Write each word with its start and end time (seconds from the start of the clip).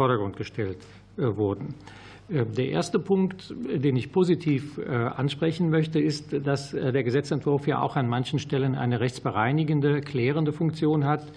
Vordergrund 0.00 0.38
gestellt 0.38 0.78
wurden. 1.18 1.74
Der 2.30 2.70
erste 2.70 2.98
Punkt, 2.98 3.54
den 3.54 3.96
ich 3.96 4.10
positiv 4.10 4.78
ansprechen 4.88 5.68
möchte, 5.68 6.00
ist, 6.00 6.46
dass 6.46 6.70
der 6.70 7.02
Gesetzentwurf 7.02 7.66
ja 7.66 7.82
auch 7.82 7.96
an 7.96 8.08
manchen 8.08 8.38
Stellen 8.38 8.76
eine 8.76 9.00
rechtsbereinigende, 9.00 10.00
klärende 10.00 10.54
Funktion 10.54 11.04
hat. 11.04 11.30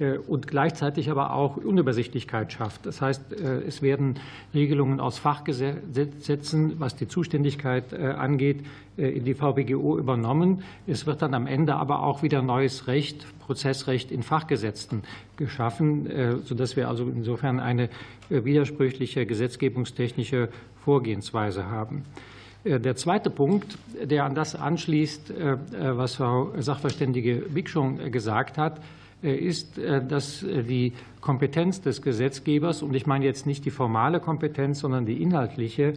Äh, 0.00 0.18
und 0.18 0.46
gleichzeitig 0.46 1.10
aber 1.10 1.34
auch 1.34 1.56
Unübersichtlichkeit 1.56 2.52
schafft. 2.52 2.86
Das 2.86 3.00
heißt, 3.02 3.32
äh, 3.32 3.60
es 3.66 3.82
werden 3.82 4.18
Regelungen 4.54 4.98
aus 4.98 5.18
Fachgesetzen, 5.18 6.80
was 6.80 6.96
die 6.96 7.06
Zuständigkeit 7.06 7.92
äh, 7.92 8.06
angeht, 8.06 8.64
in 8.96 9.24
die 9.24 9.34
VBGO 9.34 9.96
übernommen. 9.96 10.62
Es 10.86 11.06
wird 11.06 11.22
dann 11.22 11.32
am 11.32 11.46
Ende 11.46 11.74
aber 11.76 12.02
auch 12.02 12.22
wieder 12.22 12.42
neues 12.42 12.86
Recht, 12.86 13.24
Prozessrecht 13.38 14.10
in 14.10 14.22
Fachgesetzen 14.22 15.04
geschaffen, 15.38 16.40
sodass 16.44 16.76
wir 16.76 16.88
also 16.88 17.04
insofern 17.04 17.60
eine 17.60 17.88
widersprüchliche 18.28 19.24
gesetzgebungstechnische 19.24 20.50
Vorgehensweise 20.84 21.70
haben. 21.70 22.02
Der 22.64 22.94
zweite 22.94 23.30
Punkt, 23.30 23.78
der 24.04 24.24
an 24.24 24.34
das 24.34 24.54
anschließt, 24.54 25.32
was 25.78 26.16
Frau 26.16 26.52
Sachverständige 26.58 27.54
Wick 27.54 27.70
schon 27.70 28.12
gesagt 28.12 28.58
hat, 28.58 28.82
ist, 29.22 29.78
äh, 29.78 30.04
dass 30.04 30.42
äh, 30.42 30.62
die 30.62 30.92
Kompetenz 31.20 31.80
des 31.80 32.02
Gesetzgebers, 32.02 32.82
und 32.82 32.94
ich 32.94 33.06
meine 33.06 33.24
jetzt 33.24 33.46
nicht 33.46 33.64
die 33.64 33.70
formale 33.70 34.20
Kompetenz, 34.20 34.80
sondern 34.80 35.04
die 35.04 35.22
inhaltliche, 35.22 35.92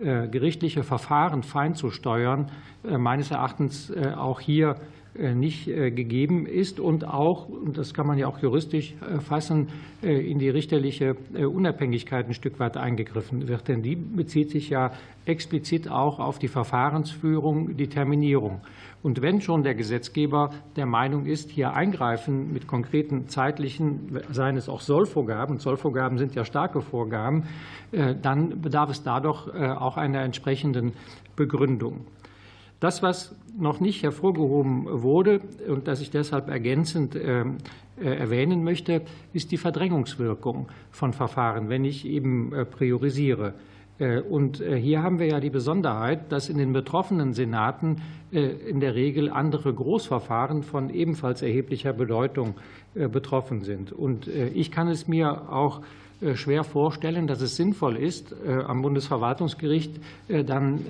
gerichtliche 0.00 0.84
Verfahren 0.84 1.42
fein 1.42 1.74
zu 1.74 1.90
steuern, 1.90 2.52
meines 2.84 3.32
Erachtens 3.32 3.92
auch 4.16 4.38
hier 4.38 4.76
äh, 5.18 5.34
nicht 5.34 5.66
äh, 5.66 5.90
gegeben 5.90 6.46
ist 6.46 6.78
und 6.78 7.04
auch, 7.04 7.48
das 7.72 7.92
kann 7.92 8.06
man 8.06 8.18
ja 8.18 8.28
auch 8.28 8.38
juristisch 8.38 8.94
äh, 9.00 9.18
fassen, 9.18 9.68
in 10.00 10.38
die 10.38 10.48
richterliche 10.48 11.16
Unabhängigkeit 11.34 12.26
ein 12.28 12.34
Stück 12.34 12.60
weit 12.60 12.76
eingegriffen 12.76 13.48
wird. 13.48 13.66
Denn 13.66 13.82
die 13.82 13.96
bezieht 13.96 14.50
sich 14.50 14.70
ja 14.70 14.92
explizit 15.26 15.90
auch 15.90 16.20
auf 16.20 16.38
die 16.38 16.46
Verfahrensführung, 16.46 17.76
die 17.76 17.88
Terminierung. 17.88 18.60
Und 19.02 19.22
wenn 19.22 19.40
schon 19.40 19.62
der 19.62 19.74
Gesetzgeber 19.74 20.50
der 20.76 20.86
Meinung 20.86 21.26
ist, 21.26 21.50
hier 21.50 21.72
eingreifen 21.72 22.52
mit 22.52 22.66
konkreten 22.66 23.28
zeitlichen, 23.28 24.20
seien 24.30 24.56
es 24.56 24.68
auch 24.68 24.80
Sollvorgaben, 24.80 25.58
Sollvorgaben 25.58 26.18
sind 26.18 26.34
ja 26.34 26.44
starke 26.44 26.80
Vorgaben, 26.80 27.44
dann 27.92 28.60
bedarf 28.60 28.90
es 28.90 29.02
da 29.02 29.20
doch 29.20 29.54
auch 29.54 29.96
einer 29.96 30.22
entsprechenden 30.22 30.92
Begründung. 31.36 32.06
Das, 32.80 33.02
was 33.02 33.34
noch 33.58 33.80
nicht 33.80 34.04
hervorgehoben 34.04 34.86
wurde 35.02 35.40
und 35.68 35.88
das 35.88 36.00
ich 36.00 36.10
deshalb 36.10 36.48
ergänzend 36.48 37.16
äh, 37.16 37.40
äh, 37.40 37.44
erwähnen 37.96 38.62
möchte, 38.62 39.02
ist 39.32 39.50
die 39.50 39.56
Verdrängungswirkung 39.56 40.68
von 40.92 41.12
Verfahren, 41.12 41.68
wenn 41.68 41.84
ich 41.84 42.06
eben 42.06 42.52
äh, 42.52 42.64
priorisiere. 42.64 43.54
Und 44.30 44.62
hier 44.62 45.02
haben 45.02 45.18
wir 45.18 45.26
ja 45.26 45.40
die 45.40 45.50
Besonderheit, 45.50 46.30
dass 46.30 46.48
in 46.48 46.58
den 46.58 46.72
betroffenen 46.72 47.32
Senaten 47.32 47.96
in 48.30 48.78
der 48.78 48.94
Regel 48.94 49.28
andere 49.28 49.74
Großverfahren 49.74 50.62
von 50.62 50.90
ebenfalls 50.90 51.42
erheblicher 51.42 51.92
Bedeutung 51.92 52.54
betroffen 52.94 53.62
sind. 53.62 53.90
Und 53.90 54.28
ich 54.28 54.70
kann 54.70 54.86
es 54.86 55.08
mir 55.08 55.50
auch 55.50 55.80
äh, 56.20 56.34
schwer 56.34 56.64
vorstellen, 56.64 57.28
dass 57.28 57.40
es 57.40 57.54
sinnvoll 57.54 57.96
ist, 57.96 58.34
äh, 58.44 58.52
am 58.52 58.82
Bundesverwaltungsgericht 58.82 60.00
äh, 60.26 60.42
dann 60.42 60.80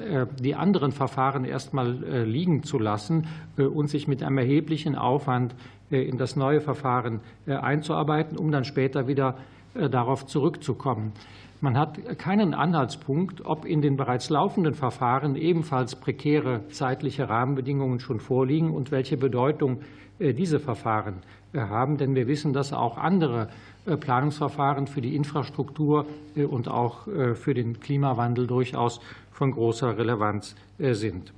die 0.41 0.55
anderen 0.55 0.93
Verfahren 0.93 1.45
erstmal 1.45 2.25
liegen 2.25 2.63
zu 2.63 2.79
lassen 2.79 3.27
und 3.57 3.89
sich 3.89 4.09
mit 4.09 4.23
einem 4.23 4.39
erheblichen 4.39 4.97
Aufwand 4.97 5.55
in 5.91 6.19
das 6.19 6.37
neue 6.37 6.61
Verfahren 6.61 7.21
einzuarbeiten, 7.47 8.37
um 8.39 8.51
dann 8.51 8.65
später 8.65 9.09
wieder 9.09 9.37
darauf 9.75 10.27
zurückzukommen. 10.27 11.13
Man 11.61 11.77
hat 11.77 12.19
keinen 12.19 12.55
Anhaltspunkt, 12.55 13.45
ob 13.45 13.65
in 13.65 13.83
den 13.83 13.97
bereits 13.97 14.31
laufenden 14.31 14.75
Verfahren 14.75 15.35
ebenfalls 15.35 15.97
prekäre 15.97 16.69
zeitliche 16.69 17.29
Rahmenbedingungen 17.29 17.99
schon 17.99 18.21
vorliegen 18.21 18.71
und 18.71 18.93
welche 18.93 19.17
Bedeutung 19.17 19.81
diese 20.21 20.61
Verfahren 20.61 21.23
haben. 21.55 21.97
Denn 21.97 22.15
wir 22.15 22.27
wissen, 22.27 22.53
dass 22.53 22.73
auch 22.73 22.97
andere 22.99 23.49
äh, 23.87 23.97
Planungsverfahren 23.97 24.87
für 24.87 25.01
die 25.01 25.17
Infrastruktur 25.17 26.07
äh, 26.37 26.45
und 26.45 26.69
auch 26.69 27.07
äh, 27.09 27.35
für 27.35 27.55
den 27.55 27.81
Klimawandel 27.81 28.47
durchaus 28.47 29.01
von 29.33 29.53
großer 29.53 29.97
Relevanz 29.97 30.57
sind. 30.79 31.33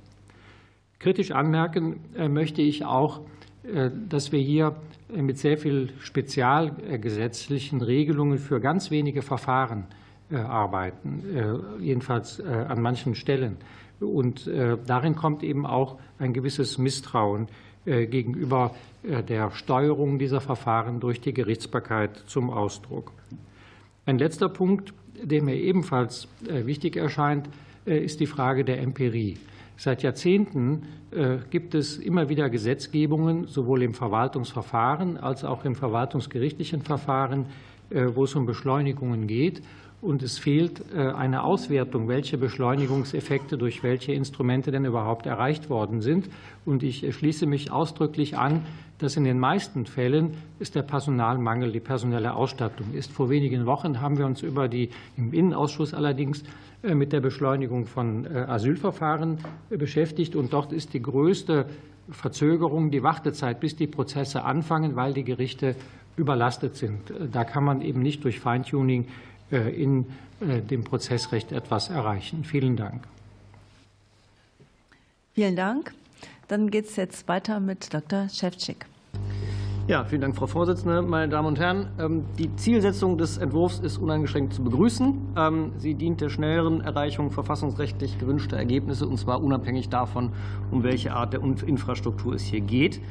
Kritisch 0.97 1.29
anmerken 1.29 1.99
möchte 2.29 2.63
ich 2.63 2.83
auch, 2.83 3.21
dass 4.09 4.31
wir 4.31 4.39
hier 4.39 4.75
mit 5.15 5.37
sehr 5.37 5.55
viel 5.55 5.93
spezialgesetzlichen 5.99 7.79
Regelungen 7.81 8.39
für 8.39 8.59
ganz 8.59 8.89
wenige 8.89 9.21
Verfahren 9.21 9.85
arbeiten, 10.31 11.23
jedenfalls 11.79 12.39
an 12.41 12.81
manchen 12.81 13.15
Stellen. 13.15 13.57
Und 13.99 14.47
darin 14.47 15.15
kommt 15.15 15.43
eben 15.43 15.65
auch 15.65 15.97
ein 16.19 16.33
gewisses 16.33 16.77
Misstrauen 16.77 17.47
gegenüber 17.85 18.71
äh, 19.03 19.23
der 19.23 19.51
Steuerung 19.51 20.19
dieser 20.19 20.41
Verfahren 20.41 20.99
durch 20.99 21.21
die 21.21 21.33
Gerichtsbarkeit 21.33 22.23
zum 22.27 22.49
Ausdruck. 22.49 23.11
Ein 24.05 24.17
letzter 24.17 24.49
Punkt, 24.49 24.93
der 25.21 25.43
mir 25.43 25.55
ebenfalls 25.55 26.27
äh, 26.47 26.65
wichtig 26.65 26.95
erscheint, 26.97 27.49
äh, 27.85 28.03
ist 28.03 28.19
die 28.19 28.27
Frage 28.27 28.63
der 28.63 28.79
Empirie. 28.81 29.37
Seit 29.77 30.03
Jahrzehnten 30.03 30.83
gibt 31.49 31.73
es 31.73 31.97
immer 31.97 32.29
wieder 32.29 32.51
Gesetzgebungen, 32.51 33.47
sowohl 33.47 33.81
im 33.81 33.95
Verwaltungsverfahren 33.95 35.17
als 35.17 35.43
auch 35.43 35.65
im 35.65 35.73
verwaltungsgerichtlichen 35.73 36.83
Verfahren, 36.83 37.47
wo 37.89 38.25
es 38.25 38.35
um 38.35 38.45
Beschleunigungen 38.45 39.25
geht 39.25 39.63
und 40.01 40.23
es 40.23 40.39
fehlt 40.39 40.83
äh, 40.93 41.11
eine 41.11 41.43
Auswertung, 41.43 42.07
welche 42.07 42.37
Beschleunigungseffekte 42.37 43.57
durch 43.57 43.83
welche 43.83 44.13
Instrumente 44.13 44.71
denn 44.71 44.85
überhaupt 44.85 45.27
erreicht 45.27 45.69
worden 45.69 46.01
sind. 46.01 46.29
Und 46.65 46.83
ich 46.83 47.15
schließe 47.15 47.45
mich 47.45 47.71
ausdrücklich 47.71 48.37
an, 48.37 48.65
dass 48.97 49.15
in 49.15 49.23
den 49.23 49.39
meisten 49.39 49.85
Fällen 49.85 50.33
ist 50.59 50.75
der 50.75 50.81
Personalmangel 50.81 51.71
die 51.71 51.79
personelle 51.79 52.33
Ausstattung 52.33 52.93
ist. 52.93 53.11
Vor 53.11 53.29
wenigen 53.29 53.65
Wochen 53.65 54.01
haben 54.01 54.17
wir 54.17 54.25
uns 54.25 54.41
über 54.41 54.67
die 54.67 54.89
im 55.17 55.33
Innenausschuss 55.33 55.93
allerdings 55.93 56.43
äh, 56.81 56.95
mit 56.95 57.13
der 57.13 57.21
Beschleunigung 57.21 57.85
von 57.85 58.25
äh, 58.25 58.45
Asylverfahren 58.47 59.37
beschäftigt 59.69 60.35
und 60.35 60.51
dort 60.51 60.73
ist 60.73 60.93
die 60.95 61.01
größte 61.01 61.67
Verzögerung 62.09 62.89
die 62.89 63.03
Wartezeit, 63.03 63.59
bis 63.59 63.75
die 63.75 63.87
Prozesse 63.87 64.43
anfangen, 64.43 64.95
weil 64.95 65.13
die 65.13 65.23
Gerichte 65.23 65.75
überlastet 66.17 66.75
sind. 66.75 67.13
Da 67.31 67.43
kann 67.43 67.63
man 67.63 67.81
eben 67.81 68.01
nicht 68.01 68.23
durch 68.23 68.39
Feintuning 68.39 69.07
in 69.57 70.05
äh, 70.39 70.61
dem 70.61 70.83
Prozessrecht 70.83 71.51
etwas 71.51 71.89
erreichen. 71.89 72.43
Vielen 72.43 72.75
Dank. 72.75 73.03
Vielen 75.33 75.55
Dank. 75.55 75.93
Dann 76.47 76.69
geht 76.69 76.85
es 76.85 76.95
jetzt 76.97 77.27
weiter 77.27 77.59
mit 77.59 77.93
Dr. 77.93 78.27
Schewtschik. 78.29 78.85
Ja, 79.87 80.03
vielen 80.03 80.21
Dank, 80.21 80.35
Frau 80.35 80.45
Vorsitzende. 80.45 81.01
Meine 81.01 81.27
Damen 81.27 81.47
und 81.47 81.59
Herren, 81.59 81.87
ähm, 81.99 82.25
die 82.37 82.55
Zielsetzung 82.55 83.17
des 83.17 83.39
Entwurfs 83.39 83.79
ist 83.79 83.97
uneingeschränkt 83.97 84.53
zu 84.53 84.63
begrüßen. 84.63 85.33
Ähm, 85.35 85.71
sie 85.77 85.95
dient 85.95 86.21
der 86.21 86.29
schnelleren 86.29 86.81
Erreichung 86.81 87.31
verfassungsrechtlich 87.31 88.19
gewünschter 88.19 88.57
Ergebnisse, 88.57 89.07
und 89.07 89.17
zwar 89.17 89.41
unabhängig 89.41 89.89
davon, 89.89 90.33
um 90.69 90.83
welche 90.83 91.13
Art 91.13 91.33
der 91.33 91.41
Infrastruktur 91.41 92.35
es 92.35 92.43
hier 92.43 92.61
geht. 92.61 93.01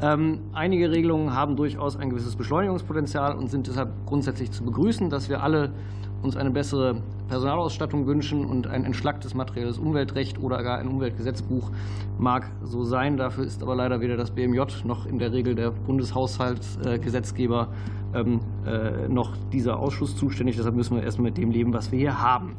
Ähm, 0.00 0.40
einige 0.54 0.90
Regelungen 0.90 1.34
haben 1.34 1.54
durchaus 1.54 1.98
ein 1.98 2.08
gewisses 2.08 2.34
Beschleunigungspotenzial 2.34 3.36
und 3.36 3.50
sind 3.50 3.66
deshalb 3.66 3.90
grundsätzlich 4.06 4.50
zu 4.50 4.64
begrüßen, 4.64 5.10
dass 5.10 5.28
wir 5.28 5.42
alle 5.42 5.74
uns 6.22 6.36
eine 6.36 6.50
bessere 6.50 6.96
Personalausstattung 7.28 8.06
wünschen 8.06 8.44
und 8.44 8.66
ein 8.66 8.84
entschlacktes 8.84 9.34
materielles 9.34 9.78
Umweltrecht 9.78 10.38
oder 10.40 10.62
gar 10.62 10.78
ein 10.78 10.88
Umweltgesetzbuch 10.88 11.70
mag 12.18 12.50
so 12.62 12.84
sein. 12.84 13.16
Dafür 13.16 13.44
ist 13.44 13.62
aber 13.62 13.74
leider 13.74 14.00
weder 14.00 14.16
das 14.16 14.30
BMJ 14.30 14.60
noch 14.84 15.06
in 15.06 15.18
der 15.18 15.32
Regel 15.32 15.54
der 15.54 15.70
Bundeshaushaltsgesetzgeber 15.70 17.68
ähm, 18.14 18.40
äh, 18.66 19.08
noch 19.08 19.36
dieser 19.52 19.78
Ausschuss 19.78 20.16
zuständig. 20.16 20.56
Deshalb 20.56 20.76
müssen 20.76 20.96
wir 20.96 21.02
erstmal 21.02 21.30
mit 21.30 21.38
dem 21.38 21.50
leben, 21.50 21.72
was 21.72 21.92
wir 21.92 21.98
hier 21.98 22.20
haben. 22.20 22.56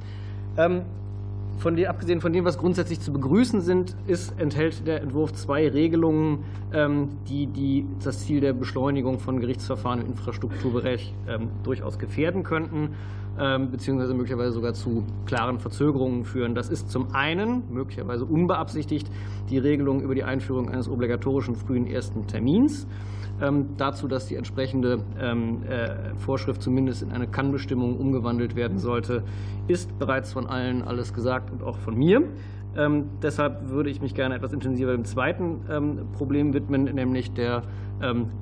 Ähm, 1.58 1.60
von 1.60 1.76
dem, 1.76 1.88
abgesehen 1.88 2.22
von 2.22 2.34
dem, 2.34 2.46
was 2.46 2.58
grundsätzlich 2.58 3.00
zu 3.00 3.12
begrüßen 3.12 3.62
sind, 3.62 3.96
ist, 4.08 4.40
enthält 4.40 4.88
der 4.88 5.02
Entwurf 5.02 5.34
zwei 5.34 5.68
Regelungen, 5.68 6.44
ähm, 6.74 7.10
die, 7.28 7.48
die 7.48 7.86
das 8.04 8.26
Ziel 8.26 8.42
der 8.42 8.54
Beschleunigung 8.54 9.20
von 9.20 9.40
Gerichtsverfahren 9.40 10.02
im 10.02 10.08
Infrastrukturbereich 10.08 11.14
durchaus 11.64 12.00
gefährden 12.00 12.44
könnten. 12.44 12.90
Ähm, 13.40 13.70
beziehungsweise 13.70 14.16
möglicherweise 14.16 14.52
sogar 14.52 14.74
zu 14.74 15.04
klaren 15.28 15.60
Verzögerungen 15.60 16.26
führen. 16.26 16.56
Das 16.56 16.70
ist 16.70 16.90
zum 16.90 17.14
einen 17.14 17.64
möglicherweise 17.72 18.26
unbeabsichtigt 18.26 19.12
die 19.52 19.60
Regelung 19.60 20.02
über 20.02 20.16
die 20.16 20.24
Einführung 20.24 20.70
eines 20.70 20.90
obligatorischen 20.90 21.56
frühen 21.56 21.86
ersten 21.86 22.26
Termins. 22.26 22.88
Ähm, 23.40 23.76
dazu, 23.78 24.08
dass 24.08 24.26
die 24.26 24.36
entsprechende 24.36 25.00
ähm, 25.20 25.62
äh, 25.64 26.16
Vorschrift 26.16 26.62
zumindest 26.62 27.04
in 27.04 27.12
eine 27.12 27.28
Kannbestimmung 27.28 27.98
umgewandelt 27.98 28.56
werden 28.56 28.80
sollte, 28.80 29.24
ist 29.68 29.98
bereits 30.00 30.34
von 30.34 30.48
allen 30.48 30.82
alles 30.82 31.14
gesagt 31.14 31.52
und 31.52 31.62
auch 31.62 31.78
von 31.78 31.96
mir. 31.96 32.22
Ähm, 32.76 33.06
deshalb 33.22 33.70
würde 33.70 33.90
ich 33.92 34.02
mich 34.02 34.16
gerne 34.16 34.36
etwas 34.36 34.54
intensiver 34.54 34.92
dem 34.92 35.06
zweiten 35.06 35.62
Problem 36.14 36.54
widmen, 36.54 36.84
nämlich 36.84 37.32
der 37.34 37.64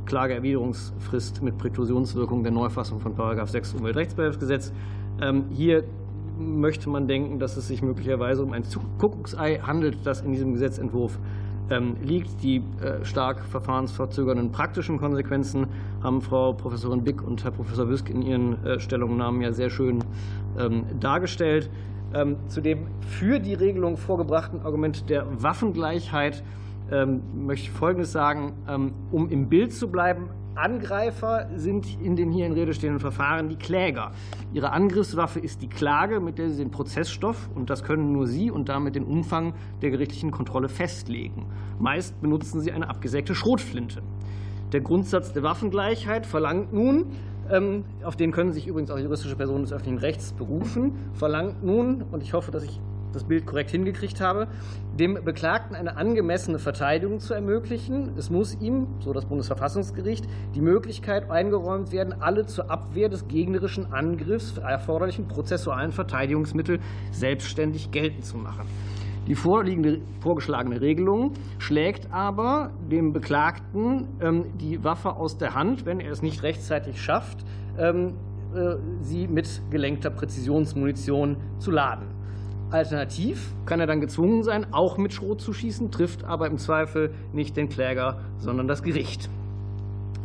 Klageerwiderungsfrist 0.06 1.42
mit 1.42 1.58
Präklusionswirkung 1.58 2.44
der 2.44 2.52
Neufassung 2.52 3.00
von 3.00 3.16
6 3.16 3.76
Umweltrechtsbehelfsgesetz. 3.76 4.74
Hier 5.52 5.86
möchte 6.38 6.90
man 6.90 7.08
denken, 7.08 7.40
dass 7.40 7.56
es 7.56 7.70
sich 7.70 7.82
möglicherweise 7.82 8.44
um 8.44 8.52
ein 8.52 8.64
Kuckucksei 9.00 9.60
handelt, 9.60 10.06
das 10.06 10.22
in 10.22 10.34
diesem 10.34 10.52
Gesetzentwurf 10.52 11.18
liegt. 12.04 12.44
Die 12.44 12.58
äh, 12.82 13.04
stark 13.04 13.44
verfahrensverzögernden 13.46 14.52
praktischen 14.52 14.98
Konsequenzen 14.98 15.68
haben 16.04 16.22
Frau 16.22 16.54
Professorin 16.54 17.04
Bick 17.04 17.22
und 17.22 17.44
Herr 17.44 17.52
Professor 17.52 17.88
Wüsk 17.90 18.10
in 18.10 18.22
ihren 18.22 18.66
äh, 18.66 18.80
Stellungnahmen 18.80 19.42
ja 19.42 19.52
sehr 19.52 19.70
schön 19.70 20.04
ähm, 20.60 20.86
dargestellt. 21.00 21.70
Ähm, 22.14 22.38
zu 22.48 22.62
dem 22.62 22.88
für 23.02 23.40
die 23.40 23.54
Regelung 23.54 23.98
vorgebrachten 23.98 24.62
Argument 24.62 25.10
der 25.10 25.26
Waffengleichheit 25.42 26.44
möchte 27.34 27.64
ich 27.64 27.72
Folgendes 27.72 28.12
sagen. 28.12 28.54
Um 29.12 29.28
im 29.32 29.50
Bild 29.50 29.74
zu 29.74 29.88
bleiben, 29.88 30.30
Angreifer 30.56 31.50
sind 31.56 31.86
in 32.02 32.16
den 32.16 32.32
hier 32.32 32.46
in 32.46 32.54
Rede 32.54 32.74
stehenden 32.74 33.00
Verfahren 33.00 33.50
die 33.50 33.58
Kläger. 33.58 34.12
Ihre 34.54 34.72
Angriffswaffe 34.72 35.40
ist 35.40 35.62
die 35.62 35.68
Klage, 35.68 36.20
mit 36.20 36.38
der 36.38 36.50
sie 36.50 36.58
den 36.58 36.72
Prozessstoff, 36.72 37.50
und 37.56 37.70
das 37.70 37.84
können 37.84 38.12
nur 38.14 38.26
sie, 38.26 38.52
und 38.52 38.70
damit 38.70 38.96
den 38.96 39.04
Umfang 39.04 39.54
der 39.82 39.92
gerichtlichen 39.92 40.32
Kontrolle 40.32 40.70
festlegen. 40.70 41.46
Meist 41.80 42.20
benutzen 42.22 42.62
sie 42.62 42.72
eine 42.72 42.90
abgesägte 42.90 43.36
Schrotflinte. 43.36 44.02
Der 44.72 44.82
Grundsatz 44.82 45.34
der 45.34 45.44
Waffengleichheit 45.44 46.26
verlangt 46.26 46.74
nun, 46.74 47.08
ähm, 47.52 47.84
auf 48.04 48.16
den 48.16 48.32
können 48.32 48.54
sich 48.54 48.68
übrigens 48.68 48.90
auch 48.90 48.98
juristische 48.98 49.36
Personen 49.36 49.64
des 49.64 49.74
öffentlichen 49.74 50.00
Rechts 50.00 50.34
berufen, 50.34 50.94
verlangt 51.14 51.64
nun, 51.64 52.02
und 52.12 52.24
ich 52.24 52.34
hoffe, 52.34 52.52
dass 52.52 52.64
ich 52.64 52.80
das 53.16 53.24
Bild 53.24 53.46
korrekt 53.46 53.72
hingekriegt 53.72 54.22
habe, 54.22 54.48
dem 55.00 55.16
Beklagten 55.24 55.76
eine 55.76 55.98
angemessene 55.98 56.60
Verteidigung 56.60 57.20
zu 57.20 57.34
ermöglichen. 57.34 58.12
Es 58.18 58.30
muss 58.30 58.56
ihm, 58.60 58.88
so 59.00 59.14
das 59.14 59.26
Bundesverfassungsgericht, 59.26 60.26
die 60.54 60.62
Möglichkeit 60.62 61.32
eingeräumt 61.32 61.92
werden, 61.92 62.14
alle 62.22 62.46
zur 62.46 62.70
Abwehr 62.70 63.10
des 63.10 63.28
gegnerischen 63.28 63.92
Angriffs 63.94 64.58
erforderlichen 64.58 65.28
prozessualen 65.28 65.92
Verteidigungsmittel 65.92 66.80
selbstständig 67.12 67.92
geltend 67.92 68.26
zu 68.26 68.38
machen. 68.38 68.66
Die 69.28 69.36
vorliegende 69.36 70.02
vorgeschlagene 70.20 70.82
Regelung 70.82 71.34
schlägt 71.58 72.12
aber 72.12 72.72
dem 72.92 73.12
Beklagten 73.12 74.08
ähm, 74.22 74.46
die 74.60 74.84
Waffe 74.84 75.16
aus 75.16 75.38
der 75.38 75.56
Hand, 75.56 75.88
wenn 75.88 76.00
er 76.00 76.12
es 76.12 76.22
nicht 76.22 76.44
rechtzeitig 76.44 77.02
schafft, 77.02 77.44
ähm, 77.80 78.14
äh, 78.56 78.76
sie 79.02 79.28
mit 79.28 79.62
gelenkter 79.72 80.12
Präzisionsmunition 80.12 81.38
zu 81.58 81.72
laden. 81.72 82.15
Alternativ 82.76 83.54
kann 83.66 83.80
er 83.80 83.88
dann 83.88 84.02
gezwungen 84.02 84.44
sein, 84.44 84.68
auch 84.74 84.98
mit 84.98 85.14
Schrot 85.14 85.40
zu 85.40 85.54
schießen, 85.54 85.92
trifft 85.92 86.26
aber 86.26 86.48
im 86.48 86.58
Zweifel 86.58 87.14
nicht 87.32 87.56
den 87.56 87.70
Kläger, 87.70 88.20
sondern 88.38 88.68
das 88.68 88.84
Gericht. 88.84 89.30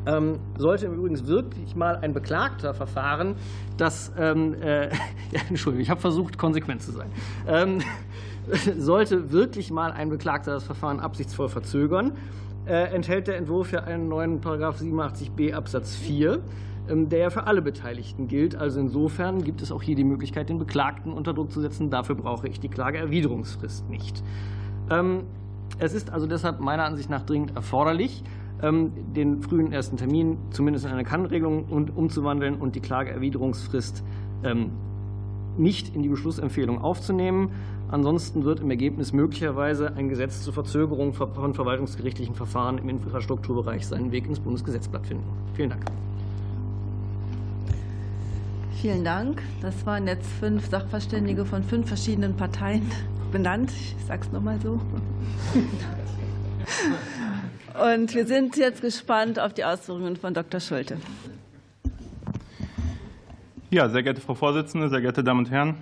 Ähm, 0.04 0.40
sollte 0.58 0.86
übrigens 0.86 1.26
wirklich 1.26 1.76
mal 1.76 1.96
ein 1.96 2.12
Beklagter 2.12 2.74
verfahren, 2.74 3.36
das, 3.76 4.12
ähm, 4.18 4.54
äh, 4.60 4.88
ja, 5.30 5.40
Entschuldigung, 5.48 5.82
ich 5.82 5.90
habe 5.90 6.00
versucht, 6.00 6.38
konsequent 6.38 6.82
zu 6.82 6.90
sein, 6.90 7.10
ähm, 7.46 7.82
sollte 8.78 9.30
wirklich 9.30 9.70
mal 9.70 9.92
ein 9.92 10.08
Beklagter 10.08 10.52
das 10.52 10.64
Verfahren 10.64 10.98
absichtsvoll 10.98 11.50
verzögern, 11.50 12.12
äh, 12.66 12.92
enthält 12.92 13.28
der 13.28 13.36
Entwurf 13.36 13.70
ja 13.70 13.84
einen 13.84 14.08
neuen 14.08 14.40
Paragraph 14.40 14.80
87b 14.80 15.52
Absatz 15.52 15.94
4 15.94 16.32
ähm, 16.32 16.40
der 16.90 17.18
ja 17.18 17.30
für 17.30 17.46
alle 17.46 17.62
Beteiligten 17.62 18.28
gilt. 18.28 18.56
Also 18.56 18.80
insofern 18.80 19.44
gibt 19.44 19.62
es 19.62 19.72
auch 19.72 19.82
hier 19.82 19.94
die 19.94 20.04
Möglichkeit, 20.04 20.48
den 20.48 20.58
Beklagten 20.58 21.12
unter 21.12 21.32
Druck 21.32 21.52
zu 21.52 21.60
setzen. 21.60 21.90
Dafür 21.90 22.16
brauche 22.16 22.48
ich 22.48 22.60
die 22.60 22.68
Klageerwiderungsfrist 22.68 23.88
nicht. 23.88 24.22
Ähm, 24.90 25.22
es 25.78 25.94
ist 25.94 26.10
also 26.10 26.26
deshalb 26.26 26.60
meiner 26.60 26.84
Ansicht 26.84 27.08
nach 27.08 27.22
dringend 27.22 27.54
erforderlich, 27.54 28.24
ähm, 28.62 28.92
den 29.14 29.40
frühen 29.40 29.72
ersten 29.72 29.96
Termin 29.96 30.36
zumindest 30.50 30.84
in 30.84 30.90
eine 30.90 31.04
Kannregelung 31.04 31.64
umzuwandeln 31.94 32.56
und 32.56 32.74
die 32.74 32.80
Klageerwiderungsfrist 32.80 34.02
nicht 35.58 35.94
in 35.94 36.02
die 36.02 36.08
Beschlussempfehlung 36.08 36.80
aufzunehmen. 36.80 37.50
Ansonsten 37.90 38.44
wird 38.44 38.60
im 38.60 38.70
Ergebnis 38.70 39.12
möglicherweise 39.12 39.94
ein 39.94 40.08
Gesetz 40.08 40.42
zur 40.42 40.54
Verzögerung 40.54 41.12
von 41.12 41.52
verwaltungsgerichtlichen 41.52 42.34
Verfahren 42.34 42.78
im 42.78 42.88
Infrastrukturbereich 42.88 43.86
seinen 43.86 44.12
Weg 44.12 44.26
ins 44.26 44.40
Bundesgesetzblatt 44.40 45.06
finden. 45.06 45.28
Vielen 45.54 45.70
Dank. 45.70 45.84
Vielen 48.80 49.04
Dank. 49.04 49.42
Das 49.60 49.84
waren 49.84 50.06
jetzt 50.06 50.26
fünf 50.40 50.70
Sachverständige 50.70 51.44
von 51.44 51.62
fünf 51.62 51.88
verschiedenen 51.88 52.34
Parteien 52.34 52.90
benannt. 53.30 53.70
Ich 53.70 54.06
sage 54.06 54.22
es 54.22 54.32
nochmal 54.32 54.58
so. 54.58 54.80
Und 57.90 58.14
wir 58.14 58.26
sind 58.26 58.56
jetzt 58.56 58.80
gespannt 58.80 59.38
auf 59.38 59.52
die 59.52 59.66
Ausführungen 59.66 60.16
von 60.16 60.32
Dr. 60.32 60.60
Schulte. 60.60 60.96
Ja, 63.68 63.90
sehr 63.90 64.02
geehrte 64.02 64.22
Frau 64.22 64.32
Vorsitzende, 64.34 64.88
sehr 64.88 65.02
geehrte 65.02 65.22
Damen 65.22 65.40
und 65.40 65.50
Herren. 65.50 65.74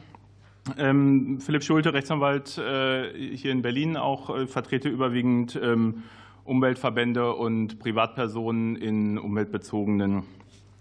Ähm, 0.76 1.38
Philipp 1.40 1.62
Schulte, 1.62 1.94
Rechtsanwalt 1.94 2.58
äh, 2.58 3.36
hier 3.36 3.52
in 3.52 3.62
Berlin, 3.62 3.96
auch 3.96 4.36
äh, 4.36 4.48
vertrete 4.48 4.88
überwiegend 4.88 5.56
ähm, 5.62 6.02
Umweltverbände 6.42 7.32
und 7.32 7.78
Privatpersonen 7.78 8.74
in 8.74 9.18
umweltbezogenen 9.18 10.24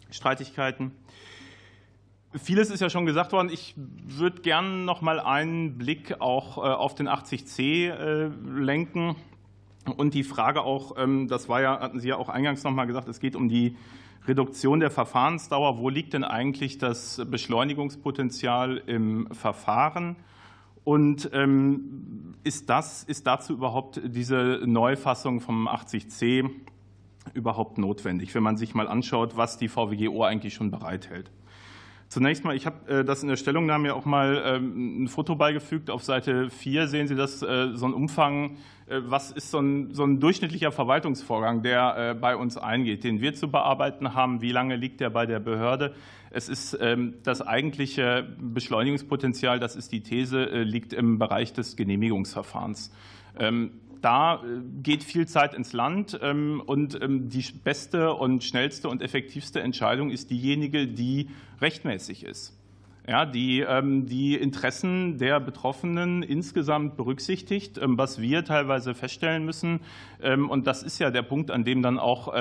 Streitigkeiten. 0.09 0.93
Vieles 2.35 2.69
ist 2.69 2.81
ja 2.81 2.89
schon 2.89 3.05
gesagt 3.05 3.31
worden. 3.31 3.49
Ich 3.51 3.73
würde 3.77 4.41
gerne 4.41 4.69
noch 4.69 5.01
mal 5.01 5.19
einen 5.19 5.77
Blick 5.77 6.19
auch 6.19 6.57
äh, 6.57 6.61
auf 6.61 6.93
den 6.93 7.07
80c 7.07 7.89
äh, 7.89 8.29
lenken 8.45 9.15
und 9.95 10.13
die 10.13 10.23
Frage 10.23 10.61
auch, 10.63 10.97
ähm, 10.97 11.27
das 11.27 11.47
war 11.47 11.61
ja, 11.61 11.79
hatten 11.79 11.99
Sie 11.99 12.09
ja 12.09 12.17
auch 12.17 12.29
eingangs 12.29 12.63
noch 12.63 12.71
mal 12.71 12.85
gesagt, 12.85 13.07
es 13.07 13.19
geht 13.19 13.35
um 13.35 13.47
die 13.47 13.77
Reduktion 14.27 14.81
der 14.81 14.91
Verfahrensdauer. 14.91 15.77
Wo 15.77 15.89
liegt 15.89 16.13
denn 16.13 16.25
eigentlich 16.25 16.77
das 16.77 17.21
Beschleunigungspotenzial 17.29 18.77
im 18.85 19.29
Verfahren? 19.31 20.17
Und 20.83 21.29
ähm, 21.33 22.35
ist, 22.43 22.69
das, 22.69 23.03
ist 23.03 23.27
dazu 23.27 23.53
überhaupt 23.53 24.01
diese 24.03 24.61
Neufassung 24.65 25.39
vom 25.39 25.67
80c 25.67 26.49
überhaupt 27.33 27.77
notwendig, 27.77 28.33
wenn 28.35 28.43
man 28.43 28.57
sich 28.57 28.73
mal 28.73 28.87
anschaut, 28.87 29.35
was 29.37 29.57
die 29.57 29.67
VWGO 29.67 30.23
eigentlich 30.23 30.53
schon 30.53 30.71
bereithält? 30.71 31.31
Zunächst 32.09 32.45
mal, 32.45 32.55
ich 32.55 32.65
habe 32.65 32.99
äh, 32.99 33.05
das 33.05 33.21
in 33.21 33.27
der 33.27 33.35
Stellungnahme 33.35 33.89
ja 33.89 33.93
auch 33.93 34.05
mal 34.05 34.41
ähm, 34.45 35.03
ein 35.03 35.07
Foto 35.09 35.35
beigefügt. 35.35 35.89
Auf 35.89 36.03
Seite 36.03 36.49
4 36.49 36.87
sehen 36.87 37.07
Sie 37.07 37.15
das, 37.15 37.41
äh, 37.41 37.73
so 37.73 37.85
ein 37.85 37.93
Umfang, 37.93 38.57
äh, 38.87 39.01
was 39.03 39.31
ist 39.31 39.51
so 39.51 39.59
ein, 39.59 39.93
so 39.93 40.05
ein 40.05 40.21
durchschnittlicher 40.21 40.71
Verwaltungsvorgang, 40.71 41.63
der 41.63 42.15
bei 42.15 42.37
uns 42.37 42.57
eingeht, 42.57 43.03
den 43.03 43.19
wir 43.19 43.33
zu 43.33 43.51
bearbeiten 43.51 44.13
haben. 44.13 44.41
Wie 44.41 44.51
lange 44.51 44.77
liegt 44.77 45.01
der 45.01 45.09
bei 45.09 45.25
der 45.25 45.39
Behörde? 45.39 45.95
Es 46.29 46.47
ist 46.47 46.77
ähm, 46.79 47.15
das 47.23 47.41
eigentliche 47.41 48.25
Beschleunigungspotenzial, 48.39 49.59
das 49.59 49.75
ist 49.75 49.91
die 49.91 50.01
These, 50.01 50.43
liegt 50.61 50.93
im 50.93 51.19
Bereich 51.19 51.51
des 51.51 51.75
Genehmigungsverfahrens. 51.75 52.91
Da 54.01 54.35
äh, 54.35 54.61
geht 54.83 55.03
viel 55.03 55.27
Zeit 55.27 55.53
ins 55.53 55.73
Land 55.73 56.19
ähm, 56.21 56.61
und 56.65 57.01
ähm, 57.01 57.29
die 57.29 57.43
beste 57.63 58.13
und 58.13 58.43
schnellste 58.43 58.89
und 58.89 59.01
effektivste 59.01 59.61
Entscheidung 59.61 60.09
ist 60.09 60.29
diejenige, 60.29 60.87
die 60.87 61.29
rechtmäßig 61.61 62.23
ist. 62.23 62.53
Ja, 63.07 63.25
die 63.25 63.61
ähm, 63.61 64.05
die 64.05 64.35
Interessen 64.35 65.17
der 65.17 65.39
Betroffenen 65.39 66.23
insgesamt 66.23 66.97
berücksichtigt, 66.97 67.79
was 67.81 68.19
wir 68.19 68.43
teilweise 68.43 68.93
feststellen 68.93 69.45
müssen. 69.45 69.79
Und 70.49 70.67
das 70.67 70.83
ist 70.83 70.99
ja 70.99 71.09
der 71.09 71.21
Punkt, 71.21 71.49
an 71.49 71.63
dem 71.63 71.81
dann 71.81 71.99
auch 71.99 72.33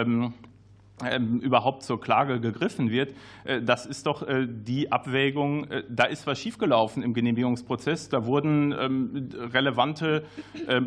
überhaupt 1.42 1.82
zur 1.82 2.00
Klage 2.00 2.40
gegriffen 2.40 2.90
wird, 2.90 3.14
äh, 3.44 3.60
das 3.60 3.84
ist 3.84 4.06
doch 4.06 4.22
äh, 4.22 4.46
die 4.48 4.92
Abwägung, 4.92 5.70
äh, 5.70 5.82
da 5.90 6.04
ist 6.04 6.26
was 6.26 6.38
schiefgelaufen 6.38 7.02
im 7.02 7.12
Genehmigungsprozess, 7.12 8.08
da 8.08 8.24
wurden 8.24 8.72
ähm, 8.72 9.28
relevante 9.52 10.24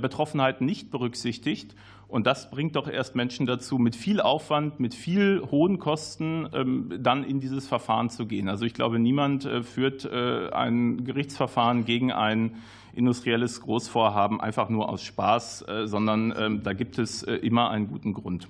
Betroffenheiten 0.01 0.65
nicht 0.65 0.91
berücksichtigt. 0.91 1.75
Und 2.07 2.25
das 2.25 2.49
bringt 2.49 2.75
doch 2.75 2.87
erst 2.87 3.15
Menschen 3.15 3.45
dazu, 3.45 3.77
mit 3.77 3.95
viel 3.95 4.19
Aufwand, 4.19 4.79
mit 4.79 4.95
viel 4.95 5.43
hohen 5.51 5.77
Kosten 5.77 6.49
ähm, 6.53 6.91
dann 6.99 7.23
in 7.23 7.39
dieses 7.39 7.67
Verfahren 7.67 8.09
zu 8.09 8.25
gehen. 8.25 8.49
Also 8.49 8.65
ich 8.65 8.73
glaube, 8.73 8.97
niemand 8.97 9.47
führt 9.63 10.11
ein 10.11 11.03
Gerichtsverfahren 11.03 11.85
gegen 11.85 12.11
ein 12.11 12.55
industrielles 12.93 13.61
Großvorhaben 13.61 14.41
einfach 14.41 14.69
nur 14.69 14.89
aus 14.89 15.03
Spaß, 15.03 15.65
sondern 15.85 16.61
da 16.63 16.73
gibt 16.73 16.97
es 16.97 17.21
immer 17.21 17.69
einen 17.69 17.87
guten 17.87 18.13
Grund. 18.13 18.47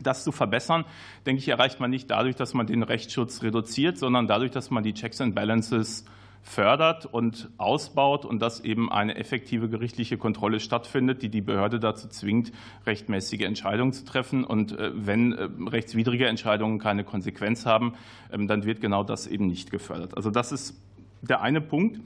Das 0.00 0.24
zu 0.24 0.32
verbessern, 0.32 0.84
denke 1.24 1.40
ich, 1.40 1.48
erreicht 1.48 1.80
man 1.80 1.90
nicht 1.90 2.10
dadurch, 2.10 2.36
dass 2.36 2.54
man 2.54 2.66
den 2.66 2.82
Rechtsschutz 2.82 3.42
reduziert, 3.42 3.96
sondern 3.98 4.26
dadurch, 4.26 4.50
dass 4.50 4.70
man 4.70 4.82
die 4.82 4.92
Checks 4.92 5.20
and 5.20 5.34
Balances 5.34 6.04
fördert 6.44 7.06
und 7.06 7.48
ausbaut 7.56 8.26
und 8.26 8.40
dass 8.40 8.60
eben 8.60 8.92
eine 8.92 9.16
effektive 9.16 9.68
gerichtliche 9.68 10.18
Kontrolle 10.18 10.60
stattfindet, 10.60 11.22
die 11.22 11.30
die 11.30 11.40
Behörde 11.40 11.80
dazu 11.80 12.06
zwingt, 12.08 12.52
rechtmäßige 12.86 13.40
Entscheidungen 13.40 13.94
zu 13.94 14.04
treffen. 14.04 14.44
Und 14.44 14.78
äh, 14.78 14.90
wenn 14.94 15.32
äh, 15.32 15.48
rechtswidrige 15.70 16.26
Entscheidungen 16.26 16.78
keine 16.78 17.02
Konsequenz 17.02 17.64
haben, 17.64 17.94
ähm, 18.30 18.46
dann 18.46 18.64
wird 18.64 18.82
genau 18.82 19.04
das 19.04 19.26
eben 19.26 19.46
nicht 19.46 19.70
gefördert. 19.70 20.16
Also 20.16 20.30
das 20.30 20.52
ist 20.52 20.78
der 21.22 21.40
eine 21.40 21.62
Punkt. 21.62 22.00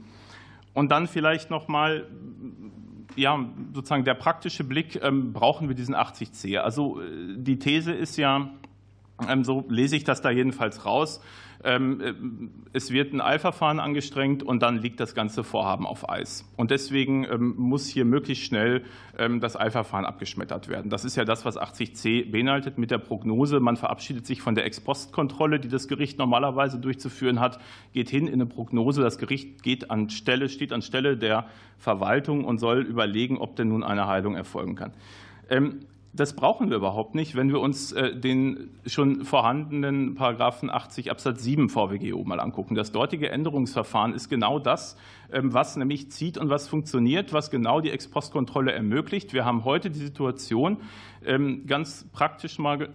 Und 0.73 0.89
dann 0.89 1.07
vielleicht 1.07 1.49
noch 1.49 1.67
mal 1.67 2.07
ja, 3.19 3.45
sozusagen 3.73 4.05
der 4.05 4.15
praktische 4.15 4.63
Blick, 4.63 4.99
ähm, 5.03 5.33
brauchen 5.33 5.67
wir 5.67 5.75
diesen 5.75 5.95
80c? 5.95 6.57
Also 6.57 6.99
die 7.35 7.59
These 7.59 7.93
ist 7.93 8.17
ja, 8.17 8.49
so 9.43 9.65
lese 9.69 9.95
ich 9.95 10.03
das 10.03 10.21
da 10.21 10.29
jedenfalls 10.29 10.85
raus, 10.85 11.21
ähm, 11.63 12.01
äh, 12.01 12.13
es 12.71 12.91
wird 12.91 13.13
ein 13.13 13.21
Eilverfahren 13.21 13.79
angestrengt 13.79 14.43
und 14.43 14.61
dann 14.61 14.77
liegt 14.77 14.99
das 14.99 15.13
ganze 15.13 15.43
Vorhaben 15.43 15.85
auf 15.85 16.09
Eis. 16.09 16.49
Und 16.55 16.71
deswegen 16.71 17.25
ähm, 17.25 17.55
muss 17.57 17.87
hier 17.87 18.05
möglichst 18.05 18.45
schnell 18.45 18.83
ähm, 19.17 19.41
das 19.41 19.59
Eilverfahren 19.59 20.05
abgeschmettert 20.05 20.69
werden. 20.69 20.89
Das 20.89 21.03
ist 21.03 21.17
ja 21.17 21.25
das, 21.25 21.43
was 21.43 21.59
80c 21.59 22.31
beinhaltet 22.31 22.77
mit 22.77 22.91
der 22.91 22.97
Prognose. 22.97 23.59
Man 23.59 23.75
verabschiedet 23.75 24.25
sich 24.25 24.41
von 24.41 24.55
der 24.55 24.65
Ex-Post-Kontrolle, 24.65 25.59
die 25.59 25.67
das 25.67 25.87
Gericht 25.87 26.17
normalerweise 26.17 26.79
durchzuführen 26.79 27.39
hat, 27.39 27.59
geht 27.93 28.09
hin 28.09 28.27
in 28.27 28.35
eine 28.35 28.45
Prognose. 28.45 29.01
Das 29.01 29.17
Gericht 29.17 29.61
geht 29.61 29.91
an 29.91 30.09
Stelle, 30.09 30.47
steht 30.47 30.71
an 30.71 30.81
Stelle 30.81 31.17
der 31.17 31.47
Verwaltung 31.77 32.45
und 32.45 32.59
soll 32.59 32.81
überlegen, 32.81 33.37
ob 33.37 33.57
denn 33.57 33.67
nun 33.67 33.83
eine 33.83 34.07
Heilung 34.07 34.35
erfolgen 34.35 34.75
kann. 34.75 34.93
Das 36.19 36.33
brauchen 36.33 36.69
wir 36.69 36.75
überhaupt 36.75 37.15
nicht, 37.15 37.37
wenn 37.37 37.47
wir 37.47 37.61
uns 37.61 37.93
äh, 37.93 38.13
den 38.13 38.71
schon 38.85 39.23
vorhandenen 39.23 40.15
Paragraphen 40.15 40.69
80 40.69 41.11
Absatz 41.11 41.43
7 41.43 41.69
VWGO 41.69 42.25
mal 42.25 42.41
angucken. 42.41 42.75
Das 42.75 42.91
dortige 42.91 43.29
Änderungsverfahren 43.29 44.13
ist 44.13 44.27
genau 44.27 44.59
das, 44.59 44.97
ähm, 45.31 45.53
was 45.53 45.77
nämlich 45.77 46.11
zieht 46.11 46.37
und 46.37 46.49
was 46.49 46.67
funktioniert, 46.67 47.31
was 47.31 47.51
genau 47.51 47.79
die 47.79 47.91
Ex-Post-Kontrolle 47.91 48.73
ermöglicht. 48.73 49.31
Wir 49.31 49.45
haben 49.45 49.63
heute 49.63 49.89
die 49.89 49.99
Situation, 49.99 50.81
ähm, 51.25 51.65
ganz 51.67 52.05
praktisch 52.11 52.59
mal 52.59 52.81
äh, 52.81 52.87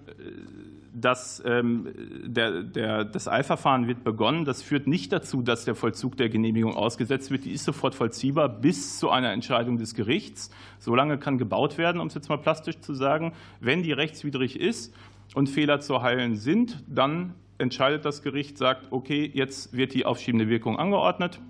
dass 0.95 1.43
ähm, 1.45 1.89
der, 2.25 2.63
der, 2.63 3.05
das 3.05 3.27
Eilverfahren 3.27 3.89
wird 3.89 4.05
begonnen. 4.05 4.45
Das 4.45 4.63
führt 4.63 4.87
nicht 4.87 5.13
dazu, 5.13 5.43
dass 5.43 5.65
der 5.65 5.75
Vollzug 5.75 6.17
der 6.17 6.29
Genehmigung 6.29 6.77
ausgesetzt 6.77 7.31
wird. 7.31 7.45
Die 7.45 7.51
ist 7.51 7.65
sofort 7.65 7.97
vollziehbar 7.97 8.49
bis 8.49 8.99
zu 8.99 9.11
einer 9.11 9.33
Entscheidung 9.33 9.77
des 9.77 9.95
Gerichts. 9.95 10.51
Solange 10.79 11.19
kann 11.19 11.37
gebaut 11.37 11.79
werden, 11.79 12.01
um 12.01 12.07
es 12.07 12.15
jetzt 12.15 12.29
mal 12.29 12.39
plastisch 12.39 12.79
zu 12.79 12.95
sagen. 12.95 13.33
Wenn 13.61 13.83
die 13.83 13.93
rechtswidrig 13.93 14.59
ist 14.59 14.95
und 15.35 15.49
Fehler 15.49 15.81
zu 15.81 16.01
heilen 16.01 16.37
sind, 16.37 16.85
dann 16.89 17.35
entscheidet 17.59 18.05
das 18.05 18.23
Gericht, 18.23 18.57
sagt, 18.57 18.93
okay, 18.93 19.29
jetzt 19.33 19.77
wird 19.77 19.95
die 19.95 20.07
aufschiebende 20.07 20.49
Wirkung 20.49 20.79
angeordnet. 20.79 21.41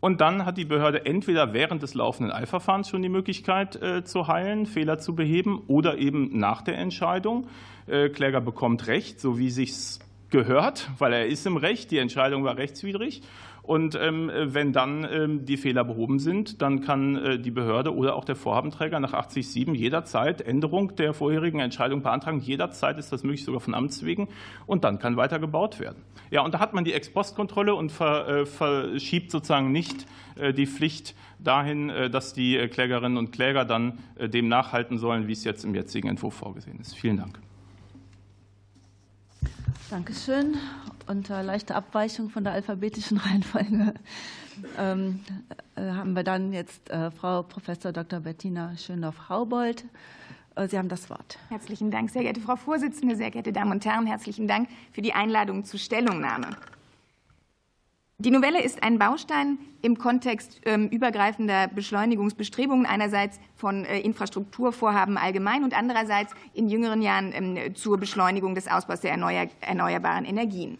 Und 0.00 0.20
dann 0.20 0.44
hat 0.44 0.56
die 0.56 0.64
Behörde 0.64 1.06
entweder 1.06 1.52
während 1.52 1.82
des 1.82 1.94
laufenden 1.94 2.32
Eilverfahrens 2.32 2.88
schon 2.88 3.02
die 3.02 3.08
Möglichkeit 3.08 3.74
äh, 3.82 4.04
zu 4.04 4.28
heilen, 4.28 4.66
Fehler 4.66 4.98
zu 4.98 5.16
beheben 5.16 5.60
oder 5.66 5.98
eben 5.98 6.38
nach 6.38 6.62
der 6.62 6.78
Entscheidung. 6.78 7.48
Äh, 7.88 8.10
Kläger 8.10 8.40
bekommt 8.40 8.86
Recht, 8.86 9.20
so 9.20 9.38
wie 9.38 9.50
sich's 9.50 10.00
gehört, 10.30 10.90
weil 10.98 11.12
er 11.12 11.26
ist 11.26 11.46
im 11.46 11.56
Recht. 11.56 11.90
Die 11.90 11.98
Entscheidung 11.98 12.44
war 12.44 12.56
rechtswidrig. 12.56 13.22
Und 13.62 13.98
ähm, 14.00 14.30
wenn 14.34 14.72
dann 14.72 15.06
ähm, 15.10 15.44
die 15.44 15.58
Fehler 15.58 15.84
behoben 15.84 16.20
sind, 16.20 16.62
dann 16.62 16.80
kann 16.80 17.16
äh, 17.16 17.38
die 17.38 17.50
Behörde 17.50 17.94
oder 17.94 18.16
auch 18.16 18.24
der 18.24 18.34
Vorhabenträger 18.34 18.98
nach 18.98 19.12
80.7 19.12 19.74
jederzeit 19.74 20.40
Änderung 20.40 20.96
der 20.96 21.12
vorherigen 21.12 21.60
Entscheidung 21.60 22.00
beantragen. 22.00 22.40
Jederzeit 22.40 22.98
ist 22.98 23.12
das 23.12 23.24
möglich, 23.24 23.44
sogar 23.44 23.60
von 23.60 23.74
Amts 23.74 24.06
wegen. 24.06 24.28
Und 24.64 24.84
dann 24.84 24.98
kann 24.98 25.18
weiter 25.18 25.38
gebaut 25.38 25.80
werden. 25.80 26.02
Ja, 26.30 26.40
und 26.40 26.54
da 26.54 26.60
hat 26.60 26.72
man 26.72 26.84
die 26.84 26.94
Ex-Post-Kontrolle 26.94 27.74
und 27.74 27.92
äh, 28.00 28.46
verschiebt 28.46 29.30
sozusagen 29.30 29.70
nicht 29.70 30.06
die 30.56 30.66
Pflicht 30.66 31.16
dahin, 31.40 31.88
dass 32.12 32.32
die 32.32 32.68
Klägerinnen 32.68 33.18
und 33.18 33.32
Kläger 33.32 33.64
dann 33.64 33.98
dem 34.20 34.46
nachhalten 34.46 34.96
sollen, 34.96 35.26
wie 35.26 35.32
es 35.32 35.42
jetzt 35.42 35.64
im 35.64 35.74
jetzigen 35.74 36.06
Entwurf 36.06 36.34
vorgesehen 36.34 36.78
ist. 36.78 36.94
Vielen 36.94 37.16
Dank. 37.16 37.40
Dankeschön. 39.90 40.58
Unter 41.06 41.42
leichter 41.42 41.74
Abweichung 41.74 42.28
von 42.28 42.44
der 42.44 42.52
alphabetischen 42.52 43.16
Reihenfolge 43.16 43.94
ähm, 44.76 45.20
äh, 45.76 45.82
haben 45.82 46.14
wir 46.14 46.24
dann 46.24 46.52
jetzt 46.52 46.90
äh, 46.90 47.10
Frau 47.10 47.42
Prof. 47.42 47.64
Dr. 47.78 48.20
Bettina 48.20 48.76
Schönhoff-Haubold. 48.76 49.84
Äh, 50.56 50.68
Sie 50.68 50.76
haben 50.76 50.90
das 50.90 51.08
Wort. 51.08 51.38
Herzlichen 51.48 51.90
Dank, 51.90 52.10
sehr 52.10 52.22
geehrte 52.22 52.42
Frau 52.42 52.56
Vorsitzende, 52.56 53.16
sehr 53.16 53.30
geehrte 53.30 53.52
Damen 53.52 53.72
und 53.72 53.84
Herren. 53.86 54.06
Herzlichen 54.06 54.46
Dank 54.46 54.68
für 54.92 55.00
die 55.00 55.14
Einladung 55.14 55.64
zur 55.64 55.80
Stellungnahme. 55.80 56.50
Die 58.20 58.32
Novelle 58.32 58.60
ist 58.60 58.82
ein 58.82 58.98
Baustein 58.98 59.58
im 59.80 59.96
Kontext 59.96 60.60
ähm, 60.64 60.88
übergreifender 60.88 61.68
Beschleunigungsbestrebungen, 61.68 62.84
einerseits 62.84 63.38
von 63.54 63.84
äh, 63.84 64.00
Infrastrukturvorhaben 64.00 65.16
allgemein 65.16 65.62
und 65.62 65.72
andererseits 65.72 66.32
in 66.52 66.68
jüngeren 66.68 67.00
Jahren 67.00 67.32
ähm, 67.32 67.76
zur 67.76 67.96
Beschleunigung 67.96 68.56
des 68.56 68.66
Ausbaus 68.66 69.02
der 69.02 69.12
erneuerbaren 69.12 70.24
Energien. 70.24 70.78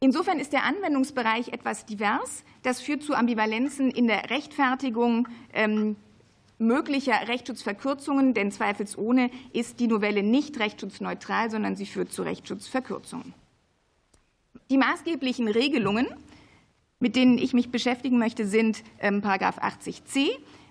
Insofern 0.00 0.38
ist 0.38 0.54
der 0.54 0.64
Anwendungsbereich 0.64 1.48
etwas 1.48 1.84
divers. 1.84 2.42
Das 2.62 2.80
führt 2.80 3.02
zu 3.02 3.12
Ambivalenzen 3.12 3.90
in 3.90 4.06
der 4.06 4.30
Rechtfertigung 4.30 5.28
ähm, 5.52 5.96
möglicher 6.56 7.28
Rechtsschutzverkürzungen, 7.28 8.32
denn 8.32 8.50
zweifelsohne 8.50 9.30
ist 9.52 9.78
die 9.78 9.88
Novelle 9.88 10.22
nicht 10.22 10.58
rechtsschutzneutral, 10.58 11.50
sondern 11.50 11.76
sie 11.76 11.84
führt 11.84 12.10
zu 12.10 12.22
Rechtsschutzverkürzungen. 12.22 13.34
Die 14.70 14.78
maßgeblichen 14.78 15.46
Regelungen 15.46 16.06
mit 17.00 17.16
denen 17.16 17.38
ich 17.38 17.54
mich 17.54 17.70
beschäftigen 17.70 18.18
möchte, 18.18 18.46
sind 18.46 18.84
ähm, 19.00 19.22
Paragraph 19.22 19.58
80c 19.58 20.28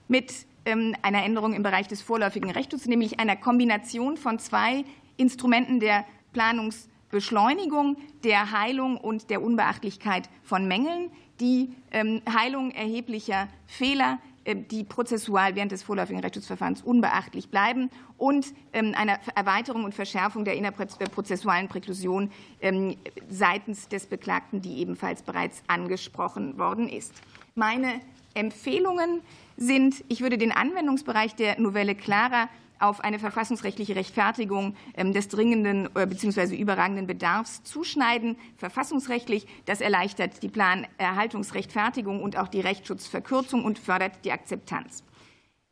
mit 0.08 0.46
ähm, 0.66 0.96
einer 1.02 1.24
Änderung 1.24 1.54
im 1.54 1.64
Bereich 1.64 1.88
des 1.88 2.02
vorläufigen 2.02 2.52
Rechtsschutzes, 2.52 2.88
nämlich 2.88 3.20
einer 3.20 3.36
Kombination 3.36 4.16
von 4.16 4.40
zwei 4.40 4.86
Instrumenten 5.18 5.80
der 5.80 6.06
Planungsbeschleunigung, 6.32 7.98
der 8.24 8.52
Heilung 8.52 8.98
und 8.98 9.30
der 9.30 9.42
Unbeachtlichkeit 9.42 10.30
von 10.44 10.68
Mängeln, 10.68 11.12
die 11.40 11.70
ähm, 11.92 12.22
Heilung 12.32 12.72
erheblicher 12.72 13.48
Fehler 13.66 14.20
die 14.56 14.84
prozessual 14.84 15.56
während 15.56 15.72
des 15.72 15.84
vorläufigen 15.84 16.22
Rechtsschutzverfahrens 16.22 16.82
unbeachtlich 16.82 17.50
bleiben 17.50 17.90
und 18.18 18.48
ähm, 18.74 18.94
eine 18.98 19.20
Erweiterung 19.36 19.84
und 19.84 19.94
Verschärfung 19.94 20.46
der 20.46 20.56
innerprozessualen 20.56 21.68
Präklusion 21.68 22.32
ähm, 22.62 22.98
seitens 23.30 23.88
des 23.88 24.08
Beklagten, 24.08 24.62
die 24.62 24.80
ebenfalls 24.80 25.22
bereits 25.22 25.64
angesprochen 25.68 26.58
worden 26.58 26.90
ist. 26.90 27.14
Meine 27.56 28.02
Empfehlungen 28.34 29.22
sind, 29.58 30.04
ich 30.08 30.22
würde 30.22 30.38
den 30.38 30.52
Anwendungsbereich 30.52 31.36
der 31.36 31.60
Novelle 31.60 31.96
klarer 31.96 32.48
auf 32.80 33.02
eine 33.02 33.20
verfassungsrechtliche 33.20 33.96
Rechtfertigung 33.96 34.76
ähm, 34.96 35.14
des 35.14 35.28
dringenden 35.28 35.90
äh, 35.96 36.08
bzw. 36.08 36.56
überragenden 36.56 37.08
Bedarfs 37.08 37.64
zuschneiden. 37.64 38.38
Verfassungsrechtlich, 38.58 39.46
das 39.66 39.82
erleichtert 39.82 40.42
die 40.42 40.50
Planerhaltungsrechtfertigung 40.50 42.24
und 42.24 42.38
auch 42.38 42.48
die 42.48 42.62
Rechtsschutzverkürzung 42.62 43.64
und 43.66 43.80
fördert 43.80 44.26
die 44.26 44.32
Akzeptanz. 44.32 45.04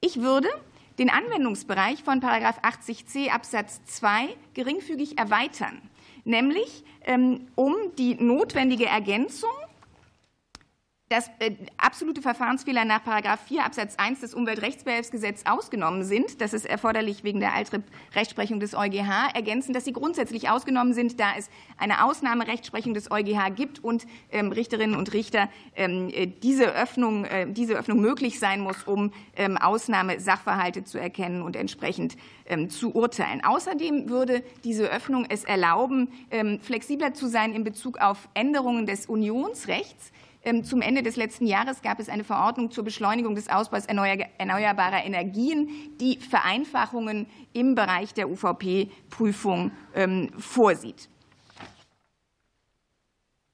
Ich 0.01 0.21
würde 0.21 0.49
den 0.99 1.09
Anwendungsbereich 1.09 2.03
von 2.03 2.21
80c 2.21 3.29
Absatz 3.29 3.83
2 3.85 4.29
geringfügig 4.53 5.17
erweitern, 5.17 5.81
nämlich 6.23 6.83
ähm, 7.05 7.47
um 7.55 7.75
die 7.97 8.15
notwendige 8.15 8.85
Ergänzung 8.85 9.49
dass 11.09 11.29
äh, 11.39 11.51
absolute 11.77 12.21
Verfahrensfehler 12.21 12.83
nach 12.83 13.01
4 13.47 13.63
Absatz 13.63 13.95
1 13.97 14.19
des 14.19 14.33
Umweltrechtsbehelfsgesetzes 14.33 15.45
ausgenommen 15.45 16.03
sind. 16.03 16.41
Das 16.41 16.53
ist 16.53 16.65
erforderlich 16.65 17.23
wegen 17.23 17.39
der 17.39 17.53
Altrip-Rechtsprechung 17.53 18.59
des 18.59 18.75
EuGH. 18.75 19.33
Ergänzen, 19.33 19.73
dass 19.73 19.85
sie 19.85 19.93
grundsätzlich 19.93 20.49
ausgenommen 20.49 20.93
sind, 20.93 21.19
da 21.19 21.27
es 21.37 21.49
eine 21.77 22.03
Ausnahmerechtsprechung 22.03 22.93
des 22.93 23.09
EuGH 23.09 23.55
gibt 23.55 23.83
und 23.83 24.05
ähm, 24.31 24.51
Richterinnen 24.51 24.97
und 24.97 25.13
Richter 25.13 25.49
ähm, 25.75 26.09
äh, 26.11 26.27
diese 26.27 26.73
Öffnung, 26.73 27.23
äh, 27.23 27.47
diese 27.49 27.75
Öffnung 27.75 28.01
möglich 28.01 28.39
sein 28.39 28.59
muss, 28.59 28.83
um 28.83 29.13
ähm, 29.37 29.57
Ausnahmesachverhalte 29.57 30.83
zu 30.83 30.97
erkennen 30.97 31.41
und 31.41 31.55
entsprechend 31.55 32.17
zu 32.69 32.95
urteilen. 32.95 33.43
Außerdem 33.43 34.07
würde 34.07 34.41
diese 34.63 34.89
Öffnung 34.89 35.25
es 35.27 35.43
erlauben, 35.43 36.07
flexibler 36.61 37.13
zu 37.13 37.27
sein 37.27 37.53
in 37.53 37.65
Bezug 37.65 37.97
auf 37.97 38.29
Änderungen 38.35 38.85
des 38.85 39.05
Unionsrechts 39.05 40.13
zum 40.63 40.81
Ende 40.81 41.03
des 41.03 41.15
letzten 41.15 41.45
Jahres 41.45 41.81
gab 41.81 41.99
es 41.99 42.09
eine 42.09 42.23
Verordnung 42.23 42.71
zur 42.71 42.83
Beschleunigung 42.83 43.35
des 43.35 43.49
Ausbaus 43.49 43.85
erneuerbarer 43.85 45.03
Energien, 45.03 45.69
die 45.99 46.17
Vereinfachungen 46.17 47.27
im 47.53 47.75
Bereich 47.75 48.13
der 48.13 48.29
UVP-Prüfung 48.29 49.71
ähm, 49.93 50.29
vorsieht. 50.37 51.09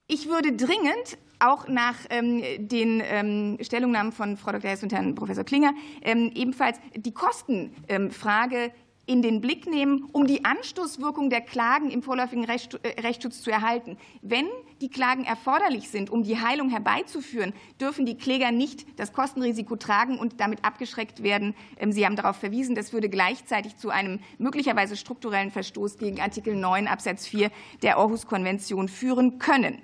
Ich 0.07 0.27
würde 0.27 0.53
dringend 0.53 1.17
auch 1.39 1.67
nach 1.67 1.95
ähm, 2.09 2.41
den 2.59 3.57
Stellungnahmen 3.61 4.11
von 4.11 4.37
Frau 4.37 4.51
Dr. 4.51 4.69
Hess 4.69 4.83
und 4.83 4.93
Herrn 4.93 5.15
Professor 5.15 5.43
Klinger 5.43 5.73
ebenfalls 6.03 6.79
die 6.95 7.13
Kostenfrage 7.13 8.71
in 9.05 9.21
den 9.21 9.41
Blick 9.41 9.67
nehmen, 9.67 10.07
um 10.13 10.27
die 10.27 10.45
Anstoßwirkung 10.45 11.29
der 11.29 11.41
Klagen 11.41 11.91
im 11.91 12.01
vorläufigen 12.01 12.45
äh, 12.45 13.01
Rechtsschutz 13.01 13.41
zu 13.41 13.51
erhalten. 13.51 13.97
Wenn 14.21 14.47
die 14.83 14.89
Klagen 14.89 15.23
erforderlich 15.23 15.87
sind, 15.87 16.09
um 16.09 16.23
die 16.23 16.41
Heilung 16.41 16.69
herbeizuführen, 16.69 17.53
dürfen 17.79 18.05
die 18.05 18.17
Kläger 18.17 18.51
nicht 18.51 18.99
das 18.99 19.13
Kostenrisiko 19.13 19.77
tragen 19.77 20.19
und 20.19 20.41
damit 20.41 20.65
abgeschreckt 20.65 21.23
werden. 21.23 21.55
Ähm, 21.79 21.93
Sie 21.93 22.05
haben 22.05 22.17
darauf 22.17 22.35
verwiesen, 22.35 22.75
das 22.75 22.91
würde 22.91 23.07
gleichzeitig 23.07 23.77
zu 23.77 23.91
einem 23.91 24.19
möglicherweise 24.39 24.97
strukturellen 24.97 25.51
Verstoß 25.51 25.97
gegen 25.97 26.19
Artikel 26.19 26.53
9 26.53 26.87
Absatz 26.87 27.25
4 27.25 27.49
der 27.81 27.97
Aarhus-Konvention 27.97 28.89
führen 28.89 29.39
können. 29.39 29.81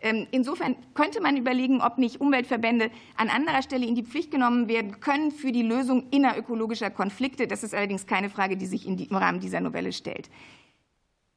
Ähm, 0.00 0.28
insofern 0.30 0.76
könnte 0.94 1.20
man 1.20 1.36
überlegen, 1.36 1.80
ob 1.80 1.98
nicht 1.98 2.20
Umweltverbände 2.20 2.90
an 3.16 3.28
anderer 3.28 3.62
Stelle 3.62 3.86
in 3.86 3.96
die 3.96 4.04
Pflicht 4.04 4.30
genommen 4.30 4.68
werden 4.68 5.00
können 5.00 5.32
für 5.32 5.50
die 5.50 5.62
Lösung 5.62 6.08
innerökologischer 6.10 6.90
Konflikte. 6.90 7.48
Das 7.48 7.64
ist 7.64 7.74
allerdings 7.74 8.06
keine 8.06 8.30
Frage, 8.30 8.56
die 8.56 8.66
sich 8.66 8.86
im 8.86 9.16
Rahmen 9.16 9.40
dieser 9.40 9.60
Novelle 9.60 9.92
stellt. 9.92 10.30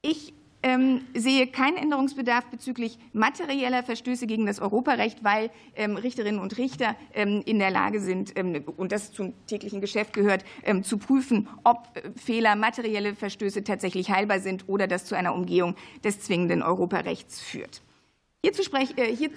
Ich 0.03 0.33
ähm, 0.61 1.01
sehe 1.13 1.47
keinen 1.47 1.77
Änderungsbedarf 1.77 2.45
bezüglich 2.45 2.97
materieller 3.13 3.83
Verstöße 3.83 4.27
gegen 4.27 4.45
das 4.45 4.59
Europarecht, 4.59 5.23
weil 5.23 5.51
ähm, 5.75 5.95
Richterinnen 5.95 6.39
und 6.39 6.57
Richter 6.57 6.95
ähm, 7.13 7.41
in 7.45 7.59
der 7.59 7.71
Lage 7.71 7.99
sind, 7.99 8.33
und 8.77 8.91
das 8.91 9.11
zum 9.11 9.33
täglichen 9.47 9.81
Geschäft 9.81 10.13
gehört, 10.13 10.43
zu 10.83 10.97
prüfen, 10.97 11.47
ob 11.63 11.89
äh, 11.95 12.11
Fehler, 12.15 12.55
materielle 12.55 13.15
Verstöße 13.15 13.63
tatsächlich 13.63 14.09
heilbar 14.09 14.39
sind 14.39 14.67
oder 14.67 14.87
das 14.87 15.05
zu 15.05 15.15
einer 15.15 15.33
Umgehung 15.33 15.75
des 16.03 16.21
zwingenden 16.21 16.61
Europarechts 16.61 17.41
führt. 17.41 17.81
Hierzu 18.43 18.63
spreche, 18.63 18.97
äh, 18.97 19.15
hier 19.15 19.31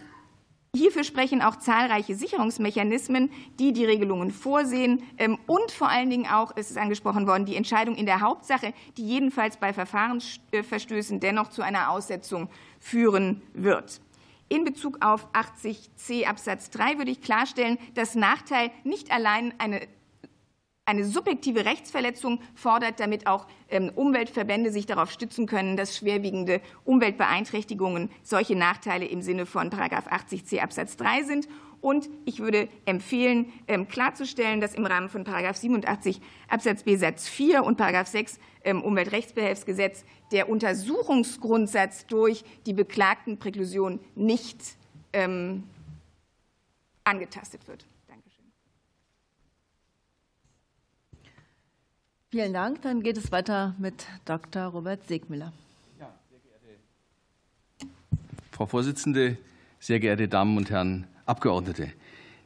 Hierfür 0.74 1.04
sprechen 1.04 1.42
auch 1.42 1.56
zahlreiche 1.56 2.14
Sicherungsmechanismen, 2.14 3.30
die 3.58 3.74
die 3.74 3.84
Regelungen 3.84 4.30
vorsehen 4.30 5.02
ähm, 5.18 5.38
und 5.46 5.70
vor 5.70 5.90
allen 5.90 6.08
Dingen 6.08 6.26
auch, 6.26 6.52
es 6.56 6.70
ist 6.70 6.78
angesprochen 6.78 7.26
worden, 7.26 7.44
die 7.44 7.56
Entscheidung 7.56 7.94
in 7.94 8.06
der 8.06 8.22
Hauptsache, 8.22 8.72
die 8.96 9.06
jedenfalls 9.06 9.58
bei 9.58 9.74
Verfahrensverstößen 9.74 11.20
dennoch 11.20 11.50
zu 11.50 11.60
einer 11.60 11.90
Aussetzung 11.90 12.48
führen 12.80 13.42
wird. 13.52 14.00
In 14.48 14.64
Bezug 14.64 15.04
auf 15.04 15.28
80c 15.34 16.24
Absatz 16.24 16.70
3 16.70 16.96
würde 16.96 17.10
ich 17.10 17.20
klarstellen, 17.20 17.76
dass 17.92 18.14
Nachteil 18.14 18.70
nicht 18.82 19.10
allein 19.10 19.52
eine 19.58 19.86
eine 20.92 21.06
subjektive 21.06 21.64
Rechtsverletzung 21.64 22.38
fordert, 22.54 23.00
damit 23.00 23.26
auch 23.26 23.46
ähm, 23.70 23.90
Umweltverbände 23.94 24.70
sich 24.70 24.84
darauf 24.84 25.10
stützen 25.10 25.46
können, 25.46 25.78
dass 25.78 25.96
schwerwiegende 25.96 26.60
Umweltbeeinträchtigungen 26.84 28.10
solche 28.22 28.56
Nachteile 28.56 29.06
im 29.06 29.22
Sinne 29.22 29.46
von 29.46 29.70
80c 29.70 30.60
Absatz 30.60 30.98
3 30.98 31.22
sind. 31.22 31.48
Und 31.80 32.10
ich 32.26 32.40
würde 32.40 32.68
empfehlen, 32.84 33.50
ähm, 33.68 33.88
klarzustellen, 33.88 34.60
dass 34.60 34.74
im 34.74 34.84
Rahmen 34.84 35.08
von 35.08 35.24
87 35.24 36.20
Absatz 36.48 36.82
B 36.82 36.96
Satz 36.96 37.26
4 37.26 37.64
und 37.64 37.80
6 37.80 38.38
ähm, 38.62 38.82
Umweltrechtsbehelfsgesetz 38.82 40.04
der 40.30 40.50
Untersuchungsgrundsatz 40.50 42.06
durch 42.06 42.44
die 42.66 42.74
beklagten 42.74 43.38
Präklusion 43.38 43.98
nicht 44.14 44.58
angetastet 47.04 47.68
wird. 47.68 47.84
Vielen 52.32 52.54
Dank. 52.54 52.80
Dann 52.80 53.02
geht 53.02 53.18
es 53.18 53.30
weiter 53.30 53.74
mit 53.76 54.06
Dr. 54.24 54.62
Robert 54.62 55.06
Segmüller. 55.06 55.52
Ja, 56.00 56.10
Frau 58.50 58.64
Vorsitzende, 58.64 59.36
sehr 59.78 60.00
geehrte 60.00 60.28
Damen 60.28 60.56
und 60.56 60.70
Herren 60.70 61.06
Abgeordnete! 61.26 61.92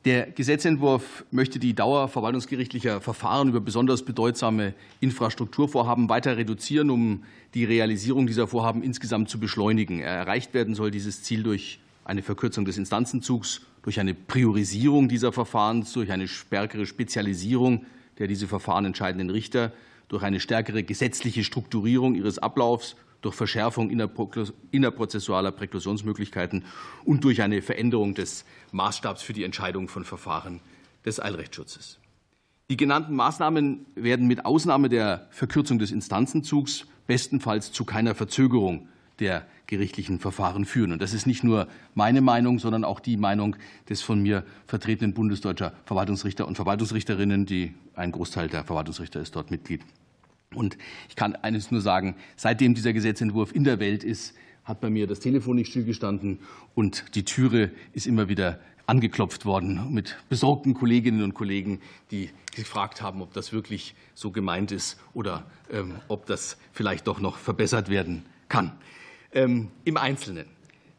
Der 0.04 0.26
Gesetzentwurf 0.26 1.24
möchte 1.30 1.60
die 1.60 1.72
Dauer 1.72 2.08
verwaltungsgerichtlicher 2.08 3.00
Verfahren 3.00 3.48
über 3.48 3.60
besonders 3.60 4.04
bedeutsame 4.04 4.74
Infrastrukturvorhaben 4.98 6.08
weiter 6.08 6.36
reduzieren, 6.36 6.90
um 6.90 7.22
die 7.54 7.64
Realisierung 7.64 8.26
dieser 8.26 8.48
Vorhaben 8.48 8.82
insgesamt 8.82 9.30
zu 9.30 9.38
beschleunigen. 9.38 10.00
Erreicht 10.00 10.52
werden 10.52 10.74
soll 10.74 10.90
dieses 10.90 11.22
Ziel 11.22 11.44
durch 11.44 11.78
eine 12.04 12.22
Verkürzung 12.22 12.64
des 12.64 12.76
Instanzenzugs, 12.76 13.60
durch 13.82 14.00
eine 14.00 14.14
Priorisierung 14.14 15.08
dieser 15.08 15.32
Verfahren, 15.32 15.86
durch 15.94 16.10
eine 16.10 16.26
stärkere 16.26 16.86
Spezialisierung 16.86 17.86
der 18.18 18.26
diese 18.26 18.48
Verfahren 18.48 18.84
entscheidenden 18.84 19.30
Richter 19.30 19.72
durch 20.08 20.22
eine 20.22 20.40
stärkere 20.40 20.82
gesetzliche 20.82 21.44
Strukturierung 21.44 22.14
ihres 22.14 22.38
Ablaufs, 22.38 22.96
durch 23.22 23.34
Verschärfung 23.34 23.90
innerprozessualer 23.90 25.50
Präklusionsmöglichkeiten 25.50 26.64
und 27.04 27.24
durch 27.24 27.42
eine 27.42 27.62
Veränderung 27.62 28.14
des 28.14 28.44
Maßstabs 28.72 29.22
für 29.22 29.32
die 29.32 29.44
Entscheidung 29.44 29.88
von 29.88 30.04
Verfahren 30.04 30.60
des 31.04 31.20
Eilrechtsschutzes. 31.20 31.98
Die 32.68 32.76
genannten 32.76 33.14
Maßnahmen 33.14 33.86
werden 33.94 34.26
mit 34.26 34.44
Ausnahme 34.44 34.88
der 34.88 35.28
Verkürzung 35.30 35.78
des 35.78 35.92
Instanzenzugs 35.92 36.86
bestenfalls 37.06 37.72
zu 37.72 37.84
keiner 37.84 38.14
Verzögerung 38.14 38.88
der 39.20 39.46
gerichtlichen 39.66 40.18
Verfahren 40.18 40.64
führen. 40.64 40.92
Und 40.92 41.02
das 41.02 41.12
ist 41.12 41.26
nicht 41.26 41.42
nur 41.42 41.68
meine 41.94 42.20
Meinung, 42.20 42.58
sondern 42.58 42.84
auch 42.84 43.00
die 43.00 43.16
Meinung 43.16 43.56
des 43.88 44.02
von 44.02 44.22
mir 44.22 44.44
vertretenen 44.66 45.14
bundesdeutscher 45.14 45.72
Verwaltungsrichter 45.84 46.46
und 46.46 46.56
Verwaltungsrichterinnen, 46.56 47.46
die 47.46 47.74
ein 47.94 48.12
Großteil 48.12 48.48
der 48.48 48.64
Verwaltungsrichter 48.64 49.20
ist 49.20 49.34
dort 49.34 49.50
Mitglied. 49.50 49.82
Und 50.54 50.78
ich 51.08 51.16
kann 51.16 51.34
eines 51.34 51.70
nur 51.70 51.80
sagen, 51.80 52.16
seitdem 52.36 52.74
dieser 52.74 52.92
Gesetzentwurf 52.92 53.54
in 53.54 53.64
der 53.64 53.80
Welt 53.80 54.04
ist, 54.04 54.34
hat 54.64 54.80
bei 54.80 54.90
mir 54.90 55.06
das 55.06 55.20
Telefon 55.20 55.56
nicht 55.56 55.70
stillgestanden 55.70 56.40
und 56.74 57.14
die 57.14 57.24
Türe 57.24 57.70
ist 57.92 58.06
immer 58.06 58.28
wieder 58.28 58.60
angeklopft 58.86 59.44
worden 59.44 59.92
mit 59.92 60.16
besorgten 60.28 60.74
Kolleginnen 60.74 61.22
und 61.22 61.34
Kollegen, 61.34 61.80
die 62.10 62.30
gefragt 62.54 63.02
haben, 63.02 63.20
ob 63.20 63.32
das 63.32 63.52
wirklich 63.52 63.94
so 64.14 64.30
gemeint 64.30 64.72
ist 64.72 64.98
oder 65.12 65.44
ähm, 65.70 65.96
ob 66.08 66.26
das 66.26 66.56
vielleicht 66.72 67.06
doch 67.06 67.20
noch 67.20 67.36
verbessert 67.36 67.88
werden 67.88 68.24
kann. 68.48 68.72
Ähm, 69.36 69.68
Im 69.84 69.98
Einzelnen. 69.98 70.46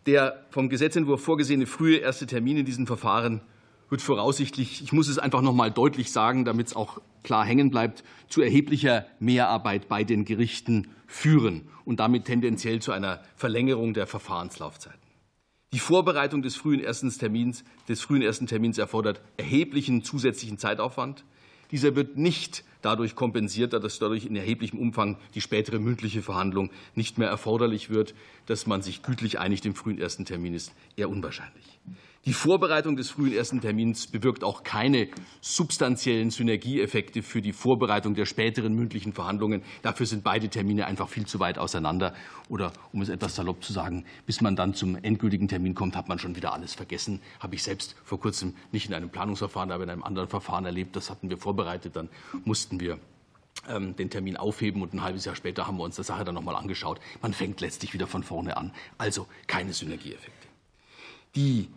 Der 0.05 0.45
vom 0.51 0.69
Gesetzentwurf 0.69 1.23
vorgesehene 1.23 1.65
frühe 1.65 1.97
erste 1.97 2.27
Termin 2.27 2.57
in 2.57 2.65
diesen 2.67 2.85
Verfahren 2.85 3.41
wird 3.89 4.03
voraussichtlich, 4.03 4.83
ich 4.83 4.93
muss 4.93 5.07
es 5.07 5.17
einfach 5.17 5.41
noch 5.41 5.55
mal 5.55 5.71
deutlich 5.71 6.11
sagen, 6.11 6.45
damit 6.45 6.67
es 6.67 6.75
auch 6.75 7.01
klar 7.23 7.43
hängen 7.43 7.71
bleibt, 7.71 8.03
zu 8.29 8.43
erheblicher 8.43 9.07
Mehrarbeit 9.19 9.87
bei 9.89 10.03
den 10.03 10.23
Gerichten 10.23 10.89
führen 11.07 11.67
und 11.83 11.99
damit 11.99 12.25
tendenziell 12.25 12.79
zu 12.79 12.91
einer 12.91 13.23
Verlängerung 13.35 13.95
der 13.95 14.05
Verfahrenslaufzeiten. 14.05 15.01
Die 15.73 15.79
Vorbereitung 15.79 16.43
des 16.43 16.55
frühen 16.55 16.79
ersten 16.79 17.09
Termins, 17.09 17.63
des 17.89 18.01
frühen 18.01 18.21
ersten 18.21 18.45
Termins 18.45 18.77
erfordert 18.77 19.19
erheblichen 19.37 20.03
zusätzlichen 20.03 20.59
Zeitaufwand. 20.59 21.25
Dieser 21.71 21.95
wird 21.95 22.17
nicht 22.17 22.63
dadurch 22.81 23.15
kompensiert, 23.15 23.73
dass 23.73 23.99
dadurch 23.99 24.25
in 24.25 24.35
erheblichem 24.35 24.79
Umfang 24.79 25.17
die 25.35 25.41
spätere 25.41 25.79
mündliche 25.79 26.21
Verhandlung 26.21 26.69
nicht 26.95 27.17
mehr 27.17 27.29
erforderlich 27.29 27.89
wird. 27.89 28.13
Dass 28.45 28.67
man 28.67 28.81
sich 28.81 29.03
gütlich 29.03 29.39
einigt 29.39 29.65
im 29.65 29.75
frühen 29.75 29.99
ersten 29.99 30.25
Termin 30.25 30.53
ist 30.53 30.71
eher 30.95 31.09
unwahrscheinlich. 31.09 31.79
Die 32.27 32.33
Vorbereitung 32.33 32.97
des 32.97 33.09
frühen 33.09 33.31
ersten 33.31 33.61
Termins 33.61 34.07
bewirkt 34.07 34.43
auch 34.43 34.63
keine 34.63 35.07
substanziellen 35.39 36.29
Synergieeffekte 36.29 37.23
für 37.23 37.41
die 37.41 37.53
Vorbereitung 37.53 38.15
der 38.15 38.25
späteren 38.25 38.73
mündlichen 38.75 39.13
Verhandlungen. 39.13 39.63
Dafür 39.81 40.05
sind 40.05 40.25
beide 40.25 40.49
Termine 40.49 40.87
einfach 40.87 41.07
viel 41.07 41.25
zu 41.25 41.39
weit 41.39 41.57
auseinander. 41.57 42.13
Oder 42.49 42.73
um 42.91 43.01
es 43.01 43.07
etwas 43.07 43.35
salopp 43.35 43.63
zu 43.63 43.71
sagen, 43.71 44.03
bis 44.25 44.41
man 44.41 44.57
dann 44.57 44.73
zum 44.73 44.97
endgültigen 44.97 45.47
Termin 45.47 45.73
kommt, 45.73 45.95
hat 45.95 46.09
man 46.09 46.19
schon 46.19 46.35
wieder 46.35 46.51
alles 46.51 46.73
vergessen. 46.73 47.21
Habe 47.39 47.55
ich 47.55 47.63
selbst 47.63 47.95
vor 48.03 48.19
kurzem 48.19 48.55
nicht 48.73 48.89
in 48.89 48.93
einem 48.93 49.09
Planungsverfahren, 49.09 49.71
aber 49.71 49.85
in 49.85 49.89
einem 49.89 50.03
anderen 50.03 50.27
Verfahren 50.27 50.65
erlebt. 50.65 50.97
Das 50.97 51.09
hatten 51.09 51.29
wir 51.29 51.37
vorbereitet. 51.37 51.95
Dann 51.95 52.09
mussten 52.43 52.81
wir 52.81 52.99
ähm, 53.69 53.95
den 53.95 54.09
Termin 54.09 54.35
aufheben 54.35 54.81
und 54.81 54.93
ein 54.93 55.01
halbes 55.01 55.23
Jahr 55.23 55.37
später 55.37 55.65
haben 55.65 55.77
wir 55.77 55.85
uns 55.85 55.95
die 55.95 56.03
Sache 56.03 56.25
dann 56.25 56.35
nochmal 56.35 56.57
angeschaut. 56.57 56.99
Man 57.21 57.31
fängt 57.31 57.61
letztlich 57.61 57.93
wieder 57.93 58.05
von 58.05 58.21
vorne 58.21 58.57
an. 58.57 58.73
Also 58.97 59.27
keine 59.47 59.71
Synergieeffekte. 59.71 60.49
Die 61.33 61.69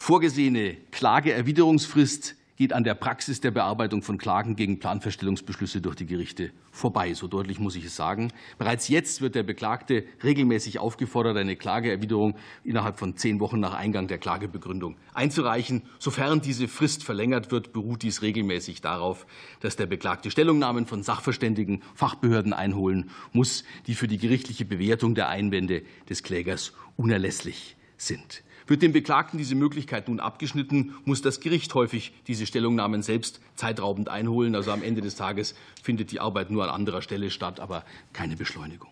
vorgesehene 0.00 0.76
Klageerwiderungsfrist 0.90 2.34
geht 2.56 2.72
an 2.72 2.82
der 2.82 2.94
Praxis 2.94 3.40
der 3.40 3.52
Bearbeitung 3.52 4.02
von 4.02 4.18
Klagen 4.18 4.56
gegen 4.56 4.80
Planfeststellungsbeschlüsse 4.80 5.80
durch 5.80 5.94
die 5.94 6.06
Gerichte 6.06 6.50
vorbei. 6.72 7.14
So 7.14 7.28
deutlich 7.28 7.60
muss 7.60 7.76
ich 7.76 7.84
es 7.84 7.94
sagen. 7.94 8.32
Bereits 8.58 8.88
jetzt 8.88 9.20
wird 9.20 9.36
der 9.36 9.44
Beklagte 9.44 10.04
regelmäßig 10.24 10.80
aufgefordert, 10.80 11.36
eine 11.36 11.54
Klageerwiderung 11.54 12.34
innerhalb 12.64 12.98
von 12.98 13.16
zehn 13.16 13.38
Wochen 13.38 13.60
nach 13.60 13.74
Eingang 13.74 14.08
der 14.08 14.18
Klagebegründung 14.18 14.96
einzureichen. 15.14 15.82
Sofern 16.00 16.40
diese 16.40 16.66
Frist 16.66 17.04
verlängert 17.04 17.52
wird, 17.52 17.72
beruht 17.72 18.02
dies 18.02 18.20
regelmäßig 18.20 18.80
darauf, 18.80 19.26
dass 19.60 19.76
der 19.76 19.86
Beklagte 19.86 20.32
Stellungnahmen 20.32 20.86
von 20.86 21.04
Sachverständigen, 21.04 21.82
Fachbehörden 21.94 22.52
einholen 22.52 23.10
muss, 23.32 23.62
die 23.86 23.94
für 23.94 24.08
die 24.08 24.18
gerichtliche 24.18 24.64
Bewertung 24.64 25.14
der 25.14 25.28
Einwände 25.28 25.82
des 26.08 26.24
Klägers 26.24 26.72
unerlässlich 26.96 27.76
sind. 27.96 28.42
Wird 28.70 28.82
dem 28.82 28.92
Beklagten 28.92 29.36
diese 29.36 29.56
Möglichkeit 29.56 30.06
nun 30.06 30.20
abgeschnitten, 30.20 30.94
muss 31.04 31.22
das 31.22 31.40
Gericht 31.40 31.74
häufig 31.74 32.12
diese 32.28 32.46
Stellungnahmen 32.46 33.02
selbst 33.02 33.40
zeitraubend 33.56 34.08
einholen. 34.08 34.54
Also 34.54 34.70
am 34.70 34.84
Ende 34.84 35.00
des 35.00 35.16
Tages 35.16 35.56
findet 35.82 36.12
die 36.12 36.20
Arbeit 36.20 36.52
nur 36.52 36.62
an 36.62 36.70
anderer 36.70 37.02
Stelle 37.02 37.32
statt, 37.32 37.58
aber 37.58 37.84
keine 38.12 38.36
Beschleunigung. 38.36 38.88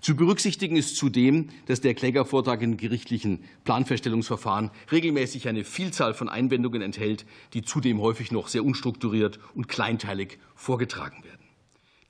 Zu 0.00 0.16
berücksichtigen 0.16 0.76
ist 0.76 0.96
zudem, 0.96 1.50
dass 1.66 1.82
der 1.82 1.92
Klägervortrag 1.92 2.62
in 2.62 2.78
gerichtlichen 2.78 3.44
Planfeststellungsverfahren 3.64 4.70
regelmäßig 4.90 5.46
eine 5.46 5.64
Vielzahl 5.64 6.14
von 6.14 6.30
Einwendungen 6.30 6.80
enthält, 6.80 7.26
die 7.52 7.60
zudem 7.60 8.00
häufig 8.00 8.32
noch 8.32 8.48
sehr 8.48 8.64
unstrukturiert 8.64 9.40
und 9.54 9.68
kleinteilig 9.68 10.38
vorgetragen 10.54 11.22
werden. 11.22 11.44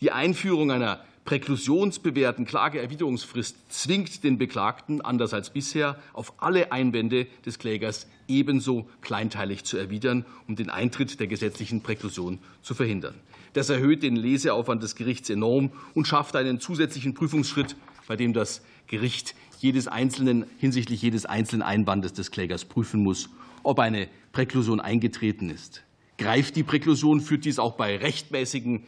Die 0.00 0.12
Einführung 0.12 0.70
einer 0.70 1.04
präklusionsbewährten 1.28 2.46
Klageerwiderungsfrist 2.46 3.58
zwingt 3.68 4.24
den 4.24 4.38
Beklagten, 4.38 5.02
anders 5.02 5.34
als 5.34 5.50
bisher, 5.50 5.98
auf 6.14 6.32
alle 6.38 6.72
Einwände 6.72 7.26
des 7.44 7.58
Klägers 7.58 8.06
ebenso 8.28 8.88
kleinteilig 9.02 9.64
zu 9.64 9.76
erwidern, 9.76 10.24
um 10.46 10.56
den 10.56 10.70
Eintritt 10.70 11.20
der 11.20 11.26
gesetzlichen 11.26 11.82
Präklusion 11.82 12.38
zu 12.62 12.72
verhindern. 12.72 13.14
Das 13.52 13.68
erhöht 13.68 14.02
den 14.02 14.16
Leseaufwand 14.16 14.82
des 14.82 14.94
Gerichts 14.94 15.28
enorm 15.28 15.70
und 15.92 16.08
schafft 16.08 16.34
einen 16.34 16.60
zusätzlichen 16.60 17.12
Prüfungsschritt, 17.12 17.76
bei 18.06 18.16
dem 18.16 18.32
das 18.32 18.62
Gericht 18.86 19.34
jedes 19.58 19.86
einzelnen, 19.86 20.46
hinsichtlich 20.56 21.02
jedes 21.02 21.26
einzelnen 21.26 21.60
Einwandes 21.60 22.14
des 22.14 22.30
Klägers 22.30 22.64
prüfen 22.64 23.02
muss, 23.02 23.28
ob 23.64 23.80
eine 23.80 24.08
Präklusion 24.32 24.80
eingetreten 24.80 25.50
ist. 25.50 25.82
Greift 26.16 26.56
die 26.56 26.62
Präklusion, 26.62 27.20
führt 27.20 27.44
dies 27.44 27.58
auch 27.58 27.74
bei 27.74 27.98
rechtmäßigen 27.98 28.84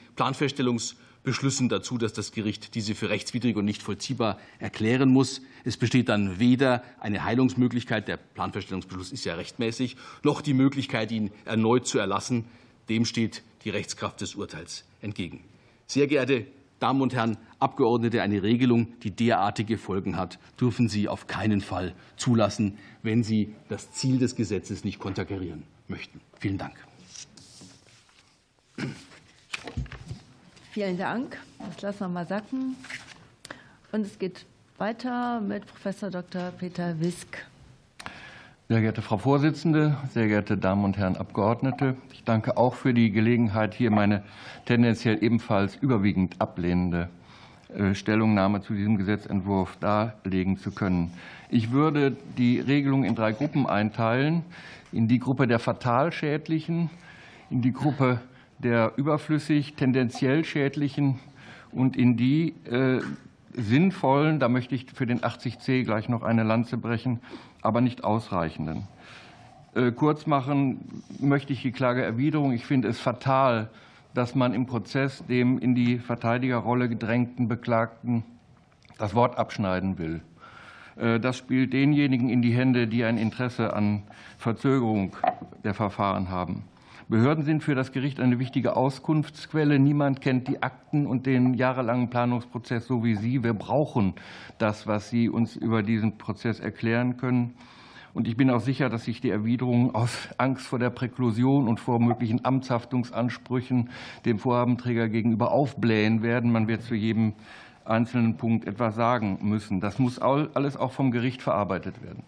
Planfeststellungsbeschlüssen 1.22 1.68
dazu, 1.68 1.98
dass 1.98 2.12
das 2.12 2.32
Gericht 2.32 2.74
diese 2.74 2.94
für 2.94 3.10
rechtswidrig 3.10 3.56
und 3.56 3.64
nicht 3.64 3.82
vollziehbar 3.82 4.38
erklären 4.58 5.10
muss. 5.10 5.42
Es 5.64 5.76
besteht 5.76 6.08
dann 6.08 6.38
weder 6.38 6.82
eine 6.98 7.24
Heilungsmöglichkeit, 7.24 8.08
der 8.08 8.16
Planfeststellungsbeschluss 8.16 9.12
ist 9.12 9.24
ja 9.24 9.34
rechtmäßig, 9.34 9.96
noch 10.22 10.40
die 10.40 10.54
Möglichkeit, 10.54 11.12
ihn 11.12 11.30
erneut 11.44 11.86
zu 11.86 11.98
erlassen. 11.98 12.46
Dem 12.88 13.04
steht 13.04 13.42
die 13.64 13.70
Rechtskraft 13.70 14.20
des 14.20 14.34
Urteils 14.34 14.84
entgegen. 15.02 15.40
Sehr 15.86 16.06
geehrte 16.06 16.46
Damen 16.78 17.02
und 17.02 17.14
Herren 17.14 17.36
Abgeordnete, 17.58 18.22
eine 18.22 18.42
Regelung, 18.42 18.98
die 19.02 19.10
derartige 19.10 19.76
Folgen 19.76 20.16
hat, 20.16 20.38
dürfen 20.58 20.88
Sie 20.88 21.08
auf 21.08 21.26
keinen 21.26 21.60
Fall 21.60 21.94
zulassen, 22.16 22.78
wenn 23.02 23.22
Sie 23.22 23.54
das 23.68 23.92
Ziel 23.92 24.18
des 24.18 24.34
Gesetzes 24.34 24.82
nicht 24.82 24.98
konterkarieren 24.98 25.64
möchten. 25.88 26.22
Vielen 26.38 26.56
Dank. 26.56 26.74
Vielen 30.72 30.98
Dank. 30.98 31.36
Das 31.58 31.82
lassen 31.82 32.00
wir 32.00 32.08
mal 32.08 32.26
sacken. 32.26 32.76
Und 33.90 34.02
es 34.02 34.20
geht 34.20 34.46
weiter 34.78 35.40
mit 35.40 35.66
Professor 35.66 36.10
Dr. 36.10 36.52
Peter 36.56 37.00
Wisk. 37.00 37.44
Sehr 38.68 38.80
geehrte 38.80 39.02
Frau 39.02 39.18
Vorsitzende, 39.18 39.96
sehr 40.14 40.28
geehrte 40.28 40.56
Damen 40.56 40.84
und 40.84 40.96
Herren 40.96 41.16
Abgeordnete, 41.16 41.96
ich 42.12 42.22
danke 42.22 42.56
auch 42.56 42.74
für 42.74 42.94
die 42.94 43.10
Gelegenheit, 43.10 43.74
hier 43.74 43.90
meine 43.90 44.22
tendenziell 44.64 45.24
ebenfalls 45.24 45.74
überwiegend 45.74 46.36
ablehnende 46.40 47.08
äh, 47.74 47.96
Stellungnahme 47.96 48.62
zu 48.62 48.74
diesem 48.74 48.96
Gesetzentwurf 48.96 49.76
darlegen 49.78 50.56
zu 50.56 50.70
können. 50.70 51.12
Ich 51.48 51.72
würde 51.72 52.16
die 52.38 52.60
Regelung 52.60 53.02
in 53.02 53.16
drei 53.16 53.32
Gruppen 53.32 53.66
einteilen. 53.66 54.44
In 54.92 55.08
die 55.08 55.18
Gruppe 55.18 55.48
der 55.48 55.58
Fatalschädlichen, 55.58 56.90
in 57.50 57.60
die 57.60 57.72
Gruppe 57.72 58.20
der 58.62 58.92
überflüssig 58.96 59.74
tendenziell 59.74 60.44
Schädlichen 60.44 61.18
und 61.72 61.96
in 61.96 62.16
die 62.16 62.54
äh, 62.70 63.00
sinnvollen, 63.52 64.38
da 64.40 64.48
möchte 64.48 64.74
ich 64.74 64.86
für 64.92 65.06
den 65.06 65.20
80c 65.20 65.84
gleich 65.84 66.08
noch 66.08 66.22
eine 66.22 66.42
Lanze 66.42 66.76
brechen, 66.76 67.20
aber 67.62 67.80
nicht 67.80 68.04
ausreichenden. 68.04 68.86
Äh, 69.74 69.92
kurz 69.92 70.26
machen 70.26 71.02
möchte 71.18 71.52
ich 71.52 71.62
die 71.62 71.72
Klageerwiderung. 71.72 72.52
Ich 72.52 72.66
finde 72.66 72.88
es 72.88 72.98
fatal, 72.98 73.70
dass 74.14 74.34
man 74.34 74.54
im 74.54 74.66
Prozess 74.66 75.24
dem 75.26 75.58
in 75.58 75.74
die 75.74 75.98
Verteidigerrolle 75.98 76.88
gedrängten 76.88 77.48
Beklagten 77.48 78.24
das 78.98 79.14
Wort 79.14 79.38
abschneiden 79.38 79.98
will. 79.98 80.20
Äh, 80.96 81.20
das 81.20 81.36
spielt 81.36 81.72
denjenigen 81.72 82.28
in 82.28 82.42
die 82.42 82.52
Hände, 82.52 82.88
die 82.88 83.04
ein 83.04 83.18
Interesse 83.18 83.72
an 83.74 84.02
Verzögerung 84.38 85.16
der 85.64 85.74
Verfahren 85.74 86.30
haben. 86.30 86.64
Behörden 87.10 87.42
sind 87.42 87.64
für 87.64 87.74
das 87.74 87.90
Gericht 87.90 88.20
eine 88.20 88.38
wichtige 88.38 88.76
Auskunftsquelle. 88.76 89.80
Niemand 89.80 90.20
kennt 90.20 90.46
die 90.46 90.62
Akten 90.62 91.08
und 91.08 91.26
den 91.26 91.54
jahrelangen 91.54 92.08
Planungsprozess 92.08 92.86
so 92.86 93.02
wie 93.02 93.16
Sie. 93.16 93.42
Wir 93.42 93.52
brauchen 93.52 94.14
das, 94.58 94.86
was 94.86 95.10
Sie 95.10 95.28
uns 95.28 95.56
über 95.56 95.82
diesen 95.82 96.18
Prozess 96.18 96.60
erklären 96.60 97.16
können. 97.16 97.54
Und 98.14 98.28
ich 98.28 98.36
bin 98.36 98.48
auch 98.48 98.60
sicher, 98.60 98.88
dass 98.88 99.06
sich 99.06 99.20
die 99.20 99.30
Erwiderungen 99.30 99.92
aus 99.92 100.28
Angst 100.38 100.68
vor 100.68 100.78
der 100.78 100.90
Präklusion 100.90 101.66
und 101.66 101.80
vor 101.80 101.98
möglichen 101.98 102.44
Amtshaftungsansprüchen 102.44 103.90
dem 104.24 104.38
Vorhabenträger 104.38 105.08
gegenüber 105.08 105.50
aufblähen 105.50 106.22
werden. 106.22 106.52
Man 106.52 106.68
wird 106.68 106.82
zu 106.82 106.94
jedem 106.94 107.32
einzelnen 107.84 108.36
Punkt 108.36 108.68
etwas 108.68 108.94
sagen 108.94 109.40
müssen. 109.42 109.80
Das 109.80 109.98
muss 109.98 110.20
alles 110.20 110.76
auch 110.76 110.92
vom 110.92 111.10
Gericht 111.10 111.42
verarbeitet 111.42 112.04
werden. 112.04 112.22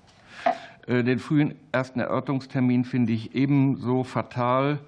Äh, 0.87 1.05
den 1.05 1.19
frühen 1.19 1.55
ersten 1.71 2.01
Erörterungstermin 2.01 2.85
finde 2.85 3.13
ich 3.13 3.35
ebenso 3.35 4.05
fatal. 4.05 4.79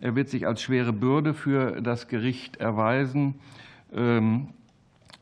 Er 0.00 0.16
wird 0.16 0.28
sich 0.28 0.46
als 0.46 0.62
schwere 0.62 0.92
Bürde 0.92 1.34
für 1.34 1.80
das 1.80 2.08
Gericht 2.08 2.56
erweisen. 2.56 3.36
Ähm, 3.94 4.48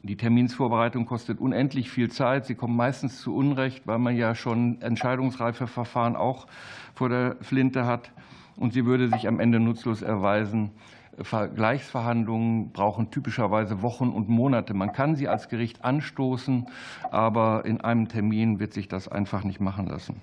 die 0.02 0.16
Terminsvorbereitung 0.16 1.06
kostet 1.06 1.38
unendlich 1.38 1.88
viel 1.90 2.10
Zeit. 2.10 2.46
Sie 2.46 2.56
kommt 2.56 2.76
meistens 2.76 3.20
zu 3.20 3.36
Unrecht, 3.36 3.86
weil 3.86 3.98
man 3.98 4.16
ja 4.16 4.34
schon 4.34 4.82
entscheidungsreife 4.82 5.68
Verfahren 5.68 6.16
auch 6.16 6.48
vor 6.94 7.08
der 7.08 7.36
Flinte 7.40 7.86
hat. 7.86 8.10
Und 8.56 8.72
sie 8.72 8.84
würde 8.84 9.08
sich 9.08 9.28
am 9.28 9.38
Ende 9.38 9.60
nutzlos 9.60 10.02
erweisen. 10.02 10.72
Vergleichsverhandlungen 11.20 12.72
brauchen 12.72 13.10
typischerweise 13.10 13.82
Wochen 13.82 14.08
und 14.08 14.28
Monate. 14.28 14.74
Man 14.74 14.92
kann 14.92 15.16
sie 15.16 15.28
als 15.28 15.48
Gericht 15.48 15.84
anstoßen, 15.84 16.66
aber 17.10 17.64
in 17.64 17.80
einem 17.80 18.08
Termin 18.08 18.60
wird 18.60 18.72
sich 18.72 18.88
das 18.88 19.08
einfach 19.08 19.44
nicht 19.44 19.60
machen 19.60 19.86
lassen. 19.86 20.22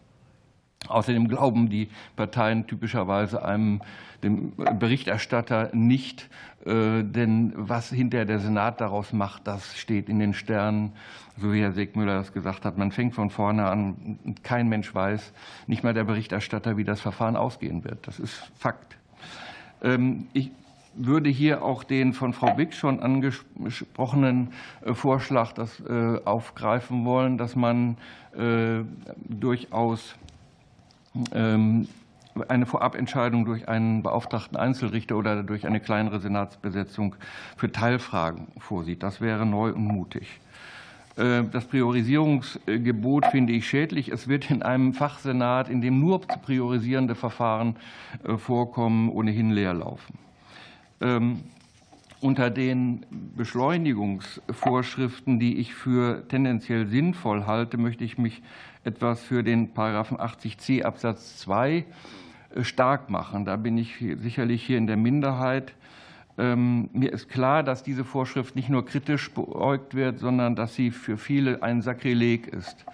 Außerdem 0.87 1.27
glauben 1.27 1.69
die 1.69 1.89
Parteien 2.15 2.65
typischerweise 2.65 3.43
einem 3.43 3.81
dem 4.23 4.53
Berichterstatter 4.55 5.69
nicht, 5.73 6.29
äh, 6.65 7.03
denn 7.03 7.53
was 7.55 7.89
hinterher 7.89 8.25
der 8.25 8.39
Senat 8.39 8.81
daraus 8.81 9.13
macht, 9.13 9.47
das 9.47 9.77
steht 9.77 10.09
in 10.09 10.19
den 10.19 10.33
Sternen, 10.33 10.93
so 11.37 11.53
wie 11.53 11.61
Herr 11.61 11.73
Segmüller 11.73 12.15
das 12.15 12.33
gesagt 12.33 12.65
hat. 12.65 12.77
Man 12.77 12.91
fängt 12.91 13.13
von 13.13 13.29
vorne 13.29 13.65
an, 13.67 14.19
kein 14.43 14.67
Mensch 14.67 14.93
weiß, 14.93 15.33
nicht 15.67 15.83
mal 15.83 15.93
der 15.93 16.05
Berichterstatter, 16.05 16.75
wie 16.77 16.83
das 16.83 17.01
Verfahren 17.01 17.35
ausgehen 17.35 17.83
wird. 17.83 18.07
Das 18.07 18.19
ist 18.19 18.51
Fakt. 18.57 18.97
Ähm, 19.81 20.27
ich 20.33 20.51
würde 20.93 21.29
hier 21.29 21.63
auch 21.63 21.83
den 21.83 22.13
von 22.13 22.33
Frau 22.33 22.57
Wick 22.57 22.73
schon 22.73 22.99
angesprochenen 22.99 24.49
äh, 24.85 24.93
Vorschlag 24.93 25.53
das 25.53 25.79
äh, 25.81 26.19
aufgreifen 26.25 27.05
wollen, 27.05 27.37
dass 27.37 27.55
man 27.55 27.97
äh, 28.35 28.81
durchaus 29.27 30.15
ähm, 31.33 31.87
eine 32.47 32.65
Vorabentscheidung 32.65 33.45
durch 33.45 33.67
einen 33.67 34.03
beauftragten 34.03 34.57
Einzelrichter 34.57 35.17
oder 35.17 35.43
durch 35.43 35.65
eine 35.65 35.79
kleinere 35.79 36.19
Senatsbesetzung 36.19 37.15
für 37.57 37.71
Teilfragen 37.71 38.47
vorsieht. 38.59 39.03
Das 39.03 39.19
wäre 39.19 39.45
neu 39.45 39.73
und 39.73 39.83
mutig. 39.83 40.39
Das 41.17 41.65
Priorisierungsgebot 41.65 43.25
finde 43.25 43.51
ich 43.51 43.67
schädlich. 43.67 44.07
Es 44.07 44.29
wird 44.29 44.49
in 44.51 44.61
einem 44.61 44.93
Fachsenat, 44.93 45.67
in 45.67 45.81
dem 45.81 45.99
nur 45.99 46.21
priorisierende 46.21 47.13
Verfahren 47.13 47.75
vorkommen, 48.37 49.09
ohnehin 49.09 49.51
leer 49.51 49.73
laufen. 49.73 50.17
Ähm, 51.01 51.43
unter 52.21 52.49
den 52.49 53.05
Beschleunigungsvorschriften, 53.37 55.39
die 55.39 55.57
ich 55.57 55.73
für 55.73 56.27
tendenziell 56.27 56.87
sinnvoll 56.87 57.45
halte, 57.45 57.77
möchte 57.77 58.03
ich 58.03 58.17
mich 58.17 58.41
etwas 58.83 59.21
für 59.21 59.43
den 59.43 59.73
Paragraphen 59.73 60.17
80c 60.17 60.83
Absatz 60.83 61.37
2 61.37 61.85
äh, 62.55 62.63
stark 62.63 63.09
machen. 63.09 63.45
Da 63.45 63.55
bin 63.55 63.77
ich 63.77 64.03
sicherlich 64.21 64.65
hier 64.65 64.77
in 64.77 64.87
der 64.87 64.97
Minderheit. 64.97 65.73
Ähm, 66.37 66.89
mir 66.93 67.13
ist 67.13 67.29
klar, 67.29 67.63
dass 67.63 67.83
diese 67.83 68.03
Vorschrift 68.03 68.55
nicht 68.55 68.69
nur 68.69 68.85
kritisch 68.85 69.31
beäugt 69.31 69.95
wird, 69.95 70.19
sondern 70.19 70.55
dass 70.55 70.75
sie 70.75 70.91
für 70.91 71.17
viele 71.17 71.63
ein 71.63 71.81
Sakrileg 71.81 72.47
ist. 72.47 72.85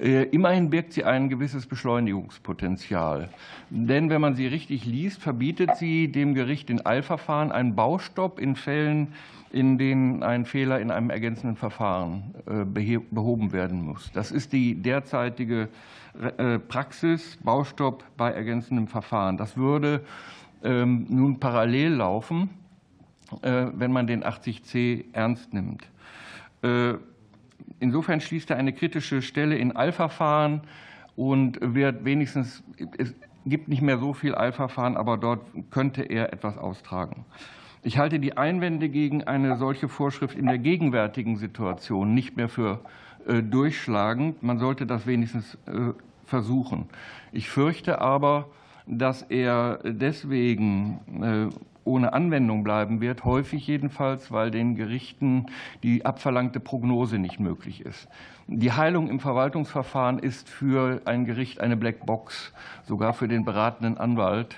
Äh, 0.00 0.24
immerhin 0.30 0.70
birgt 0.70 0.94
sie 0.94 1.04
ein 1.04 1.28
gewisses 1.28 1.66
Beschleunigungspotenzial. 1.66 3.28
Denn 3.68 4.08
wenn 4.08 4.20
man 4.20 4.34
sie 4.34 4.46
richtig 4.46 4.86
liest, 4.86 5.20
verbietet 5.20 5.76
sie 5.76 6.10
dem 6.10 6.34
Gericht 6.34 6.70
in 6.70 6.84
Eilverfahren 6.86 7.52
einen 7.52 7.74
Baustopp 7.74 8.38
in 8.38 8.56
Fällen, 8.56 9.08
in 9.52 9.76
denen 9.76 10.22
ein 10.22 10.46
Fehler 10.46 10.80
in 10.80 10.90
einem 10.90 11.10
ergänzenden 11.10 11.56
Verfahren 11.56 12.34
äh, 12.46 12.64
behoben 13.10 13.52
werden 13.52 13.84
muss. 13.84 14.10
Das 14.12 14.30
ist 14.32 14.54
die 14.54 14.74
derzeitige 14.76 15.68
äh, 16.38 16.58
Praxis, 16.58 17.36
Baustopp 17.44 18.02
bei 18.16 18.30
ergänzendem 18.30 18.88
Verfahren. 18.88 19.36
Das 19.36 19.58
würde 19.58 20.00
ähm, 20.64 21.06
nun 21.10 21.40
parallel 21.40 21.94
laufen, 21.94 22.50
wenn 23.42 23.92
man 23.92 24.08
den 24.08 24.24
80c 24.24 25.04
ernst 25.12 25.54
nimmt. 25.54 25.86
Insofern 27.78 28.20
schließt 28.20 28.50
er 28.50 28.56
eine 28.56 28.72
kritische 28.72 29.22
Stelle 29.22 29.56
in 29.56 29.76
Eilverfahren 29.76 30.62
und 31.16 31.58
wird 31.60 32.04
wenigstens, 32.04 32.62
es 32.98 33.14
gibt 33.46 33.68
nicht 33.68 33.82
mehr 33.82 33.98
so 33.98 34.12
viel 34.12 34.34
Eilverfahren, 34.34 34.96
aber 34.96 35.16
dort 35.16 35.40
könnte 35.70 36.02
er 36.02 36.32
etwas 36.32 36.58
austragen. 36.58 37.24
Ich 37.82 37.96
halte 37.96 38.18
die 38.18 38.36
Einwände 38.36 38.90
gegen 38.90 39.24
eine 39.24 39.56
solche 39.56 39.88
Vorschrift 39.88 40.36
in 40.36 40.46
der 40.46 40.58
gegenwärtigen 40.58 41.36
Situation 41.36 42.12
nicht 42.14 42.36
mehr 42.36 42.48
für 42.48 42.80
äh, 43.26 43.42
durchschlagend. 43.42 44.42
Man 44.42 44.58
sollte 44.58 44.86
das 44.86 45.06
wenigstens 45.06 45.54
äh, 45.66 45.92
versuchen. 46.26 46.90
Ich 47.32 47.48
fürchte 47.48 48.00
aber, 48.00 48.48
dass 48.86 49.22
er 49.22 49.80
deswegen 49.84 51.00
äh, 51.22 51.69
ohne 51.90 52.12
Anwendung 52.12 52.62
bleiben 52.62 53.00
wird, 53.00 53.24
häufig 53.24 53.66
jedenfalls, 53.66 54.30
weil 54.30 54.50
den 54.50 54.76
Gerichten 54.76 55.46
die 55.82 56.04
abverlangte 56.04 56.60
Prognose 56.60 57.18
nicht 57.18 57.40
möglich 57.40 57.84
ist. 57.84 58.08
Die 58.46 58.72
Heilung 58.72 59.08
im 59.08 59.20
Verwaltungsverfahren 59.20 60.18
ist 60.18 60.48
für 60.48 61.02
ein 61.04 61.24
Gericht 61.24 61.60
eine 61.60 61.76
Blackbox, 61.76 62.52
sogar 62.84 63.12
für 63.12 63.28
den 63.28 63.44
beratenden 63.44 63.98
Anwalt. 63.98 64.56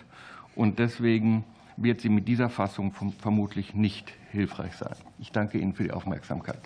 Und 0.55 0.79
deswegen 0.79 1.45
wird 1.77 2.01
sie 2.01 2.11
mit 2.11 2.29
dieser 2.29 2.51
Fassung 2.51 2.93
vermutlich 3.19 3.75
nicht 3.75 4.13
hilfreich 4.31 4.75
sein. 4.77 4.95
Ich 5.19 5.33
danke 5.33 5.59
Ihnen 5.59 5.73
für 5.73 5.85
die 5.85 5.93
Aufmerksamkeit. 5.93 6.61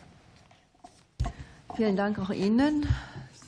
Vielen 1.77 1.97
Dank 1.97 2.19
auch 2.19 2.31
Ihnen. 2.31 2.87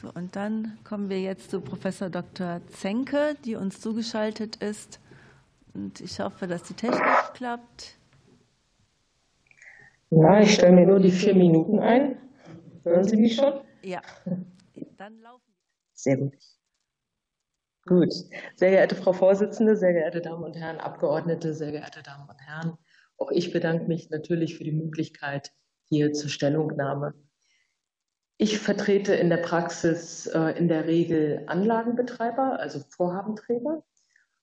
So, 0.00 0.12
und 0.14 0.36
dann 0.36 0.78
kommen 0.84 1.08
wir 1.08 1.20
jetzt 1.20 1.50
zu 1.50 1.60
Professor 1.60 2.08
Dr. 2.08 2.60
Zenke, 2.68 3.36
die 3.44 3.56
uns 3.56 3.80
zugeschaltet 3.80 4.56
ist. 4.56 5.00
Und 5.78 6.00
ich 6.00 6.18
hoffe, 6.18 6.48
dass 6.48 6.64
die 6.64 6.74
Technik 6.74 7.04
klappt. 7.34 7.96
Na, 10.10 10.40
ich 10.40 10.54
stelle 10.54 10.72
mir 10.72 10.86
nur 10.88 10.98
die 10.98 11.12
vier 11.12 11.36
Minuten 11.36 11.78
ein. 11.78 12.18
Hören 12.82 13.04
Sie 13.04 13.16
mich 13.16 13.36
schon? 13.36 13.60
Ja, 13.84 14.02
dann 14.96 15.20
laufen. 15.20 15.54
Sehr 15.94 16.16
gut. 16.16 16.34
Gut. 17.86 18.12
Sehr 18.56 18.70
geehrte 18.70 18.96
Frau 18.96 19.12
Vorsitzende, 19.12 19.76
sehr 19.76 19.92
geehrte 19.92 20.20
Damen 20.20 20.42
und 20.42 20.56
Herren 20.56 20.80
Abgeordnete, 20.80 21.54
sehr 21.54 21.70
geehrte 21.70 22.02
Damen 22.02 22.28
und 22.28 22.40
Herren, 22.40 22.76
auch 23.16 23.30
ich 23.30 23.52
bedanke 23.52 23.84
mich 23.84 24.10
natürlich 24.10 24.56
für 24.58 24.64
die 24.64 24.72
Möglichkeit 24.72 25.52
hier 25.84 26.12
zur 26.12 26.28
Stellungnahme. 26.28 27.14
Ich 28.36 28.58
vertrete 28.58 29.14
in 29.14 29.30
der 29.30 29.38
Praxis 29.38 30.26
äh, 30.26 30.58
in 30.58 30.66
der 30.66 30.86
Regel 30.86 31.44
Anlagenbetreiber, 31.46 32.58
also 32.58 32.80
Vorhabenträger, 32.90 33.84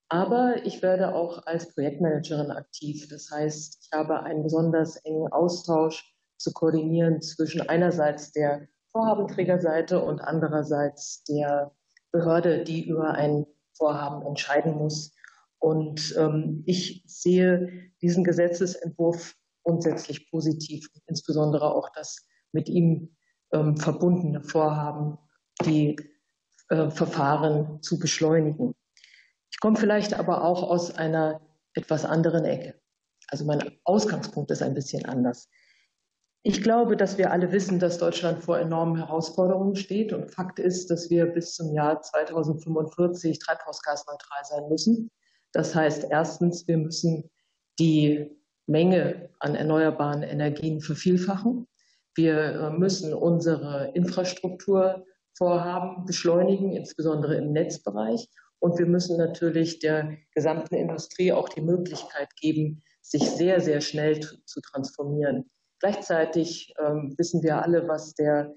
aber 0.09 0.65
ich 0.65 0.81
werde 0.81 1.15
auch 1.15 1.45
als 1.45 1.73
Projektmanagerin 1.73 2.51
aktiv. 2.51 3.07
Das 3.09 3.29
heißt, 3.31 3.79
ich 3.81 3.97
habe 3.97 4.21
einen 4.21 4.43
besonders 4.43 4.97
engen 4.97 5.31
Austausch 5.31 6.15
zu 6.37 6.51
koordinieren 6.51 7.21
zwischen 7.21 7.61
einerseits 7.61 8.31
der 8.31 8.67
Vorhabenträgerseite 8.91 10.01
und 10.01 10.19
andererseits 10.21 11.23
der 11.23 11.71
Behörde, 12.11 12.63
die 12.63 12.87
über 12.87 13.11
ein 13.11 13.45
Vorhaben 13.73 14.25
entscheiden 14.25 14.75
muss. 14.75 15.13
Und 15.59 16.15
ähm, 16.17 16.63
ich 16.65 17.03
sehe 17.07 17.91
diesen 18.01 18.23
Gesetzesentwurf 18.23 19.35
grundsätzlich 19.63 20.29
positiv, 20.29 20.87
insbesondere 21.07 21.73
auch 21.73 21.89
das 21.89 22.25
mit 22.51 22.69
ihm 22.69 23.15
ähm, 23.51 23.75
verbundene 23.75 24.43
Vorhaben, 24.43 25.17
die 25.65 25.97
äh, 26.69 26.89
Verfahren 26.89 27.81
zu 27.81 27.97
beschleunigen. 27.99 28.75
Ich 29.55 29.61
komme 29.61 29.77
vielleicht 29.77 30.13
aber 30.13 30.43
auch 30.43 30.63
aus 30.63 30.93
einer 30.93 31.39
etwas 31.75 32.03
anderen 32.03 32.43
Ecke. 32.43 32.75
Also 33.29 33.45
mein 33.45 33.79
Ausgangspunkt 33.85 34.51
ist 34.51 34.61
ein 34.61 34.73
bisschen 34.73 35.05
anders. 35.05 35.47
Ich 36.43 36.61
glaube, 36.61 36.97
dass 36.97 37.17
wir 37.17 37.31
alle 37.31 37.53
wissen, 37.53 37.79
dass 37.79 37.97
Deutschland 37.97 38.43
vor 38.43 38.59
enormen 38.59 38.97
Herausforderungen 38.97 39.77
steht. 39.77 40.11
Und 40.11 40.29
Fakt 40.29 40.59
ist, 40.59 40.91
dass 40.91 41.09
wir 41.09 41.27
bis 41.27 41.53
zum 41.53 41.73
Jahr 41.73 42.01
2045 42.01 43.39
treibhausgasneutral 43.39 44.43
sein 44.43 44.67
müssen. 44.67 45.09
Das 45.53 45.73
heißt, 45.73 46.07
erstens, 46.09 46.67
wir 46.67 46.77
müssen 46.77 47.31
die 47.79 48.37
Menge 48.67 49.29
an 49.39 49.55
erneuerbaren 49.55 50.21
Energien 50.21 50.81
vervielfachen. 50.81 51.65
Wir 52.13 52.37
äh, 52.37 52.71
müssen 52.71 53.13
unsere 53.13 53.91
Infrastrukturvorhaben 53.93 56.03
beschleunigen, 56.05 56.73
insbesondere 56.73 57.37
im 57.37 57.53
Netzbereich. 57.53 58.27
Und 58.65 58.79
wir 58.79 58.87
müssen 58.87 59.17
natürlich 59.17 59.77
der 59.77 60.17
gesamten 60.33 60.73
Industrie 60.73 61.31
auch 61.31 61.49
die 61.49 61.61
Möglichkeit 61.61 62.35
geben, 62.41 62.81
sich 62.99 63.21
sehr, 63.29 63.61
sehr 63.61 63.79
schnell 63.79 64.19
zu 64.19 64.59
transformieren. 64.59 65.47
Gleichzeitig 65.79 66.73
ähm, 66.83 67.13
wissen 67.15 67.43
wir 67.43 67.61
alle, 67.61 67.87
was 67.87 68.15
der 68.15 68.51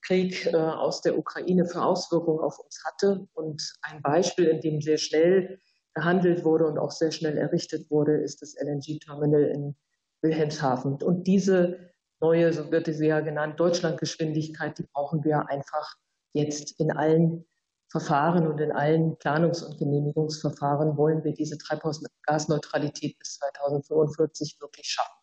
Krieg 0.00 0.46
äh, 0.46 0.56
aus 0.56 1.02
der 1.02 1.18
Ukraine 1.18 1.66
für 1.66 1.82
Auswirkungen 1.82 2.40
auf 2.40 2.58
uns 2.58 2.82
hatte. 2.86 3.28
Und 3.34 3.74
ein 3.82 4.00
Beispiel, 4.00 4.46
in 4.46 4.62
dem 4.62 4.80
sehr 4.80 4.96
schnell 4.96 5.58
gehandelt 5.92 6.42
wurde 6.42 6.64
und 6.64 6.78
auch 6.78 6.90
sehr 6.90 7.10
schnell 7.10 7.36
errichtet 7.36 7.90
wurde, 7.90 8.16
ist 8.16 8.40
das 8.40 8.54
LNG-Terminal 8.58 9.42
in 9.42 9.76
Wilhelmshaven. 10.22 11.02
Und 11.02 11.26
diese 11.26 11.90
neue, 12.18 12.50
so 12.54 12.72
wird 12.72 12.86
sie 12.86 13.08
ja 13.08 13.20
genannt, 13.20 13.60
Deutschlandgeschwindigkeit, 13.60 14.78
die 14.78 14.86
brauchen 14.94 15.22
wir 15.22 15.50
einfach 15.50 15.96
jetzt 16.32 16.80
in 16.80 16.90
allen 16.92 17.44
Verfahren 17.90 18.46
und 18.46 18.60
in 18.60 18.70
allen 18.70 19.16
Planungs- 19.18 19.64
und 19.64 19.76
Genehmigungsverfahren 19.78 20.96
wollen 20.96 21.24
wir 21.24 21.32
diese 21.32 21.58
Treibhausgasneutralität 21.58 23.18
bis 23.18 23.38
2045 23.38 24.58
wirklich 24.60 24.86
schaffen. 24.86 25.20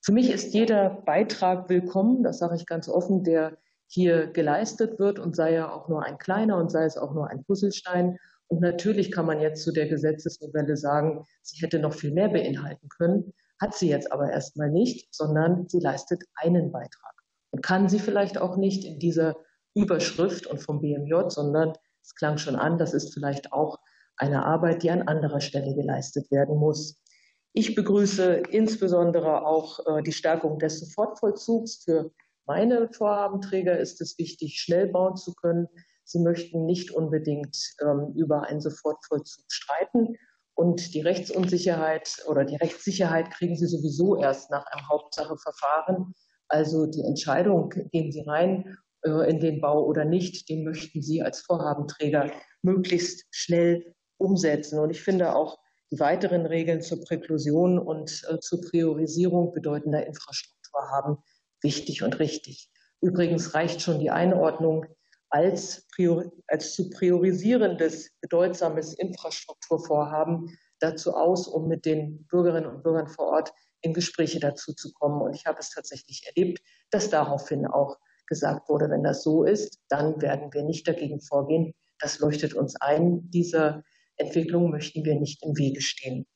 Für 0.00 0.12
mich 0.12 0.30
ist 0.30 0.54
jeder 0.54 1.02
Beitrag 1.04 1.68
willkommen, 1.68 2.22
das 2.22 2.38
sage 2.38 2.54
ich 2.56 2.66
ganz 2.66 2.88
offen, 2.88 3.24
der 3.24 3.58
hier 3.88 4.28
geleistet 4.28 5.00
wird 5.00 5.18
und 5.18 5.34
sei 5.34 5.54
er 5.54 5.74
auch 5.74 5.88
nur 5.88 6.04
ein 6.04 6.16
kleiner 6.16 6.58
und 6.58 6.70
sei 6.70 6.84
es 6.84 6.96
auch 6.96 7.12
nur 7.12 7.28
ein 7.28 7.42
Puzzlestein. 7.44 8.16
Und 8.46 8.60
natürlich 8.60 9.10
kann 9.10 9.26
man 9.26 9.40
jetzt 9.40 9.64
zu 9.64 9.72
der 9.72 9.88
Gesetzesnovelle 9.88 10.76
sagen, 10.76 11.24
sie 11.42 11.60
hätte 11.60 11.80
noch 11.80 11.92
viel 11.92 12.12
mehr 12.12 12.28
beinhalten 12.28 12.88
können, 12.88 13.32
hat 13.60 13.74
sie 13.74 13.88
jetzt 13.88 14.12
aber 14.12 14.30
erstmal 14.30 14.70
nicht, 14.70 15.12
sondern 15.12 15.68
sie 15.68 15.80
leistet 15.80 16.22
einen 16.36 16.70
Beitrag 16.70 17.14
und 17.50 17.62
kann 17.62 17.88
sie 17.88 17.98
vielleicht 17.98 18.38
auch 18.38 18.56
nicht 18.56 18.84
in 18.84 19.00
dieser 19.00 19.34
Überschrift 19.74 20.46
und 20.46 20.60
vom 20.60 20.80
BMJ, 20.80 21.28
sondern 21.28 21.74
es 22.02 22.14
klang 22.14 22.38
schon 22.38 22.56
an, 22.56 22.78
das 22.78 22.94
ist 22.94 23.14
vielleicht 23.14 23.52
auch 23.52 23.78
eine 24.16 24.44
Arbeit, 24.44 24.82
die 24.82 24.90
an 24.90 25.02
anderer 25.02 25.40
Stelle 25.40 25.74
geleistet 25.74 26.30
werden 26.30 26.56
muss. 26.56 27.02
Ich 27.52 27.74
begrüße 27.74 28.42
insbesondere 28.50 29.44
auch 29.46 29.80
äh, 29.86 30.02
die 30.02 30.12
Stärkung 30.12 30.58
des 30.58 30.80
Sofortvollzugs. 30.80 31.82
Für 31.84 32.12
meine 32.46 32.88
Vorhabenträger 32.92 33.78
ist 33.78 34.00
es 34.00 34.18
wichtig, 34.18 34.60
schnell 34.60 34.88
bauen 34.88 35.16
zu 35.16 35.34
können. 35.34 35.66
Sie 36.04 36.20
möchten 36.20 36.66
nicht 36.66 36.90
unbedingt 36.92 37.56
ähm, 37.80 38.12
über 38.14 38.42
einen 38.42 38.60
Sofortvollzug 38.60 39.44
streiten. 39.48 40.16
Und 40.54 40.94
die 40.94 41.00
Rechtsunsicherheit 41.00 42.22
oder 42.28 42.44
die 42.44 42.56
Rechtssicherheit 42.56 43.30
kriegen 43.30 43.56
Sie 43.56 43.66
sowieso 43.66 44.16
erst 44.16 44.50
nach 44.50 44.66
einem 44.66 44.88
Hauptsacheverfahren. 44.88 46.14
Also 46.48 46.86
die 46.86 47.02
Entscheidung, 47.02 47.70
gehen 47.90 48.12
Sie 48.12 48.22
rein 48.26 48.76
in 49.02 49.40
den 49.40 49.60
Bau 49.60 49.84
oder 49.84 50.04
nicht, 50.04 50.48
den 50.48 50.64
möchten 50.64 51.02
Sie 51.02 51.22
als 51.22 51.40
Vorhabenträger 51.40 52.30
möglichst 52.62 53.24
schnell 53.30 53.94
umsetzen. 54.18 54.78
Und 54.78 54.90
ich 54.90 55.02
finde 55.02 55.34
auch 55.34 55.58
die 55.90 55.98
weiteren 55.98 56.46
Regeln 56.46 56.82
zur 56.82 57.02
Präklusion 57.02 57.78
und 57.78 58.22
äh, 58.28 58.38
zur 58.40 58.60
Priorisierung 58.60 59.52
bedeutender 59.52 60.06
Infrastruktur 60.06 60.82
haben 60.90 61.18
wichtig 61.62 62.02
und 62.02 62.18
richtig. 62.18 62.70
Übrigens 63.00 63.54
reicht 63.54 63.80
schon 63.80 63.98
die 63.98 64.10
Einordnung 64.10 64.86
als, 65.30 65.86
priori 65.94 66.28
als 66.48 66.74
zu 66.74 66.90
priorisierendes, 66.90 68.10
bedeutsames 68.20 68.94
Infrastrukturvorhaben 68.94 70.58
dazu 70.80 71.14
aus, 71.14 71.48
um 71.48 71.68
mit 71.68 71.84
den 71.84 72.26
Bürgerinnen 72.26 72.68
und 72.68 72.82
Bürgern 72.82 73.08
vor 73.08 73.26
Ort 73.26 73.52
in 73.80 73.94
Gespräche 73.94 74.40
dazu 74.40 74.74
zu 74.74 74.92
kommen. 74.92 75.22
Und 75.22 75.34
ich 75.34 75.46
habe 75.46 75.58
es 75.58 75.70
tatsächlich 75.70 76.26
erlebt, 76.26 76.60
dass 76.90 77.10
daraufhin 77.10 77.66
auch 77.66 77.98
gesagt 78.30 78.68
wurde, 78.70 78.88
wenn 78.88 79.02
das 79.02 79.22
so 79.22 79.44
ist, 79.44 79.78
dann 79.90 80.22
werden 80.22 80.54
wir 80.54 80.62
nicht 80.62 80.88
dagegen 80.88 81.20
vorgehen. 81.20 81.74
Das 81.98 82.18
leuchtet 82.20 82.54
uns 82.54 82.76
ein. 82.80 83.28
Dieser 83.30 83.82
Entwicklung 84.16 84.70
möchten 84.70 85.04
wir 85.04 85.16
nicht 85.16 85.42
im 85.44 85.58
Wege 85.58 85.82
stehen. 85.82 86.26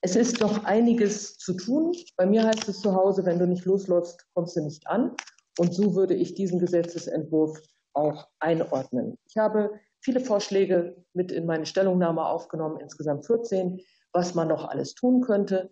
Es 0.00 0.16
ist 0.16 0.40
noch 0.40 0.64
einiges 0.64 1.38
zu 1.38 1.54
tun. 1.54 1.92
Bei 2.16 2.26
mir 2.26 2.44
heißt 2.44 2.68
es 2.68 2.80
zu 2.80 2.94
Hause, 2.94 3.24
wenn 3.24 3.38
du 3.38 3.46
nicht 3.46 3.64
losläufst, 3.64 4.26
kommst 4.34 4.56
du 4.56 4.62
nicht 4.62 4.86
an. 4.86 5.12
Und 5.58 5.72
so 5.72 5.94
würde 5.94 6.14
ich 6.14 6.34
diesen 6.34 6.58
Gesetzesentwurf 6.58 7.58
auch 7.92 8.28
einordnen. 8.40 9.16
Ich 9.28 9.36
habe 9.36 9.70
viele 10.00 10.20
Vorschläge 10.20 10.96
mit 11.12 11.30
in 11.30 11.46
meine 11.46 11.64
Stellungnahme 11.64 12.26
aufgenommen, 12.26 12.80
insgesamt 12.80 13.26
14, 13.26 13.80
was 14.12 14.34
man 14.34 14.48
noch 14.48 14.68
alles 14.68 14.94
tun 14.94 15.20
könnte. 15.20 15.70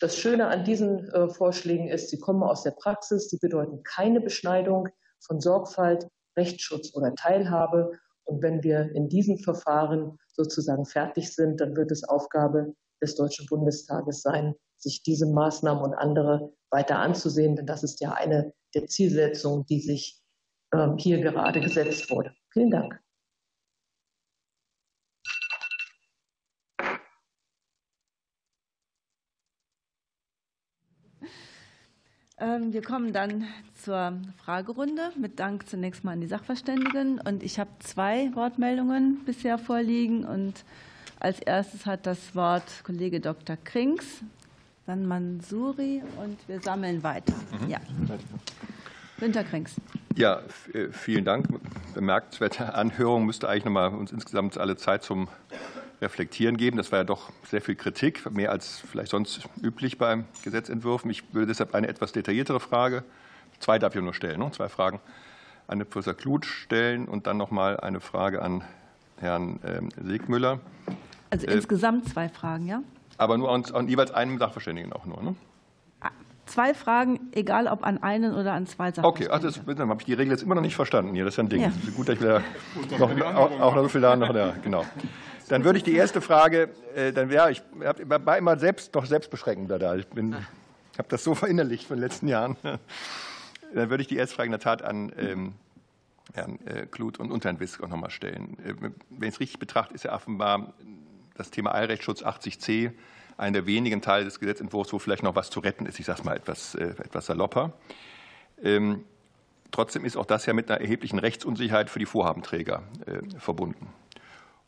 Das 0.00 0.16
Schöne 0.16 0.46
an 0.46 0.64
diesen 0.64 1.08
äh, 1.10 1.28
Vorschlägen 1.28 1.88
ist, 1.88 2.08
sie 2.08 2.18
kommen 2.18 2.42
aus 2.42 2.62
der 2.62 2.70
Praxis, 2.70 3.28
sie 3.28 3.38
bedeuten 3.38 3.82
keine 3.82 4.20
Beschneidung 4.20 4.88
von 5.26 5.40
Sorgfalt, 5.40 6.08
Rechtsschutz 6.36 6.94
oder 6.94 7.14
Teilhabe. 7.14 7.92
Und 8.24 8.42
wenn 8.42 8.62
wir 8.62 8.90
in 8.94 9.08
diesen 9.08 9.38
Verfahren 9.38 10.18
sozusagen 10.28 10.84
fertig 10.84 11.34
sind, 11.34 11.60
dann 11.60 11.76
wird 11.76 11.90
es 11.90 12.04
Aufgabe 12.04 12.74
des 13.02 13.16
Deutschen 13.16 13.46
Bundestages 13.46 14.22
sein, 14.22 14.54
sich 14.78 15.02
diese 15.02 15.26
Maßnahmen 15.26 15.82
und 15.82 15.94
andere 15.94 16.52
weiter 16.70 16.98
anzusehen, 16.98 17.56
denn 17.56 17.66
das 17.66 17.82
ist 17.82 18.00
ja 18.00 18.12
eine 18.12 18.52
der 18.74 18.86
Zielsetzungen, 18.86 19.64
die 19.66 19.80
sich 19.80 20.20
ähm, 20.74 20.96
hier 20.98 21.20
gerade 21.20 21.60
gesetzt 21.60 22.10
wurde. 22.10 22.34
Vielen 22.52 22.70
Dank. 22.70 22.98
Ähm, 32.38 32.72
wir 32.72 32.82
kommen 32.82 33.12
dann 33.12 33.46
zur 33.84 34.14
Fragerunde. 34.44 35.12
Mit 35.20 35.38
Dank 35.38 35.68
zunächst 35.68 36.04
mal 36.04 36.12
an 36.12 36.20
die 36.20 36.26
Sachverständigen. 36.26 37.20
Und 37.20 37.42
ich 37.42 37.58
habe 37.58 37.70
zwei 37.80 38.34
Wortmeldungen 38.34 39.24
bisher 39.24 39.58
vorliegen. 39.58 40.24
Und 40.24 40.64
als 41.20 41.38
erstes 41.38 41.84
hat 41.86 42.06
das 42.06 42.34
Wort 42.34 42.64
Kollege 42.84 43.20
Dr. 43.20 43.56
Krings, 43.62 44.22
dann 44.86 45.06
Mansuri 45.06 46.02
und 46.22 46.38
wir 46.48 46.60
sammeln 46.60 47.02
weiter. 47.02 47.34
Mhm. 47.60 47.70
Ja. 47.70 47.78
Günter 49.18 49.44
Krings. 49.44 49.76
Ja, 50.16 50.40
äh, 50.72 50.88
vielen 50.90 51.24
Dank. 51.24 51.46
Bemerkenswerte 51.94 52.74
Anhörung 52.74 53.26
müsste 53.26 53.48
eigentlich 53.48 53.64
noch 53.64 53.72
mal 53.72 53.88
uns 53.88 54.12
insgesamt 54.12 54.58
alle 54.58 54.76
Zeit 54.76 55.02
zum 55.02 55.28
Reflektieren 56.00 56.56
geben. 56.56 56.76
Das 56.76 56.90
war 56.92 57.00
ja 57.00 57.04
doch 57.04 57.30
sehr 57.48 57.60
viel 57.60 57.74
Kritik, 57.74 58.30
mehr 58.30 58.50
als 58.50 58.82
vielleicht 58.90 59.10
sonst 59.10 59.48
üblich 59.62 59.98
beim 59.98 60.24
Gesetzentwurfen. 60.42 61.10
Ich 61.10 61.34
würde 61.34 61.46
deshalb 61.48 61.74
eine 61.74 61.88
etwas 61.88 62.12
detailliertere 62.12 62.60
Frage, 62.60 63.04
zwei 63.64 63.78
darf 63.78 63.94
ich 63.94 64.02
nur 64.02 64.14
stellen, 64.14 64.40
ne? 64.40 64.50
zwei 64.52 64.68
Fragen, 64.68 65.00
an 65.66 65.78
Professor 65.80 66.14
Kluth 66.14 66.44
stellen 66.44 67.08
und 67.08 67.26
dann 67.26 67.38
noch 67.38 67.50
mal 67.50 67.80
eine 67.80 68.00
Frage 68.00 68.42
an 68.42 68.62
Herrn 69.18 69.58
ähm, 69.64 69.88
Segmüller. 70.02 70.60
Also 71.30 71.46
äh, 71.46 71.54
insgesamt 71.54 72.08
zwei 72.08 72.28
Fragen, 72.28 72.66
ja? 72.66 72.82
Aber 73.16 73.38
nur 73.38 73.50
an, 73.50 73.64
an 73.72 73.88
jeweils 73.88 74.10
einem 74.10 74.38
Sachverständigen 74.38 74.92
auch 74.92 75.06
nur, 75.06 75.22
ne? 75.22 75.34
Ah, 76.00 76.10
zwei 76.44 76.74
Fragen, 76.74 77.20
egal 77.32 77.66
ob 77.66 77.86
an 77.86 78.02
einen 78.02 78.34
oder 78.34 78.52
an 78.52 78.66
zwei 78.66 78.92
Sachverständige. 78.92 79.32
Okay, 79.32 79.46
ach, 79.48 79.64
das, 79.64 79.76
dann 79.76 79.88
habe 79.88 80.00
ich 80.00 80.06
die 80.06 80.12
Regel 80.12 80.32
jetzt 80.32 80.42
immer 80.42 80.56
noch 80.56 80.62
nicht 80.62 80.76
verstanden 80.76 81.14
hier. 81.14 81.24
Das 81.24 81.32
ist 81.32 81.38
ja 81.38 81.44
ein 81.44 81.48
Ding. 81.48 81.62
Ja. 81.62 81.72
Gut, 81.96 82.08
dass 82.08 82.16
ich 82.16 82.20
wieder 82.20 82.42
noch, 82.98 83.34
auch, 83.34 83.60
auch 83.60 83.74
noch 83.74 83.82
so 83.84 83.88
viel 83.88 84.02
da 84.02 84.14
noch, 84.14 84.34
ja, 84.34 84.52
genau. 84.62 84.84
Dann 85.48 85.64
würde 85.64 85.78
ich 85.78 85.84
die 85.84 85.94
erste 85.94 86.20
Frage, 86.20 86.68
äh, 86.94 87.12
dann 87.12 87.30
wäre 87.30 87.50
ich 87.50 87.62
war 87.72 88.36
immer 88.36 88.58
selbst 88.58 88.94
noch 88.94 89.06
selbstbeschränkender 89.06 89.78
da. 89.78 89.94
Ich 89.94 90.06
bin, 90.08 90.34
habe 90.98 91.08
das 91.08 91.24
so 91.24 91.34
verinnerlicht 91.34 91.86
von 91.86 91.96
den 91.96 92.02
letzten 92.02 92.28
Jahren. 92.28 92.58
Dann 93.74 93.90
würde 93.90 94.02
ich 94.02 94.08
die 94.08 94.16
erste 94.16 94.36
Frage 94.36 94.46
in 94.46 94.52
der 94.52 94.60
Tat 94.60 94.82
an 94.82 95.12
ähm, 95.18 95.54
Herrn 96.32 96.58
äh, 96.66 96.86
Kluth 96.86 97.18
und, 97.18 97.44
Herrn 97.44 97.58
Wisk 97.58 97.82
auch 97.82 97.88
nochmal 97.88 98.10
stellen. 98.10 98.56
Äh, 98.64 98.74
wenn 99.10 99.28
ich 99.28 99.34
es 99.34 99.40
richtig 99.40 99.58
betrachte, 99.58 99.94
ist 99.94 100.04
ja 100.04 100.14
offenbar 100.14 100.74
das 101.36 101.50
Thema 101.50 101.74
Eilrechtsschutz 101.74 102.22
80c 102.22 102.92
einer 103.36 103.52
der 103.52 103.66
wenigen 103.66 104.00
Teile 104.00 104.24
des 104.24 104.38
Gesetzentwurfs, 104.38 104.92
wo 104.92 105.00
vielleicht 105.00 105.24
noch 105.24 105.34
was 105.34 105.50
zu 105.50 105.58
retten 105.58 105.86
ist. 105.86 105.98
Ich 105.98 106.06
sage 106.06 106.20
es 106.20 106.24
mal 106.24 106.36
etwas, 106.36 106.76
äh, 106.76 106.84
etwas 106.84 107.26
salopper. 107.26 107.72
Ähm, 108.62 109.04
trotzdem 109.72 110.04
ist 110.04 110.16
auch 110.16 110.26
das 110.26 110.46
ja 110.46 110.52
mit 110.52 110.70
einer 110.70 110.80
erheblichen 110.80 111.18
Rechtsunsicherheit 111.18 111.90
für 111.90 111.98
die 111.98 112.06
Vorhabenträger 112.06 112.84
verbunden. 113.38 113.88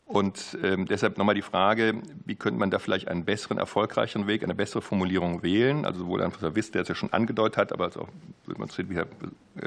Und 0.07 0.57
ähm, 0.63 0.85
deshalb 0.85 1.17
nochmal 1.17 1.35
die 1.35 1.41
Frage, 1.41 2.01
wie 2.25 2.35
könnte 2.35 2.57
man 2.57 2.71
da 2.71 2.79
vielleicht 2.79 3.09
einen 3.09 3.25
besseren, 3.25 3.57
erfolgreicheren 3.57 4.25
Weg, 4.25 4.41
eine 4.41 4.55
bessere 4.55 4.81
Formulierung 4.81 5.43
wählen? 5.43 5.85
Also 5.85 5.99
sowohl 5.99 6.21
Professor 6.21 6.55
Wiss, 6.55 6.71
der 6.71 6.83
es 6.83 6.87
ja 6.87 6.95
schon 6.95 7.11
angedeutet 7.11 7.57
hat, 7.57 7.73
aber 7.73 7.87
auch, 7.87 8.07
wie 8.45 8.95
Herr 8.95 9.07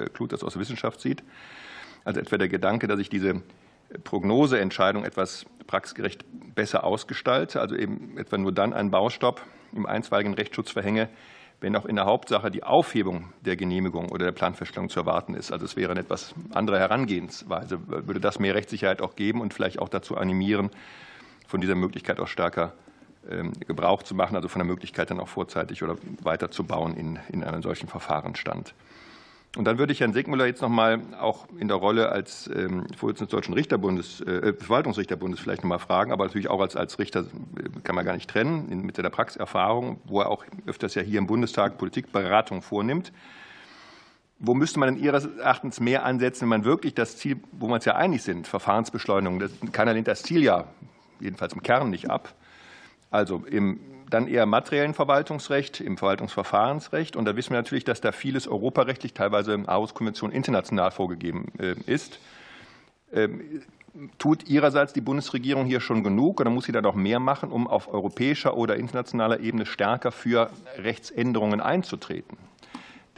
Kluth 0.09 0.33
das 0.33 0.42
aus 0.42 0.55
der 0.55 0.62
Wissenschaft 0.62 1.00
sieht. 1.00 1.22
Also 2.05 2.20
etwa 2.20 2.38
der 2.38 2.48
Gedanke, 2.48 2.87
dass 2.87 2.98
ich 2.98 3.11
diese 3.11 3.42
Prognoseentscheidung 4.05 5.05
etwas 5.05 5.44
praxisgerecht 5.66 6.24
besser 6.55 6.85
ausgestalte, 6.85 7.61
also 7.61 7.76
eben 7.76 8.16
etwa 8.16 8.38
nur 8.38 8.53
dann 8.53 8.72
einen 8.72 8.90
Baustopp 8.90 9.42
im 9.74 9.85
einstweiligen 9.85 10.33
Rechtsschutz 10.33 10.70
verhänge, 10.70 11.11
wenn 11.60 11.76
auch 11.76 11.84
in 11.84 11.96
der 11.96 12.06
Hauptsache 12.06 12.50
die 12.50 12.62
Aufhebung 12.62 13.32
der 13.42 13.56
Genehmigung 13.56 14.10
oder 14.10 14.24
der 14.24 14.32
Planfeststellung 14.32 14.88
zu 14.88 15.00
erwarten 15.00 15.34
ist. 15.34 15.52
Also 15.52 15.66
es 15.66 15.76
wäre 15.76 15.90
eine 15.90 16.00
etwas 16.00 16.34
andere 16.52 16.78
Herangehensweise, 16.78 17.78
würde 17.86 18.20
das 18.20 18.38
mehr 18.38 18.54
Rechtssicherheit 18.54 19.02
auch 19.02 19.14
geben 19.14 19.40
und 19.40 19.52
vielleicht 19.52 19.78
auch 19.78 19.88
dazu 19.88 20.16
animieren, 20.16 20.70
von 21.46 21.60
dieser 21.60 21.74
Möglichkeit 21.74 22.20
auch 22.20 22.28
stärker 22.28 22.72
ähm, 23.28 23.52
Gebrauch 23.66 24.02
zu 24.02 24.14
machen, 24.14 24.36
also 24.36 24.48
von 24.48 24.60
der 24.60 24.66
Möglichkeit 24.66 25.10
dann 25.10 25.20
auch 25.20 25.28
vorzeitig 25.28 25.82
oder 25.82 25.96
weiter 26.22 26.50
zu 26.50 26.64
bauen 26.64 26.96
in, 26.96 27.18
in 27.28 27.44
einem 27.44 27.62
solchen 27.62 27.88
Verfahrensstand. 27.88 28.74
Und 29.56 29.64
dann 29.64 29.78
würde 29.78 29.92
ich 29.92 29.98
Herrn 29.98 30.12
Segmüller 30.12 30.46
jetzt 30.46 30.62
noch 30.62 30.68
mal 30.68 31.00
auch 31.18 31.48
in 31.58 31.66
der 31.66 31.76
Rolle 31.76 32.10
als 32.10 32.48
ähm, 32.54 32.86
Vorsitzender 32.96 33.26
des 33.26 33.30
Deutschen 33.30 33.54
Richterbundes, 33.54 34.20
äh, 34.20 34.52
Verwaltungsrichterbundes 34.52 35.40
vielleicht 35.40 35.64
noch 35.64 35.68
mal 35.68 35.78
fragen, 35.78 36.12
aber 36.12 36.24
natürlich 36.24 36.48
auch 36.48 36.60
als, 36.60 36.76
als 36.76 37.00
Richter 37.00 37.22
äh, 37.56 37.80
kann 37.82 37.96
man 37.96 38.04
gar 38.04 38.14
nicht 38.14 38.30
trennen, 38.30 38.86
mit 38.86 38.96
der 38.96 39.10
Praxiserfahrung, 39.10 40.00
wo 40.04 40.20
er 40.20 40.28
auch 40.28 40.44
öfters 40.66 40.94
ja 40.94 41.02
hier 41.02 41.18
im 41.18 41.26
Bundestag 41.26 41.78
Politikberatung 41.78 42.62
vornimmt. 42.62 43.12
Wo 44.38 44.54
müsste 44.54 44.78
man 44.78 44.94
denn 44.94 45.04
Ihres 45.04 45.26
Erachtens 45.26 45.80
mehr 45.80 46.04
ansetzen, 46.04 46.42
wenn 46.42 46.48
man 46.48 46.64
wirklich 46.64 46.94
das 46.94 47.16
Ziel, 47.16 47.40
wo 47.50 47.66
wir 47.66 47.74
uns 47.74 47.84
ja 47.84 47.96
einig 47.96 48.22
sind, 48.22 48.46
Verfahrensbeschleunigung, 48.46 49.42
keiner 49.72 49.94
lehnt 49.94 50.06
das 50.06 50.22
Ziel 50.22 50.44
ja 50.44 50.68
jedenfalls 51.18 51.52
im 51.54 51.62
Kern 51.62 51.90
nicht 51.90 52.08
ab, 52.08 52.34
also 53.10 53.42
im 53.50 53.80
dann 54.10 54.26
eher 54.26 54.46
materiellen 54.46 54.94
Verwaltungsrecht, 54.94 55.80
im 55.80 55.96
Verwaltungsverfahrensrecht. 55.96 57.16
Und 57.16 57.24
da 57.24 57.36
wissen 57.36 57.50
wir 57.50 57.58
natürlich, 57.58 57.84
dass 57.84 58.00
da 58.00 58.12
vieles 58.12 58.48
europarechtlich, 58.48 59.14
teilweise 59.14 59.62
Aarhus-Konvention 59.66 60.32
international 60.32 60.90
vorgegeben 60.90 61.46
äh, 61.58 61.74
ist. 61.86 62.18
Ähm, 63.12 63.62
tut 64.18 64.48
Ihrerseits 64.48 64.92
die 64.92 65.00
Bundesregierung 65.00 65.66
hier 65.66 65.80
schon 65.80 66.04
genug 66.04 66.40
oder 66.40 66.50
muss 66.50 66.66
sie 66.66 66.72
da 66.72 66.80
noch 66.80 66.94
mehr 66.94 67.18
machen, 67.18 67.50
um 67.50 67.66
auf 67.66 67.92
europäischer 67.92 68.56
oder 68.56 68.76
internationaler 68.76 69.40
Ebene 69.40 69.66
stärker 69.66 70.12
für 70.12 70.50
Rechtsänderungen 70.76 71.60
einzutreten? 71.60 72.36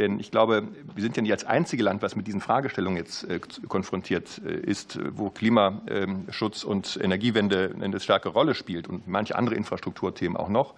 Denn 0.03 0.19
ich 0.19 0.33
glaube, 0.33 0.67
wir 0.97 1.01
sind 1.01 1.17
ja 1.17 1.23
nicht 1.23 1.31
als 1.31 1.45
einzige 1.45 1.85
Land, 1.85 2.03
was 2.03 2.17
mit 2.17 2.27
diesen 2.27 2.41
Fragestellungen 2.41 2.97
jetzt 2.97 3.23
äh, 3.23 3.39
konfrontiert 3.69 4.43
äh, 4.45 4.53
ist, 4.53 4.99
wo 5.17 5.31
Klimaschutz 5.31 6.65
und 6.65 6.99
Energiewende 7.01 7.73
eine 7.81 8.01
starke 8.01 8.31
Rolle 8.31 8.57
spielt 8.57 8.89
und 8.89 9.07
manche 9.07 9.37
andere 9.37 9.55
Infrastrukturthemen 9.55 10.37
auch 10.37 10.49
noch. 10.49 10.75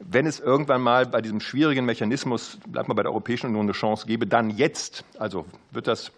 Wenn 0.00 0.26
es 0.26 0.40
irgendwann 0.40 0.82
mal 0.82 1.06
bei 1.06 1.20
diesem 1.20 1.38
schwierigen 1.38 1.84
Mechanismus, 1.84 2.58
bleibt 2.66 2.88
mal 2.88 2.94
bei 2.94 3.04
der 3.04 3.12
Europäischen 3.12 3.46
Union, 3.46 3.66
eine 3.66 3.74
Chance 3.74 4.08
gäbe, 4.08 4.26
dann 4.26 4.50
jetzt. 4.50 5.04
Also 5.20 5.46
wird 5.70 5.86
das 5.86 6.10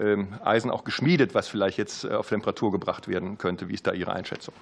ähm, 0.00 0.34
Eisen 0.42 0.68
auch 0.72 0.82
geschmiedet, 0.82 1.32
was 1.36 1.46
vielleicht 1.46 1.78
jetzt 1.78 2.02
äh, 2.02 2.08
auf 2.08 2.28
Temperatur 2.28 2.72
gebracht 2.72 3.06
werden 3.06 3.38
könnte. 3.38 3.68
Wie 3.68 3.74
ist 3.74 3.86
da 3.86 3.92
Ihre 3.92 4.12
Einschätzung? 4.12 4.52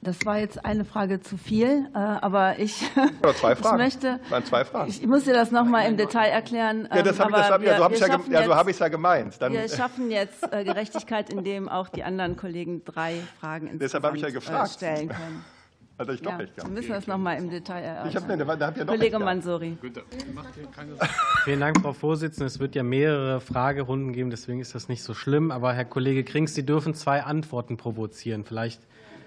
Das 0.00 0.26
war 0.26 0.38
jetzt 0.38 0.64
eine 0.66 0.84
Frage 0.84 1.20
zu 1.20 1.38
viel, 1.38 1.88
äh, 1.94 1.98
aber 1.98 2.58
ich, 2.58 2.82
Oder 3.22 3.34
zwei 3.34 3.56
Fragen. 3.56 3.76
ich 3.76 3.84
möchte. 3.84 4.20
waren 4.28 4.44
zwei 4.44 4.64
Fragen. 4.64 4.90
Ich 4.90 5.06
muss 5.06 5.24
dir 5.24 5.32
das 5.32 5.50
noch 5.50 5.64
mal 5.64 5.82
im 5.86 5.96
Detail 5.96 6.28
erklären. 6.28 6.86
Ja, 6.94 7.02
das 7.02 7.18
habe 7.18 7.30
ich, 7.30 7.36
das, 7.36 7.62
ja, 7.62 7.76
so 7.78 7.84
habe 7.84 7.94
ich 7.94 8.00
ja, 8.00 8.06
ja, 8.42 8.56
hab 8.56 8.68
ja 8.68 8.88
gemeint. 8.88 9.40
Dann 9.40 9.52
wir 9.52 9.66
schaffen 9.68 10.10
jetzt 10.10 10.52
äh, 10.52 10.62
Gerechtigkeit, 10.62 11.30
indem 11.30 11.70
auch 11.70 11.88
die 11.88 12.04
anderen 12.04 12.36
Kollegen 12.36 12.84
drei 12.84 13.16
Fragen 13.40 13.78
Deshalb 13.78 14.04
habe 14.04 14.16
ich 14.16 14.22
ja 14.22 14.30
gefragt. 14.30 14.70
Äh, 14.70 14.74
stellen 14.74 15.08
können. 15.08 15.44
Also 15.96 16.10
ich 16.10 16.22
ja, 16.22 16.36
wir 16.36 16.70
müssen 16.70 16.90
das 16.90 17.06
noch 17.06 17.18
mal 17.18 17.34
im 17.34 17.50
Detail 17.50 17.82
erörtern. 17.82 18.08
Ich 18.08 18.16
hab, 18.16 18.58
da 18.58 18.66
habt 18.66 18.78
ja 18.78 18.84
Kollege 18.84 19.16
Mansuri. 19.20 19.78
Vielen 21.44 21.60
Dank, 21.60 21.80
Frau 21.80 21.92
Vorsitzende. 21.92 22.46
Es 22.46 22.58
wird 22.58 22.74
ja 22.74 22.82
mehrere 22.82 23.40
Fragerunden 23.40 24.12
geben, 24.12 24.30
deswegen 24.30 24.58
ist 24.58 24.74
das 24.74 24.88
nicht 24.88 25.04
so 25.04 25.14
schlimm. 25.14 25.52
Aber 25.52 25.72
Herr 25.72 25.84
Kollege 25.84 26.24
Krings, 26.24 26.52
Sie 26.52 26.66
dürfen 26.66 26.94
zwei 26.94 27.22
Antworten 27.22 27.76
provozieren. 27.76 28.44
Vielleicht 28.44 28.80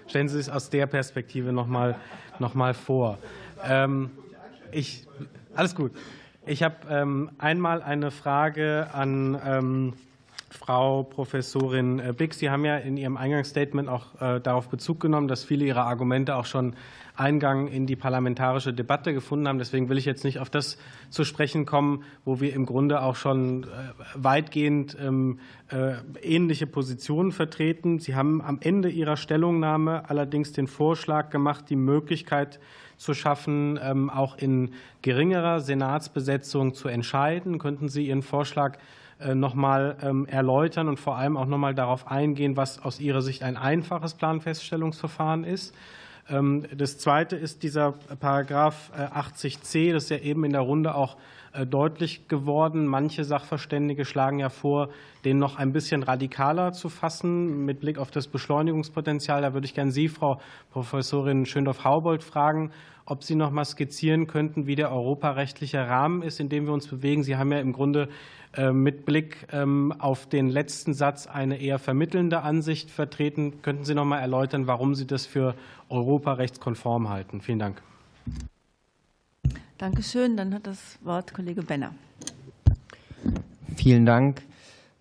Stellen 0.08 0.28
Sie 0.28 0.42
sich 0.42 0.52
aus 0.52 0.70
der 0.70 0.86
Perspektive 0.86 1.52
noch 1.52 1.66
mal, 1.66 1.96
noch 2.38 2.54
mal 2.54 2.74
vor. 2.74 3.18
Ähm, 3.62 4.10
ich, 4.72 5.06
alles 5.54 5.74
gut. 5.74 5.92
Ich 6.46 6.62
habe 6.62 6.76
ähm, 6.88 7.30
einmal 7.38 7.82
eine 7.82 8.10
Frage 8.10 8.88
an 8.92 9.38
ähm, 9.44 9.92
Frau 10.50 11.02
Professorin 11.02 12.02
Bix. 12.16 12.38
Sie 12.38 12.50
haben 12.50 12.64
ja 12.64 12.76
in 12.76 12.96
Ihrem 12.96 13.16
Eingangsstatement 13.16 13.88
auch 13.88 14.20
äh, 14.20 14.40
darauf 14.40 14.68
Bezug 14.68 15.00
genommen, 15.00 15.28
dass 15.28 15.44
viele 15.44 15.64
Ihrer 15.64 15.84
Argumente 15.84 16.36
auch 16.36 16.46
schon 16.46 16.74
Eingang 17.18 17.66
in 17.66 17.86
die 17.86 17.96
parlamentarische 17.96 18.72
Debatte 18.72 19.12
gefunden 19.12 19.48
haben. 19.48 19.58
Deswegen 19.58 19.88
will 19.88 19.98
ich 19.98 20.04
jetzt 20.04 20.24
nicht 20.24 20.38
auf 20.38 20.50
das 20.50 20.78
zu 21.10 21.24
sprechen 21.24 21.66
kommen, 21.66 22.04
wo 22.24 22.40
wir 22.40 22.54
im 22.54 22.64
Grunde 22.64 23.02
auch 23.02 23.16
schon 23.16 23.64
äh, 23.64 23.66
weitgehend 24.14 24.96
ähm, 25.00 25.40
äh, 25.68 25.94
ähnliche 26.22 26.66
Positionen 26.66 27.32
vertreten. 27.32 27.98
Sie 27.98 28.14
haben 28.14 28.40
am 28.40 28.58
Ende 28.60 28.88
Ihrer 28.88 29.16
Stellungnahme 29.16 30.08
allerdings 30.08 30.52
den 30.52 30.68
Vorschlag 30.68 31.30
gemacht, 31.30 31.64
die 31.68 31.76
Möglichkeit 31.76 32.60
zu 32.96 33.14
schaffen, 33.14 33.78
ähm, 33.82 34.10
auch 34.10 34.38
in 34.38 34.72
geringerer 35.02 35.60
Senatsbesetzung 35.60 36.74
zu 36.74 36.88
entscheiden. 36.88 37.58
Könnten 37.58 37.88
Sie 37.88 38.06
Ihren 38.06 38.22
Vorschlag 38.22 38.78
äh, 39.20 39.34
noch 39.34 39.54
mal 39.54 39.96
ähm, 40.02 40.26
erläutern 40.26 40.88
und 40.88 41.00
vor 41.00 41.16
allem 41.16 41.36
auch 41.36 41.46
noch 41.46 41.58
mal 41.58 41.74
darauf 41.74 42.06
eingehen, 42.06 42.56
was 42.56 42.82
aus 42.82 43.00
Ihrer 43.00 43.20
Sicht 43.20 43.42
ein 43.42 43.56
einfaches 43.56 44.14
Planfeststellungsverfahren 44.14 45.44
ist? 45.44 45.74
Ähm, 46.28 46.64
das 46.76 46.98
Zweite 46.98 47.36
ist 47.36 47.62
dieser 47.62 47.92
Paragraph 48.20 48.92
80c, 48.96 49.88
äh, 49.88 49.92
das 49.92 50.04
ist 50.04 50.10
ja 50.10 50.18
eben 50.18 50.44
in 50.44 50.52
der 50.52 50.60
Runde 50.60 50.94
auch 50.94 51.16
äh, 51.52 51.66
deutlich 51.66 52.28
geworden. 52.28 52.86
Manche 52.86 53.24
Sachverständige 53.24 54.04
schlagen 54.04 54.38
ja 54.38 54.50
vor, 54.50 54.90
den 55.24 55.38
noch 55.38 55.56
ein 55.56 55.72
bisschen 55.72 56.02
radikaler 56.02 56.72
zu 56.72 56.88
fassen 56.88 57.64
mit 57.64 57.80
Blick 57.80 57.98
auf 57.98 58.10
das 58.10 58.28
Beschleunigungspotenzial. 58.28 59.42
Da 59.42 59.54
würde 59.54 59.64
ich 59.64 59.74
gerne 59.74 59.90
Sie, 59.90 60.08
Frau 60.08 60.40
Professorin 60.70 61.46
Schöndorf-Haubold, 61.46 62.22
fragen, 62.22 62.70
ob 63.08 63.24
Sie 63.24 63.34
noch 63.34 63.50
mal 63.50 63.64
skizzieren 63.64 64.26
könnten, 64.26 64.66
wie 64.66 64.74
der 64.74 64.92
europarechtliche 64.92 65.78
Rahmen 65.78 66.22
ist, 66.22 66.40
in 66.40 66.48
dem 66.48 66.66
wir 66.66 66.74
uns 66.74 66.86
bewegen. 66.86 67.22
Sie 67.22 67.36
haben 67.36 67.50
ja 67.50 67.58
im 67.58 67.72
Grunde 67.72 68.08
äh, 68.54 68.70
mit 68.70 69.06
Blick 69.06 69.46
ähm, 69.50 69.94
auf 69.98 70.28
den 70.28 70.50
letzten 70.50 70.92
Satz 70.92 71.26
eine 71.26 71.58
eher 71.58 71.78
vermittelnde 71.78 72.42
Ansicht 72.42 72.90
vertreten. 72.90 73.62
Könnten 73.62 73.84
Sie 73.84 73.94
noch 73.94 74.04
mal 74.04 74.18
erläutern, 74.18 74.66
warum 74.66 74.94
Sie 74.94 75.06
das 75.06 75.24
für 75.24 75.54
europarechtskonform 75.88 77.08
halten? 77.08 77.40
Vielen 77.40 77.58
Dank. 77.58 77.82
Danke 79.78 80.02
schön. 80.02 80.36
Dann 80.36 80.52
hat 80.52 80.66
das 80.66 80.98
Wort 81.02 81.32
Kollege 81.32 81.62
Benner. 81.62 81.94
Vielen 83.76 84.04
Dank. 84.04 84.42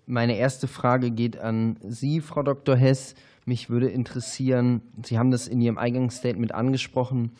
Meine 0.05 0.37
erste 0.37 0.67
Frage 0.67 1.11
geht 1.11 1.37
an 1.37 1.75
Sie, 1.81 2.21
Frau 2.21 2.41
Dr. 2.41 2.77
Hess. 2.77 3.15
Mich 3.43 3.69
würde 3.69 3.89
interessieren, 3.89 4.81
Sie 5.03 5.17
haben 5.17 5.31
das 5.31 5.47
in 5.47 5.61
Ihrem 5.61 5.77
Eingangsstatement 5.77 6.53
angesprochen, 6.53 7.31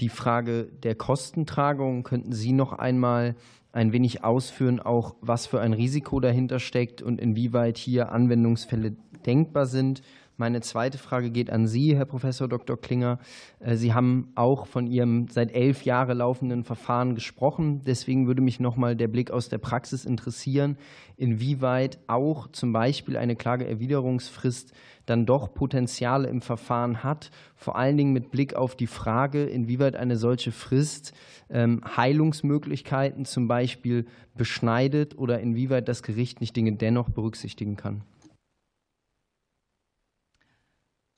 die 0.00 0.08
Frage 0.08 0.64
der 0.82 0.94
Kostentragung. 0.94 2.02
Könnten 2.02 2.32
Sie 2.32 2.52
noch 2.52 2.72
einmal 2.72 3.34
ein 3.72 3.92
wenig 3.92 4.24
ausführen, 4.24 4.80
auch 4.80 5.14
was 5.20 5.46
für 5.46 5.60
ein 5.60 5.72
Risiko 5.72 6.20
dahinter 6.20 6.58
steckt 6.58 7.02
und 7.02 7.20
inwieweit 7.20 7.78
hier 7.78 8.12
Anwendungsfälle 8.12 8.96
denkbar 9.26 9.66
sind? 9.66 10.02
Meine 10.40 10.60
zweite 10.60 10.98
Frage 10.98 11.32
geht 11.32 11.50
an 11.50 11.66
Sie, 11.66 11.96
Herr 11.96 12.04
Professor 12.04 12.46
Dr. 12.46 12.80
Klinger. 12.80 13.18
Äh, 13.58 13.74
Sie 13.74 13.92
haben 13.92 14.30
auch 14.36 14.66
von 14.66 14.86
Ihrem 14.86 15.26
seit 15.26 15.50
elf 15.52 15.82
Jahren 15.82 16.16
laufenden 16.16 16.62
Verfahren 16.62 17.16
gesprochen. 17.16 17.82
Deswegen 17.84 18.28
würde 18.28 18.40
mich 18.40 18.60
noch 18.60 18.76
mal 18.76 18.94
der 18.94 19.08
Blick 19.08 19.32
aus 19.32 19.48
der 19.48 19.58
Praxis 19.58 20.04
interessieren, 20.04 20.78
inwieweit 21.16 21.98
auch 22.06 22.46
zum 22.52 22.72
Beispiel 22.72 23.16
eine 23.16 23.34
Klageerwiderungsfrist 23.34 24.72
dann 25.06 25.26
doch 25.26 25.52
Potenziale 25.54 26.28
im 26.28 26.40
Verfahren 26.40 27.02
hat, 27.02 27.32
vor 27.56 27.74
allen 27.74 27.96
Dingen 27.96 28.12
mit 28.12 28.30
Blick 28.30 28.54
auf 28.54 28.76
die 28.76 28.86
Frage, 28.86 29.42
inwieweit 29.44 29.96
eine 29.96 30.16
solche 30.16 30.52
Frist 30.52 31.14
ähm, 31.50 31.82
Heilungsmöglichkeiten 31.96 33.24
zum 33.24 33.48
Beispiel 33.48 34.06
beschneidet 34.36 35.18
oder 35.18 35.40
inwieweit 35.40 35.88
das 35.88 36.04
Gericht 36.04 36.40
nicht 36.40 36.54
Dinge 36.54 36.76
dennoch 36.76 37.08
berücksichtigen 37.08 37.74
kann. 37.74 38.04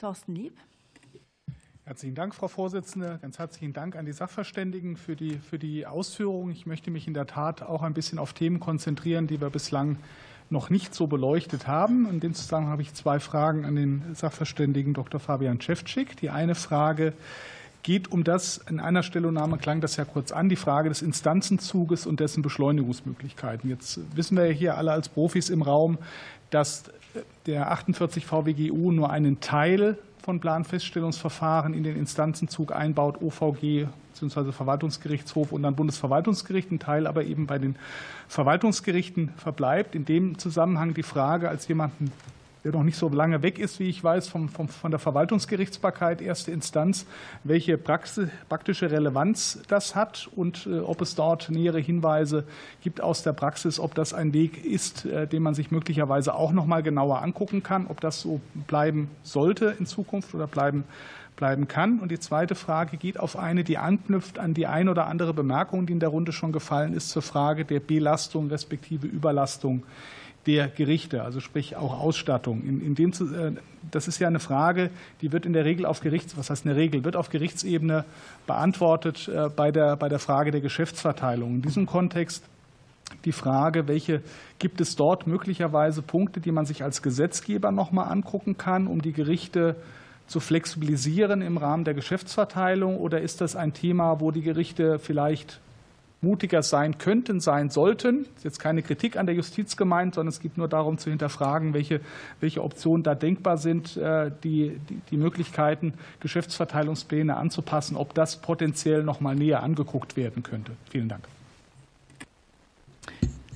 Thorsten 0.00 0.34
Lieb. 0.34 0.56
Herzlichen 1.84 2.14
Dank, 2.14 2.34
Frau 2.34 2.48
Vorsitzende. 2.48 3.18
Ganz 3.20 3.38
herzlichen 3.38 3.74
Dank 3.74 3.96
an 3.96 4.06
die 4.06 4.14
Sachverständigen 4.14 4.96
für 4.96 5.14
die, 5.14 5.36
für 5.36 5.58
die 5.58 5.86
Ausführungen. 5.86 6.52
Ich 6.52 6.64
möchte 6.64 6.90
mich 6.90 7.06
in 7.06 7.12
der 7.12 7.26
Tat 7.26 7.60
auch 7.60 7.82
ein 7.82 7.92
bisschen 7.92 8.18
auf 8.18 8.32
Themen 8.32 8.60
konzentrieren, 8.60 9.26
die 9.26 9.42
wir 9.42 9.50
bislang 9.50 9.98
noch 10.48 10.70
nicht 10.70 10.94
so 10.94 11.06
beleuchtet 11.06 11.66
haben. 11.66 12.08
In 12.08 12.18
dem 12.18 12.32
Zusammenhang 12.32 12.72
habe 12.72 12.80
ich 12.80 12.94
zwei 12.94 13.20
Fragen 13.20 13.66
an 13.66 13.76
den 13.76 14.14
Sachverständigen 14.14 14.94
Dr. 14.94 15.20
Fabian 15.20 15.60
Cevcik. 15.60 16.16
Die 16.16 16.30
eine 16.30 16.54
Frage 16.54 17.12
geht 17.82 18.10
um 18.10 18.24
das, 18.24 18.56
in 18.56 18.80
einer 18.80 19.02
Stellungnahme 19.02 19.58
klang 19.58 19.82
das 19.82 19.96
ja 19.96 20.06
kurz 20.06 20.32
an, 20.32 20.48
die 20.48 20.56
Frage 20.56 20.88
des 20.88 21.02
Instanzenzuges 21.02 22.06
und 22.06 22.20
dessen 22.20 22.42
Beschleunigungsmöglichkeiten. 22.42 23.68
Jetzt 23.68 24.00
wissen 24.16 24.38
wir 24.38 24.46
ja 24.46 24.52
hier 24.52 24.78
alle 24.78 24.92
als 24.92 25.10
Profis 25.10 25.50
im 25.50 25.60
Raum, 25.60 25.98
dass 26.48 26.84
der 27.46 27.70
48 27.70 28.26
VWGU 28.26 28.92
nur 28.92 29.10
einen 29.10 29.40
Teil 29.40 29.98
von 30.22 30.40
Planfeststellungsverfahren 30.40 31.74
in 31.74 31.82
den 31.82 31.96
Instanzenzug 31.96 32.72
einbaut, 32.74 33.20
OVG 33.22 33.86
bzw. 34.12 34.52
Verwaltungsgerichtshof 34.52 35.52
und 35.52 35.62
dann 35.62 35.76
Bundesverwaltungsgericht, 35.76 36.70
ein 36.70 36.78
Teil 36.78 37.06
aber 37.06 37.24
eben 37.24 37.46
bei 37.46 37.58
den 37.58 37.76
Verwaltungsgerichten 38.28 39.30
verbleibt. 39.36 39.94
In 39.94 40.04
dem 40.04 40.38
Zusammenhang 40.38 40.94
die 40.94 41.02
Frage 41.02 41.48
als 41.48 41.66
jemanden, 41.68 42.12
der 42.64 42.72
noch 42.72 42.82
nicht 42.82 42.96
so 42.96 43.08
lange 43.08 43.42
weg 43.42 43.58
ist, 43.58 43.78
wie 43.80 43.88
ich 43.88 44.02
weiß, 44.02 44.28
vom, 44.28 44.48
vom, 44.48 44.68
von 44.68 44.90
der 44.90 45.00
Verwaltungsgerichtsbarkeit 45.00 46.20
erste 46.20 46.50
Instanz, 46.50 47.06
welche 47.44 47.78
Praxis, 47.78 48.28
praktische 48.48 48.90
Relevanz 48.90 49.62
das 49.68 49.94
hat 49.94 50.28
und 50.36 50.66
äh, 50.66 50.80
ob 50.80 51.00
es 51.00 51.14
dort 51.14 51.50
nähere 51.50 51.80
Hinweise 51.80 52.44
gibt 52.82 53.00
aus 53.00 53.22
der 53.22 53.32
Praxis, 53.32 53.80
ob 53.80 53.94
das 53.94 54.12
ein 54.12 54.32
Weg 54.32 54.64
ist, 54.64 55.06
äh, 55.06 55.26
den 55.26 55.42
man 55.42 55.54
sich 55.54 55.70
möglicherweise 55.70 56.34
auch 56.34 56.52
noch 56.52 56.66
mal 56.66 56.82
genauer 56.82 57.22
angucken 57.22 57.62
kann, 57.62 57.86
ob 57.86 58.00
das 58.00 58.20
so 58.20 58.40
bleiben 58.66 59.10
sollte 59.22 59.76
in 59.78 59.86
Zukunft 59.86 60.34
oder 60.34 60.46
bleiben 60.46 60.84
bleiben 61.40 61.66
kann. 61.66 61.98
Und 61.98 62.12
die 62.12 62.18
zweite 62.18 62.54
Frage 62.54 62.98
geht 62.98 63.18
auf 63.18 63.36
eine, 63.36 63.64
die 63.64 63.78
anknüpft 63.78 64.38
an 64.38 64.52
die 64.54 64.66
ein 64.66 64.88
oder 64.88 65.06
andere 65.06 65.32
Bemerkung, 65.32 65.86
die 65.86 65.94
in 65.94 65.98
der 65.98 66.10
Runde 66.10 66.32
schon 66.32 66.52
gefallen 66.52 66.92
ist, 66.92 67.08
zur 67.08 67.22
Frage 67.22 67.64
der 67.64 67.80
Belastung 67.80 68.48
respektive 68.48 69.06
Überlastung 69.06 69.82
der 70.46 70.68
Gerichte, 70.68 71.22
also 71.22 71.40
sprich 71.40 71.76
auch 71.76 72.00
Ausstattung. 72.00 72.62
In, 72.62 72.80
in 72.80 72.94
dem, 72.94 73.10
äh, 73.10 73.52
das 73.90 74.08
ist 74.08 74.18
ja 74.18 74.28
eine 74.28 74.40
Frage, 74.40 74.90
die 75.20 75.32
wird 75.32 75.44
in 75.44 75.52
der 75.52 75.64
Regel 75.64 75.84
auf 75.84 76.00
Gerichts, 76.00 76.36
was 76.36 76.50
heißt 76.50 76.66
eine 76.66 76.76
Regel, 76.76 77.04
wird 77.04 77.16
auf 77.16 77.28
Gerichtsebene 77.28 78.04
beantwortet 78.46 79.28
äh, 79.28 79.48
bei 79.48 79.70
der, 79.70 79.96
bei 79.96 80.08
der 80.08 80.18
Frage 80.18 80.50
der 80.50 80.60
Geschäftsverteilung. 80.60 81.56
In 81.56 81.62
diesem 81.62 81.86
Kontext 81.86 82.44
die 83.24 83.32
Frage, 83.32 83.88
welche 83.88 84.22
gibt 84.58 84.80
es 84.80 84.96
dort 84.96 85.26
möglicherweise 85.26 86.00
Punkte, 86.00 86.40
die 86.40 86.52
man 86.52 86.64
sich 86.64 86.82
als 86.82 87.02
Gesetzgeber 87.02 87.70
noch 87.70 87.90
mal 87.90 88.04
angucken 88.04 88.56
kann, 88.56 88.86
um 88.86 89.02
die 89.02 89.12
Gerichte 89.12 89.76
zu 90.26 90.40
flexibilisieren 90.40 91.42
im 91.42 91.56
Rahmen 91.56 91.84
der 91.84 91.94
Geschäftsverteilung? 91.94 92.96
Oder 92.96 93.20
ist 93.20 93.40
das 93.40 93.56
ein 93.56 93.74
Thema, 93.74 94.20
wo 94.20 94.30
die 94.30 94.42
Gerichte 94.42 94.98
vielleicht 94.98 95.60
mutiger 96.22 96.62
sein 96.62 96.98
könnten, 96.98 97.40
sein 97.40 97.70
sollten. 97.70 98.24
Das 98.24 98.36
ist 98.38 98.44
jetzt 98.44 98.60
keine 98.60 98.82
Kritik 98.82 99.16
an 99.16 99.26
der 99.26 99.34
Justiz 99.34 99.76
gemeint, 99.76 100.14
sondern 100.14 100.28
es 100.28 100.40
geht 100.40 100.58
nur 100.58 100.68
darum 100.68 100.98
zu 100.98 101.10
hinterfragen, 101.10 101.72
welche, 101.72 102.00
welche 102.40 102.62
Optionen 102.62 103.02
da 103.02 103.14
denkbar 103.14 103.56
sind, 103.56 103.96
äh, 103.96 104.30
die, 104.44 104.78
die, 104.88 105.00
die 105.10 105.16
Möglichkeiten, 105.16 105.94
Geschäftsverteilungspläne 106.20 107.36
anzupassen, 107.36 107.96
ob 107.96 108.14
das 108.14 108.36
potenziell 108.36 109.02
noch 109.02 109.20
mal 109.20 109.34
näher 109.34 109.62
angeguckt 109.62 110.16
werden 110.16 110.42
könnte. 110.42 110.72
Vielen 110.90 111.08
Dank. 111.08 111.26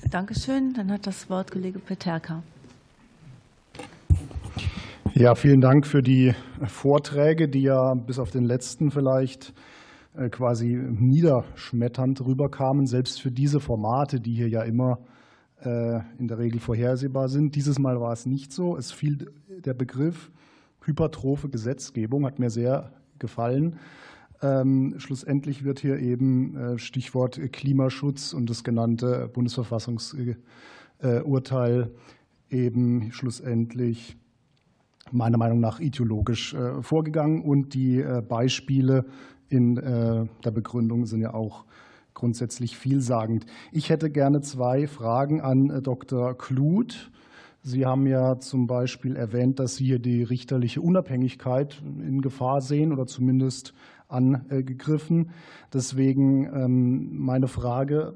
Dankeschön. 0.09 0.73
Dann 0.73 0.91
hat 0.91 1.05
das 1.05 1.29
Wort 1.29 1.51
Kollege 1.51 1.79
Peterka. 1.79 2.41
Ja, 5.13 5.35
vielen 5.35 5.61
Dank 5.61 5.87
für 5.87 6.01
die 6.01 6.33
Vorträge, 6.65 7.47
die 7.47 7.61
ja 7.61 7.93
bis 7.93 8.19
auf 8.19 8.31
den 8.31 8.43
letzten 8.43 8.91
vielleicht 8.91 9.49
äh, 9.49 9.74
quasi 10.31 10.75
niederschmetternd 10.75 12.25
rüberkamen, 12.25 12.85
selbst 12.85 13.21
für 13.21 13.31
diese 13.31 13.59
Formate, 13.59 14.19
die 14.19 14.33
hier 14.33 14.49
ja 14.49 14.63
immer 14.63 14.99
äh, 15.61 15.99
in 16.19 16.27
der 16.27 16.37
Regel 16.37 16.59
vorhersehbar 16.59 17.27
sind. 17.27 17.55
Dieses 17.55 17.79
Mal 17.79 17.99
war 17.99 18.11
es 18.11 18.25
nicht 18.25 18.51
so. 18.51 18.77
Es 18.77 18.91
fiel 18.91 19.31
der 19.47 19.73
Begriff 19.73 20.31
hypertrophe 20.83 21.49
Gesetzgebung, 21.49 22.25
hat 22.25 22.39
mir 22.39 22.49
sehr 22.49 22.91
gefallen. 23.19 23.77
Ähm, 24.41 24.95
schlussendlich 24.97 25.63
wird 25.63 25.79
hier 25.79 25.97
eben 25.97 26.55
äh, 26.55 26.77
Stichwort 26.77 27.39
Klimaschutz 27.51 28.33
und 28.33 28.49
das 28.49 28.63
genannte 28.63 29.29
Bundesverfassungsurteil 29.33 31.91
eben 32.49 33.11
schlussendlich 33.11 34.17
meiner 35.11 35.37
Meinung 35.37 35.59
nach 35.59 35.79
ideologisch 35.79 36.55
vorgegangen 36.81 37.43
und 37.43 37.75
die 37.75 38.03
Beispiele 38.27 39.05
in 39.49 39.77
äh, 39.77 40.25
der 40.43 40.51
Begründung 40.51 41.05
sind 41.05 41.21
ja 41.21 41.33
auch 41.33 41.65
grundsätzlich 42.13 42.77
vielsagend. 42.77 43.45
Ich 43.71 43.89
hätte 43.89 44.09
gerne 44.09 44.41
zwei 44.41 44.87
Fragen 44.87 45.41
an 45.41 45.69
äh, 45.69 45.81
Dr. 45.81 46.37
Kluth. 46.37 47.11
Sie 47.61 47.85
haben 47.85 48.05
ja 48.05 48.39
zum 48.39 48.67
Beispiel 48.67 49.15
erwähnt, 49.15 49.59
dass 49.59 49.75
Sie 49.77 49.85
hier 49.85 49.99
die 49.99 50.21
richterliche 50.23 50.81
Unabhängigkeit 50.81 51.81
in 51.83 52.21
Gefahr 52.21 52.61
sehen 52.61 52.93
oder 52.93 53.07
zumindest 53.07 53.73
angegriffen. 54.07 55.31
Deswegen 55.73 56.45
ähm, 56.45 57.17
meine 57.17 57.47
Frage, 57.47 58.13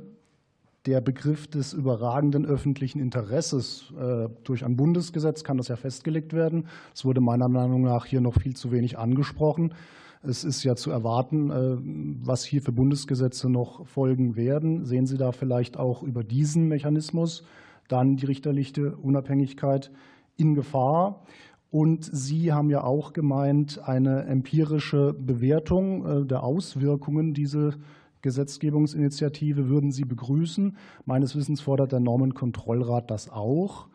der 0.85 1.01
Begriff 1.01 1.47
des 1.47 1.73
überragenden 1.73 2.45
öffentlichen 2.45 2.99
Interesses 2.99 3.91
äh, 3.99 4.29
durch 4.43 4.63
ein 4.63 4.77
Bundesgesetz 4.77 5.43
kann 5.43 5.57
das 5.57 5.67
ja 5.67 5.75
festgelegt 5.75 6.33
werden. 6.33 6.67
Es 6.93 7.03
wurde 7.03 7.21
meiner 7.21 7.49
Meinung 7.49 7.81
nach 7.81 8.05
hier 8.05 8.21
noch 8.21 8.39
viel 8.39 8.55
zu 8.55 8.71
wenig 8.71 8.97
angesprochen. 8.97 9.73
Es 10.21 10.43
ist 10.43 10.63
ja 10.63 10.75
zu 10.75 10.91
erwarten, 10.91 11.49
äh, 11.49 11.77
was 12.25 12.43
hier 12.43 12.61
für 12.61 12.73
Bundesgesetze 12.73 13.49
noch 13.49 13.87
folgen 13.87 14.35
werden. 14.35 14.85
Sehen 14.85 15.05
Sie 15.05 15.17
da 15.17 15.31
vielleicht 15.31 15.77
auch 15.77 16.03
über 16.03 16.25
diesen 16.25 16.67
Mechanismus 16.67 17.43
dann 17.87 18.17
die 18.17 18.25
richterliche 18.25 18.97
Unabhängigkeit 18.97 19.91
in 20.35 20.55
Gefahr? 20.55 21.23
Und 21.71 22.03
Sie 22.03 22.51
haben 22.51 22.69
ja 22.69 22.83
auch 22.83 23.13
gemeint, 23.13 23.79
eine 23.87 24.25
empirische 24.25 25.13
Bewertung 25.13 26.05
äh, 26.05 26.25
der 26.25 26.43
Auswirkungen 26.43 27.33
dieser 27.33 27.75
Gesetzgebungsinitiative 28.21 29.69
würden 29.69 29.93
Sie 29.93 30.03
begrüßen. 30.03 30.75
Meines 31.05 31.37
Wissens 31.37 31.61
fordert 31.61 31.93
der 31.93 32.01
Normenkontrollrat 32.01 33.09
das 33.09 33.29
auch. 33.29 33.87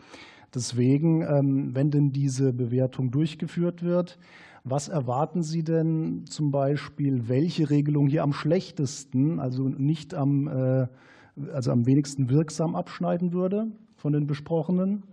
Deswegen, 0.55 1.20
ähm, 1.20 1.75
wenn 1.75 1.91
denn 1.91 2.12
diese 2.12 2.55
Bewertung 2.55 3.11
durchgeführt 3.11 3.83
wird, 3.83 4.18
was 4.64 4.88
erwarten 4.88 5.42
Sie 5.42 5.62
denn 5.62 6.24
zum 6.26 6.50
Beispiel, 6.50 7.28
welche 7.28 7.68
Regelung 7.68 8.06
hier 8.08 8.22
am 8.22 8.32
schlechtesten, 8.32 9.38
also 9.38 9.68
nicht 9.68 10.14
am, 10.14 10.48
äh, 10.48 10.86
also 11.52 11.70
am 11.70 11.86
wenigsten 11.86 12.30
wirksam 12.30 12.74
abschneiden 12.74 13.34
würde 13.34 13.66
von 13.94 14.14
den 14.14 14.26
besprochenen? 14.26 15.04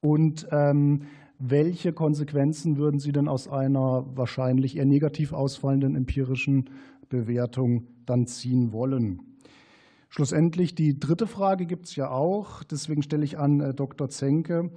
Und 0.00 0.48
ähm, 0.50 1.02
welche 1.38 1.92
Konsequenzen 1.92 2.78
würden 2.78 2.98
Sie 2.98 3.12
denn 3.12 3.28
aus 3.28 3.46
einer 3.46 4.04
wahrscheinlich 4.16 4.76
eher 4.76 4.84
negativ 4.84 5.32
ausfallenden 5.32 5.94
empirischen 5.94 6.70
Bewertung 7.08 7.86
dann 8.06 8.26
ziehen 8.26 8.72
wollen? 8.72 9.20
Schlussendlich 10.08 10.74
die 10.74 10.98
dritte 10.98 11.28
Frage 11.28 11.66
gibt 11.66 11.86
es 11.86 11.96
ja 11.96 12.10
auch. 12.10 12.64
Deswegen 12.64 13.02
stelle 13.02 13.24
ich 13.24 13.38
an 13.38 13.60
äh, 13.60 13.74
Dr. 13.74 14.08
Zenke. 14.08 14.70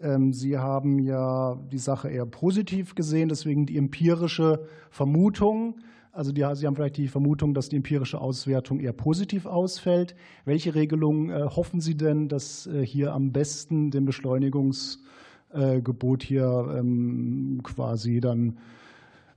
Ähm, 0.00 0.32
Sie 0.32 0.58
haben 0.58 0.98
ja 0.98 1.56
die 1.70 1.78
Sache 1.78 2.08
eher 2.08 2.26
positiv 2.26 2.94
gesehen, 2.94 3.28
deswegen 3.28 3.66
die 3.66 3.78
empirische 3.78 4.66
Vermutung. 4.90 5.76
Also 6.12 6.32
die, 6.32 6.44
Sie 6.54 6.66
haben 6.66 6.76
vielleicht 6.76 6.96
die 6.96 7.08
Vermutung, 7.08 7.52
dass 7.54 7.68
die 7.68 7.76
empirische 7.76 8.20
Auswertung 8.20 8.80
eher 8.80 8.94
positiv 8.94 9.46
ausfällt. 9.46 10.16
Welche 10.44 10.74
Regelungen 10.74 11.30
äh, 11.30 11.44
hoffen 11.44 11.80
Sie 11.80 11.96
denn, 11.96 12.28
dass 12.28 12.66
äh, 12.66 12.84
hier 12.84 13.12
am 13.12 13.32
besten 13.32 13.90
dem 13.90 14.06
Beschleunigungsgebot 14.06 16.22
hier 16.22 16.74
ähm, 16.76 17.60
quasi 17.62 18.20
dann 18.20 18.58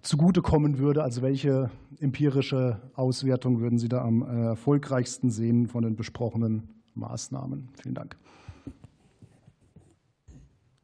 zugutekommen 0.02 0.78
würde? 0.78 1.04
Also 1.04 1.22
welche 1.22 1.70
empirische 2.00 2.80
Auswertung 2.96 3.60
würden 3.60 3.78
Sie 3.78 3.90
da 3.90 4.02
am 4.02 4.22
äh, 4.22 4.46
erfolgreichsten 4.48 5.30
sehen 5.30 5.68
von 5.68 5.84
den 5.84 5.98
besprochenen 5.98 6.70
Maßnahmen? 6.96 7.68
Vielen 7.82 7.96
Dank. 7.96 8.16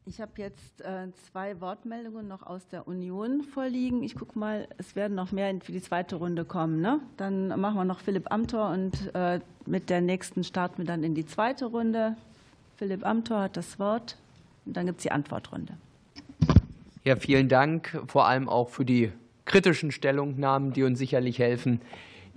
Ich 0.08 0.22
habe 0.22 0.34
jetzt 0.38 0.82
äh, 0.82 1.08
zwei 1.32 1.60
Wortmeldungen 1.60 2.28
noch 2.28 2.46
aus 2.46 2.68
der 2.68 2.88
Union 2.88 3.42
vorliegen. 3.42 4.04
Ich 4.04 4.14
gucke 4.14 4.38
mal, 4.38 4.68
es 4.78 4.96
werden 4.96 5.16
noch 5.16 5.32
mehr 5.32 5.52
für 5.64 5.72
die 5.72 5.82
zweite 5.82 6.18
Runde 6.18 6.46
kommen. 6.46 6.80
Ne? 6.80 7.00
Dann 7.18 7.48
machen 7.60 7.76
wir 7.76 7.86
noch 7.86 8.02
Philipp 8.02 8.32
Amthor 8.32 8.70
und 8.70 9.16
äh, 9.16 9.40
mit 9.66 9.90
der 9.90 10.02
nächsten 10.02 10.44
starten 10.44 10.78
wir 10.78 10.86
dann 10.86 11.04
in 11.04 11.16
die 11.16 11.26
zweite 11.26 11.66
Runde. 11.66 12.16
Philipp 12.78 13.04
Amthor 13.04 13.42
hat 13.42 13.58
das 13.58 13.80
Wort 13.80 14.18
und 14.68 14.78
dann 14.78 14.86
gibt 14.86 15.00
es 15.00 15.04
die 15.04 15.12
Antwortrunde. 15.12 15.74
Ja, 17.04 17.16
vielen 17.16 17.50
Dank, 17.50 18.00
vor 18.06 18.28
allem 18.28 18.48
auch 18.48 18.70
für 18.70 18.86
die 18.86 19.12
kritischen 19.46 19.92
Stellungnahmen, 19.92 20.72
die 20.72 20.84
uns 20.84 21.00
sicherlich 21.00 21.40
helfen, 21.40 21.82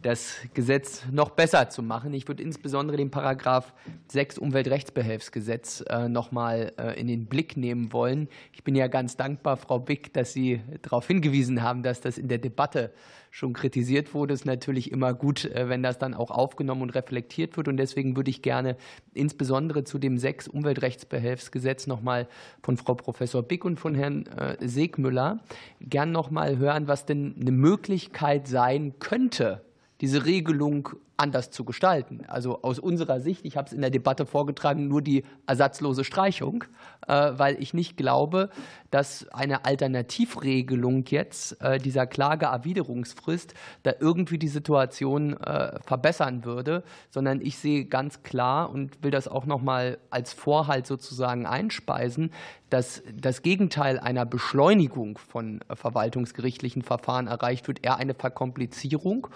das 0.02 0.36
Gesetz 0.54 1.04
noch 1.10 1.30
besser 1.30 1.70
zu 1.70 1.82
machen. 1.82 2.14
Ich 2.14 2.28
würde 2.28 2.42
insbesondere 2.42 2.96
den 2.96 3.10
Paragraph 3.10 3.74
6 4.08 4.38
Umweltrechtsbehelfsgesetz 4.38 5.84
äh, 5.88 6.08
noch 6.08 6.30
mal 6.30 6.72
äh, 6.78 6.98
in 7.00 7.08
den 7.08 7.26
Blick 7.26 7.56
nehmen 7.56 7.92
wollen. 7.92 8.28
Ich 8.52 8.62
bin 8.62 8.76
ja 8.76 8.86
ganz 8.86 9.16
dankbar, 9.16 9.56
Frau 9.56 9.78
Bick, 9.78 10.12
dass 10.14 10.32
Sie 10.32 10.60
darauf 10.82 11.06
hingewiesen 11.06 11.62
haben, 11.62 11.82
dass 11.82 12.00
das 12.00 12.16
in 12.16 12.28
der 12.28 12.38
Debatte 12.38 12.92
schon 13.30 13.52
kritisiert 13.52 14.14
wurde. 14.14 14.34
Es 14.34 14.40
ist 14.40 14.46
natürlich 14.46 14.92
immer 14.92 15.14
gut, 15.14 15.44
äh, 15.44 15.68
wenn 15.68 15.82
das 15.82 15.98
dann 15.98 16.14
auch 16.14 16.30
aufgenommen 16.30 16.82
und 16.82 16.90
reflektiert 16.90 17.56
wird. 17.56 17.66
Und 17.66 17.76
deswegen 17.76 18.16
würde 18.16 18.30
ich 18.30 18.40
gerne 18.40 18.76
insbesondere 19.14 19.84
zu 19.84 19.98
dem 19.98 20.16
6 20.16 20.48
Umweltrechtsbehelfsgesetz 20.48 21.86
noch 21.86 22.02
mal 22.02 22.28
von 22.62 22.76
Frau 22.76 22.94
Professor 22.94 23.42
Bick 23.42 23.64
und 23.64 23.78
von 23.80 23.94
Herrn 23.94 24.24
Segmüller 24.60 25.40
gern 25.80 26.12
noch 26.12 26.30
mal 26.30 26.58
hören, 26.58 26.88
was 26.88 27.04
denn 27.04 27.34
eine 27.40 27.52
Möglichkeit 27.52 28.48
sein 28.48 28.94
könnte, 28.98 29.62
diese 30.00 30.24
Regelung 30.24 30.90
anders 31.18 31.50
zu 31.50 31.64
gestalten. 31.64 32.22
Also 32.28 32.62
aus 32.62 32.78
unserer 32.78 33.20
Sicht, 33.20 33.44
ich 33.44 33.56
habe 33.56 33.66
es 33.66 33.72
in 33.72 33.80
der 33.80 33.90
Debatte 33.90 34.24
vorgetragen, 34.24 34.86
nur 34.86 35.02
die 35.02 35.24
ersatzlose 35.46 36.04
Streichung, 36.04 36.64
äh, 37.08 37.32
weil 37.34 37.60
ich 37.60 37.74
nicht 37.74 37.96
glaube, 37.96 38.50
dass 38.92 39.28
eine 39.30 39.64
Alternativregelung 39.64 41.04
jetzt 41.08 41.60
äh, 41.60 41.78
dieser 41.78 42.06
Klageerwiderungsfrist 42.06 43.54
da 43.82 43.94
irgendwie 43.98 44.38
die 44.38 44.48
Situation 44.48 45.36
äh, 45.38 45.80
verbessern 45.80 46.44
würde, 46.44 46.84
sondern 47.10 47.40
ich 47.40 47.58
sehe 47.58 47.86
ganz 47.86 48.22
klar 48.22 48.70
und 48.70 49.02
will 49.02 49.10
das 49.10 49.26
auch 49.26 49.44
noch 49.44 49.60
mal 49.60 49.98
als 50.10 50.32
Vorhalt 50.32 50.86
sozusagen 50.86 51.46
einspeisen, 51.46 52.30
dass 52.70 53.02
das 53.12 53.42
Gegenteil 53.42 53.98
einer 53.98 54.26
Beschleunigung 54.26 55.18
von 55.18 55.60
verwaltungsgerichtlichen 55.72 56.82
Verfahren 56.82 57.26
erreicht 57.26 57.66
wird, 57.66 57.84
eher 57.84 57.96
eine 57.96 58.14
Verkomplizierung 58.14 59.28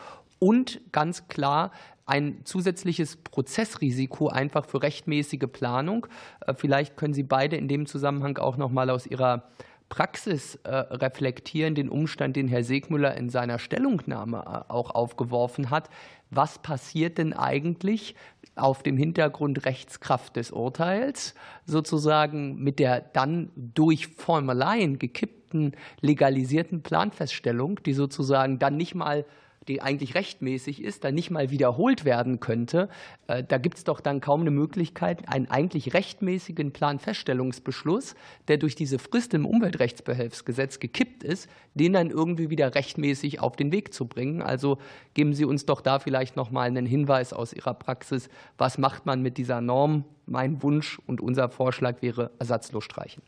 und 0.42 0.80
ganz 0.90 1.28
klar 1.28 1.70
ein 2.04 2.40
zusätzliches 2.42 3.14
Prozessrisiko 3.14 4.26
einfach 4.26 4.66
für 4.66 4.82
rechtmäßige 4.82 5.46
Planung. 5.52 6.08
Äh, 6.44 6.54
vielleicht 6.54 6.96
können 6.96 7.14
Sie 7.14 7.22
beide 7.22 7.56
in 7.56 7.68
dem 7.68 7.86
Zusammenhang 7.86 8.38
auch 8.38 8.56
noch 8.56 8.70
mal 8.72 8.90
aus 8.90 9.06
Ihrer 9.06 9.44
Praxis 9.88 10.56
äh, 10.64 10.74
reflektieren, 10.74 11.76
den 11.76 11.88
Umstand, 11.88 12.34
den 12.34 12.48
Herr 12.48 12.64
Segmüller 12.64 13.16
in 13.16 13.28
seiner 13.28 13.60
Stellungnahme 13.60 14.38
äh, 14.38 14.72
auch 14.72 14.90
aufgeworfen 14.90 15.70
hat. 15.70 15.88
Was 16.30 16.58
passiert 16.58 17.18
denn 17.18 17.34
eigentlich 17.34 18.16
auf 18.56 18.82
dem 18.82 18.96
Hintergrund 18.96 19.64
Rechtskraft 19.64 20.34
des 20.34 20.50
Urteils, 20.50 21.36
sozusagen 21.66 22.56
mit 22.56 22.80
der 22.80 23.00
dann 23.00 23.50
durch 23.54 24.08
Formaleien 24.08 24.98
gekippten 24.98 25.76
legalisierten 26.00 26.82
Planfeststellung, 26.82 27.80
die 27.84 27.92
sozusagen 27.92 28.58
dann 28.58 28.76
nicht 28.76 28.96
mal 28.96 29.24
die 29.68 29.82
eigentlich 29.82 30.14
rechtmäßig 30.14 30.82
ist, 30.82 31.04
dann 31.04 31.14
nicht 31.14 31.30
mal 31.30 31.50
wiederholt 31.50 32.04
werden 32.04 32.40
könnte, 32.40 32.88
äh, 33.26 33.44
da 33.44 33.58
gibt 33.58 33.78
es 33.78 33.84
doch 33.84 34.00
dann 34.00 34.20
kaum 34.20 34.40
eine 34.42 34.50
Möglichkeit, 34.50 35.28
einen 35.28 35.48
eigentlich 35.50 35.94
rechtmäßigen 35.94 36.72
Planfeststellungsbeschluss, 36.72 38.14
der 38.48 38.58
durch 38.58 38.74
diese 38.74 38.98
Frist 38.98 39.34
im 39.34 39.46
Umweltrechtsbehelfsgesetz 39.46 40.80
gekippt 40.80 41.22
ist, 41.22 41.48
den 41.74 41.92
dann 41.92 42.10
irgendwie 42.10 42.50
wieder 42.50 42.74
rechtmäßig 42.74 43.40
auf 43.40 43.56
den 43.56 43.72
Weg 43.72 43.94
zu 43.94 44.06
bringen. 44.06 44.42
Also 44.42 44.78
geben 45.14 45.34
Sie 45.34 45.44
uns 45.44 45.66
doch 45.66 45.80
da 45.80 45.98
vielleicht 45.98 46.36
noch 46.36 46.50
mal 46.50 46.66
einen 46.66 46.86
Hinweis 46.86 47.32
aus 47.32 47.52
Ihrer 47.52 47.74
Praxis, 47.74 48.28
was 48.58 48.78
macht 48.78 49.06
man 49.06 49.22
mit 49.22 49.38
dieser 49.38 49.60
Norm? 49.60 50.04
Mein 50.26 50.62
Wunsch 50.62 51.00
und 51.06 51.20
unser 51.20 51.48
Vorschlag 51.48 52.00
wäre 52.00 52.30
ersatzlos 52.38 52.84
streichen. 52.84 53.22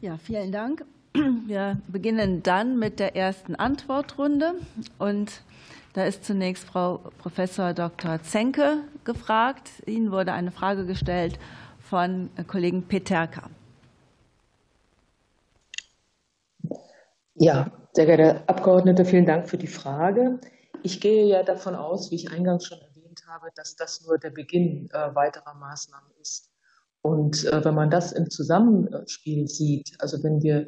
Ja, 0.00 0.16
vielen 0.18 0.52
Dank. 0.52 0.84
Wir 1.14 1.80
beginnen 1.86 2.42
dann 2.42 2.78
mit 2.78 2.98
der 2.98 3.14
ersten 3.14 3.54
Antwortrunde. 3.54 4.54
Und 4.98 5.42
da 5.92 6.04
ist 6.04 6.24
zunächst 6.24 6.64
Frau 6.64 6.98
Professor 7.18 7.72
Dr. 7.72 8.20
Zenke 8.22 8.78
gefragt. 9.04 9.70
Ihnen 9.86 10.10
wurde 10.10 10.32
eine 10.32 10.50
Frage 10.50 10.86
gestellt 10.86 11.38
von 11.78 12.30
Kollegen 12.48 12.82
Peterka. 12.82 13.48
Ja, 17.36 17.70
sehr 17.92 18.06
geehrte 18.06 18.48
Abgeordnete, 18.48 19.04
vielen 19.04 19.26
Dank 19.26 19.48
für 19.48 19.58
die 19.58 19.68
Frage. 19.68 20.40
Ich 20.82 21.00
gehe 21.00 21.26
ja 21.26 21.44
davon 21.44 21.76
aus, 21.76 22.10
wie 22.10 22.16
ich 22.16 22.32
eingangs 22.32 22.66
schon 22.66 22.78
erwähnt 22.78 23.22
habe, 23.28 23.48
dass 23.54 23.76
das 23.76 24.04
nur 24.04 24.18
der 24.18 24.30
Beginn 24.30 24.88
äh, 24.92 25.14
weiterer 25.14 25.54
Maßnahmen 25.54 26.10
ist. 26.20 26.50
Und 27.02 27.44
äh, 27.44 27.64
wenn 27.64 27.74
man 27.74 27.90
das 27.90 28.12
im 28.12 28.30
Zusammenspiel 28.30 29.46
sieht, 29.46 29.94
also 30.00 30.22
wenn 30.24 30.42
wir 30.42 30.66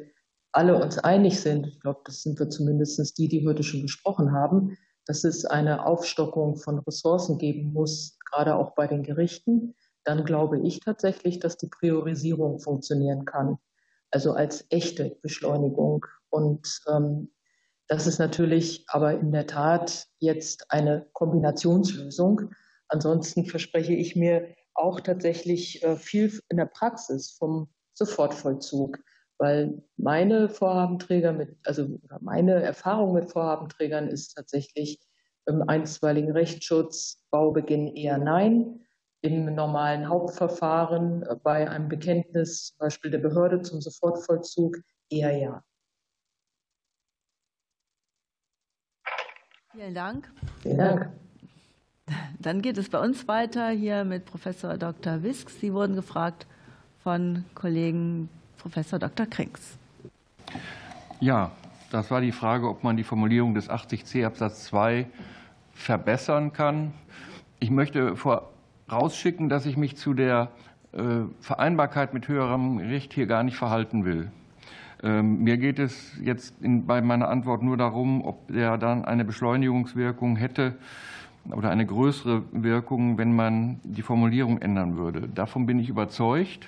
alle 0.57 0.75
uns 0.75 0.97
einig 0.97 1.39
sind, 1.39 1.67
ich 1.67 1.79
glaube, 1.79 2.01
das 2.05 2.23
sind 2.23 2.39
wir 2.39 2.49
zumindest 2.49 3.15
die, 3.19 3.27
die 3.27 3.45
heute 3.47 3.61
schon 3.61 3.83
gesprochen 3.83 4.31
haben, 4.31 4.75
dass 5.05 5.23
es 5.23 5.45
eine 5.45 5.85
Aufstockung 5.85 6.57
von 6.57 6.79
Ressourcen 6.79 7.37
geben 7.37 7.73
muss, 7.73 8.17
gerade 8.25 8.55
auch 8.55 8.73
bei 8.73 8.87
den 8.87 9.03
Gerichten, 9.03 9.75
dann 10.03 10.25
glaube 10.25 10.59
ich 10.65 10.79
tatsächlich, 10.79 11.39
dass 11.39 11.57
die 11.57 11.67
Priorisierung 11.69 12.59
funktionieren 12.59 13.23
kann, 13.23 13.59
also 14.09 14.33
als 14.33 14.65
echte 14.69 15.19
Beschleunigung. 15.21 16.03
Und 16.29 16.81
ähm, 16.87 17.29
das 17.87 18.07
ist 18.07 18.17
natürlich 18.17 18.83
aber 18.87 19.13
in 19.13 19.31
der 19.31 19.45
Tat 19.45 20.07
jetzt 20.17 20.71
eine 20.71 21.05
Kombinationslösung. 21.13 22.49
Ansonsten 22.87 23.45
verspreche 23.45 23.93
ich 23.93 24.15
mir 24.15 24.55
auch 24.73 25.01
tatsächlich 25.01 25.83
äh, 25.83 25.97
viel 25.97 26.41
in 26.49 26.57
der 26.57 26.65
Praxis 26.65 27.29
vom 27.29 27.69
Sofortvollzug 27.93 28.97
weil 29.37 29.83
meine 29.97 30.49
Vorhabenträger 30.49 31.33
mit, 31.33 31.55
also 31.65 31.99
meine 32.21 32.61
Erfahrung 32.63 33.13
mit 33.13 33.31
Vorhabenträgern 33.31 34.07
ist 34.07 34.35
tatsächlich 34.35 34.99
im 35.45 35.67
einstweiligen 35.67 36.31
Rechtsschutz, 36.31 37.23
Baubeginn 37.31 37.87
eher 37.87 38.17
nein, 38.17 38.81
im 39.21 39.53
normalen 39.55 40.07
Hauptverfahren 40.07 41.23
äh, 41.23 41.35
bei 41.41 41.69
einem 41.69 41.87
Bekenntnis, 41.87 42.67
zum 42.67 42.77
Beispiel 42.79 43.11
der 43.11 43.19
Behörde 43.19 43.61
zum 43.61 43.81
Sofortvollzug, 43.81 44.77
eher 45.09 45.35
ja. 45.37 45.63
Vielen 49.71 49.93
Dank. 49.93 50.31
Vielen 50.61 50.77
Dank. 50.77 51.11
Dann 52.39 52.61
geht 52.61 52.77
es 52.77 52.89
bei 52.89 52.99
uns 52.99 53.27
weiter 53.27 53.69
hier 53.69 54.03
mit 54.05 54.25
Professor 54.25 54.77
Dr. 54.77 55.23
Wisk. 55.23 55.49
Sie 55.49 55.73
wurden 55.73 55.95
gefragt 55.95 56.47
von 57.03 57.45
Kollegen 57.53 58.29
Professor 58.57 58.99
Dr. 58.99 59.25
Krings. 59.25 59.77
Ja, 61.19 61.51
das 61.91 62.11
war 62.11 62.21
die 62.21 62.31
Frage, 62.31 62.67
ob 62.69 62.83
man 62.83 62.97
die 62.97 63.03
Formulierung 63.03 63.53
des 63.53 63.69
80c 63.69 64.25
Absatz 64.25 64.65
2 64.65 65.07
verbessern 65.73 66.53
kann. 66.53 66.93
Ich 67.59 67.71
möchte 67.71 68.15
vorausschicken, 68.15 69.49
dass 69.49 69.65
ich 69.65 69.77
mich 69.77 69.95
zu 69.95 70.13
der 70.13 70.49
äh, 70.93 70.99
Vereinbarkeit 71.41 72.13
mit 72.13 72.27
höherem 72.27 72.77
Recht 72.77 73.13
hier 73.13 73.25
gar 73.25 73.43
nicht 73.43 73.57
verhalten 73.57 74.05
will. 74.05 74.31
Ähm, 75.03 75.43
mir 75.43 75.57
geht 75.57 75.79
es 75.79 76.17
jetzt 76.21 76.55
bei 76.61 77.01
meiner 77.01 77.29
Antwort 77.29 77.61
nur 77.61 77.77
darum, 77.77 78.25
ob 78.25 78.47
der 78.47 78.77
dann 78.77 79.05
eine 79.05 79.23
Beschleunigungswirkung 79.25 80.35
hätte 80.35 80.75
oder 81.51 81.69
eine 81.69 81.85
größere 81.85 82.43
Wirkung, 82.51 83.17
wenn 83.17 83.35
man 83.35 83.79
die 83.83 84.01
Formulierung 84.01 84.59
ändern 84.59 84.97
würde. 84.97 85.29
Davon 85.29 85.65
bin 85.65 85.79
ich 85.79 85.89
überzeugt. 85.89 86.67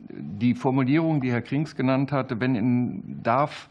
die 0.13 0.53
Formulierung, 0.53 1.21
die 1.21 1.31
Herr 1.31 1.41
Krings 1.41 1.75
genannt 1.75 2.11
hatte, 2.11 2.39
wenn 2.39 2.55
in, 2.55 3.23
darf 3.23 3.69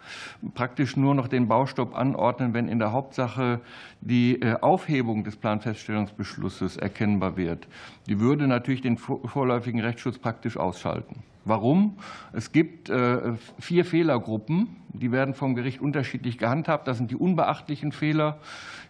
praktisch 0.54 0.96
nur 0.96 1.14
noch 1.14 1.28
den 1.28 1.48
Baustopp 1.48 1.96
anordnen, 1.96 2.54
wenn 2.54 2.68
in 2.68 2.78
der 2.78 2.92
Hauptsache 2.92 3.60
die 4.00 4.40
äh, 4.40 4.56
Aufhebung 4.60 5.24
des 5.24 5.36
Planfeststellungsbeschlusses 5.36 6.76
erkennbar 6.76 7.36
wird. 7.36 7.68
Die 8.06 8.20
würde 8.20 8.46
natürlich 8.46 8.80
den 8.80 8.96
vorläufigen 8.96 9.80
Rechtsschutz 9.80 10.18
praktisch 10.18 10.56
ausschalten. 10.56 11.22
Warum? 11.44 11.96
Es 12.32 12.52
gibt 12.52 12.90
äh, 12.90 13.32
vier 13.58 13.84
Fehlergruppen, 13.84 14.76
die 14.92 15.10
werden 15.10 15.34
vom 15.34 15.54
Gericht 15.54 15.80
unterschiedlich 15.80 16.36
gehandhabt. 16.36 16.86
Das 16.86 16.98
sind 16.98 17.10
die 17.10 17.16
unbeachtlichen 17.16 17.92
Fehler, 17.92 18.38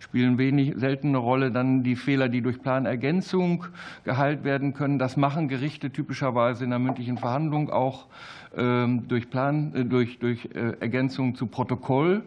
spielen 0.01 0.37
wenig 0.37 0.75
seltene 0.77 1.19
Rolle. 1.19 1.53
Dann 1.53 1.85
die 1.85 1.95
Fehler, 1.95 2.29
die 2.29 2.43
durch 2.43 2.61
Planergänzung 2.61 3.67
geheilt 4.05 4.43
werden 4.43 4.75
können. 4.75 4.99
Das 4.99 5.17
machen 5.17 5.49
Gerichte 5.49 5.91
typischerweise 5.91 6.65
in 6.65 6.71
der 6.71 6.79
mündlichen 6.81 7.19
Verhandlung 7.19 7.40
auch 7.71 8.07
ähm, 8.57 9.09
durch, 9.09 9.31
Plan, 9.31 9.75
äh, 9.75 9.85
durch, 9.85 10.19
durch 10.19 10.47
äh, 10.55 10.77
Ergänzung 10.81 11.35
zu 11.35 11.47
Protokoll. 11.47 12.23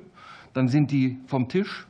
Dann 0.53 0.68
sind 0.68 0.91
die 0.91 1.18
vom 1.28 1.49
Tisch 1.49 1.88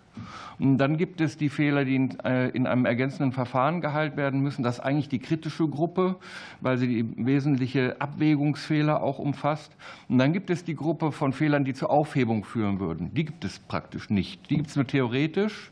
dann 0.59 0.97
gibt 0.97 1.21
es 1.21 1.37
die 1.37 1.49
Fehler, 1.49 1.85
die 1.85 2.09
äh, 2.23 2.49
in 2.49 2.67
einem 2.67 2.85
ergänzenden 2.85 3.31
Verfahren 3.31 3.81
geheilt 3.81 4.15
werden 4.17 4.41
müssen. 4.41 4.63
Das 4.63 4.75
ist 4.75 4.83
eigentlich 4.83 5.09
die 5.09 5.19
kritische 5.19 5.67
Gruppe, 5.67 6.15
weil 6.61 6.77
sie 6.77 6.87
die 6.87 7.25
wesentliche 7.25 7.99
Abwägungsfehler 7.99 9.01
auch 9.01 9.19
umfasst. 9.19 9.75
Und 10.09 10.19
dann 10.19 10.33
gibt 10.33 10.49
es 10.49 10.63
die 10.63 10.75
Gruppe 10.75 11.11
von 11.11 11.33
Fehlern, 11.33 11.65
die 11.65 11.73
zur 11.73 11.89
Aufhebung 11.89 12.43
führen 12.43 12.79
würden. 12.79 13.13
Die 13.13 13.25
gibt 13.25 13.43
es 13.45 13.59
praktisch 13.59 14.09
nicht. 14.09 14.49
Die 14.49 14.57
gibt 14.57 14.69
es 14.69 14.75
nur 14.75 14.87
theoretisch. 14.87 15.71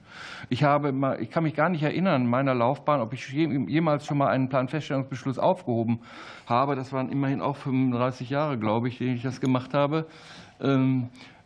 Ich, 0.50 0.64
habe 0.64 0.92
mal, 0.92 1.22
ich 1.22 1.30
kann 1.30 1.44
mich 1.44 1.54
gar 1.54 1.70
nicht 1.70 1.84
erinnern 1.84 2.24
in 2.24 2.30
meiner 2.30 2.54
Laufbahn, 2.54 3.00
ob 3.02 3.14
ich 3.14 3.30
jemals 3.30 4.06
schon 4.06 4.18
mal 4.18 4.28
einen 4.28 4.50
Planfeststellungsbeschluss 4.50 5.40
aufgehoben 5.40 6.00
habe. 6.48 6.76
Das 6.76 6.92
waren 6.92 7.10
immerhin 7.10 7.42
auch 7.42 7.56
35 7.56 8.30
Jahre, 8.30 8.58
glaube 8.58 8.90
ich, 8.90 8.98
denen 8.98 9.16
ich 9.16 9.24
das 9.24 9.40
gemacht 9.40 9.74
habe. 9.74 10.06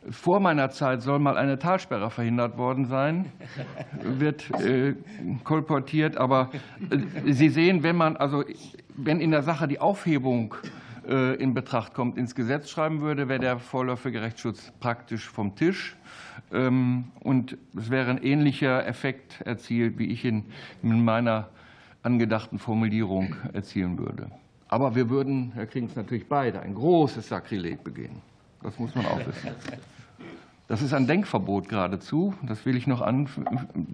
Vor 0.09 0.39
meiner 0.39 0.69
Zeit 0.69 1.01
soll 1.01 1.19
mal 1.19 1.37
eine 1.37 1.57
Talsperre 1.57 2.11
verhindert 2.11 2.57
worden 2.57 2.85
sein, 2.85 3.31
wird 4.03 4.49
äh, 4.61 4.95
kolportiert. 5.43 6.17
Aber 6.17 6.51
äh, 6.89 7.33
Sie 7.33 7.49
sehen, 7.49 7.81
wenn 7.83 7.95
man 7.95 8.15
also 8.17 8.43
wenn 8.97 9.19
in 9.19 9.31
der 9.31 9.43
Sache 9.43 9.67
die 9.67 9.79
Aufhebung 9.79 10.55
äh, 11.07 11.35
in 11.35 11.53
Betracht 11.53 11.93
kommt, 11.93 12.17
ins 12.17 12.35
Gesetz 12.35 12.69
schreiben 12.69 13.01
würde, 13.01 13.27
wäre 13.27 13.39
der 13.39 13.59
vorläufige 13.59 14.21
Rechtsschutz 14.21 14.71
praktisch 14.79 15.27
vom 15.27 15.55
Tisch. 15.55 15.95
Ähm, 16.51 17.05
und 17.21 17.57
es 17.77 17.89
wäre 17.89 18.11
ein 18.11 18.21
ähnlicher 18.23 18.85
Effekt 18.87 19.41
erzielt, 19.41 19.97
wie 19.97 20.07
ich 20.07 20.25
ihn 20.25 20.45
in 20.81 21.03
meiner 21.03 21.49
angedachten 22.03 22.59
Formulierung 22.59 23.35
erzielen 23.53 23.97
würde. 23.97 24.29
Aber 24.67 24.95
wir 24.95 25.09
würden, 25.09 25.51
Herr 25.53 25.65
Krings, 25.65 25.95
natürlich 25.95 26.27
beide 26.27 26.61
ein 26.61 26.75
großes 26.75 27.27
Sakrileg 27.27 27.83
begehen. 27.83 28.21
Das 28.61 28.77
muss 28.79 28.93
man 28.95 29.05
auch 29.05 29.19
wissen. 29.19 29.49
Das 30.67 30.81
ist 30.81 30.95
ein 30.95 31.05
Denkverbot 31.05 31.69
geradezu. 31.69 32.33
Das 32.41 32.65
will 32.65 32.75
ich 32.75 32.87
noch 32.87 33.01
an, 33.01 33.29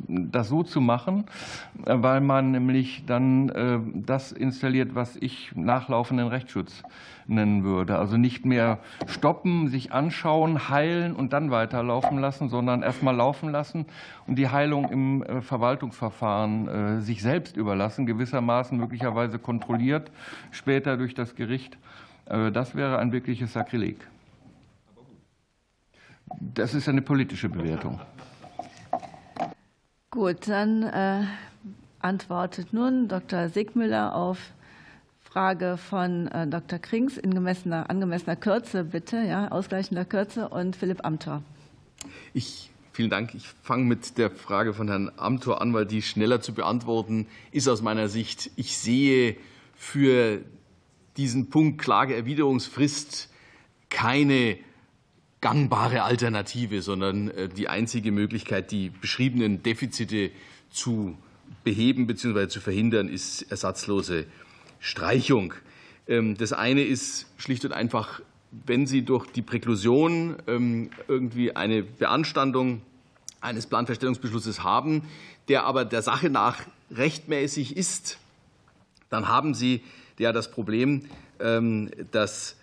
das 0.08 0.48
so 0.48 0.64
zu 0.64 0.80
machen, 0.80 1.26
weil 1.74 2.22
man 2.22 2.52
nämlich 2.52 3.04
dann 3.06 3.50
äh, 3.50 3.80
das 3.94 4.32
installiert, 4.32 4.96
was 4.96 5.18
ich 5.18 5.52
nachlaufenden 5.54 6.28
Rechtsschutz 6.28 6.84
nennen 7.28 7.66
würde. 7.66 8.00
Also 8.00 8.16
nicht 8.16 8.46
mehr 8.46 8.80
stoppen, 9.06 9.68
sich 9.68 9.92
anschauen, 9.92 10.70
heilen 10.70 11.14
und 11.14 11.34
dann 11.34 11.52
weiterlaufen 11.52 12.20
lassen, 12.20 12.48
sondern 12.48 12.84
erst 12.84 13.04
mal 13.04 13.16
laufen 13.16 13.52
lassen 13.52 13.86
und 14.26 14.36
die 14.38 14.48
Heilung 14.48 14.90
im 14.90 15.24
äh, 15.24 15.42
Verwaltungsverfahren 15.42 16.68
äh, 16.70 17.02
sich 17.02 17.22
selbst 17.22 17.58
überlassen, 17.58 18.06
gewissermaßen 18.06 18.78
möglicherweise 18.78 19.40
kontrolliert, 19.40 20.10
später 20.52 20.96
durch 20.96 21.14
das 21.16 21.36
Gericht. 21.36 21.78
Das 22.54 22.76
wäre 22.76 23.00
ein 23.00 23.12
wirkliches 23.12 23.52
Sakrileg. 23.52 23.98
Das 26.40 26.74
ist 26.74 26.88
eine 26.88 27.02
politische 27.02 27.50
Bewertung. 27.50 28.00
Gut, 30.10 30.48
dann 30.48 30.84
äh, 30.84 31.24
antwortet 32.00 32.74
nun 32.74 33.08
Dr. 33.08 33.50
Sigmüller 33.50 34.16
auf 34.16 34.52
Frage 35.22 35.78
von 35.78 36.28
äh, 36.28 36.48
Dr. 36.48 36.80
Krings 36.80 37.18
in 37.18 37.34
gemessener, 37.34 37.90
angemessener 37.90 38.36
Kürze, 38.36 38.84
bitte, 38.84 39.18
ja, 39.18 39.48
ausgleichender 39.50 40.04
Kürze 40.04 40.50
und 40.50 40.76
Philipp 40.76 41.06
Amthor. 41.06 41.42
Ich 42.34 42.72
Vielen 42.94 43.10
Dank. 43.10 43.34
Ich 43.36 43.48
fange 43.64 43.86
mit 43.86 44.18
der 44.18 44.30
Frage 44.30 44.74
von 44.74 44.90
Herrn 44.90 45.12
Amthor 45.16 45.62
an, 45.62 45.74
weil 45.74 45.86
die 45.86 46.02
schneller 46.02 46.42
zu 46.42 46.54
beantworten 46.54 47.28
ist 47.52 47.70
aus 47.70 47.82
meiner 47.82 48.10
Sicht. 48.10 48.52
Ich 48.58 48.78
sehe 48.78 49.38
für 49.76 50.42
diesen 51.16 51.50
Punkt 51.50 51.82
Klageerwiderungsfrist 51.82 53.30
keine 53.90 54.58
gangbare 55.42 56.04
Alternative, 56.04 56.82
sondern 56.82 57.30
äh, 57.32 57.50
die 57.50 57.68
einzige 57.68 58.12
Möglichkeit, 58.12 58.72
die 58.72 58.90
beschriebenen 58.90 59.64
Defizite 59.64 60.32
zu 60.70 61.18
beheben 61.64 62.08
bzw. 62.08 62.48
zu 62.48 62.62
verhindern, 62.62 63.10
ist 63.10 63.42
ersatzlose 63.52 64.26
Streichung. 64.80 65.54
Ähm, 66.08 66.38
das 66.38 66.54
eine 66.54 66.84
ist 66.84 67.26
schlicht 67.38 67.66
und 67.66 67.74
einfach, 67.74 68.22
wenn 68.52 68.86
Sie 68.86 69.02
durch 69.02 69.28
die 69.28 69.42
Präklusion 69.42 70.38
ähm, 70.48 70.92
irgendwie 71.08 71.56
eine 71.56 71.84
Beanstandung 71.84 72.82
eines 73.42 73.66
Planfeststellungsbeschlusses 73.66 74.64
haben, 74.64 75.04
der 75.48 75.64
aber 75.64 75.86
der 75.86 76.04
Sache 76.04 76.30
nach 76.30 76.62
rechtmäßig 76.92 77.76
ist, 77.76 78.20
dann 79.10 79.28
haben 79.28 79.56
Sie 79.56 79.82
ja 80.20 80.32
das 80.32 80.52
Problem, 80.52 81.06
ähm, 81.40 81.90
dass 82.12 82.56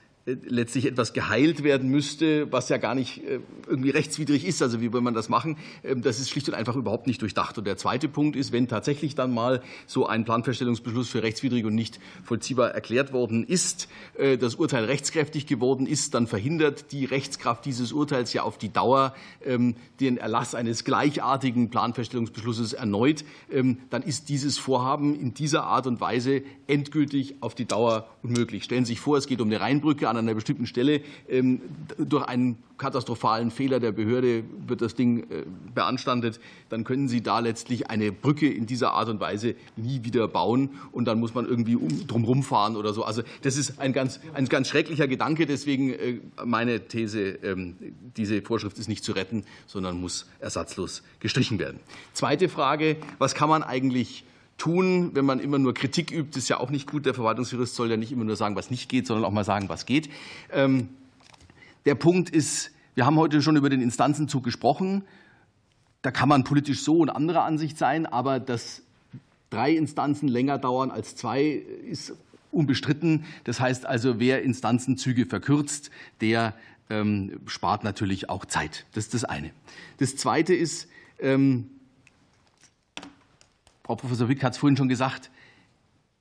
letztlich 0.46 0.86
etwas 0.86 1.12
geheilt 1.12 1.62
werden 1.62 1.88
müsste, 1.88 2.52
was 2.52 2.68
ja 2.68 2.76
gar 2.76 2.94
nicht 2.94 3.24
äh, 3.24 3.40
irgendwie 3.66 3.90
rechtswidrig 3.90 4.44
ist. 4.44 4.62
Also 4.62 4.80
wie 4.80 4.92
will 4.92 5.00
man 5.00 5.14
das 5.14 5.28
machen? 5.28 5.56
Ähm, 5.82 6.02
das 6.02 6.20
ist 6.20 6.30
schlicht 6.30 6.48
und 6.48 6.54
einfach 6.54 6.76
überhaupt 6.76 7.06
nicht 7.06 7.22
durchdacht. 7.22 7.56
Und 7.56 7.66
der 7.66 7.76
zweite 7.76 8.08
Punkt 8.08 8.36
ist, 8.36 8.52
wenn 8.52 8.68
tatsächlich 8.68 9.14
dann 9.14 9.32
mal 9.32 9.62
so 9.86 10.06
ein 10.06 10.24
Planfeststellungsbeschluss 10.24 11.08
für 11.08 11.22
rechtswidrig 11.22 11.64
und 11.64 11.74
nicht 11.74 11.98
vollziehbar 12.24 12.72
erklärt 12.72 13.12
worden 13.12 13.44
ist, 13.44 13.88
äh, 14.18 14.36
das 14.36 14.56
Urteil 14.56 14.84
rechtskräftig 14.84 15.46
geworden 15.46 15.86
ist, 15.86 16.14
dann 16.14 16.26
verhindert 16.26 16.92
die 16.92 17.04
Rechtskraft 17.04 17.64
dieses 17.64 17.92
Urteils 17.92 18.32
ja 18.32 18.42
auf 18.42 18.58
die 18.58 18.72
Dauer 18.72 19.14
ähm, 19.44 19.76
den 20.00 20.18
Erlass 20.18 20.54
eines 20.54 20.84
gleichartigen 20.84 21.70
Planfeststellungsbeschlusses 21.70 22.74
erneut. 22.74 23.24
Ähm, 23.50 23.78
dann 23.90 24.02
ist 24.02 24.28
dieses 24.28 24.58
Vorhaben 24.58 25.18
in 25.18 25.32
dieser 25.32 25.64
Art 25.64 25.86
und 25.86 26.00
Weise 26.00 26.42
endgültig 26.66 27.36
auf 27.40 27.54
die 27.54 27.64
Dauer 27.64 28.08
unmöglich. 28.22 28.64
Stellen 28.64 28.84
Sie 28.84 28.92
sich 28.92 29.00
vor, 29.00 29.16
es 29.16 29.26
geht 29.26 29.40
um 29.40 29.48
eine 29.48 29.60
Rheinbrücke 29.60 30.08
an 30.08 30.17
einer 30.18 30.34
bestimmten 30.34 30.66
Stelle 30.66 31.00
ähm, 31.28 31.60
durch 31.98 32.24
einen 32.24 32.58
katastrophalen 32.78 33.50
Fehler 33.50 33.80
der 33.80 33.92
Behörde 33.92 34.44
wird 34.66 34.80
das 34.80 34.94
Ding 34.94 35.24
äh, 35.24 35.44
beanstandet, 35.74 36.40
dann 36.68 36.84
können 36.84 37.08
Sie 37.08 37.20
da 37.20 37.40
letztlich 37.40 37.90
eine 37.90 38.12
Brücke 38.12 38.48
in 38.48 38.66
dieser 38.66 38.92
Art 38.92 39.08
und 39.08 39.20
Weise 39.20 39.54
nie 39.76 40.04
wieder 40.04 40.28
bauen 40.28 40.70
und 40.92 41.06
dann 41.06 41.18
muss 41.20 41.34
man 41.34 41.46
irgendwie 41.46 41.76
um, 41.76 42.06
drumherum 42.06 42.42
fahren 42.42 42.76
oder 42.76 42.92
so. 42.92 43.02
Also 43.02 43.22
das 43.42 43.56
ist 43.56 43.80
ein 43.80 43.92
ganz, 43.92 44.20
ein 44.34 44.46
ganz 44.46 44.68
schrecklicher 44.68 45.08
Gedanke. 45.08 45.46
Deswegen 45.46 45.90
äh, 45.90 46.20
meine 46.44 46.86
These, 46.86 47.38
ähm, 47.42 47.76
diese 48.16 48.40
Vorschrift 48.42 48.78
ist 48.78 48.88
nicht 48.88 49.04
zu 49.04 49.12
retten, 49.12 49.44
sondern 49.66 50.00
muss 50.00 50.26
ersatzlos 50.38 51.02
gestrichen 51.20 51.58
werden. 51.58 51.80
Zweite 52.12 52.48
Frage, 52.48 52.96
was 53.18 53.34
kann 53.34 53.48
man 53.48 53.62
eigentlich 53.62 54.24
tun, 54.58 55.12
wenn 55.14 55.24
man 55.24 55.40
immer 55.40 55.58
nur 55.58 55.72
Kritik 55.72 56.12
übt, 56.12 56.38
ist 56.38 56.48
ja 56.48 56.58
auch 56.60 56.70
nicht 56.70 56.90
gut. 56.90 57.06
Der 57.06 57.14
Verwaltungsjurist 57.14 57.74
soll 57.74 57.90
ja 57.90 57.96
nicht 57.96 58.12
immer 58.12 58.24
nur 58.24 58.36
sagen, 58.36 58.56
was 58.56 58.70
nicht 58.70 58.88
geht, 58.88 59.06
sondern 59.06 59.24
auch 59.24 59.32
mal 59.32 59.44
sagen, 59.44 59.68
was 59.68 59.86
geht. 59.86 60.10
Ähm, 60.52 60.88
der 61.86 61.94
Punkt 61.94 62.28
ist, 62.28 62.72
wir 62.94 63.06
haben 63.06 63.16
heute 63.16 63.40
schon 63.40 63.56
über 63.56 63.70
den 63.70 63.80
Instanzenzug 63.80 64.44
gesprochen. 64.44 65.04
Da 66.02 66.10
kann 66.10 66.28
man 66.28 66.44
politisch 66.44 66.82
so 66.82 66.98
und 66.98 67.10
anderer 67.10 67.44
Ansicht 67.44 67.78
sein, 67.78 68.04
aber 68.04 68.40
dass 68.40 68.82
drei 69.50 69.72
Instanzen 69.72 70.28
länger 70.28 70.58
dauern 70.58 70.90
als 70.90 71.16
zwei, 71.16 71.44
ist 71.44 72.12
unbestritten. 72.50 73.24
Das 73.44 73.60
heißt 73.60 73.86
also, 73.86 74.18
wer 74.18 74.42
Instanzenzüge 74.42 75.26
verkürzt, 75.26 75.90
der 76.20 76.54
ähm, 76.90 77.40
spart 77.46 77.84
natürlich 77.84 78.28
auch 78.28 78.44
Zeit. 78.44 78.86
Das 78.92 79.04
ist 79.04 79.14
das 79.14 79.24
eine. 79.24 79.50
Das 79.98 80.16
zweite 80.16 80.54
ist, 80.54 80.88
ähm, 81.20 81.70
Frau 83.88 83.96
Professor 83.96 84.28
Wick 84.28 84.44
hat 84.44 84.52
es 84.52 84.58
vorhin 84.58 84.76
schon 84.76 84.90
gesagt, 84.90 85.30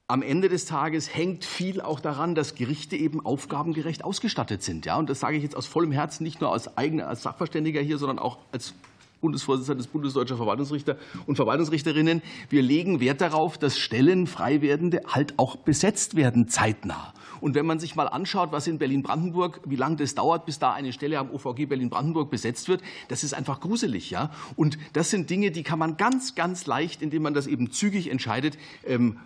am 0.08 0.22
Ende 0.22 0.48
des 0.48 0.64
Tages 0.64 1.14
hängt 1.14 1.44
viel 1.44 1.82
auch 1.82 2.00
daran, 2.00 2.34
dass 2.34 2.56
Gerichte 2.56 2.96
eben 2.96 3.26
aufgabengerecht 3.26 4.06
ausgestattet 4.06 4.64
sind. 4.64 4.86
Ja, 4.86 4.96
und 4.96 5.10
das 5.10 5.20
sage 5.20 5.36
ich 5.36 5.44
jetzt 5.44 5.58
aus 5.58 5.66
vollem 5.66 5.92
Herzen, 5.92 6.24
nicht 6.24 6.40
nur 6.40 6.54
als 6.54 6.78
eigener 6.78 7.10
als 7.10 7.24
Sachverständiger 7.24 7.82
hier, 7.82 7.98
sondern 7.98 8.20
auch 8.20 8.38
als 8.54 8.74
Bundesvorsitzender 9.20 9.80
des 9.80 9.88
Bundesdeutscher 9.88 10.38
Verwaltungsrichter 10.38 10.96
und 11.26 11.36
Verwaltungsrichterinnen. 11.36 12.22
Wir 12.50 12.62
legen 12.62 13.02
Wert 13.02 13.20
darauf, 13.20 13.58
dass 13.58 13.78
Stellen 13.78 14.28
frei 14.28 14.62
werdende 14.62 15.02
halt 15.06 15.34
auch 15.36 15.58
besetzt 15.58 16.16
werden 16.16 16.48
zeitnah. 16.48 17.14
Und 17.42 17.56
wenn 17.56 17.66
man 17.66 17.80
sich 17.80 17.96
mal 17.96 18.08
anschaut, 18.08 18.52
was 18.52 18.68
in 18.68 18.78
Berlin-Brandenburg, 18.78 19.62
wie 19.66 19.76
lange 19.76 19.98
das 19.98 20.16
dauert, 20.16 20.46
bis 20.46 20.60
da 20.60 20.74
eine 20.74 20.94
Stelle 20.94 21.20
am 21.20 21.30
OVG 21.32 21.66
Berlin-Brandenburg 21.68 22.30
besetzt 22.30 22.68
wird, 22.68 22.82
das 23.08 23.24
ist 23.24 23.34
einfach 23.34 23.60
gruselig. 23.60 24.10
Ja? 24.10 24.32
Und 24.56 24.78
das 24.94 25.10
sind 25.10 25.30
Dinge, 25.30 25.52
die 25.52 25.64
kann 25.64 25.80
man 25.80 25.98
ganz, 25.98 26.36
ganz 26.36 26.66
leicht, 26.66 27.02
indem 27.02 27.24
man 27.24 27.34
das 27.34 27.48
eben 27.48 27.72
zügig 27.72 28.10
entscheidet, 28.10 28.58
ähm, 28.86 29.18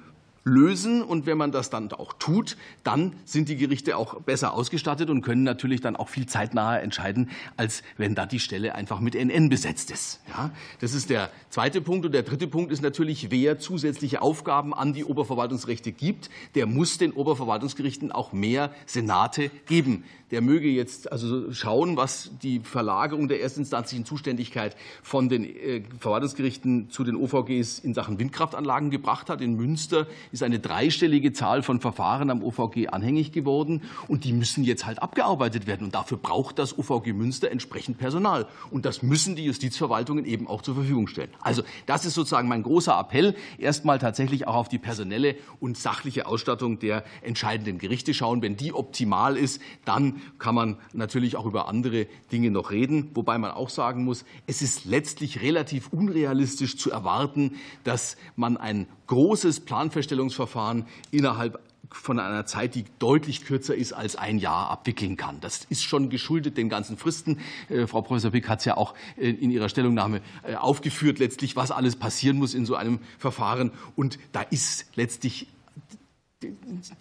lösen. 0.44 1.02
Und 1.04 1.26
wenn 1.26 1.38
man 1.38 1.52
das 1.52 1.70
dann 1.70 1.92
auch 1.92 2.14
tut, 2.14 2.58
dann 2.84 3.14
sind 3.26 3.50
die 3.50 3.58
Gerichte 3.58 3.98
auch 3.98 4.22
besser 4.22 4.54
ausgestattet 4.54 5.10
und 5.10 5.22
können 5.22 5.44
natürlich 5.44 5.82
dann 5.82 5.96
auch 5.96 6.10
viel 6.10 6.26
zeitnaher 6.26 6.82
entscheiden, 6.82 7.30
als 7.58 7.84
wenn 7.98 8.16
da 8.16 8.26
die 8.26 8.39
Stelle 8.39 8.76
einfach 8.76 9.00
mit 9.00 9.16
NN 9.16 9.50
besetzt 9.50 9.92
ist. 9.92 10.22
Ja, 10.30 10.52
das 10.80 10.94
ist 10.94 11.10
der 11.10 11.30
zweite 11.50 11.82
Punkt. 11.82 12.06
Und 12.06 12.14
der 12.14 12.24
dritte 12.24 12.48
Punkt 12.48 12.72
ist 12.72 12.82
natürlich, 12.82 13.32
wer 13.32 13.60
zusätzliche 13.60 14.22
Aufgaben 14.22 14.74
an 14.74 14.94
die 14.94 15.06
Oberverwaltungsrechte 15.06 15.92
gibt, 15.92 16.30
der 16.56 16.66
muss 16.66 16.98
den 16.98 17.12
Oberverwaltungsgerichten 17.12 18.12
auch 18.12 18.34
mehr 18.34 18.72
Senate 18.86 19.50
geben 19.66 20.04
der 20.32 20.42
möge 20.42 20.70
jetzt 20.70 21.12
also 21.12 21.52
schauen, 21.52 21.98
was 21.98 22.32
die 22.42 22.62
Verlagerung 22.62 23.28
der 23.28 23.42
erstinstanzlichen 23.42 24.06
Zuständigkeit 24.06 24.76
von 25.04 25.30
den 25.30 25.44
äh, 25.44 25.84
Verwaltungsgerichten 26.00 26.89
zu 26.89 27.04
den 27.04 27.16
OVGs 27.16 27.80
in 27.80 27.94
Sachen 27.94 28.18
Windkraftanlagen 28.18 28.89
gebracht 28.89 29.30
hat. 29.30 29.42
In 29.42 29.56
Münster 29.56 30.08
ist 30.32 30.44
eine 30.44 30.60
dreistellige 30.60 31.34
Zahl 31.34 31.64
von 31.64 31.80
Verfahren 31.80 32.30
am 32.30 32.44
OVG 32.44 32.88
anhängig 32.90 33.32
geworden 33.32 33.82
und 34.08 34.24
die 34.24 34.34
müssen 34.34 34.64
jetzt 34.64 34.86
halt 34.86 35.02
abgearbeitet 35.02 35.68
werden. 35.68 35.86
Und 35.86 35.96
dafür 35.96 36.18
braucht 36.18 36.60
das 36.60 36.78
OVG 36.78 37.14
Münster 37.14 37.52
entsprechend 37.52 37.98
Personal. 37.98 38.48
Und 38.70 38.86
das 38.86 39.02
müssen 39.02 39.36
die 39.36 39.46
Justizverwaltungen 39.46 40.26
eben 40.26 40.48
auch 40.48 40.62
zur 40.62 40.76
Verfügung 40.76 41.08
stellen. 41.08 41.30
Also 41.42 41.64
das 41.86 42.06
ist 42.06 42.14
sozusagen 42.14 42.48
mein 42.48 42.64
großer 42.64 42.98
Appell, 43.00 43.36
erstmal 43.58 44.00
tatsächlich 44.00 44.48
auch 44.48 44.56
auf 44.56 44.70
die 44.70 44.80
personelle 44.80 45.36
und 45.60 45.78
sachliche 45.78 46.26
Ausstattung 46.26 46.80
der 46.80 47.04
entscheidenden 47.22 47.78
Gerichte 47.78 48.14
schauen. 48.14 48.42
Wenn 48.42 48.58
die 48.58 48.74
optimal 48.74 49.38
ist, 49.38 49.62
dann 49.86 50.22
kann 50.40 50.56
man 50.56 50.78
natürlich 50.94 51.36
auch 51.36 51.46
über 51.46 51.68
andere 51.68 52.08
Dinge 52.32 52.52
noch 52.52 52.72
reden. 52.72 53.12
Wobei 53.14 53.38
man 53.38 53.52
auch 53.52 53.70
sagen 53.70 54.04
muss, 54.04 54.26
es 54.48 54.62
ist 54.62 54.86
letztlich 54.86 55.42
relativ 55.42 55.90
unrealistisch 55.92 56.78
zu 56.78 56.92
erwarten, 56.92 57.56
dass 57.84 58.18
man 58.36 58.58
ein 58.58 58.88
großes 59.12 59.59
Planfeststellungsverfahren 59.59 60.86
innerhalb 61.12 61.59
von 61.91 62.18
einer 62.18 62.45
Zeit, 62.45 62.76
die 62.76 62.86
deutlich 62.97 63.43
kürzer 63.43 63.76
ist 63.76 63.91
als 63.91 64.16
ein 64.16 64.38
Jahr, 64.38 64.70
abwickeln 64.70 65.18
kann. 65.18 65.41
Das 65.41 65.66
ist 65.66 65.84
schon 65.84 66.09
geschuldet 66.09 66.55
den 66.55 66.70
ganzen 66.70 66.95
Fristen. 66.95 67.39
Äh, 67.68 67.88
Frau 67.88 68.01
Professor 68.03 68.32
Pick 68.32 68.47
hat 68.47 68.59
es 68.59 68.66
ja 68.66 68.78
auch 68.78 68.95
äh, 69.18 69.30
in 69.30 69.51
ihrer 69.51 69.68
Stellungnahme 69.68 70.22
äh, 70.43 70.55
aufgeführt, 70.55 71.20
letztlich, 71.20 71.57
was 71.57 71.72
alles 71.72 71.97
passieren 71.97 72.38
muss 72.38 72.53
in 72.53 72.66
so 72.66 72.76
einem 72.76 72.99
Verfahren. 73.18 73.72
Und 73.97 74.18
da 74.32 74.43
ist 74.43 74.86
letztlich 74.95 75.47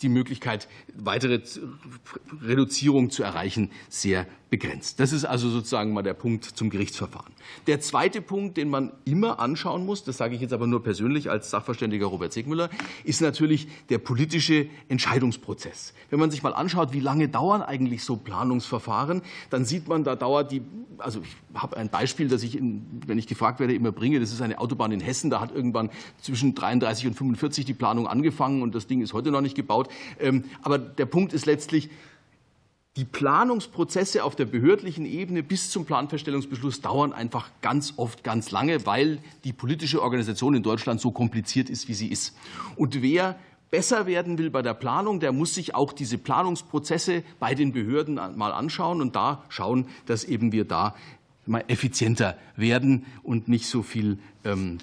die 0.02 0.08
Möglichkeit, 0.08 0.66
weitere 0.96 1.40
Reduzierung 2.42 3.10
zu 3.10 3.22
erreichen, 3.22 3.70
sehr 3.88 4.26
begrenzt. 4.50 4.98
Das 4.98 5.12
ist 5.12 5.24
also 5.24 5.48
sozusagen 5.48 5.92
mal 5.92 6.02
der 6.02 6.14
Punkt 6.14 6.44
zum 6.44 6.70
Gerichtsverfahren. 6.70 7.32
Der 7.68 7.80
zweite 7.80 8.20
Punkt, 8.20 8.56
den 8.56 8.68
man 8.68 8.92
immer 9.04 9.38
anschauen 9.38 9.86
muss, 9.86 10.02
das 10.02 10.16
sage 10.16 10.34
ich 10.34 10.40
jetzt 10.40 10.52
aber 10.52 10.66
nur 10.66 10.82
persönlich 10.82 11.30
als 11.30 11.50
Sachverständiger 11.50 12.06
Robert 12.06 12.32
Segmüller, 12.32 12.68
ist 13.04 13.20
natürlich 13.20 13.68
der 13.88 13.98
politische 13.98 14.66
Entscheidungsprozess. 14.88 15.94
Wenn 16.10 16.18
man 16.18 16.32
sich 16.32 16.42
mal 16.42 16.52
anschaut, 16.52 16.92
wie 16.92 17.00
lange 17.00 17.28
dauern 17.28 17.62
eigentlich 17.62 18.02
so 18.02 18.16
Planungsverfahren, 18.16 19.22
dann 19.50 19.64
sieht 19.64 19.86
man, 19.86 20.02
da 20.02 20.16
dauert 20.16 20.50
die, 20.50 20.62
also 20.98 21.20
ich 21.20 21.36
habe 21.54 21.76
ein 21.76 21.88
Beispiel, 21.88 22.26
das 22.26 22.42
ich, 22.42 22.58
in, 22.58 22.84
wenn 23.06 23.18
ich 23.18 23.28
gefragt 23.28 23.60
werde, 23.60 23.74
immer 23.74 23.92
bringe. 23.92 24.18
Das 24.18 24.32
ist 24.32 24.42
eine 24.42 24.58
Autobahn 24.58 24.90
in 24.90 25.00
Hessen. 25.00 25.30
Da 25.30 25.40
hat 25.40 25.54
irgendwann 25.54 25.90
zwischen 26.20 26.56
33 26.56 27.06
und 27.06 27.14
45 27.14 27.64
die 27.64 27.74
Planung 27.74 28.08
angefangen 28.08 28.62
und 28.62 28.74
das 28.74 28.88
Ding 28.88 29.00
ist 29.00 29.12
heute 29.12 29.30
noch 29.30 29.40
nicht 29.42 29.54
gebaut. 29.54 29.88
Ähm, 30.18 30.44
aber 30.62 30.78
der 30.78 31.06
Punkt 31.06 31.32
ist 31.32 31.46
letztlich, 31.46 31.88
die 32.96 33.04
Planungsprozesse 33.04 34.24
auf 34.24 34.34
der 34.34 34.46
behördlichen 34.46 35.06
Ebene 35.06 35.42
bis 35.42 35.70
zum 35.70 35.84
Planfeststellungsbeschluss 35.84 36.80
dauern 36.80 37.12
einfach 37.12 37.50
ganz 37.62 37.94
oft 37.96 38.24
ganz 38.24 38.50
lange, 38.50 38.84
weil 38.84 39.18
die 39.44 39.52
politische 39.52 40.02
Organisation 40.02 40.54
in 40.54 40.62
Deutschland 40.62 41.00
so 41.00 41.12
kompliziert 41.12 41.70
ist, 41.70 41.88
wie 41.88 41.94
sie 41.94 42.08
ist. 42.08 42.36
Und 42.74 43.00
wer 43.00 43.38
besser 43.70 44.06
werden 44.06 44.38
will 44.38 44.50
bei 44.50 44.62
der 44.62 44.74
Planung, 44.74 45.20
der 45.20 45.30
muss 45.30 45.54
sich 45.54 45.74
auch 45.74 45.92
diese 45.92 46.18
Planungsprozesse 46.18 47.22
bei 47.38 47.54
den 47.54 47.72
Behörden 47.72 48.14
mal 48.14 48.52
anschauen 48.52 49.00
und 49.00 49.14
da 49.14 49.44
schauen, 49.48 49.86
dass 50.06 50.24
eben 50.24 50.50
wir 50.50 50.64
da 50.64 50.96
mal 51.46 51.64
effizienter 51.68 52.36
werden 52.56 53.06
und 53.22 53.48
nicht 53.48 53.66
so 53.66 53.82
viel 53.82 54.18
ähm, 54.44 54.78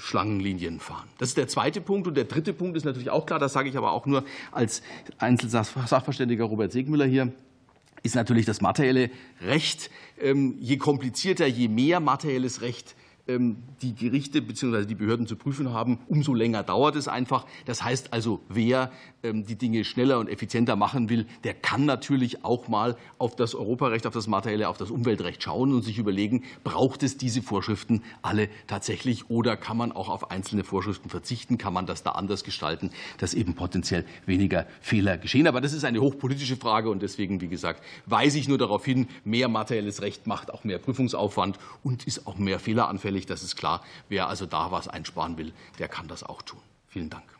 Schlangenlinien 0.00 0.80
fahren. 0.80 1.08
Das 1.18 1.28
ist 1.30 1.36
der 1.36 1.48
zweite 1.48 1.80
Punkt. 1.80 2.06
Und 2.06 2.16
der 2.16 2.24
dritte 2.24 2.52
Punkt 2.52 2.76
ist 2.76 2.84
natürlich 2.84 3.10
auch 3.10 3.26
klar, 3.26 3.38
das 3.38 3.52
sage 3.52 3.68
ich 3.68 3.76
aber 3.76 3.92
auch 3.92 4.06
nur 4.06 4.24
als 4.52 4.82
Einzelsachverständiger 5.18 6.44
Robert 6.44 6.72
Segmüller 6.72 7.06
hier, 7.06 7.32
ist 8.02 8.14
natürlich 8.14 8.46
das 8.46 8.60
materielle 8.60 9.10
Recht. 9.42 9.90
Ähm, 10.20 10.56
je 10.60 10.76
komplizierter, 10.76 11.46
je 11.46 11.68
mehr 11.68 12.00
materielles 12.00 12.60
Recht 12.60 12.94
ähm, 13.28 13.56
die 13.82 13.94
Gerichte 13.94 14.40
bzw. 14.42 14.84
die 14.86 14.94
Behörden 14.94 15.26
zu 15.26 15.36
prüfen 15.36 15.72
haben, 15.72 15.98
umso 16.08 16.34
länger 16.34 16.62
dauert 16.62 16.96
es 16.96 17.08
einfach. 17.08 17.46
Das 17.64 17.82
heißt 17.82 18.12
also, 18.12 18.40
wer 18.48 18.92
die 19.32 19.56
Dinge 19.56 19.84
schneller 19.84 20.18
und 20.18 20.28
effizienter 20.28 20.76
machen 20.76 21.08
will, 21.08 21.26
der 21.44 21.54
kann 21.54 21.84
natürlich 21.84 22.44
auch 22.44 22.68
mal 22.68 22.96
auf 23.18 23.34
das 23.34 23.54
Europarecht, 23.54 24.06
auf 24.06 24.14
das 24.14 24.26
materielle, 24.26 24.68
auf 24.68 24.76
das 24.78 24.90
Umweltrecht 24.90 25.42
schauen 25.42 25.72
und 25.72 25.82
sich 25.82 25.98
überlegen, 25.98 26.44
braucht 26.62 27.02
es 27.02 27.16
diese 27.16 27.42
Vorschriften 27.42 28.02
alle 28.22 28.48
tatsächlich 28.66 29.30
oder 29.30 29.56
kann 29.56 29.76
man 29.76 29.92
auch 29.92 30.08
auf 30.08 30.30
einzelne 30.30 30.62
Vorschriften 30.62 31.08
verzichten, 31.08 31.58
kann 31.58 31.72
man 31.72 31.86
das 31.86 32.02
da 32.02 32.12
anders 32.12 32.44
gestalten, 32.44 32.90
dass 33.18 33.34
eben 33.34 33.54
potenziell 33.54 34.04
weniger 34.26 34.66
Fehler 34.80 35.18
geschehen. 35.18 35.46
Aber 35.46 35.60
das 35.60 35.72
ist 35.72 35.84
eine 35.84 36.00
hochpolitische 36.00 36.56
Frage 36.56 36.90
und 36.90 37.02
deswegen, 37.02 37.40
wie 37.40 37.48
gesagt, 37.48 37.82
weise 38.06 38.38
ich 38.38 38.46
nur 38.46 38.58
darauf 38.58 38.84
hin, 38.84 39.08
mehr 39.24 39.48
materielles 39.48 40.02
Recht 40.02 40.26
macht 40.26 40.52
auch 40.52 40.64
mehr 40.64 40.78
Prüfungsaufwand 40.78 41.58
und 41.82 42.06
ist 42.06 42.26
auch 42.26 42.38
mehr 42.38 42.58
fehleranfällig 42.58 43.06
fällig. 43.06 43.26
Das 43.26 43.42
ist 43.42 43.56
klar. 43.56 43.82
Wer 44.08 44.28
also 44.28 44.46
da 44.46 44.70
was 44.70 44.88
einsparen 44.88 45.38
will, 45.38 45.52
der 45.78 45.88
kann 45.88 46.08
das 46.08 46.22
auch 46.22 46.42
tun. 46.42 46.60
Vielen 46.88 47.10
Dank. 47.10 47.35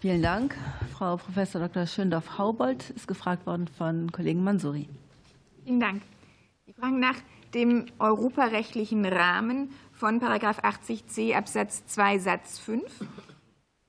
Vielen 0.00 0.22
Dank. 0.22 0.54
Frau 0.92 1.16
Prof. 1.16 1.52
Dr. 1.52 1.86
Schöndorf-Haubold 1.86 2.90
ist 2.90 3.08
gefragt 3.08 3.46
worden 3.46 3.66
von 3.66 4.12
Kollegen 4.12 4.44
Mansuri. 4.44 4.88
Vielen 5.64 5.80
Dank. 5.80 6.02
Sie 6.66 6.72
fragen 6.74 7.00
nach 7.00 7.16
dem 7.54 7.86
europarechtlichen 7.98 9.06
Rahmen 9.06 9.70
von§ 9.92 10.20
80c 10.62 11.34
Absatz 11.34 11.86
2 11.86 12.18
Satz 12.18 12.58
5. 12.58 12.82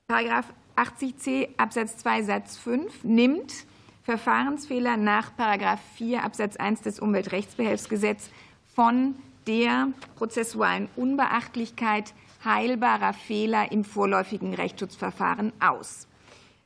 §80c 0.77 1.49
Absatz 1.57 1.97
2 1.97 2.23
Satz 2.23 2.57
5 2.57 3.03
nimmt 3.03 3.65
Verfahrensfehler 4.03 4.95
nach§ 4.95 5.31
4 5.95 6.23
Absatz 6.23 6.55
1 6.55 6.81
des 6.83 6.99
Umweltrechtsbehelfsgesetzes 7.01 8.31
von 8.73 9.15
der 9.47 9.89
prozessualen 10.15 10.87
Unbeachtlichkeit 10.95 12.13
heilbarer 12.43 13.13
Fehler 13.13 13.71
im 13.71 13.83
vorläufigen 13.83 14.53
Rechtsschutzverfahren 14.53 15.53
aus. 15.59 16.07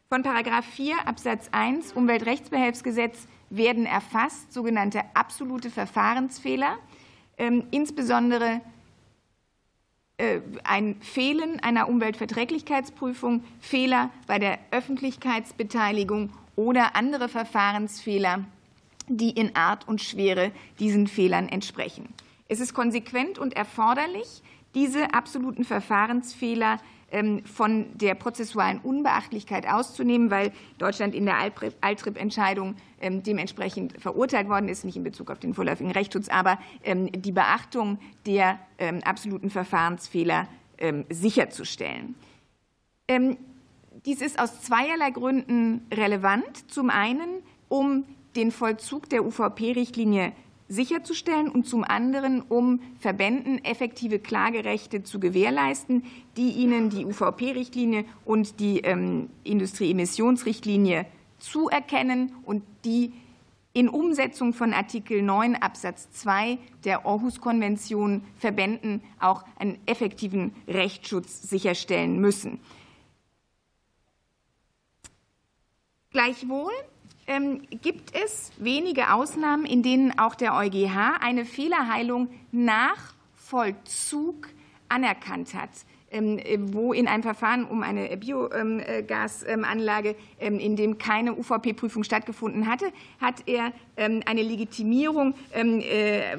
Von§ 0.09 0.23
4 0.61 1.07
Absatz 1.07 1.49
1 1.51 1.93
Umweltrechtsbehelfsgesetz 1.93 3.27
werden 3.49 3.85
erfasst 3.85 4.51
sogenannte 4.51 5.01
absolute 5.13 5.69
Verfahrensfehler, 5.69 6.77
ähm, 7.37 7.63
insbesondere 7.71 8.61
äh, 10.17 10.41
ein 10.63 11.01
Fehlen 11.01 11.59
einer 11.61 11.89
Umweltverträglichkeitsprüfung, 11.89 13.43
Fehler 13.59 14.09
bei 14.27 14.37
der 14.37 14.59
Öffentlichkeitsbeteiligung 14.71 16.29
oder 16.55 16.95
andere 16.95 17.27
Verfahrensfehler, 17.27 18.45
die 19.07 19.31
in 19.31 19.55
Art 19.55 19.87
und 19.87 20.01
Schwere 20.01 20.51
diesen 20.79 21.07
Fehlern 21.07 21.49
entsprechen. 21.49 22.13
Es 22.47 22.59
ist 22.59 22.73
konsequent 22.73 23.39
und 23.39 23.55
erforderlich, 23.55 24.43
diese 24.75 25.13
absoluten 25.13 25.63
Verfahrensfehler 25.63 26.77
ähm, 27.11 27.43
von 27.45 27.87
der 27.97 28.15
prozessualen 28.15 28.79
Unbeachtlichkeit 28.79 29.67
auszunehmen, 29.67 30.31
weil 30.31 30.51
Deutschland 30.77 31.13
in 31.13 31.25
der 31.25 31.37
Altrip-Entscheidung 31.81 32.75
ähm, 33.01 33.21
dementsprechend 33.21 34.01
verurteilt 34.01 34.47
worden 34.47 34.69
ist, 34.69 34.85
nicht 34.85 34.95
in 34.95 35.03
Bezug 35.03 35.29
auf 35.29 35.39
den 35.39 35.53
vorläufigen 35.53 35.91
Rechtsschutz, 35.91 36.29
aber 36.29 36.57
ähm, 36.83 37.11
die 37.11 37.31
Beachtung 37.31 37.99
der 38.25 38.59
absoluten 39.03 39.49
Verfahrensfehler 39.49 40.47
sicherzustellen. 41.09 42.15
Dies 44.05 44.21
ist 44.21 44.39
aus 44.39 44.61
zweierlei 44.61 45.11
Gründen 45.11 45.85
relevant. 45.93 46.71
Zum 46.71 46.89
einen, 46.89 47.43
um 47.69 48.05
den 48.35 48.51
Vollzug 48.51 49.07
der 49.09 49.23
UVP-Richtlinie 49.23 50.31
sicherzustellen 50.71 51.49
und 51.49 51.67
zum 51.67 51.83
anderen, 51.83 52.41
um 52.41 52.79
Verbänden 52.99 53.63
effektive 53.65 54.19
Klagerechte 54.19 55.03
zu 55.03 55.19
gewährleisten, 55.19 56.03
die 56.37 56.51
ihnen 56.51 56.89
die 56.89 57.05
UVP-Richtlinie 57.05 58.05
und 58.23 58.59
die 58.59 58.79
ähm, 58.79 59.29
Industrieemissionsrichtlinie 59.43 61.05
zuerkennen 61.39 62.31
und 62.45 62.63
die 62.85 63.11
in 63.73 63.89
Umsetzung 63.89 64.53
von 64.53 64.73
Artikel 64.73 65.21
9 65.21 65.55
Absatz 65.55 66.09
2 66.11 66.57
der 66.85 67.05
Aarhus-Konvention 67.05 68.23
Verbänden 68.37 69.01
auch 69.19 69.43
einen 69.57 69.77
effektiven 69.85 70.53
Rechtsschutz 70.67 71.41
sicherstellen 71.43 72.19
müssen. 72.19 72.59
Gleichwohl 76.11 76.73
ähm, 77.27 77.61
gibt 77.81 78.15
es 78.15 78.51
wenige 78.57 79.13
Ausnahmen, 79.13 79.65
in 79.65 79.83
denen 79.83 80.17
auch 80.17 80.35
der 80.35 80.55
EuGH 80.55 81.19
eine 81.21 81.45
Fehlerheilung 81.45 82.29
nach 82.51 83.13
Vollzug 83.35 84.49
anerkannt 84.89 85.53
hat? 85.53 85.69
Ähm, 86.13 86.41
wo 86.73 86.91
in 86.91 87.07
einem 87.07 87.23
Verfahren 87.23 87.63
um 87.63 87.83
eine 87.83 88.17
Biogasanlage, 88.17 90.15
ähm, 90.41 90.59
in 90.59 90.75
dem 90.75 90.97
keine 90.97 91.33
UVP-Prüfung 91.33 92.03
stattgefunden 92.03 92.67
hatte, 92.67 92.91
hat 93.21 93.47
er 93.47 93.71
eine 93.95 94.41
Legitimierung 94.41 95.35
äh, 95.53 96.35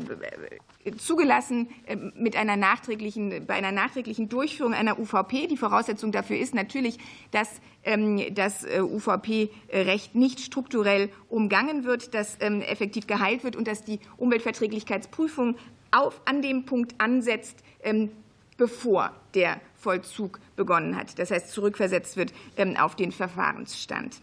zugelassen 0.97 1.69
mit 2.17 2.37
einer 2.37 2.57
nachträglichen, 2.57 3.47
bei 3.47 3.55
einer 3.55 3.73
nachträglichen 3.73 4.29
Durchführung 4.29 4.75
einer 4.75 4.99
UVP. 4.99 5.47
Die 5.47 5.57
Voraussetzung 5.57 6.13
dafür 6.13 6.39
ist 6.39 6.55
natürlich, 6.55 6.99
dass 7.31 7.49
ähm, 7.85 8.21
das 8.35 8.65
äh, 8.65 8.81
UVP-Recht 8.81 10.15
nicht 10.15 10.41
strukturell 10.41 11.11
umgangen 11.29 11.85
wird, 11.85 12.15
dass 12.15 12.37
ähm, 12.41 12.63
effektiv 12.63 13.07
geheilt 13.07 13.45
wird 13.45 13.57
und 13.57 13.69
dass 13.69 13.85
die 13.85 14.01
Umweltverträglichkeitsprüfung 14.17 15.57
auf, 15.91 16.21
an 16.25 16.43
dem 16.43 16.65
Punkt 16.65 16.95
ansetzt, 16.99 17.63
ähm, 17.83 18.11
bevor 18.57 19.13
der 19.35 19.61
Vollzug 19.77 20.41
begonnen 20.57 20.97
hat. 20.97 21.19
Das 21.19 21.31
heißt, 21.31 21.51
zurückversetzt 21.51 22.17
wird 22.17 22.33
auf 22.79 22.95
den 22.95 23.11
Verfahrensstand. 23.11 24.21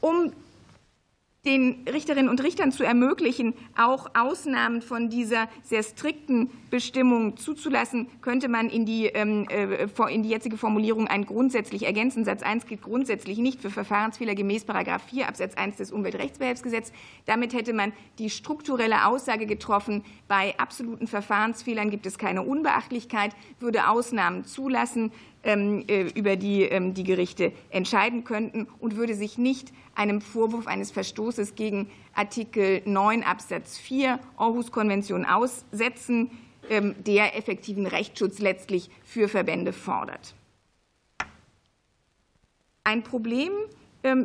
Um 0.00 0.32
den 1.44 1.84
Richterinnen 1.92 2.28
und 2.28 2.40
Richtern 2.44 2.70
zu 2.70 2.84
ermöglichen, 2.84 3.54
auch 3.76 4.10
Ausnahmen 4.14 4.80
von 4.80 5.10
dieser 5.10 5.48
sehr 5.64 5.82
strikten 5.82 6.50
Bestimmung 6.70 7.36
zuzulassen, 7.36 8.06
könnte 8.20 8.46
man 8.48 8.70
in 8.70 8.86
die, 8.86 9.06
ähm, 9.06 9.48
äh, 9.50 9.88
in 10.14 10.22
die 10.22 10.28
jetzige 10.28 10.56
Formulierung 10.56 11.08
einen 11.08 11.26
grundsätzlich 11.26 11.82
ergänzen. 11.82 12.24
Satz 12.24 12.44
1 12.44 12.66
gilt 12.66 12.82
grundsätzlich 12.82 13.38
nicht 13.38 13.60
für 13.60 13.70
Verfahrensfehler 13.70 14.36
gemäß§ 14.36 14.66
4 15.00 15.26
Absatz 15.26 15.54
1 15.54 15.74
des 15.78 15.90
Umweltrechtsbehelfsgesetzes. 15.90 16.94
Damit 17.26 17.54
hätte 17.54 17.72
man 17.72 17.92
die 18.20 18.30
strukturelle 18.30 19.06
Aussage 19.06 19.46
getroffen, 19.46 20.04
bei 20.28 20.56
absoluten 20.58 21.08
Verfahrensfehlern 21.08 21.90
gibt 21.90 22.06
es 22.06 22.18
keine 22.18 22.42
Unbeachtlichkeit, 22.42 23.34
würde 23.58 23.88
Ausnahmen 23.88 24.44
zulassen. 24.44 25.10
Ähm, 25.44 25.82
äh, 25.88 26.02
über 26.14 26.36
die 26.36 26.62
ähm, 26.62 26.94
die 26.94 27.02
Gerichte 27.02 27.52
entscheiden 27.70 28.22
könnten 28.22 28.68
und 28.78 28.94
würde 28.94 29.16
sich 29.16 29.38
nicht 29.38 29.72
einem 29.96 30.20
Vorwurf 30.20 30.68
eines 30.68 30.92
Verstoßes 30.92 31.56
gegen 31.56 31.90
Artikel 32.14 32.80
9 32.84 33.24
Absatz 33.24 33.76
4 33.76 34.20
Aarhus-Konvention 34.36 35.24
aussetzen, 35.24 36.30
ähm, 36.70 36.94
der 37.04 37.36
effektiven 37.36 37.86
Rechtsschutz 37.88 38.38
letztlich 38.38 38.88
für 39.04 39.26
Verbände 39.26 39.72
fordert. 39.72 40.34
Ein 42.84 43.02
Problem 43.02 43.50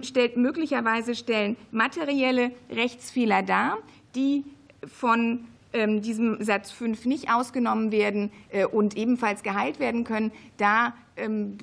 stellt 0.02 0.38
möglicherweise 0.38 1.14
stellen 1.14 1.56
materielle 1.72 2.52
Rechtsfehler 2.72 3.44
dar, 3.44 3.78
die 4.16 4.44
von 4.88 5.46
diesem 5.74 6.44
Satz 6.44 6.72
5 6.72 7.06
nicht 7.06 7.32
ausgenommen 7.32 7.92
werden 7.92 8.32
äh, 8.50 8.66
und 8.66 8.98
ebenfalls 8.98 9.44
geheilt 9.44 9.80
werden 9.80 10.04
können. 10.04 10.32
Da 10.58 10.94
ähm, 11.16 11.58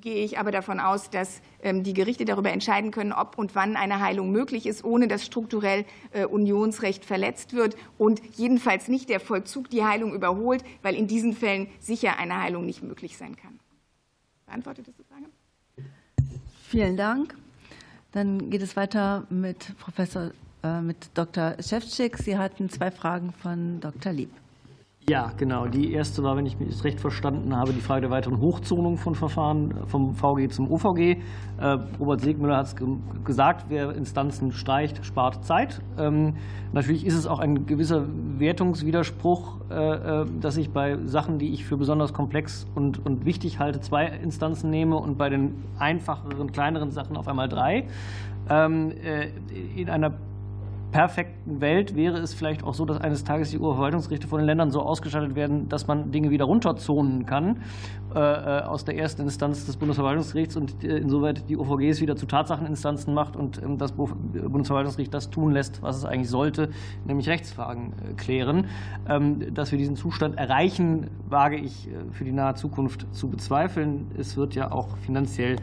gehe 0.00 0.24
ich 0.24 0.38
aber 0.38 0.50
davon 0.50 0.80
aus, 0.80 1.10
dass 1.10 1.40
ähm, 1.62 1.82
die 1.82 1.94
Gerichte 1.94 2.24
darüber 2.24 2.50
entscheiden 2.50 2.90
können, 2.90 3.12
ob 3.12 3.38
und 3.38 3.54
wann 3.54 3.76
eine 3.76 4.00
Heilung 4.00 4.30
möglich 4.30 4.66
ist, 4.66 4.84
ohne 4.84 5.08
dass 5.08 5.24
strukturell 5.24 5.84
äh, 6.12 6.24
Unionsrecht 6.24 7.04
verletzt 7.04 7.52
wird 7.52 7.76
und 7.98 8.20
jedenfalls 8.36 8.88
nicht 8.88 9.08
der 9.08 9.20
Vollzug 9.20 9.70
die 9.70 9.84
Heilung 9.84 10.14
überholt, 10.14 10.64
weil 10.82 10.94
in 10.94 11.06
diesen 11.06 11.34
Fällen 11.34 11.68
sicher 11.78 12.18
eine 12.18 12.40
Heilung 12.40 12.66
nicht 12.66 12.82
möglich 12.82 13.16
sein 13.16 13.36
kann. 13.36 13.60
Beantwortet 14.46 14.88
das 14.88 14.96
die 14.96 15.04
Frage? 15.04 15.26
Vielen 16.68 16.96
Dank. 16.96 17.36
Dann 18.12 18.50
geht 18.50 18.62
es 18.62 18.76
weiter 18.76 19.26
mit 19.30 19.78
Professor 19.78 20.32
mit 20.82 21.10
Dr. 21.14 21.54
Schewtschik. 21.60 22.18
Sie 22.18 22.36
hatten 22.36 22.68
zwei 22.68 22.90
Fragen 22.90 23.32
von 23.32 23.80
Dr. 23.80 24.12
Lieb. 24.12 24.30
Ja, 25.08 25.32
genau. 25.36 25.66
Die 25.66 25.92
erste 25.92 26.22
war, 26.22 26.36
wenn 26.36 26.46
ich 26.46 26.60
mich 26.60 26.84
recht 26.84 27.00
verstanden 27.00 27.56
habe, 27.56 27.72
die 27.72 27.80
Frage 27.80 28.02
der 28.02 28.10
weiteren 28.10 28.40
Hochzonung 28.40 28.96
von 28.96 29.14
Verfahren 29.14 29.74
vom 29.86 30.14
VG 30.14 30.50
zum 30.50 30.70
OVG. 30.70 31.16
Äh, 31.58 31.78
Robert 31.98 32.20
Segmüller 32.20 32.58
hat 32.58 32.66
es 32.66 32.76
gesagt, 33.24 33.66
wer 33.70 33.92
Instanzen 33.92 34.52
streicht, 34.52 35.04
spart 35.04 35.44
Zeit. 35.44 35.80
Ähm, 35.98 36.34
natürlich 36.72 37.04
ist 37.06 37.14
es 37.14 37.26
auch 37.26 37.40
ein 37.40 37.66
gewisser 37.66 38.06
Wertungswiderspruch, 38.38 39.60
äh, 39.70 40.26
dass 40.38 40.56
ich 40.56 40.70
bei 40.70 40.96
Sachen, 41.06 41.38
die 41.38 41.54
ich 41.54 41.64
für 41.64 41.76
besonders 41.76 42.12
komplex 42.12 42.66
und, 42.76 43.04
und 43.04 43.24
wichtig 43.24 43.58
halte, 43.58 43.80
zwei 43.80 44.04
Instanzen 44.06 44.70
nehme 44.70 44.96
und 44.96 45.18
bei 45.18 45.28
den 45.30 45.64
einfacheren, 45.78 46.52
kleineren 46.52 46.92
Sachen 46.92 47.16
auf 47.16 47.26
einmal 47.26 47.48
drei. 47.48 47.88
Ähm, 48.48 48.92
in 49.74 49.90
einer 49.90 50.12
perfekten 50.90 51.60
Welt 51.60 51.94
wäre 51.94 52.18
es 52.18 52.34
vielleicht 52.34 52.64
auch 52.64 52.74
so, 52.74 52.84
dass 52.84 52.98
eines 52.98 53.24
Tages 53.24 53.50
die 53.50 53.58
Urverwaltungsgerichte 53.58 54.28
von 54.28 54.40
den 54.40 54.46
Ländern 54.46 54.70
so 54.70 54.80
ausgestattet 54.80 55.34
werden, 55.34 55.68
dass 55.68 55.86
man 55.86 56.10
Dinge 56.10 56.30
wieder 56.30 56.44
runterzonen 56.44 57.26
kann 57.26 57.62
äh, 58.14 58.18
äh 58.18 58.62
aus 58.62 58.84
der 58.84 58.96
ersten 58.96 59.22
Instanz 59.22 59.66
des 59.66 59.76
Bundesverwaltungsgerichts 59.76 60.56
und 60.56 60.84
äh, 60.84 60.98
insoweit 60.98 61.48
die 61.48 61.56
OVGs 61.56 62.00
wieder 62.00 62.16
zu 62.16 62.26
Tatsacheninstanzen 62.26 63.14
macht 63.14 63.36
und 63.36 63.62
ähm, 63.62 63.78
das 63.78 63.92
Bundesverwaltungsgericht 63.92 65.12
das 65.12 65.30
tun 65.30 65.52
lässt, 65.52 65.82
was 65.82 65.96
es 65.96 66.04
eigentlich 66.04 66.30
sollte, 66.30 66.70
nämlich 67.04 67.28
Rechtsfragen 67.28 68.16
klären. 68.16 68.66
Ähm, 69.08 69.54
dass 69.54 69.70
wir 69.72 69.78
diesen 69.78 69.96
Zustand 69.96 70.38
erreichen, 70.38 71.10
wage 71.28 71.56
ich 71.56 71.88
für 72.10 72.24
die 72.24 72.32
nahe 72.32 72.54
Zukunft 72.54 73.06
zu 73.14 73.28
bezweifeln. 73.28 74.10
Es 74.16 74.36
wird 74.36 74.54
ja 74.54 74.70
auch 74.72 74.96
finanziell 74.98 75.56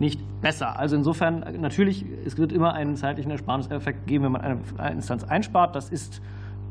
nicht 0.00 0.20
besser. 0.40 0.78
Also 0.78 0.96
insofern 0.96 1.44
natürlich, 1.60 2.06
es 2.24 2.38
wird 2.38 2.52
immer 2.52 2.72
einen 2.72 2.96
zeitlichen 2.96 3.30
Ersparniseffekt 3.30 4.06
geben, 4.06 4.24
wenn 4.24 4.32
man 4.32 4.40
eine 4.78 4.94
Instanz 4.94 5.24
einspart. 5.24 5.76
Das 5.76 5.90
ist 5.90 6.22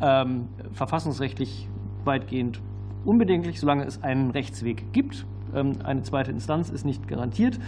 ähm, 0.01 0.49
verfassungsrechtlich 0.73 1.69
weitgehend 2.03 2.59
unbedenklich, 3.05 3.59
solange 3.59 3.85
es 3.85 4.01
einen 4.01 4.31
Rechtsweg 4.31 4.91
gibt. 4.91 5.27
Ähm, 5.53 5.73
eine 5.83 6.01
zweite 6.01 6.31
Instanz 6.31 6.71
ist 6.71 6.85
nicht 6.85 7.07
garantiert. 7.07 7.59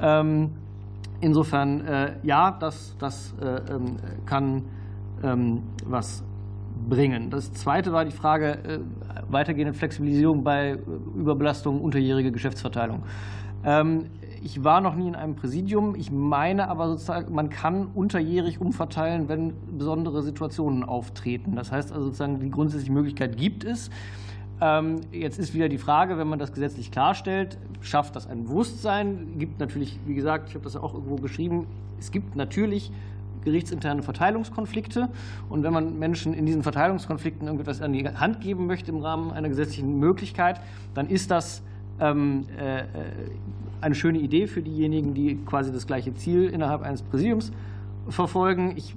Ähm, 0.00 0.52
insofern 1.20 1.80
äh, 1.80 2.14
ja, 2.22 2.52
das, 2.52 2.96
das 2.98 3.34
äh, 3.42 3.72
ähm, 3.72 3.96
kann 4.26 4.62
ähm, 5.24 5.62
was 5.86 6.24
bringen. 6.88 7.30
Das 7.30 7.52
zweite 7.52 7.92
war 7.92 8.04
die 8.04 8.12
Frage 8.12 8.52
äh, 8.52 8.78
weitergehende 9.28 9.74
Flexibilisierung 9.74 10.44
bei 10.44 10.78
Überbelastung 11.16 11.80
unterjährige 11.80 12.30
Geschäftsverteilung. 12.30 13.02
Ich 14.42 14.64
war 14.64 14.80
noch 14.80 14.94
nie 14.94 15.06
in 15.06 15.14
einem 15.14 15.36
Präsidium. 15.36 15.94
Ich 15.94 16.10
meine 16.10 16.68
aber 16.68 16.88
sozusagen, 16.88 17.34
man 17.34 17.50
kann 17.50 17.88
unterjährig 17.94 18.60
umverteilen, 18.60 19.28
wenn 19.28 19.52
besondere 19.76 20.22
Situationen 20.22 20.82
auftreten. 20.82 21.56
Das 21.56 21.70
heißt 21.70 21.92
also 21.92 22.06
sozusagen, 22.06 22.40
die 22.40 22.50
grundsätzliche 22.50 22.92
Möglichkeit 22.92 23.36
gibt 23.36 23.64
es. 23.64 23.90
Ähm, 24.62 25.02
jetzt 25.12 25.38
ist 25.38 25.54
wieder 25.54 25.68
die 25.68 25.78
Frage, 25.78 26.16
wenn 26.16 26.28
man 26.28 26.38
das 26.38 26.52
gesetzlich 26.52 26.90
klarstellt, 26.90 27.58
schafft 27.82 28.16
das 28.16 28.26
ein 28.26 28.44
Bewusstsein? 28.44 29.38
Gibt 29.38 29.60
natürlich, 29.60 29.98
wie 30.06 30.14
gesagt, 30.14 30.48
ich 30.48 30.54
habe 30.54 30.64
das 30.64 30.74
ja 30.74 30.82
auch 30.82 30.94
irgendwo 30.94 31.16
geschrieben, 31.16 31.66
es 31.98 32.10
gibt 32.10 32.34
natürlich 32.34 32.92
gerichtsinterne 33.44 34.02
Verteilungskonflikte. 34.02 35.08
Und 35.48 35.62
wenn 35.62 35.72
man 35.72 35.98
Menschen 35.98 36.34
in 36.34 36.46
diesen 36.46 36.62
Verteilungskonflikten 36.62 37.46
irgendetwas 37.46 37.80
an 37.82 37.92
die 37.92 38.06
Hand 38.06 38.40
geben 38.40 38.66
möchte 38.66 38.90
im 38.90 38.98
Rahmen 38.98 39.32
einer 39.32 39.48
gesetzlichen 39.48 39.98
Möglichkeit, 39.98 40.60
dann 40.94 41.08
ist 41.08 41.30
das 41.30 41.62
ähm, 42.00 42.46
äh, 42.58 42.84
eine 43.80 43.94
schöne 43.94 44.18
Idee 44.18 44.46
für 44.46 44.62
diejenigen, 44.62 45.14
die 45.14 45.36
quasi 45.46 45.72
das 45.72 45.86
gleiche 45.86 46.14
Ziel 46.14 46.44
innerhalb 46.48 46.82
eines 46.82 47.02
Präsidiums 47.02 47.52
verfolgen. 48.08 48.74
Ich, 48.76 48.94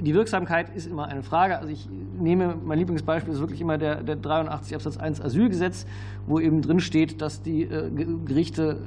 die 0.00 0.14
Wirksamkeit 0.14 0.74
ist 0.74 0.86
immer 0.86 1.06
eine 1.06 1.22
Frage. 1.22 1.58
Also 1.58 1.70
ich 1.70 1.88
nehme, 2.18 2.56
mein 2.64 2.78
Lieblingsbeispiel 2.78 3.32
ist 3.32 3.40
wirklich 3.40 3.60
immer 3.60 3.78
der, 3.78 4.02
der 4.02 4.16
83 4.16 4.74
Absatz 4.74 4.96
1 4.96 5.20
Asylgesetz, 5.20 5.86
wo 6.26 6.40
eben 6.40 6.62
drin 6.62 6.80
steht, 6.80 7.20
dass 7.22 7.42
die 7.42 7.62
äh, 7.62 7.90
Gerichte 8.24 8.78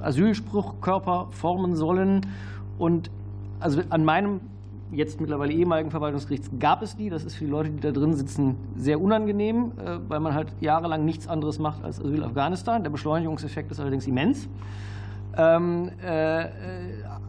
äh, 0.00 0.02
Asylspruchkörper 0.02 1.28
formen 1.30 1.76
sollen. 1.76 2.26
Und 2.78 3.10
also 3.60 3.82
an 3.90 4.04
meinem 4.04 4.40
jetzt 4.90 5.20
mittlerweile 5.20 5.52
ehemaligen 5.52 5.90
Verwaltungsgerichts 5.90 6.50
gab 6.58 6.82
es 6.82 6.96
die. 6.96 7.10
Das 7.10 7.24
ist 7.24 7.34
für 7.34 7.44
die 7.44 7.50
Leute, 7.50 7.70
die 7.70 7.80
da 7.80 7.90
drin 7.90 8.14
sitzen, 8.14 8.56
sehr 8.76 9.00
unangenehm, 9.00 9.72
äh, 9.78 9.98
weil 10.08 10.20
man 10.20 10.34
halt 10.34 10.52
jahrelang 10.60 11.04
nichts 11.04 11.28
anderes 11.28 11.58
macht 11.58 11.84
als 11.84 12.00
Asyl 12.00 12.24
Afghanistan. 12.24 12.82
Der 12.82 12.90
Beschleunigungseffekt 12.90 13.70
ist 13.70 13.80
allerdings 13.80 14.06
immens. 14.06 14.48
Ähm, 15.36 15.90
äh, 16.02 16.46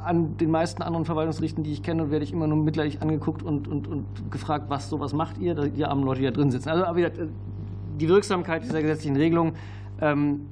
an 0.03 0.37
den 0.37 0.49
meisten 0.49 0.81
anderen 0.81 1.05
Verwaltungsgerichten, 1.05 1.63
die 1.63 1.73
ich 1.73 1.83
kenne, 1.83 2.09
werde 2.09 2.23
ich 2.23 2.31
immer 2.31 2.47
nur 2.47 2.57
mitleidig 2.57 3.01
angeguckt 3.01 3.43
und, 3.43 3.67
und, 3.67 3.87
und 3.87 4.05
gefragt, 4.31 4.65
was 4.69 4.89
sowas 4.89 5.13
macht 5.13 5.37
ihr, 5.37 5.53
die 5.53 5.85
armen 5.85 6.03
Leute, 6.03 6.21
die 6.21 6.25
da 6.25 6.31
drin 6.31 6.51
sitzen. 6.51 6.69
Also 6.69 6.85
aber 6.85 7.09
die 7.09 8.07
Wirksamkeit 8.07 8.63
dieser 8.63 8.81
gesetzlichen 8.81 9.17
Regelung 9.17 9.53
ähm, 10.01 10.47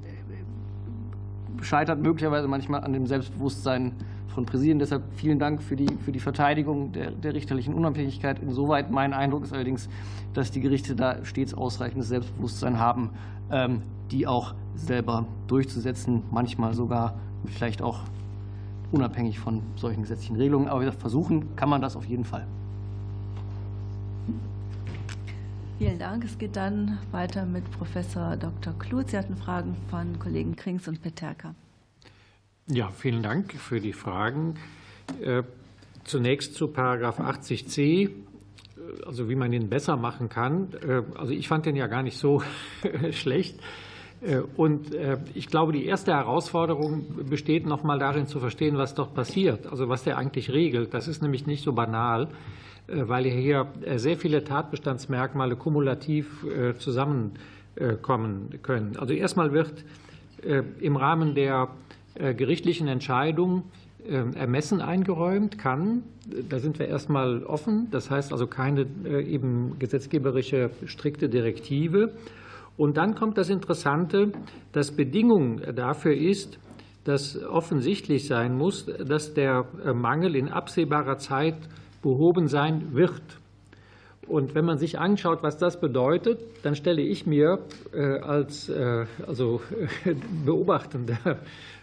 scheitert 1.61 2.01
möglicherweise 2.01 2.47
manchmal 2.47 2.83
an 2.83 2.93
dem 2.93 3.07
Selbstbewusstsein 3.07 3.93
von 4.37 4.45
Präsidien. 4.45 4.77
Deshalb 4.77 5.01
vielen 5.15 5.39
Dank 5.39 5.63
für 5.63 5.75
die, 5.75 5.87
für 6.05 6.11
die 6.11 6.19
Verteidigung 6.19 6.91
der, 6.91 7.09
der 7.09 7.33
richterlichen 7.33 7.73
Unabhängigkeit. 7.73 8.37
Insoweit 8.39 8.91
mein 8.91 9.11
Eindruck 9.11 9.43
ist 9.43 9.51
allerdings, 9.51 9.89
dass 10.35 10.51
die 10.51 10.61
Gerichte 10.61 10.95
da 10.95 11.25
stets 11.25 11.55
ausreichendes 11.55 12.09
Selbstbewusstsein 12.09 12.77
haben, 12.77 13.09
ähm, 13.49 13.81
die 14.11 14.27
auch 14.27 14.53
selber 14.75 15.25
durchzusetzen, 15.47 16.21
manchmal 16.29 16.75
sogar 16.75 17.19
vielleicht 17.47 17.81
auch 17.81 18.01
unabhängig 18.91 19.39
von 19.39 19.63
solchen 19.75 20.03
gesetzlichen 20.03 20.35
Regelungen. 20.35 20.67
Aber 20.67 20.91
versuchen 20.91 21.55
kann 21.55 21.69
man 21.69 21.81
das 21.81 21.95
auf 21.95 22.05
jeden 22.05 22.23
Fall. 22.23 22.45
Vielen 25.79 25.97
Dank. 25.97 26.23
Es 26.23 26.37
geht 26.37 26.55
dann 26.55 26.99
weiter 27.09 27.43
mit 27.43 27.69
Professor 27.71 28.35
Dr. 28.35 28.73
Kluth. 28.77 29.09
Sie 29.09 29.17
hatten 29.17 29.35
Fragen 29.35 29.75
von 29.89 30.19
Kollegen 30.19 30.55
Krings 30.55 30.87
und 30.87 31.01
Peterka. 31.01 31.55
Ja, 32.69 32.89
vielen 32.89 33.23
Dank 33.23 33.53
für 33.53 33.79
die 33.79 33.93
Fragen. 33.93 34.55
Äh, 35.21 35.43
zunächst 36.03 36.53
zu 36.53 36.67
Paragraph 36.67 37.17
80c, 37.17 38.09
also 39.05 39.29
wie 39.29 39.35
man 39.35 39.53
ihn 39.53 39.69
besser 39.69 39.95
machen 39.95 40.27
kann. 40.27 40.73
Äh, 40.85 41.03
also 41.17 41.31
ich 41.31 41.47
fand 41.47 41.65
den 41.65 41.77
ja 41.77 41.87
gar 41.87 42.03
nicht 42.03 42.17
so 42.17 42.43
schlecht. 43.11 43.57
Äh, 44.19 44.39
und 44.57 44.93
ich 45.33 45.47
glaube, 45.47 45.71
die 45.71 45.85
erste 45.85 46.11
Herausforderung 46.11 47.05
besteht 47.29 47.65
noch 47.65 47.83
mal 47.83 47.99
darin 47.99 48.27
zu 48.27 48.41
verstehen, 48.41 48.77
was 48.77 48.93
dort 48.95 49.13
passiert, 49.13 49.65
also 49.67 49.87
was 49.87 50.03
der 50.03 50.17
eigentlich 50.17 50.51
regelt. 50.51 50.93
Das 50.93 51.07
ist 51.07 51.21
nämlich 51.21 51.47
nicht 51.47 51.63
so 51.63 51.71
banal, 51.71 52.27
weil 52.87 53.23
hier 53.23 53.71
sehr 53.95 54.17
viele 54.17 54.43
Tatbestandsmerkmale 54.43 55.55
kumulativ 55.55 56.45
zusammen 56.79 57.33
kommen 58.01 58.59
können. 58.61 58.97
Also 58.97 59.13
erstmal 59.13 59.51
wird 59.53 59.85
im 60.79 60.95
Rahmen 60.95 61.35
der 61.35 61.69
gerichtlichen 62.17 62.87
Entscheidung 62.87 63.63
Ermessen 64.05 64.79
eingeräumt, 64.79 65.57
kann. 65.57 66.03
Da 66.47 66.59
sind 66.59 66.79
wir 66.79 66.87
erstmal 66.87 67.43
offen. 67.43 67.89
Das 67.91 68.09
heißt 68.09 68.31
also 68.31 68.47
keine 68.47 68.85
eben 69.05 69.77
gesetzgeberische 69.79 70.69
strikte 70.85 71.27
Direktive. 71.27 72.13
Und 72.77 72.95
dann 72.95 73.15
kommt 73.15 73.37
das 73.37 73.49
Interessante, 73.49 74.31
dass 74.71 74.95
Bedingung 74.95 75.61
dafür 75.75 76.15
ist, 76.15 76.57
dass 77.03 77.43
offensichtlich 77.43 78.27
sein 78.27 78.55
muss, 78.55 78.85
dass 78.85 79.33
der 79.33 79.65
Mangel 79.93 80.37
in 80.37 80.47
absehbarer 80.47 81.17
Zeit 81.17 81.57
behoben 82.01 82.47
sein 82.47 82.93
wird. 82.93 83.21
Und 84.27 84.55
wenn 84.55 84.65
man 84.65 84.77
sich 84.77 84.99
anschaut, 84.99 85.39
was 85.41 85.57
das 85.57 85.79
bedeutet, 85.79 86.39
dann 86.63 86.75
stelle 86.75 87.01
ich 87.01 87.25
mir 87.25 87.59
äh, 87.93 88.19
als 88.19 88.67
äh, 88.67 89.05
also, 89.25 89.61
beobachtender 90.45 91.39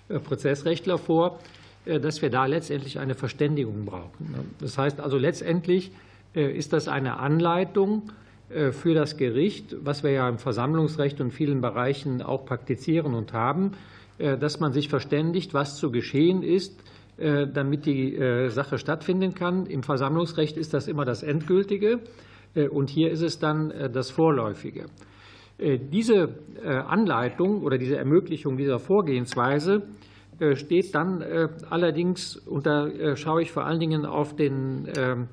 Prozessrechtler 0.09 0.98
vor, 0.98 1.38
äh, 1.84 2.00
dass 2.00 2.22
wir 2.22 2.30
da 2.30 2.46
letztendlich 2.46 2.98
eine 2.98 3.14
Verständigung 3.14 3.84
brauchen. 3.84 4.34
Das 4.61 4.78
heißt 4.78 5.00
also 5.00 5.18
letztendlich 5.18 5.92
ist 6.36 6.72
das 6.72 6.88
eine 6.88 7.20
Anleitung 7.20 8.11
für 8.48 8.92
das 8.92 9.16
Gericht, 9.16 9.76
was 9.84 10.02
wir 10.02 10.11
ja 10.11 10.28
im 10.28 10.38
Versammlungsrecht 10.38 11.20
und 11.20 11.30
vielen 11.30 11.61
Bereichen 11.61 12.22
auch 12.22 12.44
praktizieren 12.44 13.14
und 13.14 13.32
haben, 13.32 13.74
dass 14.18 14.59
man 14.59 14.72
sich 14.72 14.88
verständigt, 14.88 15.55
was 15.55 15.76
zu 15.76 15.92
geschehen 15.92 16.42
ist, 16.42 16.74
damit 17.16 17.86
die 17.86 18.18
Sache 18.48 18.78
stattfinden 18.78 19.36
kann. 19.36 19.66
Im 19.66 19.84
Versammlungsrecht 19.84 20.57
ist 20.57 20.74
das 20.74 20.88
immer 20.88 21.05
das 21.05 21.22
Endgültige. 21.22 22.00
Äh, 22.55 22.68
und 22.68 22.90
hier 22.90 23.11
ist 23.11 23.22
es 23.22 23.38
dann 23.38 23.70
äh, 23.70 23.90
das 23.90 24.11
Vorläufige. 24.11 24.86
Äh, 25.59 25.78
diese 25.78 26.34
Anleitung 26.64 27.62
oder 27.62 27.76
diese 27.76 27.98
Ermöglichung 27.98 28.57
dieser 28.57 28.78
Vorgehensweise 28.78 29.82
steht 30.55 30.94
dann 30.94 31.22
allerdings, 31.68 32.36
und 32.36 32.64
da 32.64 32.88
schaue 33.16 33.42
ich 33.42 33.52
vor 33.52 33.66
allen 33.66 33.80
Dingen 33.80 34.07
auf 34.07 34.34
den 34.34 34.88
ähm, 34.96 35.28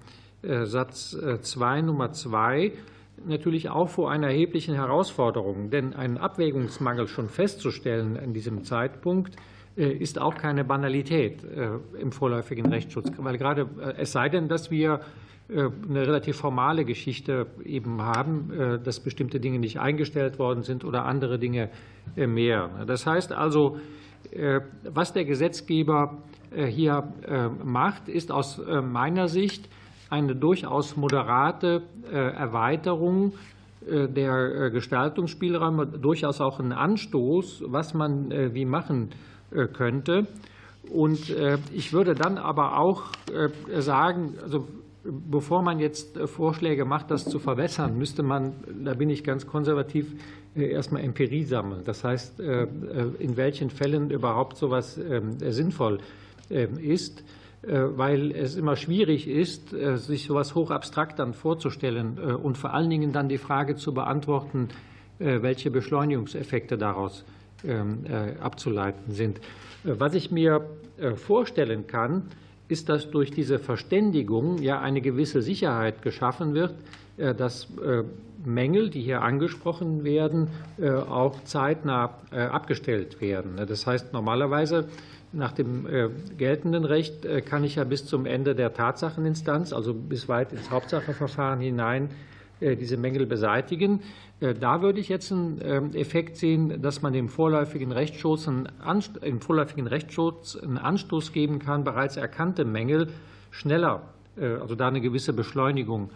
Satz 0.66 1.18
2 1.42 1.84
Nummer 1.84 2.12
2, 2.12 2.74
natürlich 3.26 3.70
auch 3.70 3.88
vor 3.88 4.12
einer 4.12 4.28
erheblichen 4.28 4.76
Herausforderung. 4.76 5.70
Denn 5.70 5.94
einen 5.94 6.18
Abwägungsmangel 6.18 7.08
schon 7.08 7.30
festzustellen 7.30 8.18
in 8.18 8.34
diesem 8.34 8.66
Zeitpunkt 8.66 9.38
ist 9.78 10.20
auch 10.20 10.36
keine 10.36 10.66
Banalität 10.66 11.46
im 11.98 12.12
vorläufigen 12.12 12.66
Rechtsschutz. 12.66 13.10
Weil 13.18 13.38
gerade 13.38 13.70
es 13.98 14.12
sei 14.12 14.28
denn, 14.28 14.50
dass 14.50 14.70
wir 14.70 14.96
äh, 14.96 15.00
eine 15.54 16.08
relativ 16.08 16.38
formale 16.38 16.86
Geschichte 16.86 17.48
eben 17.66 18.02
haben, 18.02 18.52
äh, 18.52 18.80
dass 18.80 19.02
bestimmte 19.02 19.40
Dinge 19.40 19.60
nicht 19.60 19.80
eingestellt 19.80 20.40
worden 20.40 20.64
sind 20.64 20.86
oder 20.86 21.06
andere 21.06 21.40
Dinge 21.40 21.70
äh, 22.16 22.26
mehr. 22.26 22.86
Das 22.88 23.06
heißt 23.06 23.34
also, 23.34 23.78
was 24.94 25.14
der 25.14 25.26
Gesetzgeber 25.26 26.20
hier 26.56 27.12
macht, 27.66 28.08
ist 28.08 28.32
aus 28.32 28.62
meiner 28.84 29.28
Sicht 29.28 29.68
eine 30.12 30.36
durchaus 30.36 30.96
moderate 30.96 31.82
Erweiterung 32.12 33.34
der 33.82 34.70
Gestaltungsspielräume, 34.70 35.88
durchaus 35.88 36.40
auch 36.40 36.60
ein 36.60 36.72
Anstoß, 36.72 37.64
was 37.66 37.96
man 37.96 38.30
wie 38.54 38.64
machen 38.64 39.10
könnte. 39.74 40.28
Und 40.94 41.34
ich 41.74 41.92
würde 41.92 42.14
dann 42.14 42.38
aber 42.38 42.78
auch 42.78 43.06
sagen, 43.80 44.36
also 44.44 44.68
bevor 45.04 45.62
man 45.62 45.80
jetzt 45.80 46.18
äh, 46.18 46.28
Vorschläge 46.28 46.86
macht, 46.86 47.12
das 47.12 47.26
zu 47.26 47.40
verbessern, 47.40 47.98
müsste 47.98 48.24
man, 48.24 48.54
da 48.84 48.94
bin 48.94 49.10
ich 49.10 49.24
ganz 49.24 49.48
konservativ, 49.48 50.14
äh, 50.56 50.70
erstmal 50.70 51.04
Empirie 51.04 51.44
sammeln. 51.44 51.82
Das 51.86 52.04
heißt, 52.04 52.40
äh, 52.40 52.68
in 53.20 53.38
welchen 53.38 53.70
Fällen 53.70 54.12
überhaupt 54.12 54.58
sowas 54.58 54.98
ähm, 54.98 55.38
sinnvoll 55.40 56.00
ähm, 56.50 56.78
ist, 56.80 57.24
weil 57.64 58.32
es 58.32 58.56
immer 58.56 58.76
schwierig 58.76 59.28
ist, 59.28 59.70
sich 59.70 60.26
sowas 60.26 60.56
hochabstrakt 60.56 61.20
dann 61.20 61.36
vorzustellen 61.36 62.18
und 62.18 62.58
vor 62.58 62.74
allen 62.74 62.90
Dingen 62.90 63.12
dann 63.12 63.30
die 63.30 63.38
Frage 63.38 63.76
zu 63.76 63.94
beantworten, 63.94 64.70
welche 65.20 65.70
Beschleunigungseffekte 65.70 66.80
daraus 66.80 67.24
ähm, 67.64 68.06
abzuleiten 68.42 69.12
sind. 69.14 69.42
Was 69.84 70.16
ich 70.16 70.32
mir 70.32 70.66
vorstellen 71.18 71.86
kann, 71.86 72.32
ist, 72.72 72.90
dass 72.90 73.12
durch 73.12 73.32
diese 73.32 73.60
Verständigung 73.60 74.60
ja 74.60 74.80
eine 74.80 75.02
gewisse 75.02 75.42
Sicherheit 75.42 76.02
geschaffen 76.02 76.54
wird, 76.54 76.74
äh, 77.18 77.36
dass 77.36 77.68
äh, 77.84 78.04
Mängel, 78.44 78.90
die 78.90 79.02
hier 79.02 79.22
angesprochen 79.22 80.04
werden, 80.04 80.48
äh, 80.80 80.90
auch 80.90 81.44
zeitnah 81.44 82.16
abgestellt 82.32 83.22
werden. 83.22 83.52
Das 83.68 83.86
heißt, 83.86 84.14
normalerweise 84.14 84.88
nach 85.32 85.52
dem 85.52 85.86
geltenden 86.38 86.84
Recht 86.84 87.26
kann 87.46 87.64
ich 87.64 87.76
ja 87.76 87.84
bis 87.84 88.06
zum 88.06 88.26
Ende 88.26 88.56
der 88.56 88.74
Tatsacheninstanz, 88.74 89.74
also 89.74 89.94
bis 89.94 90.28
weit 90.28 90.52
ins 90.54 90.72
Hauptsacheverfahren 90.72 91.60
hinein, 91.60 92.10
diese 92.62 92.96
Mängel 92.96 93.26
beseitigen. 93.26 94.02
Da 94.40 94.82
würde 94.82 95.00
ich 95.00 95.10
jetzt 95.10 95.32
einen 95.32 95.60
ähm, 95.64 95.94
Effekt 95.94 96.38
sehen, 96.38 96.82
dass 96.82 97.02
man 97.02 97.14
dem 97.14 97.28
vorläufigen 97.28 97.92
Rechtsschutz 97.92 98.48
einen, 98.48 98.68
im 99.22 99.42
vorläufigen 99.42 99.88
Rechtsschutz 99.88 100.56
einen 100.56 100.78
Anstoß 100.78 101.32
geben 101.32 101.60
kann, 101.60 101.84
bereits 101.84 102.18
erkannte 102.18 102.66
Mängel 102.66 103.10
schneller, 103.52 104.02
äh, 104.38 104.56
also 104.56 104.76
da 104.76 104.88
eine 104.88 105.02
gewisse 105.02 105.34
Beschleunigung 105.34 106.10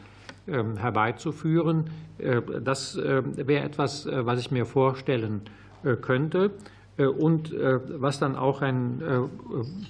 ähm, 0.48 0.78
herbeizuführen. 0.78 1.90
Äh, 2.18 2.42
das 2.64 2.96
äh, 2.96 3.22
wäre 3.48 3.64
etwas, 3.64 4.08
was 4.08 4.40
ich 4.40 4.52
mir 4.52 4.66
vorstellen 4.66 5.42
könnte 6.02 6.50
und 6.98 7.54
was 7.54 8.18
dann 8.18 8.36
auch 8.36 8.64
ein 8.64 9.04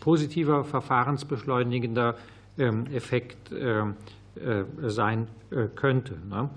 positiver 0.01 0.65
verfahrensbeschleunigender 0.65 2.15
ähm, 2.57 2.85
Effekt 2.93 3.53
sein 4.87 5.27
könnte. 5.75 6.15
Ne? 6.29 6.49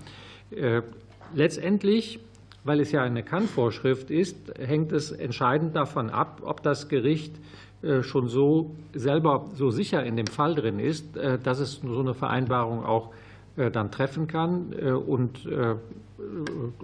Letztendlich, 1.33 2.19
weil 2.63 2.79
es 2.79 2.91
ja 2.91 3.03
eine 3.03 3.23
Kannvorschrift 3.23 4.11
ist, 4.11 4.35
hängt 4.57 4.91
es 4.91 5.11
entscheidend 5.11 5.75
davon 5.75 6.09
ab, 6.09 6.41
ob 6.43 6.63
das 6.63 6.89
Gericht 6.89 7.35
äh, 7.81 8.03
schon 8.03 8.27
so 8.27 8.75
selber 8.93 9.45
so 9.55 9.69
sicher 9.69 10.03
in 10.03 10.17
dem 10.17 10.27
Fall 10.27 10.53
drin 10.53 10.79
ist, 10.79 11.15
äh, 11.15 11.39
dass 11.39 11.59
es 11.59 11.79
so 11.81 11.99
eine 11.99 12.13
Vereinbarung 12.13 12.83
auch 12.83 13.11
äh, 13.55 13.71
dann 13.71 13.89
treffen 13.89 14.27
kann. 14.27 14.73
Und 14.73 15.47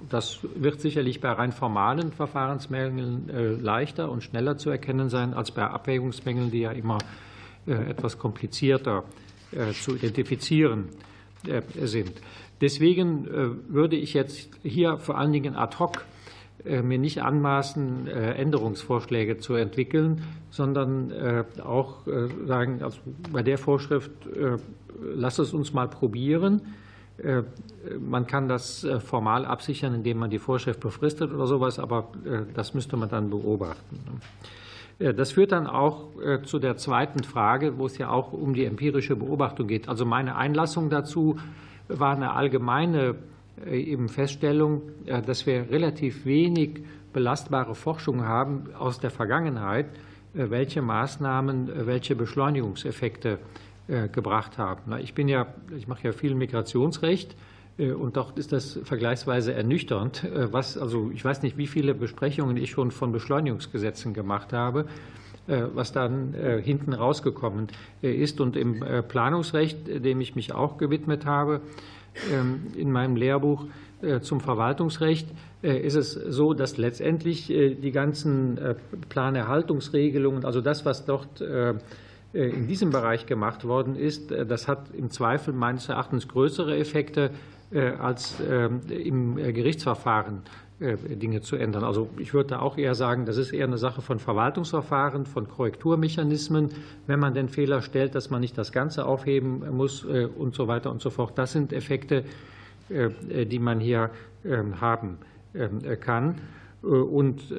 das 0.10 0.40
wird 0.56 0.80
sicherlich 0.80 1.20
bei 1.20 1.30
rein 1.30 1.52
formalen 1.52 2.14
Verfahrensmängeln 2.14 3.60
leichter 3.62 4.10
und 4.10 4.24
schneller 4.24 4.58
zu 4.58 4.70
erkennen 4.70 5.10
sein 5.10 5.34
als 5.34 5.52
bei 5.52 5.64
Abwägungsmängeln, 5.64 6.52
die 6.52 6.62
ja 6.62 6.72
immer 6.72 7.00
etwas 7.66 8.18
komplizierter 8.18 9.04
zu 9.74 9.96
identifizieren 9.96 10.90
sind. 11.82 12.14
Deswegen 12.62 13.28
äh, 13.28 13.74
würde 13.74 13.96
ich 13.96 14.14
jetzt 14.14 14.50
hier 14.64 14.98
vor 14.98 15.18
allen 15.18 15.34
Dingen 15.34 15.56
ad 15.56 15.78
hoc 15.78 16.06
äh, 16.64 16.82
mir 16.82 16.98
nicht 16.98 17.22
anmaßen, 17.22 18.08
äh, 18.08 18.34
Änderungsvorschläge 18.34 19.38
zu 19.38 19.56
entwickeln, 19.56 20.24
sondern 20.50 21.12
auch 21.66 22.08
sagen, 22.46 22.82
also 22.82 23.00
bei 23.30 23.44
der 23.44 23.58
Vorschrift, 23.58 24.10
lass 25.02 25.38
es 25.38 25.54
uns 25.54 25.74
mal 25.74 25.90
probieren. 25.90 26.62
Man 28.00 28.26
kann 28.26 28.48
das 28.48 28.88
formal 29.06 29.44
absichern, 29.44 29.94
indem 29.94 30.20
man 30.20 30.30
die 30.30 30.40
Vorschrift 30.40 30.80
befristet 30.80 31.34
oder 31.34 31.46
sowas, 31.46 31.78
aber 31.78 32.08
das 32.54 32.74
müsste 32.74 32.96
man 32.96 33.10
dann 33.10 33.30
beobachten. 33.30 34.00
Das 34.98 35.34
führt 35.34 35.52
dann 35.52 35.68
auch 35.68 36.12
zu 36.44 36.58
der 36.58 36.78
zweiten 36.78 37.24
Frage, 37.24 37.78
wo 37.78 37.86
es 37.86 37.98
ja 37.98 38.10
auch 38.10 38.32
um 38.32 38.54
die 38.54 38.64
empirische 38.64 39.18
Beobachtung 39.18 39.68
geht. 39.68 39.90
Also 39.90 40.06
meine 40.06 40.38
Einlassung 40.38 40.90
dazu 40.90 41.38
war 41.90 42.16
eine 42.16 42.32
allgemeine 42.32 43.16
äh, 43.64 43.80
eben 43.80 44.10
Feststellung, 44.10 44.82
äh, 45.06 45.22
dass 45.22 45.46
wir 45.46 45.70
relativ 45.70 46.26
wenig 46.26 46.84
belastbare 47.14 47.76
Forschung 47.76 48.26
haben 48.26 48.70
aus 48.78 49.00
der 49.00 49.12
Vergangenheit, 49.12 49.86
äh, 50.34 50.50
welche 50.50 50.82
Maßnahmen 50.82 51.86
welche 51.86 52.16
Beschleunigungseffekte 52.16 53.40
gebracht 54.12 54.58
haben. 54.58 54.98
Ich 54.98 55.14
bin 55.14 55.28
ja, 55.28 55.46
ich 55.78 55.88
mache 55.88 56.06
ja 56.06 56.12
viel 56.12 56.34
Migrationsrecht 56.34 57.36
und 57.78 58.16
dort 58.16 58.40
ist 58.40 58.54
das 58.54 58.80
vergleichsweise 58.84 59.54
ernüchternd, 59.54 60.26
was, 60.52 60.78
also 60.78 61.12
ich 61.14 61.26
weiß 61.26 61.42
nicht, 61.44 61.58
wie 61.58 61.68
viele 61.68 61.94
Besprechungen 61.94 62.56
ich 62.56 62.72
schon 62.72 62.92
von 62.92 63.12
Beschleunigungsgesetzen 63.12 64.14
gemacht 64.14 64.54
habe, 64.54 64.86
was 65.48 65.92
dann 65.92 66.34
hinten 66.64 66.94
rausgekommen 66.94 67.68
ist. 68.02 68.40
Und 68.40 68.56
im 68.56 68.80
Planungsrecht, 69.10 69.88
dem 69.88 70.22
ich 70.22 70.36
mich 70.36 70.54
auch 70.54 70.78
gewidmet 70.78 71.26
habe, 71.26 71.60
ähm, 72.32 72.68
in 72.76 72.92
meinem 72.92 73.16
Lehrbuch 73.16 73.66
äh, 74.02 74.20
zum 74.20 74.40
Verwaltungsrecht 74.40 75.28
äh, 75.64 75.78
ist 75.80 75.96
es 75.96 76.14
so, 76.14 76.54
dass 76.54 76.78
letztendlich 76.78 77.50
äh, 77.50 77.76
die 77.76 77.92
ganzen 77.92 78.60
Planerhaltungsregelungen, 79.10 80.46
also 80.46 80.62
das, 80.62 80.86
was 80.86 81.06
dort 81.06 81.42
in 82.34 82.68
diesem 82.68 82.90
Bereich 82.90 83.28
gemacht 83.28 83.64
worden 83.64 83.96
ist, 83.96 84.30
das 84.30 84.68
hat 84.68 84.94
im 84.94 85.10
Zweifel 85.10 85.54
meines 85.54 85.88
Erachtens 85.88 86.28
größere 86.28 86.76
Effekte 86.76 87.32
als 88.00 88.36
ähm, 88.50 88.82
im 88.90 89.36
Gerichtsverfahren 89.36 90.42
Dinge 90.80 91.42
zu 91.42 91.56
ändern. 91.56 91.86
Also 91.86 92.10
ich 92.18 92.34
würde 92.34 92.50
da 92.50 92.60
auch 92.60 92.78
eher 92.78 92.96
sagen, 92.96 93.26
das 93.26 93.38
ist 93.38 93.54
eher 93.54 93.66
eine 93.66 93.78
Sache 93.78 94.02
von 94.02 94.20
Verwaltungsverfahren, 94.20 95.26
von 95.26 95.48
Korrekturmechanismen, 95.48 96.70
wenn 97.08 97.20
man 97.20 97.34
den 97.34 97.48
Fehler 97.48 97.82
stellt, 97.82 98.14
dass 98.14 98.30
man 98.30 98.42
nicht 98.42 98.58
das 98.58 98.74
Ganze 98.74 99.06
aufheben 99.06 99.64
muss 99.74 100.04
und 100.04 100.54
so 100.54 100.68
weiter 100.68 100.92
und 100.92 101.02
so 101.02 101.12
fort. 101.12 101.38
Das 101.38 101.54
sind 101.54 101.72
Effekte, 101.72 102.26
die 102.90 103.60
man 103.60 103.80
hier 103.80 104.10
ähm, 104.44 104.82
haben 104.82 105.18
ähm, 105.54 105.80
kann. 106.02 106.36
Und 106.82 107.52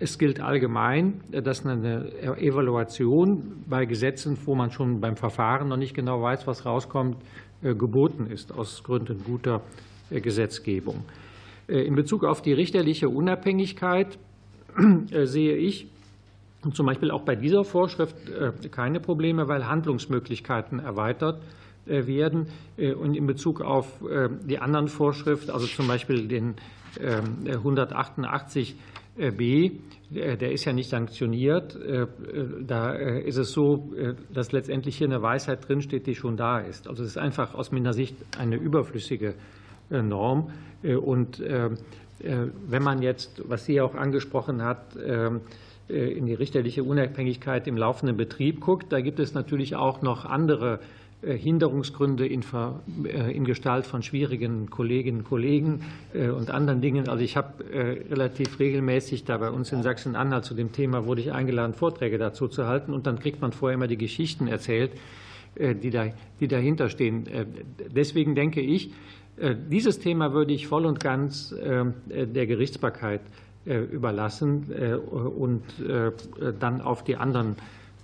es 0.00 0.18
gilt 0.18 0.40
allgemein, 0.40 1.20
dass 1.30 1.64
eine 1.64 2.10
Evaluation 2.38 3.62
bei 3.68 3.84
Gesetzen, 3.84 4.36
wo 4.44 4.56
man 4.56 4.72
schon 4.72 5.00
beim 5.00 5.16
Verfahren 5.16 5.68
noch 5.68 5.76
nicht 5.76 5.94
genau 5.94 6.20
weiß, 6.20 6.46
was 6.48 6.66
rauskommt, 6.66 7.18
geboten 7.62 8.26
ist, 8.26 8.52
aus 8.52 8.82
Gründen 8.82 9.22
guter 9.24 9.62
Gesetzgebung. 10.10 11.04
Äh, 11.68 11.82
in 11.86 11.94
Bezug 11.94 12.24
auf 12.24 12.42
die 12.42 12.52
richterliche 12.52 13.08
Unabhängigkeit 13.08 14.18
äh, 15.10 15.26
sehe 15.26 15.56
ich 15.56 15.86
zum 16.74 16.86
Beispiel 16.86 17.10
auch 17.10 17.22
bei 17.22 17.34
dieser 17.34 17.64
Vorschrift 17.64 18.14
äh, 18.28 18.52
keine 18.68 19.00
Probleme, 19.00 19.48
weil 19.48 19.66
Handlungsmöglichkeiten 19.66 20.78
erweitert 20.78 21.42
werden. 21.84 22.46
Und 22.76 23.16
in 23.16 23.26
Bezug 23.26 23.60
auf 23.60 23.98
die 24.44 24.60
anderen 24.60 24.86
Vorschriften, 24.86 25.50
also 25.50 25.66
zum 25.66 25.88
Beispiel 25.88 26.28
den 26.28 26.54
188b, 29.18 29.72
der 30.10 30.52
ist 30.52 30.64
ja 30.64 30.72
nicht 30.72 30.90
sanktioniert. 30.90 31.78
Da 32.66 32.92
ist 32.92 33.38
es 33.38 33.52
so, 33.52 33.92
dass 34.32 34.52
letztendlich 34.52 34.98
hier 34.98 35.06
eine 35.06 35.22
Weisheit 35.22 35.68
drinsteht, 35.68 36.06
die 36.06 36.14
schon 36.14 36.36
da 36.36 36.58
ist. 36.58 36.88
Also 36.88 37.02
es 37.02 37.10
ist 37.10 37.18
einfach 37.18 37.54
aus 37.54 37.72
meiner 37.72 37.92
Sicht 37.92 38.14
eine 38.38 38.56
überflüssige 38.56 39.34
Norm. 39.90 40.50
Äh, 40.82 40.96
und 40.96 41.40
äh, 41.40 41.66
äh, 41.66 41.70
wenn 42.66 42.82
man 42.82 43.02
jetzt, 43.02 43.42
was 43.48 43.64
sie 43.64 43.80
auch 43.80 43.94
angesprochen 43.94 44.62
hat, 44.62 44.96
in 45.88 46.26
die 46.26 46.34
richterliche 46.34 46.84
Unabhängigkeit 46.84 47.66
im 47.66 47.76
laufenden 47.76 48.16
Betrieb 48.16 48.60
guckt, 48.60 48.92
da 48.92 49.00
gibt 49.00 49.18
es 49.18 49.34
natürlich 49.34 49.74
auch 49.74 50.00
noch 50.00 50.24
andere 50.24 50.78
Hinderungsgründe 51.22 52.26
in, 52.26 52.42
in 53.04 53.44
Gestalt 53.44 53.86
von 53.86 54.02
schwierigen 54.02 54.70
Kolleginnen 54.70 55.18
und 55.20 55.24
Kollegen 55.24 55.82
und 56.14 56.50
anderen 56.50 56.80
Dingen. 56.80 57.08
Also 57.08 57.22
ich 57.22 57.36
habe 57.36 57.64
relativ 58.10 58.58
regelmäßig 58.58 59.24
da 59.24 59.38
bei 59.38 59.50
uns 59.50 59.70
in 59.70 59.82
Sachsen-Anhalt 59.82 60.44
zu 60.44 60.54
dem 60.54 60.72
Thema 60.72 61.06
wurde 61.06 61.20
ich 61.20 61.32
eingeladen, 61.32 61.74
Vorträge 61.74 62.18
dazu 62.18 62.48
zu 62.48 62.66
halten 62.66 62.92
und 62.92 63.06
dann 63.06 63.20
kriegt 63.20 63.40
man 63.40 63.52
vorher 63.52 63.74
immer 63.76 63.86
die 63.86 63.96
Geschichten 63.96 64.48
erzählt, 64.48 64.90
die, 65.56 65.90
da, 65.90 66.06
die 66.40 66.48
dahinter 66.48 66.88
stehen. 66.88 67.28
Deswegen 67.94 68.34
denke 68.34 68.60
ich, 68.60 68.90
äh, 69.36 69.54
dieses 69.70 69.98
Thema 69.98 70.32
würde 70.32 70.52
ich 70.52 70.66
voll 70.66 70.86
und 70.86 71.00
ganz 71.00 71.54
der 71.54 72.46
Gerichtsbarkeit 72.46 73.20
äh, 73.64 73.78
überlassen 73.78 74.72
äh, 74.76 74.94
und 74.94 75.62
dann 76.58 76.80
auf 76.80 77.04
die 77.04 77.16
anderen 77.16 77.54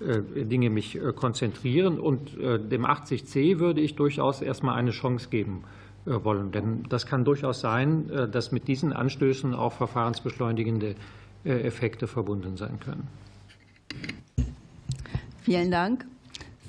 Dinge 0.00 0.70
mich 0.70 0.98
konzentrieren. 1.16 1.98
Und 1.98 2.36
dem 2.36 2.86
80c 2.86 3.58
würde 3.58 3.80
ich 3.80 3.96
durchaus 3.96 4.42
erstmal 4.42 4.76
eine 4.76 4.90
Chance 4.90 5.28
geben 5.28 5.64
wollen. 6.04 6.52
Denn 6.52 6.84
das 6.88 7.06
kann 7.06 7.24
durchaus 7.24 7.60
sein, 7.60 8.08
dass 8.30 8.52
mit 8.52 8.68
diesen 8.68 8.92
Anstößen 8.92 9.54
auch 9.54 9.72
verfahrensbeschleunigende 9.72 10.94
Effekte 11.44 12.06
verbunden 12.06 12.56
sein 12.56 12.78
können. 12.80 13.08
Vielen 15.42 15.70
Dank 15.70 16.04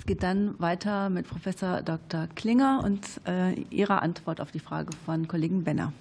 geht 0.10 0.24
dann 0.24 0.60
weiter 0.60 1.12
mit 1.12 1.30
Professor 1.30 1.84
Dr. 1.84 2.26
Klinger 2.34 2.82
und 2.84 3.00
äh, 3.28 3.54
Ihrer 3.70 4.02
Antwort 4.02 4.42
auf 4.42 4.50
die 4.50 4.60
Frage 4.60 4.90
von 5.06 5.28
Kollegen 5.28 5.64
Benner. 5.64 5.94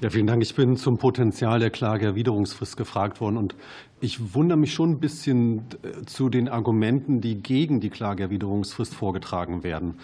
Ja, 0.00 0.08
vielen 0.08 0.26
Dank. 0.26 0.42
Ich 0.42 0.54
bin 0.54 0.78
zum 0.78 0.96
Potenzial 0.96 1.58
der 1.58 1.68
Klageerwiderungsfrist 1.68 2.78
gefragt 2.78 3.20
worden. 3.20 3.36
Und 3.36 3.54
ich 4.04 4.34
wundere 4.34 4.58
mich 4.58 4.74
schon 4.74 4.90
ein 4.90 5.00
bisschen 5.00 5.62
äh, 5.82 6.04
zu 6.04 6.28
den 6.28 6.48
Argumenten, 6.48 7.22
die 7.22 7.42
gegen 7.42 7.80
die 7.80 7.88
Klageerwiderungsfrist 7.88 8.94
vorgetragen 8.94 9.62
werden. 9.64 9.94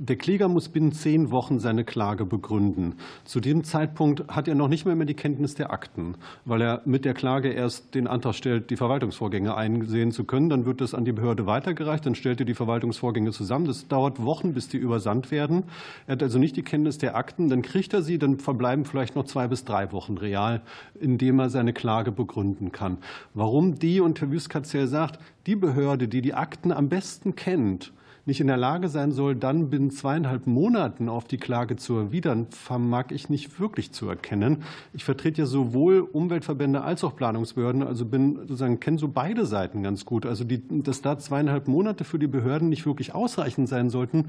Der 0.00 0.14
Kläger 0.14 0.46
muss 0.48 0.68
binnen 0.68 0.92
zehn 0.92 1.32
Wochen 1.32 1.58
seine 1.58 1.84
Klage 1.84 2.24
begründen. 2.24 2.94
Zu 3.24 3.40
dem 3.40 3.64
Zeitpunkt 3.64 4.28
hat 4.28 4.46
er 4.46 4.54
noch 4.54 4.68
nicht 4.68 4.86
mehr, 4.86 4.94
mehr 4.94 5.06
die 5.06 5.14
Kenntnis 5.14 5.56
der 5.56 5.72
Akten, 5.72 6.14
weil 6.44 6.62
er 6.62 6.82
mit 6.84 7.04
der 7.04 7.14
Klage 7.14 7.50
erst 7.50 7.96
den 7.96 8.06
Antrag 8.06 8.36
stellt, 8.36 8.70
die 8.70 8.76
Verwaltungsvorgänge 8.76 9.56
einsehen 9.56 10.12
zu 10.12 10.22
können. 10.22 10.50
Dann 10.50 10.66
wird 10.66 10.80
das 10.80 10.94
an 10.94 11.04
die 11.04 11.12
Behörde 11.12 11.46
weitergereicht, 11.46 12.06
dann 12.06 12.14
stellt 12.14 12.38
er 12.38 12.46
die 12.46 12.54
Verwaltungsvorgänge 12.54 13.32
zusammen. 13.32 13.64
Das 13.64 13.88
dauert 13.88 14.22
Wochen, 14.22 14.54
bis 14.54 14.68
die 14.68 14.76
übersandt 14.76 15.32
werden. 15.32 15.64
Er 16.06 16.12
hat 16.12 16.22
also 16.22 16.38
nicht 16.38 16.56
die 16.56 16.62
Kenntnis 16.62 16.98
der 16.98 17.16
Akten. 17.16 17.48
Dann 17.48 17.62
kriegt 17.62 17.92
er 17.92 18.02
sie, 18.02 18.18
dann 18.18 18.38
verbleiben 18.38 18.84
vielleicht 18.84 19.16
noch 19.16 19.24
zwei 19.24 19.48
bis 19.48 19.64
drei 19.64 19.90
Wochen 19.90 20.16
real, 20.16 20.62
indem 21.00 21.40
er 21.40 21.50
seine 21.50 21.72
Klage 21.72 22.12
begründen 22.12 22.70
kann. 22.70 22.98
Warum 23.34 23.74
die, 23.74 24.00
und 24.00 24.20
Herr 24.20 24.30
Wüstkatzel 24.30 24.86
sagt, 24.86 25.18
die 25.46 25.56
Behörde, 25.56 26.06
die 26.06 26.22
die 26.22 26.34
Akten 26.34 26.70
am 26.70 26.88
besten 26.88 27.34
kennt, 27.34 27.92
nicht 28.28 28.40
in 28.40 28.46
der 28.46 28.58
Lage 28.58 28.88
sein 28.88 29.10
soll, 29.10 29.34
dann 29.34 29.70
binnen 29.70 29.90
zweieinhalb 29.90 30.46
Monaten 30.46 31.08
auf 31.08 31.24
die 31.24 31.38
Klage 31.38 31.76
zu 31.76 31.96
erwidern, 31.96 32.46
vermag 32.50 33.06
ich 33.10 33.30
nicht 33.30 33.58
wirklich 33.58 33.90
zu 33.90 34.06
erkennen. 34.06 34.62
Ich 34.92 35.04
vertrete 35.04 35.40
ja 35.40 35.46
sowohl 35.46 36.00
Umweltverbände 36.00 36.82
als 36.82 37.02
auch 37.04 37.16
Planungsbehörden, 37.16 37.82
also 37.82 38.04
bin 38.04 38.36
sozusagen 38.40 38.80
kenne 38.80 38.98
so 38.98 39.08
beide 39.08 39.46
Seiten 39.46 39.82
ganz 39.82 40.04
gut. 40.04 40.26
Also 40.26 40.44
die, 40.44 40.62
dass 40.82 41.00
da 41.00 41.18
zweieinhalb 41.18 41.68
Monate 41.68 42.04
für 42.04 42.18
die 42.18 42.26
Behörden 42.26 42.68
nicht 42.68 42.84
wirklich 42.84 43.14
ausreichend 43.14 43.66
sein 43.66 43.88
sollten, 43.88 44.26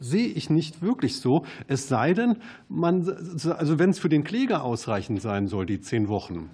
sehe 0.00 0.26
ich 0.26 0.50
nicht 0.50 0.82
wirklich 0.82 1.20
so. 1.20 1.44
Es 1.68 1.86
sei 1.86 2.14
denn, 2.14 2.36
man, 2.68 3.08
also 3.56 3.78
wenn 3.78 3.90
es 3.90 4.00
für 4.00 4.08
den 4.08 4.24
Kläger 4.24 4.64
ausreichend 4.64 5.22
sein 5.22 5.46
soll, 5.46 5.64
die 5.64 5.80
zehn 5.80 6.08
Wochen, 6.08 6.50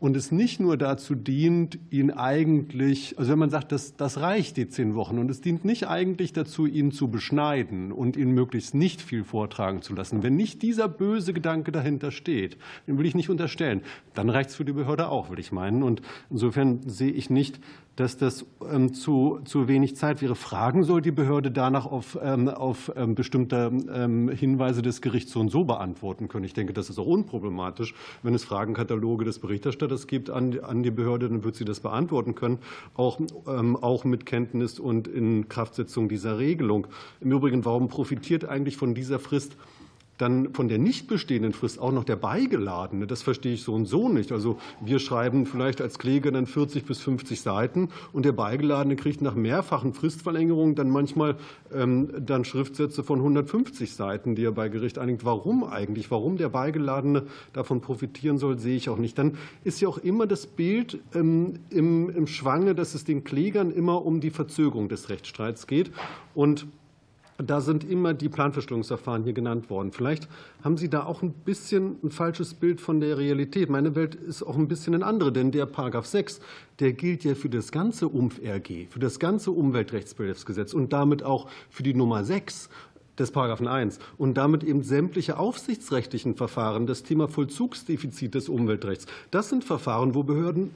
und 0.00 0.16
es 0.16 0.32
nicht 0.32 0.60
nur 0.60 0.78
dazu 0.78 1.14
dient, 1.14 1.78
ihn 1.90 2.10
eigentlich, 2.10 3.18
also 3.18 3.30
wenn 3.30 3.38
man 3.38 3.50
sagt, 3.50 3.70
das, 3.70 3.96
das 3.96 4.18
reicht 4.18 4.56
die 4.56 4.66
zehn 4.66 4.94
Wochen 4.94 5.18
und 5.18 5.30
es 5.30 5.42
dient 5.42 5.66
nicht 5.66 5.88
eigentlich 5.88 6.32
dazu, 6.32 6.66
ihn 6.66 6.90
zu 6.90 7.08
beschneiden 7.08 7.92
und 7.92 8.16
ihn 8.16 8.30
möglichst 8.30 8.74
nicht 8.74 9.02
viel 9.02 9.24
vortragen 9.24 9.82
zu 9.82 9.94
lassen. 9.94 10.22
Wenn 10.22 10.36
nicht 10.36 10.62
dieser 10.62 10.88
böse 10.88 11.34
Gedanke 11.34 11.70
dahinter 11.70 12.10
steht, 12.10 12.56
den 12.86 12.98
will 12.98 13.04
ich 13.04 13.14
nicht 13.14 13.28
unterstellen, 13.28 13.82
dann 14.14 14.30
reicht 14.30 14.50
es 14.50 14.56
für 14.56 14.64
die 14.64 14.72
Behörde 14.72 15.08
auch, 15.10 15.30
will 15.30 15.38
ich 15.38 15.52
meinen. 15.52 15.82
Und 15.82 16.00
insofern 16.30 16.80
sehe 16.88 17.12
ich 17.12 17.28
nicht, 17.28 17.60
dass 18.00 18.16
das 18.16 18.46
ähm, 18.72 18.94
zu, 18.94 19.40
zu 19.44 19.68
wenig 19.68 19.94
Zeit 19.94 20.22
wäre. 20.22 20.34
Fragen 20.34 20.84
soll 20.84 21.02
die 21.02 21.10
Behörde 21.10 21.50
danach 21.50 21.84
auf, 21.84 22.18
ähm, 22.22 22.48
auf 22.48 22.90
ähm, 22.96 23.14
bestimmte 23.14 23.70
Hinweise 23.70 24.80
des 24.80 25.02
Gerichts 25.02 25.32
so 25.32 25.40
und 25.40 25.50
so 25.50 25.64
beantworten 25.64 26.28
können. 26.28 26.44
Ich 26.44 26.54
denke, 26.54 26.72
das 26.72 26.88
ist 26.88 26.98
auch 26.98 27.06
unproblematisch. 27.06 27.94
Wenn 28.22 28.34
es 28.34 28.44
Fragenkataloge 28.44 29.26
des 29.26 29.38
Berichterstatters 29.38 30.06
gibt 30.06 30.30
an, 30.30 30.58
an 30.60 30.82
die 30.82 30.90
Behörde, 30.90 31.28
dann 31.28 31.44
wird 31.44 31.56
sie 31.56 31.64
das 31.66 31.80
beantworten 31.80 32.34
können, 32.34 32.58
auch, 32.94 33.20
auch 33.44 34.04
mit 34.04 34.24
Kenntnis 34.24 34.78
und 34.78 35.06
in 35.06 35.48
Kraftsetzung 35.48 36.08
dieser 36.08 36.38
Regelung. 36.38 36.86
Im 37.20 37.32
Übrigen, 37.32 37.64
warum 37.64 37.88
profitiert 37.88 38.46
eigentlich 38.46 38.76
von 38.76 38.94
dieser 38.94 39.18
Frist 39.18 39.56
dann 40.20 40.52
von 40.52 40.68
der 40.68 40.78
nicht 40.78 41.08
bestehenden 41.08 41.52
Frist 41.52 41.78
auch 41.78 41.92
noch 41.92 42.04
der 42.04 42.16
Beigeladene, 42.16 43.06
das 43.06 43.22
verstehe 43.22 43.54
ich 43.54 43.62
so 43.62 43.74
und 43.74 43.86
so 43.86 44.08
nicht. 44.08 44.32
Also 44.32 44.58
wir 44.80 44.98
schreiben 44.98 45.46
vielleicht 45.46 45.80
als 45.80 45.98
Kläger 45.98 46.30
dann 46.30 46.46
40 46.46 46.84
bis 46.84 47.00
50 47.00 47.40
Seiten 47.40 47.88
und 48.12 48.24
der 48.24 48.32
Beigeladene 48.32 48.96
kriegt 48.96 49.22
nach 49.22 49.34
mehrfachen 49.34 49.94
Fristverlängerungen 49.94 50.74
dann 50.74 50.90
manchmal 50.90 51.36
ähm, 51.72 52.10
dann 52.18 52.44
Schriftsätze 52.44 53.02
von 53.02 53.20
150 53.20 53.94
Seiten, 53.94 54.34
die 54.34 54.44
er 54.44 54.52
bei 54.52 54.68
Gericht 54.68 54.98
einigt. 54.98 55.24
Warum 55.24 55.64
eigentlich? 55.64 56.10
Warum 56.10 56.36
der 56.36 56.48
Beigeladene 56.50 57.26
davon 57.52 57.80
profitieren 57.80 58.38
soll, 58.38 58.58
sehe 58.58 58.76
ich 58.76 58.88
auch 58.88 58.98
nicht. 58.98 59.18
Dann 59.18 59.38
ist 59.64 59.80
ja 59.80 59.88
auch 59.88 59.98
immer 59.98 60.26
das 60.26 60.46
Bild 60.46 60.98
ähm, 61.14 61.60
im, 61.70 62.10
im 62.10 62.26
Schwange, 62.26 62.74
dass 62.74 62.94
es 62.94 63.04
den 63.04 63.24
Klägern 63.24 63.70
immer 63.70 64.04
um 64.04 64.20
die 64.20 64.30
Verzögerung 64.30 64.88
des 64.88 65.08
Rechtsstreits 65.08 65.66
geht. 65.66 65.90
Und 66.34 66.66
da 67.42 67.60
sind 67.60 67.84
immer 67.84 68.14
die 68.14 68.28
Planfeststellungsverfahren 68.28 69.24
hier 69.24 69.32
genannt 69.32 69.70
worden. 69.70 69.92
Vielleicht 69.92 70.28
haben 70.62 70.76
Sie 70.76 70.88
da 70.88 71.04
auch 71.04 71.22
ein 71.22 71.32
bisschen 71.32 71.96
ein 72.02 72.10
falsches 72.10 72.54
Bild 72.54 72.80
von 72.80 73.00
der 73.00 73.18
Realität. 73.18 73.70
Meine 73.70 73.94
Welt 73.94 74.14
ist 74.14 74.42
auch 74.42 74.56
ein 74.56 74.68
bisschen 74.68 74.94
eine 74.94 75.06
andere, 75.06 75.32
denn 75.32 75.50
der 75.50 75.66
Paragraph 75.66 76.06
6, 76.06 76.40
der 76.80 76.92
gilt 76.92 77.24
ja 77.24 77.34
für 77.34 77.48
das 77.48 77.72
ganze 77.72 78.08
UMF-RG, 78.08 78.86
für 78.90 78.98
das 78.98 79.18
ganze 79.18 79.50
Umweltrechtsbehelfsgesetz 79.50 80.72
und 80.72 80.92
damit 80.92 81.22
auch 81.22 81.48
für 81.70 81.82
die 81.82 81.94
Nummer 81.94 82.24
6 82.24 82.68
des 83.18 83.30
Paragraphen 83.30 83.68
1 83.68 83.98
und 84.18 84.34
damit 84.34 84.64
eben 84.64 84.82
sämtliche 84.82 85.38
aufsichtsrechtlichen 85.38 86.36
Verfahren, 86.36 86.86
das 86.86 87.02
Thema 87.02 87.28
Vollzugsdefizit 87.28 88.34
des 88.34 88.48
Umweltrechts. 88.48 89.06
Das 89.30 89.48
sind 89.48 89.62
Verfahren, 89.64 90.14
wo 90.14 90.22
Behörden 90.22 90.70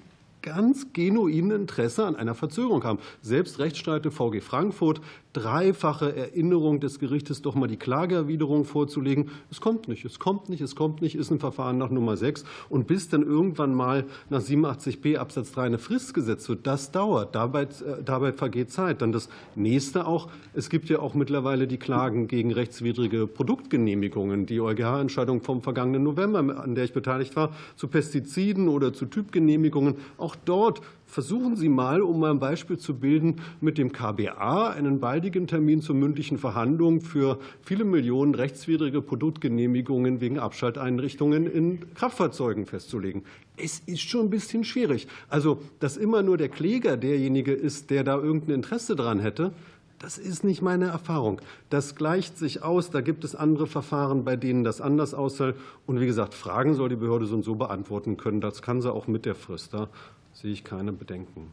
ganz 0.44 0.92
genuine 0.92 1.54
Interesse 1.54 2.04
an 2.04 2.16
einer 2.16 2.34
Verzögerung 2.34 2.84
haben. 2.84 2.98
Selbst 3.22 3.58
Rechtsstreite 3.58 4.10
VG 4.10 4.42
Frankfurt, 4.42 5.00
dreifache 5.32 6.14
Erinnerung 6.14 6.80
des 6.80 6.98
Gerichtes, 6.98 7.42
doch 7.42 7.54
mal 7.54 7.66
die 7.66 7.78
Klageerwiderung 7.78 8.64
vorzulegen. 8.64 9.30
Es 9.50 9.60
kommt 9.60 9.88
nicht, 9.88 10.04
es 10.04 10.18
kommt 10.18 10.48
nicht, 10.48 10.60
es 10.60 10.76
kommt 10.76 11.02
nicht, 11.02 11.16
ist 11.16 11.30
ein 11.30 11.40
Verfahren 11.40 11.76
nach 11.78 11.90
Nummer 11.90 12.16
6. 12.16 12.44
Und 12.68 12.86
bis 12.86 13.08
dann 13.08 13.22
irgendwann 13.22 13.74
mal 13.74 14.04
nach 14.28 14.40
87b 14.40 15.16
Absatz 15.16 15.52
3 15.52 15.62
eine 15.62 15.78
Frist 15.78 16.14
gesetzt 16.14 16.48
wird, 16.48 16.66
das 16.66 16.92
dauert. 16.92 17.34
Dabei, 17.34 17.62
äh, 17.62 18.02
dabei 18.04 18.32
vergeht 18.32 18.70
Zeit. 18.70 19.02
Dann 19.02 19.12
das 19.12 19.28
nächste 19.56 20.06
auch, 20.06 20.28
es 20.52 20.70
gibt 20.70 20.88
ja 20.88 21.00
auch 21.00 21.14
mittlerweile 21.14 21.66
die 21.66 21.78
Klagen 21.78 22.28
gegen 22.28 22.52
rechtswidrige 22.52 23.26
Produktgenehmigungen. 23.26 24.46
Die 24.46 24.60
EuGH-Entscheidung 24.60 25.40
vom 25.40 25.62
vergangenen 25.62 26.04
November, 26.04 26.38
an 26.38 26.74
der 26.74 26.84
ich 26.84 26.92
beteiligt 26.92 27.34
war, 27.34 27.50
zu 27.76 27.88
Pestiziden 27.88 28.68
oder 28.68 28.92
zu 28.92 29.06
Typgenehmigungen. 29.06 29.96
Auch 30.16 30.33
dort 30.44 30.80
versuchen 31.06 31.56
Sie 31.56 31.68
mal, 31.68 32.02
um 32.02 32.18
mal 32.18 32.32
ein 32.32 32.40
Beispiel 32.40 32.76
zu 32.76 32.94
bilden, 32.94 33.36
mit 33.60 33.78
dem 33.78 33.92
KBA 33.92 34.70
einen 34.70 34.98
baldigen 34.98 35.46
Termin 35.46 35.80
zur 35.80 35.94
mündlichen 35.94 36.38
Verhandlung 36.38 37.00
für 37.00 37.38
viele 37.62 37.84
Millionen 37.84 38.34
rechtswidrige 38.34 39.00
Produktgenehmigungen 39.00 40.20
wegen 40.20 40.38
Abschalteinrichtungen 40.38 41.46
in 41.46 41.94
Kraftfahrzeugen 41.94 42.66
festzulegen. 42.66 43.22
Es 43.56 43.78
ist 43.86 44.00
schon 44.00 44.26
ein 44.26 44.30
bisschen 44.30 44.64
schwierig. 44.64 45.06
Also, 45.28 45.60
dass 45.78 45.96
immer 45.96 46.22
nur 46.22 46.36
der 46.36 46.48
Kläger 46.48 46.96
derjenige 46.96 47.52
ist, 47.52 47.90
der 47.90 48.02
da 48.02 48.16
irgendein 48.16 48.56
Interesse 48.56 48.96
dran 48.96 49.20
hätte, 49.20 49.52
das 50.00 50.18
ist 50.18 50.44
nicht 50.44 50.60
meine 50.60 50.86
Erfahrung. 50.86 51.40
Das 51.70 51.94
gleicht 51.94 52.36
sich 52.36 52.62
aus. 52.62 52.90
Da 52.90 53.00
gibt 53.00 53.24
es 53.24 53.34
andere 53.34 53.66
Verfahren, 53.66 54.24
bei 54.24 54.36
denen 54.36 54.62
das 54.62 54.80
anders 54.80 55.14
aussieht. 55.14 55.54
Und 55.86 55.98
wie 55.98 56.06
gesagt, 56.06 56.34
Fragen 56.34 56.74
soll 56.74 56.90
die 56.90 56.96
Behörde 56.96 57.24
so 57.24 57.36
und 57.36 57.42
so 57.42 57.54
beantworten 57.54 58.18
können. 58.18 58.42
Das 58.42 58.60
kann 58.60 58.82
sie 58.82 58.92
auch 58.92 59.06
mit 59.06 59.24
der 59.24 59.34
Frist. 59.34 59.72
Da 59.72 59.88
sehe 60.34 60.52
ich 60.52 60.64
keine 60.64 60.92
Bedenken. 60.92 61.52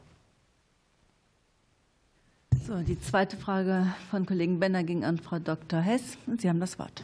So, 2.67 2.81
die 2.83 2.99
zweite 2.99 3.37
Frage 3.37 3.87
von 4.09 4.25
Kollegen 4.25 4.59
Benner 4.59 4.83
ging 4.83 5.03
an 5.03 5.17
Frau 5.17 5.39
Dr. 5.39 5.79
Hess. 5.79 6.17
Sie 6.37 6.47
haben 6.47 6.59
das 6.59 6.77
Wort. 6.77 7.03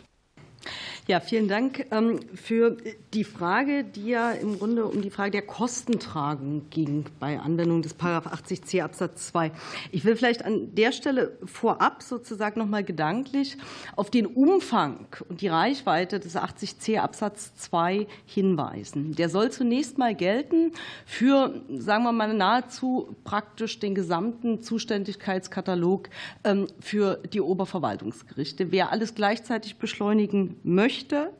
Ja, 1.09 1.21
vielen 1.21 1.47
Dank 1.47 1.85
ähm, 1.91 2.19
für 2.35 2.75
die 3.13 3.23
Frage, 3.23 3.85
die 3.85 4.09
ja 4.09 4.31
im 4.33 4.59
Grunde 4.59 4.85
um 4.85 5.01
die 5.01 5.09
Frage 5.09 5.31
der 5.31 5.41
Kostentragung 5.41 6.69
ging 6.69 7.05
bei 7.21 7.39
Anwendung 7.39 7.81
des 7.81 7.97
80c 7.97 8.83
Absatz 8.83 9.27
2. 9.27 9.53
Ich 9.93 10.03
will 10.03 10.17
vielleicht 10.17 10.43
an 10.43 10.75
der 10.75 10.91
Stelle 10.91 11.37
vorab 11.45 12.03
sozusagen 12.03 12.59
noch 12.59 12.67
mal 12.67 12.83
gedanklich 12.83 13.55
auf 13.95 14.11
den 14.11 14.25
Umfang 14.25 15.07
und 15.29 15.39
die 15.39 15.47
Reichweite 15.47 16.19
des 16.19 16.35
80c 16.35 16.99
Absatz 16.99 17.55
2 17.55 18.05
hinweisen. 18.25 19.15
Der 19.15 19.29
soll 19.29 19.49
zunächst 19.49 19.97
mal 19.97 20.13
gelten 20.13 20.73
für, 21.05 21.61
sagen 21.69 22.03
wir 22.03 22.11
mal, 22.11 22.33
nahezu 22.33 23.15
praktisch 23.23 23.79
den 23.79 23.95
gesamten 23.95 24.61
Zuständigkeitskatalog 24.61 26.09
ähm, 26.43 26.67
für 26.81 27.21
die 27.31 27.39
Oberverwaltungsgerichte. 27.39 28.73
Wer 28.73 28.91
alles 28.91 29.15
gleichzeitig 29.15 29.77
beschleunigen 29.77 30.59
möchte, 30.63 30.96
möchte, 30.97 31.31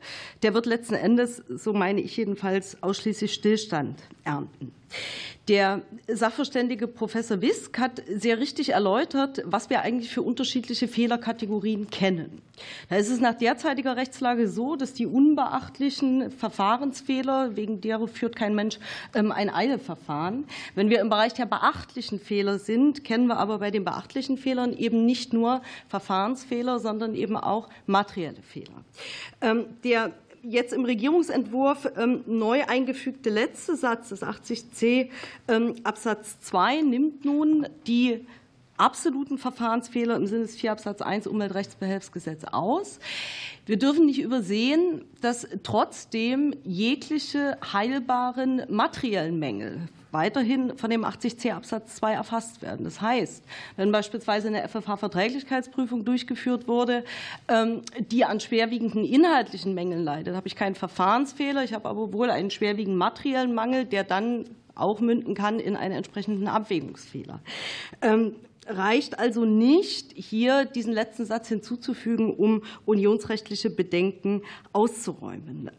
der 0.42 0.54
wird 0.54 0.66
letzten 0.66 0.94
Endes, 0.94 1.42
so 1.48 1.72
meine 1.72 2.00
ich 2.00 2.16
jedenfalls, 2.16 2.80
ausschließlich 2.82 3.34
Stillstand 3.34 4.00
ernten. 4.24 4.72
Der 5.48 5.80
Sachverständige 6.06 6.86
Professor 6.86 7.40
Wisk 7.40 7.78
hat 7.78 8.02
sehr 8.06 8.38
richtig 8.38 8.70
erläutert, 8.70 9.42
was 9.46 9.70
wir 9.70 9.80
eigentlich 9.80 10.10
für 10.10 10.20
unterschiedliche 10.20 10.88
Fehlerkategorien 10.88 11.88
kennen. 11.88 12.42
Da 12.90 12.96
ist 12.96 13.08
es 13.08 13.20
nach 13.20 13.32
derzeitiger 13.32 13.96
Rechtslage 13.96 14.46
so, 14.48 14.76
dass 14.76 14.92
die 14.92 15.06
unbeachtlichen 15.06 16.30
Verfahrensfehler, 16.30 17.56
wegen 17.56 17.80
derer 17.80 18.08
führt 18.08 18.36
kein 18.36 18.54
Mensch 18.54 18.78
ähm, 19.14 19.32
ein 19.32 19.48
Eileverfahren. 19.48 20.44
Wenn 20.74 20.90
wir 20.90 21.00
im 21.00 21.08
Bereich 21.08 21.32
der 21.32 21.46
beachtlichen 21.46 22.20
Fehler 22.20 22.58
sind, 22.58 23.02
kennen 23.04 23.26
wir 23.26 23.38
aber 23.38 23.58
bei 23.58 23.70
den 23.70 23.84
beachtlichen 23.84 24.36
Fehlern 24.36 24.74
eben 24.74 25.06
nicht 25.06 25.32
nur 25.32 25.62
Verfahrensfehler, 25.88 26.78
sondern 26.78 27.14
eben 27.14 27.38
auch 27.38 27.70
materielle 27.86 28.42
Fehler. 28.42 28.84
Ähm, 29.40 29.64
der 29.82 30.12
jetzt 30.48 30.72
im 30.72 30.84
Regierungsentwurf 30.84 31.90
ähm, 31.96 32.24
neu 32.26 32.64
eingefügte 32.66 33.30
letzte 33.30 33.76
Satz 33.76 34.08
des 34.08 34.22
80c 34.22 35.10
ähm, 35.48 35.74
Absatz 35.84 36.40
2 36.40 36.82
nimmt 36.82 37.24
nun 37.24 37.68
die 37.86 38.26
absoluten 38.76 39.38
Verfahrensfehler 39.38 40.16
im 40.16 40.26
Sinne 40.26 40.42
des 40.42 40.56
4 40.56 40.72
Absatz 40.72 41.02
1 41.02 41.26
Umweltrechtsbehelfsgesetz 41.26 42.44
aus. 42.44 42.98
Wir 43.66 43.78
dürfen 43.78 44.06
nicht 44.06 44.20
übersehen, 44.20 45.04
dass 45.20 45.46
trotzdem 45.62 46.54
jegliche 46.64 47.58
heilbaren 47.72 48.62
materiellen 48.68 49.38
Mängel 49.38 49.88
weiterhin 50.10 50.76
von 50.76 50.90
dem 50.90 51.04
80c 51.04 51.52
Absatz 51.52 51.96
2 51.96 52.14
erfasst 52.14 52.62
werden. 52.62 52.84
Das 52.84 53.00
heißt, 53.00 53.44
wenn 53.76 53.92
beispielsweise 53.92 54.48
eine 54.48 54.66
FFH-Verträglichkeitsprüfung 54.68 56.04
durchgeführt 56.04 56.68
wurde, 56.68 57.04
ähm, 57.48 57.82
die 58.10 58.24
an 58.24 58.40
schwerwiegenden 58.40 59.04
inhaltlichen 59.04 59.74
Mängeln 59.74 60.02
leidet, 60.02 60.34
habe 60.34 60.46
ich 60.46 60.56
keinen 60.56 60.74
Verfahrensfehler, 60.74 61.64
ich 61.64 61.72
habe 61.72 61.88
aber 61.88 62.12
wohl 62.12 62.30
einen 62.30 62.50
schwerwiegenden 62.50 62.98
materiellen 62.98 63.54
Mangel, 63.54 63.84
der 63.84 64.04
dann 64.04 64.44
auch 64.74 65.00
münden 65.00 65.34
kann 65.34 65.58
in 65.58 65.76
einen 65.76 65.94
entsprechenden 65.94 66.46
Abwägungsfehler. 66.46 67.40
Ähm, 68.00 68.36
reicht 68.68 69.18
also 69.18 69.44
nicht, 69.44 70.12
hier 70.14 70.64
diesen 70.64 70.92
letzten 70.92 71.24
Satz 71.24 71.48
hinzuzufügen, 71.48 72.34
um 72.34 72.62
unionsrechtliche 72.84 73.70
Bedenken 73.70 74.42
auszuräumen. 74.72 75.70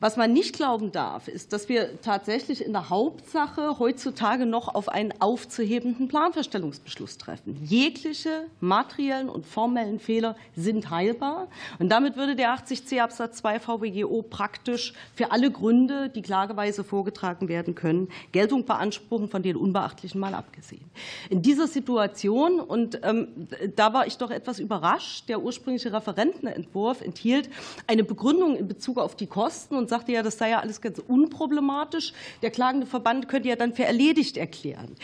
Was 0.00 0.16
man 0.16 0.32
nicht 0.32 0.54
glauben 0.54 0.92
darf, 0.92 1.26
ist, 1.26 1.52
dass 1.52 1.68
wir 1.68 2.00
tatsächlich 2.02 2.64
in 2.64 2.72
der 2.72 2.88
Hauptsache 2.88 3.80
heutzutage 3.80 4.46
noch 4.46 4.72
auf 4.72 4.88
einen 4.88 5.12
aufzuhebenden 5.18 6.06
Planverstellungsbeschluss 6.06 7.18
treffen. 7.18 7.58
Jegliche 7.64 8.44
materiellen 8.60 9.28
und 9.28 9.44
formellen 9.44 9.98
Fehler 9.98 10.36
sind 10.54 10.90
heilbar. 10.90 11.48
Und 11.80 11.88
damit 11.88 12.16
würde 12.16 12.36
der 12.36 12.54
80c 12.54 13.00
Absatz 13.00 13.38
2 13.38 13.58
VWGO 13.58 14.22
praktisch 14.22 14.92
für 15.16 15.32
alle 15.32 15.50
Gründe, 15.50 16.10
die 16.10 16.22
klageweise 16.22 16.84
vorgetragen 16.84 17.48
werden 17.48 17.74
können, 17.74 18.06
Geltung 18.30 18.66
beanspruchen, 18.66 19.28
von 19.28 19.42
den 19.42 19.56
unbeachtlichen 19.56 20.20
mal 20.20 20.34
abgesehen. 20.34 20.88
In 21.28 21.42
dieser 21.42 21.66
Situation, 21.66 22.60
und 22.60 23.00
ähm, 23.02 23.48
da 23.74 23.92
war 23.92 24.06
ich 24.06 24.16
doch 24.16 24.30
etwas 24.30 24.60
überrascht, 24.60 25.28
der 25.28 25.42
ursprüngliche 25.42 25.92
Referentenentwurf 25.92 27.00
enthielt 27.00 27.50
eine 27.88 28.04
Begründung 28.04 28.54
in 28.54 28.68
Bezug 28.68 28.98
auf 28.98 29.16
die 29.16 29.26
Kosten 29.26 29.74
und 29.74 29.87
und 29.88 29.90
sagte 29.90 30.12
ja, 30.12 30.22
das 30.22 30.36
sei 30.36 30.50
ja 30.50 30.60
alles 30.60 30.82
ganz 30.82 30.98
unproblematisch. 30.98 32.12
Der 32.42 32.50
klagende 32.50 32.86
Verband 32.86 33.28
könnte 33.28 33.48
ja 33.48 33.56
dann 33.56 33.72
für 33.72 33.84
erledigt 33.84 34.36
erklären. 34.36 34.94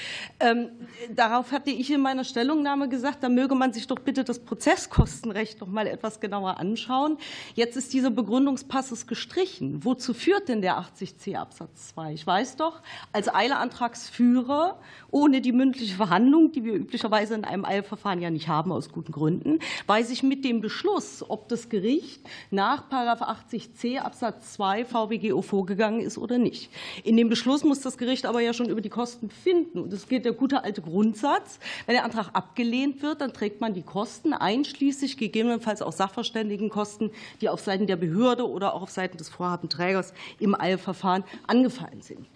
Ähm, 0.40 0.68
darauf 1.14 1.52
hatte 1.52 1.70
ich 1.70 1.90
in 1.90 2.02
meiner 2.02 2.24
Stellungnahme 2.24 2.90
gesagt, 2.90 3.22
da 3.22 3.30
möge 3.30 3.54
man 3.54 3.72
sich 3.72 3.86
doch 3.86 3.98
bitte 3.98 4.24
das 4.24 4.40
Prozesskostenrecht 4.40 5.60
noch 5.60 5.68
mal 5.68 5.86
etwas 5.86 6.20
genauer 6.20 6.58
anschauen. 6.58 7.16
Jetzt 7.54 7.76
ist 7.76 7.94
dieser 7.94 8.10
Begründungspassus 8.10 9.06
gestrichen. 9.06 9.84
Wozu 9.84 10.12
führt 10.12 10.48
denn 10.48 10.60
der 10.60 10.78
80c 10.78 11.36
Absatz 11.36 11.94
2? 11.94 12.12
Ich 12.12 12.26
weiß 12.26 12.56
doch, 12.56 12.82
als 13.12 13.34
Eileantragsführer 13.34 14.78
ohne 15.10 15.40
die 15.40 15.52
mündliche 15.52 15.94
Verhandlung, 15.94 16.52
die 16.52 16.64
wir 16.64 16.74
üblicherweise 16.74 17.34
in 17.34 17.44
einem 17.44 17.64
Eilverfahren 17.64 18.20
ja 18.20 18.30
nicht 18.30 18.48
haben 18.48 18.70
aus 18.70 18.90
guten 18.90 19.12
Gründen, 19.12 19.60
weiß 19.86 20.10
ich 20.10 20.22
mit 20.22 20.44
dem 20.44 20.60
Beschluss, 20.60 21.24
ob 21.26 21.48
das 21.48 21.70
Gericht 21.70 22.20
nach 22.50 22.90
80c 22.90 23.98
Absatz 23.98 24.54
2 24.54 24.73
2 24.74 24.84
VWGO 24.84 25.42
vorgegangen 25.42 26.00
ist 26.00 26.18
oder 26.18 26.38
nicht. 26.38 26.70
In 27.04 27.16
dem 27.16 27.28
Beschluss 27.28 27.62
muss 27.62 27.80
das 27.80 27.96
Gericht 27.96 28.26
aber 28.26 28.40
ja 28.40 28.52
schon 28.52 28.68
über 28.68 28.80
die 28.80 28.88
Kosten 28.88 29.30
finden. 29.30 29.80
Und 29.80 29.92
es 29.92 30.08
geht 30.08 30.24
der 30.24 30.32
gute 30.32 30.64
alte 30.64 30.82
Grundsatz. 30.82 31.60
Wenn 31.86 31.94
der 31.94 32.04
Antrag 32.04 32.30
abgelehnt 32.32 33.02
wird, 33.02 33.20
dann 33.20 33.32
trägt 33.32 33.60
man 33.60 33.74
die 33.74 33.82
Kosten, 33.82 34.32
einschließlich 34.32 35.16
gegebenenfalls 35.16 35.80
auch 35.80 35.92
Sachverständigenkosten, 35.92 37.10
die 37.40 37.48
auf 37.48 37.60
Seiten 37.60 37.86
der 37.86 37.96
Behörde 37.96 38.48
oder 38.48 38.74
auch 38.74 38.82
auf 38.82 38.90
Seiten 38.90 39.16
des 39.16 39.28
Vorhabenträgers 39.28 40.12
im 40.40 40.58
Eilverfahren 40.58 41.22
angefallen 41.46 42.02
sind. 42.02 42.26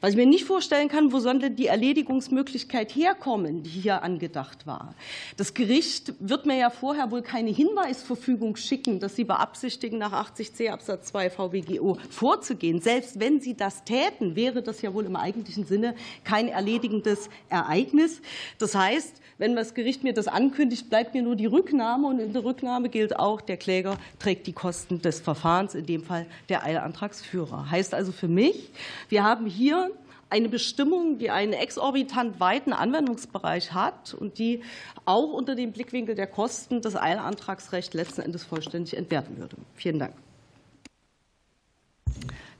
Was 0.00 0.10
ich 0.10 0.16
mir 0.16 0.26
nicht 0.26 0.44
vorstellen 0.44 0.88
kann, 0.88 1.12
wo 1.12 1.18
soll 1.18 1.38
denn 1.38 1.56
die 1.56 1.66
Erledigungsmöglichkeit 1.66 2.94
herkommen, 2.94 3.62
die 3.62 3.70
hier 3.70 4.02
angedacht 4.02 4.66
war? 4.66 4.94
Das 5.36 5.54
Gericht 5.54 6.12
wird 6.20 6.46
mir 6.46 6.56
ja 6.56 6.70
vorher 6.70 7.10
wohl 7.10 7.22
keine 7.22 7.50
Hinweisverfügung 7.50 8.56
schicken, 8.56 9.00
dass 9.00 9.16
Sie 9.16 9.24
beabsichtigen, 9.24 9.98
nach 9.98 10.12
80c 10.12 10.70
Absatz 10.70 11.08
2 11.08 11.30
VWGO 11.30 11.98
vorzugehen. 12.10 12.80
Selbst 12.80 13.20
wenn 13.20 13.40
Sie 13.40 13.56
das 13.56 13.84
täten, 13.84 14.36
wäre 14.36 14.62
das 14.62 14.82
ja 14.82 14.92
wohl 14.92 15.06
im 15.06 15.16
eigentlichen 15.16 15.64
Sinne 15.64 15.94
kein 16.24 16.48
erledigendes 16.48 17.30
Ereignis. 17.48 18.20
Das 18.58 18.74
heißt, 18.74 19.20
wenn 19.38 19.54
das 19.54 19.74
Gericht 19.74 20.02
mir 20.02 20.14
das 20.14 20.28
ankündigt, 20.28 20.88
bleibt 20.88 21.14
mir 21.14 21.22
nur 21.22 21.36
die 21.36 21.46
Rücknahme. 21.46 22.08
Und 22.08 22.20
in 22.20 22.32
der 22.32 22.44
Rücknahme 22.44 22.88
gilt 22.88 23.18
auch, 23.18 23.40
der 23.40 23.56
Kläger 23.56 23.98
trägt 24.18 24.46
die 24.46 24.52
Kosten 24.52 25.02
des 25.02 25.20
Verfahrens, 25.20 25.74
in 25.74 25.86
dem 25.86 26.02
Fall 26.02 26.26
der 26.48 26.64
Eilantragsführer. 26.64 27.70
Heißt 27.70 27.94
also 27.94 28.12
für 28.12 28.28
mich, 28.28 28.70
wir 29.08 29.24
haben 29.24 29.46
hier 29.46 29.90
eine 30.28 30.48
Bestimmung, 30.48 31.18
die 31.18 31.30
einen 31.30 31.52
exorbitant 31.52 32.40
weiten 32.40 32.72
Anwendungsbereich 32.72 33.72
hat 33.72 34.14
und 34.14 34.38
die 34.38 34.62
auch 35.04 35.32
unter 35.32 35.54
dem 35.54 35.72
Blickwinkel 35.72 36.14
der 36.14 36.26
Kosten 36.26 36.80
das 36.80 36.96
Eilantragsrecht 36.96 37.94
letzten 37.94 38.22
Endes 38.22 38.42
vollständig 38.44 38.96
entwerten 38.96 39.36
würde. 39.38 39.56
Vielen 39.74 39.98
Dank. 39.98 40.14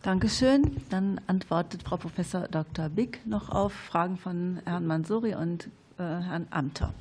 Dankeschön. 0.03 0.77
Dann 0.91 1.21
antwortet 1.27 1.83
Frau 1.83 1.97
Professor 1.97 2.47
Dr. 2.47 2.89
Bick 2.89 3.19
noch 3.27 3.49
auf 3.49 3.73
Fragen 3.73 4.17
von 4.17 4.61
Herrn 4.65 4.87
Mansuri 4.87 5.35
und 5.35 5.69
Herrn 6.03 6.47
Amter. 6.51 6.93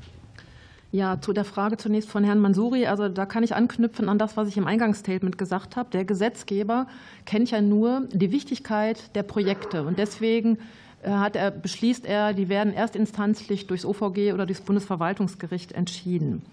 Ja, 0.92 1.20
zu 1.20 1.34
der 1.34 1.44
Frage 1.44 1.76
zunächst 1.76 2.10
von 2.10 2.24
Herrn 2.24 2.40
Mansuri. 2.40 2.86
Also 2.88 3.10
da 3.10 3.26
kann 3.26 3.44
ich 3.44 3.54
anknüpfen 3.54 4.08
an 4.08 4.18
das, 4.18 4.38
was 4.38 4.48
ich 4.48 4.56
im 4.56 4.66
Eingangsstatement 4.66 5.38
gesagt 5.38 5.76
habe. 5.76 5.90
Der 5.92 6.06
Gesetzgeber 6.06 6.88
kennt 7.26 7.52
ja 7.52 7.62
nur 7.62 8.08
die 8.14 8.32
Wichtigkeit 8.32 9.14
der 9.16 9.24
Projekte 9.24 9.84
und 9.84 10.00
deswegen 10.00 10.58
äh, 11.04 11.10
hat 11.10 11.36
er, 11.36 11.52
beschließt 11.52 12.06
er, 12.06 12.34
die 12.34 12.48
werden 12.48 12.74
erstinstanzlich 12.74 13.68
durchs 13.68 13.86
OVG 13.86 14.34
oder 14.34 14.46
durchs 14.46 14.62
Bundesverwaltungsgericht 14.62 15.74
entschieden. 15.74 16.44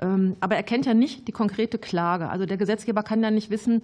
Ähm, 0.00 0.34
aber 0.40 0.56
er 0.56 0.64
kennt 0.64 0.86
ja 0.86 0.94
nicht 0.94 1.28
die 1.28 1.32
konkrete 1.32 1.78
Klage. 1.78 2.28
Also 2.28 2.46
der 2.46 2.56
Gesetzgeber 2.56 3.02
kann 3.04 3.22
ja 3.22 3.30
nicht 3.30 3.50
wissen, 3.50 3.82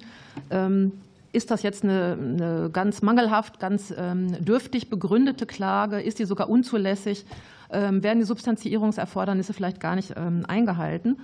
ähm, 0.50 0.92
ist 1.32 1.50
das 1.50 1.62
jetzt 1.62 1.84
eine, 1.84 2.16
eine 2.18 2.70
ganz 2.72 3.02
mangelhaft, 3.02 3.60
ganz 3.60 3.92
ähm, 3.96 4.42
dürftig 4.42 4.88
begründete 4.88 5.44
Klage? 5.44 6.00
Ist 6.00 6.18
die 6.18 6.24
sogar 6.24 6.48
unzulässig? 6.48 7.26
Ähm, 7.70 8.02
werden 8.02 8.20
die 8.20 8.24
Substanzierungserfordernisse 8.26 9.52
vielleicht 9.52 9.80
gar 9.80 9.96
nicht 9.96 10.14
ähm, 10.16 10.44
eingehalten. 10.46 11.18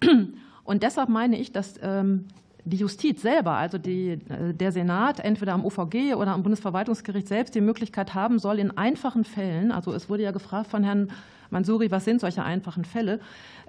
Und 0.64 0.82
deshalb 0.82 1.08
meine 1.08 1.38
ich, 1.38 1.52
dass 1.52 1.74
ähm, 1.80 2.24
die 2.64 2.78
Justiz 2.78 3.22
selber, 3.22 3.52
also 3.52 3.78
die, 3.78 4.18
äh, 4.28 4.52
der 4.52 4.72
Senat, 4.72 5.20
entweder 5.20 5.52
am 5.52 5.64
OVG 5.64 6.14
oder 6.14 6.32
am 6.32 6.42
Bundesverwaltungsgericht 6.42 7.28
selbst 7.28 7.54
die 7.54 7.60
Möglichkeit 7.60 8.14
haben 8.14 8.40
soll, 8.40 8.58
in 8.58 8.76
einfachen 8.76 9.24
Fällen, 9.24 9.70
also 9.70 9.92
es 9.92 10.08
wurde 10.08 10.24
ja 10.24 10.32
gefragt 10.32 10.68
von 10.68 10.82
Herrn 10.82 11.10
Mansuri, 11.50 11.90
was 11.92 12.04
sind 12.04 12.20
solche 12.20 12.42
einfachen 12.42 12.84
Fälle, 12.84 13.20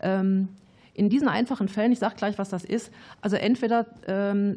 in 0.01 1.09
diesen 1.09 1.27
einfachen 1.27 1.67
Fällen, 1.67 1.91
ich 1.91 1.99
sage 1.99 2.15
gleich, 2.15 2.39
was 2.39 2.49
das 2.49 2.65
ist, 2.65 2.91
also 3.21 3.35
entweder 3.35 3.85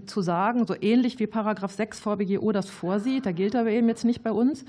zu 0.06 0.22
sagen, 0.22 0.66
so 0.66 0.74
ähnlich 0.80 1.18
wie 1.18 1.26
Paragraph 1.26 1.72
6 1.72 2.00
VBGO 2.00 2.50
das 2.52 2.70
vorsieht, 2.70 3.26
da 3.26 3.32
gilt 3.32 3.54
aber 3.54 3.68
eben 3.70 3.88
jetzt 3.88 4.06
nicht 4.06 4.22
bei 4.22 4.32
uns, 4.32 4.64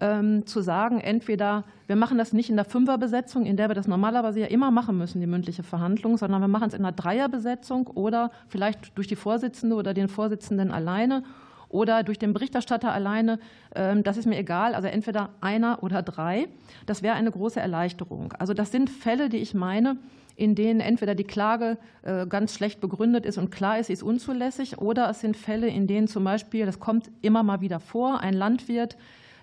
zu 0.00 0.62
sagen, 0.62 0.98
entweder 0.98 1.64
wir 1.86 1.94
machen 1.94 2.16
das 2.16 2.32
nicht 2.32 2.48
in 2.48 2.56
der 2.56 2.64
Fünferbesetzung, 2.64 3.44
in 3.44 3.58
der 3.58 3.68
wir 3.68 3.74
das 3.74 3.86
normalerweise 3.86 4.40
ja 4.40 4.46
immer 4.46 4.70
machen 4.70 4.96
müssen, 4.96 5.20
die 5.20 5.26
mündliche 5.26 5.62
Verhandlung, 5.62 6.16
sondern 6.16 6.40
wir 6.40 6.48
machen 6.48 6.68
es 6.68 6.74
in 6.74 6.80
einer 6.80 6.92
Dreierbesetzung 6.92 7.86
oder 7.88 8.30
vielleicht 8.48 8.96
durch 8.96 9.08
die 9.08 9.16
Vorsitzende 9.16 9.76
oder 9.76 9.92
den 9.92 10.08
Vorsitzenden 10.08 10.70
alleine 10.70 11.22
oder 11.68 12.02
durch 12.02 12.18
den 12.18 12.32
Berichterstatter 12.32 12.92
alleine. 12.92 13.38
Ähm, 13.74 14.02
das 14.02 14.16
ist 14.16 14.26
mir 14.26 14.38
egal. 14.38 14.74
Also 14.74 14.88
entweder 14.88 15.30
einer 15.40 15.82
oder 15.82 16.02
drei. 16.02 16.48
Das 16.86 17.02
wäre 17.02 17.14
eine 17.14 17.30
große 17.30 17.60
Erleichterung. 17.60 18.32
Also 18.38 18.54
das 18.54 18.72
sind 18.72 18.90
Fälle, 18.90 19.28
die 19.28 19.38
ich 19.38 19.54
meine, 19.54 19.96
in 20.36 20.54
denen 20.54 20.80
entweder 20.80 21.14
die 21.14 21.24
Klage 21.24 21.76
äh, 22.02 22.26
ganz 22.26 22.54
schlecht 22.54 22.80
begründet 22.80 23.26
ist 23.26 23.38
und 23.38 23.50
klar 23.50 23.78
ist, 23.78 23.88
sie 23.88 23.92
ist 23.92 24.02
unzulässig, 24.02 24.78
oder 24.78 25.10
es 25.10 25.20
sind 25.20 25.36
Fälle, 25.36 25.68
in 25.68 25.86
denen 25.86 26.08
zum 26.08 26.24
Beispiel, 26.24 26.64
das 26.64 26.80
kommt 26.80 27.10
immer 27.20 27.42
mal 27.42 27.60
wieder 27.60 27.78
vor, 27.78 28.20
ein 28.20 28.32
Landwirt 28.34 28.96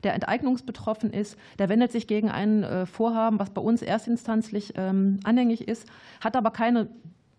der 0.08 0.14
enteignungsbetroffen 0.14 1.12
ist, 1.12 1.38
der 1.60 1.68
wendet 1.68 1.92
sich 1.92 2.08
gegen 2.08 2.32
ein 2.32 2.64
äh, 2.64 2.86
Vorhaben, 2.86 3.40
was 3.40 3.50
bei 3.50 3.60
uns 3.60 3.82
erstinstanzlich 3.82 4.72
ähm, 4.78 5.20
anhängig 5.26 5.68
ist, 5.68 5.86
hat 6.22 6.38
aber 6.38 6.52
keine 6.52 6.88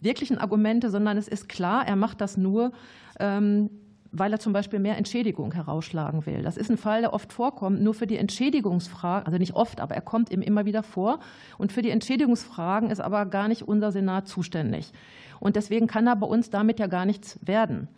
wirklichen 0.01 0.37
Argumente, 0.37 0.91
sondern 0.91 1.17
es 1.17 1.29
ist 1.29 1.49
klar, 1.49 1.89
er 1.89 1.97
macht 1.97 2.21
das 2.21 2.37
nur, 2.37 2.73
ähm, 3.21 3.71
weil 4.13 4.31
er 4.33 4.39
zum 4.39 4.53
Beispiel 4.53 4.81
mehr 4.81 4.99
Entschädigung 4.99 5.53
herausschlagen 5.53 6.27
will. 6.27 6.43
Das 6.43 6.59
ist 6.59 6.71
ein 6.71 6.77
Fall, 6.77 7.01
der 7.01 7.15
oft 7.15 7.33
vorkommt. 7.33 7.81
Nur 7.81 7.95
für 7.95 8.07
die 8.07 8.19
Entschädigungsfragen, 8.19 9.27
also 9.27 9.39
nicht 9.39 9.55
oft, 9.55 9.81
aber 9.81 9.95
er 9.95 10.03
kommt 10.03 10.31
eben 10.31 10.43
immer 10.43 10.67
wieder 10.67 10.83
vor. 10.83 11.21
Und 11.57 11.73
für 11.73 11.81
die 11.81 11.91
Entschädigungsfragen 11.91 12.91
ist 12.91 13.01
aber 13.01 13.25
gar 13.25 13.49
nicht 13.49 13.63
unser 13.63 13.93
Senat 13.93 14.29
zuständig. 14.29 14.93
Und 15.41 15.57
deswegen 15.57 15.87
kann 15.87 16.07
er 16.07 16.17
bei 16.17 16.27
uns 16.27 16.51
damit 16.51 16.81
ja 16.81 16.87
gar 16.87 17.07
nichts 17.07 17.39
werden. 17.41 17.89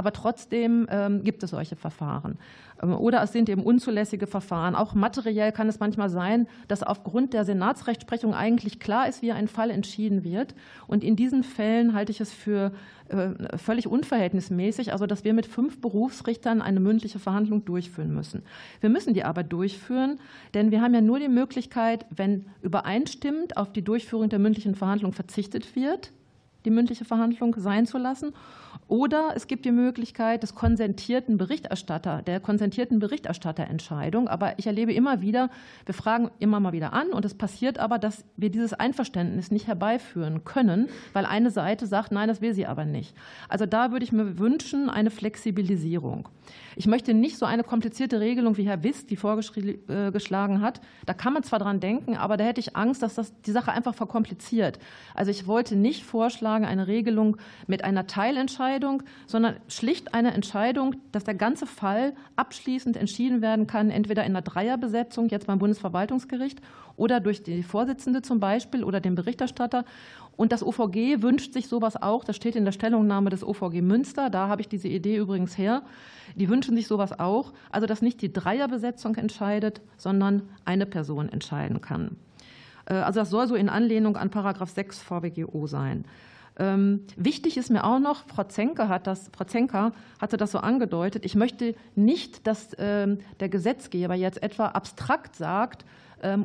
Aber 0.00 0.14
trotzdem 0.14 0.86
ähm, 0.90 1.24
gibt 1.24 1.42
es 1.42 1.50
solche 1.50 1.76
Verfahren. 1.76 2.38
Ähm, 2.82 2.94
oder 2.94 3.22
es 3.22 3.32
sind 3.32 3.50
eben 3.50 3.62
unzulässige 3.62 4.26
Verfahren. 4.26 4.74
Auch 4.74 4.94
materiell 4.94 5.52
kann 5.52 5.68
es 5.68 5.78
manchmal 5.78 6.08
sein, 6.08 6.46
dass 6.68 6.82
aufgrund 6.82 7.34
der 7.34 7.44
Senatsrechtsprechung 7.44 8.32
eigentlich 8.32 8.80
klar 8.80 9.10
ist, 9.10 9.20
wie 9.20 9.32
ein 9.32 9.46
Fall 9.46 9.68
entschieden 9.68 10.24
wird. 10.24 10.54
Und 10.86 11.04
in 11.04 11.16
diesen 11.16 11.42
Fällen 11.42 11.92
halte 11.92 12.12
ich 12.12 12.20
es 12.22 12.32
für 12.32 12.72
äh, 13.10 13.58
völlig 13.58 13.88
unverhältnismäßig, 13.88 14.90
also 14.90 15.06
dass 15.06 15.22
wir 15.22 15.34
mit 15.34 15.44
fünf 15.44 15.82
Berufsrichtern 15.82 16.62
eine 16.62 16.80
mündliche 16.80 17.18
Verhandlung 17.18 17.66
durchführen 17.66 18.14
müssen. 18.14 18.42
Wir 18.80 18.88
müssen 18.88 19.12
die 19.12 19.24
aber 19.24 19.42
durchführen, 19.42 20.18
denn 20.54 20.70
wir 20.70 20.80
haben 20.80 20.94
ja 20.94 21.02
nur 21.02 21.18
die 21.18 21.28
Möglichkeit, 21.28 22.06
wenn 22.08 22.46
übereinstimmend 22.62 23.58
auf 23.58 23.70
die 23.70 23.82
Durchführung 23.82 24.30
der 24.30 24.38
mündlichen 24.38 24.76
Verhandlung 24.76 25.12
verzichtet 25.12 25.76
wird, 25.76 26.10
die 26.64 26.70
mündliche 26.70 27.04
Verhandlung 27.04 27.54
sein 27.58 27.86
zu 27.86 27.98
lassen. 27.98 28.32
Oder 28.86 29.32
es 29.34 29.46
gibt 29.46 29.64
die 29.64 29.72
Möglichkeit 29.72 30.42
des 30.42 30.54
konsentierten 30.54 31.38
Berichterstatter, 31.38 32.22
der 32.22 32.40
konsentierten 32.40 32.98
Berichterstatterentscheidung. 32.98 34.28
Aber 34.28 34.58
ich 34.58 34.66
erlebe 34.66 34.92
immer 34.92 35.20
wieder, 35.20 35.50
wir 35.86 35.94
fragen 35.94 36.30
immer 36.38 36.60
mal 36.60 36.72
wieder 36.72 36.92
an 36.92 37.08
und 37.08 37.24
es 37.24 37.34
passiert 37.34 37.78
aber, 37.78 37.98
dass 37.98 38.24
wir 38.36 38.50
dieses 38.50 38.72
Einverständnis 38.74 39.50
nicht 39.50 39.66
herbeiführen 39.66 40.44
können, 40.44 40.88
weil 41.12 41.24
eine 41.24 41.50
Seite 41.50 41.86
sagt, 41.86 42.12
nein, 42.12 42.28
das 42.28 42.40
will 42.40 42.54
sie 42.54 42.66
aber 42.66 42.84
nicht. 42.84 43.14
Also 43.48 43.66
da 43.66 43.92
würde 43.92 44.04
ich 44.04 44.12
mir 44.12 44.38
wünschen, 44.38 44.90
eine 44.90 45.10
Flexibilisierung. 45.10 46.28
Ich 46.76 46.86
möchte 46.86 47.14
nicht 47.14 47.38
so 47.38 47.46
eine 47.46 47.62
komplizierte 47.62 48.20
Regelung, 48.20 48.56
wie 48.56 48.66
Herr 48.66 48.82
Wist 48.82 49.10
die 49.10 49.16
vorgeschlagen 49.16 50.60
hat. 50.60 50.80
Da 51.06 51.14
kann 51.14 51.32
man 51.32 51.42
zwar 51.42 51.58
dran 51.58 51.80
denken, 51.80 52.16
aber 52.16 52.36
da 52.36 52.44
hätte 52.44 52.60
ich 52.60 52.76
Angst, 52.76 53.02
dass 53.02 53.14
das 53.14 53.40
die 53.42 53.52
Sache 53.52 53.72
einfach 53.72 53.94
verkompliziert. 53.94 54.78
Also 55.14 55.30
ich 55.30 55.46
wollte 55.46 55.76
nicht 55.76 56.04
vorschlagen, 56.04 56.49
eine 56.50 56.86
Regelung 56.86 57.36
mit 57.66 57.84
einer 57.84 58.06
Teilentscheidung, 58.06 59.02
sondern 59.26 59.56
schlicht 59.68 60.14
eine 60.14 60.34
Entscheidung, 60.34 60.96
dass 61.12 61.24
der 61.24 61.34
ganze 61.34 61.66
Fall 61.66 62.12
abschließend 62.36 62.96
entschieden 62.96 63.42
werden 63.42 63.66
kann, 63.66 63.90
entweder 63.90 64.24
in 64.24 64.32
einer 64.32 64.42
Dreierbesetzung, 64.42 65.28
jetzt 65.28 65.46
beim 65.46 65.58
Bundesverwaltungsgericht, 65.58 66.60
oder 66.96 67.18
durch 67.18 67.42
die 67.42 67.62
Vorsitzende 67.62 68.20
zum 68.20 68.40
Beispiel 68.40 68.84
oder 68.84 69.00
den 69.00 69.14
Berichterstatter. 69.14 69.86
Und 70.36 70.52
das 70.52 70.62
OVG 70.62 71.22
wünscht 71.22 71.52
sich 71.52 71.66
sowas 71.66 72.00
auch. 72.00 72.24
Das 72.24 72.36
steht 72.36 72.56
in 72.56 72.64
der 72.64 72.72
Stellungnahme 72.72 73.30
des 73.30 73.42
OVG 73.42 73.80
Münster. 73.80 74.30
Da 74.30 74.48
habe 74.48 74.60
ich 74.60 74.68
diese 74.68 74.88
Idee 74.88 75.16
übrigens 75.16 75.56
her. 75.56 75.82
Die 76.34 76.48
wünschen 76.48 76.76
sich 76.76 76.86
sowas 76.86 77.18
auch. 77.18 77.52
Also, 77.70 77.86
dass 77.86 78.02
nicht 78.02 78.20
die 78.20 78.32
Dreierbesetzung 78.32 79.16
entscheidet, 79.16 79.80
sondern 79.96 80.42
eine 80.64 80.86
Person 80.86 81.28
entscheiden 81.28 81.80
kann. 81.80 82.16
Äh, 82.86 82.94
also, 82.94 83.20
das 83.20 83.30
soll 83.30 83.48
so 83.48 83.54
in 83.54 83.68
Anlehnung 83.68 84.16
an 84.16 84.30
Paragraph 84.30 84.70
6 84.70 85.02
VWGO 85.02 85.66
sein. 85.66 86.04
Ähm, 86.58 87.06
wichtig 87.16 87.56
ist 87.56 87.70
mir 87.70 87.84
auch 87.84 87.98
noch, 87.98 88.24
Frau 88.26 88.44
Zenker, 88.44 88.88
hat 88.88 89.06
das, 89.06 89.30
Frau 89.34 89.44
Zenker 89.44 89.92
hatte 90.20 90.36
das 90.36 90.52
so 90.52 90.58
angedeutet, 90.58 91.24
ich 91.24 91.34
möchte 91.34 91.74
nicht, 91.94 92.46
dass 92.46 92.76
ähm, 92.78 93.18
der 93.40 93.48
Gesetzgeber 93.48 94.14
jetzt 94.14 94.42
etwa 94.42 94.66
abstrakt 94.66 95.36
sagt, 95.36 95.84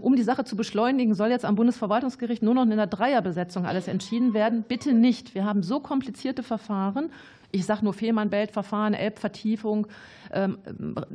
um 0.01 0.15
die 0.15 0.23
Sache 0.23 0.45
zu 0.45 0.55
beschleunigen, 0.55 1.13
soll 1.15 1.29
jetzt 1.29 1.45
am 1.45 1.55
Bundesverwaltungsgericht 1.55 2.43
nur 2.43 2.53
noch 2.53 2.63
in 2.63 2.69
der 2.69 2.87
Dreierbesetzung 2.87 3.65
alles 3.65 3.87
entschieden 3.87 4.33
werden. 4.33 4.63
Bitte 4.67 4.93
nicht. 4.93 5.35
Wir 5.35 5.45
haben 5.45 5.63
so 5.63 5.79
komplizierte 5.79 6.43
Verfahren. 6.43 7.09
Ich 7.55 7.65
sage 7.65 7.85
nur 7.85 7.93
Fehmarn-Belt-Verfahren, 7.93 8.93
Elbvertiefung, 8.93 9.87
ähm, 10.33 10.57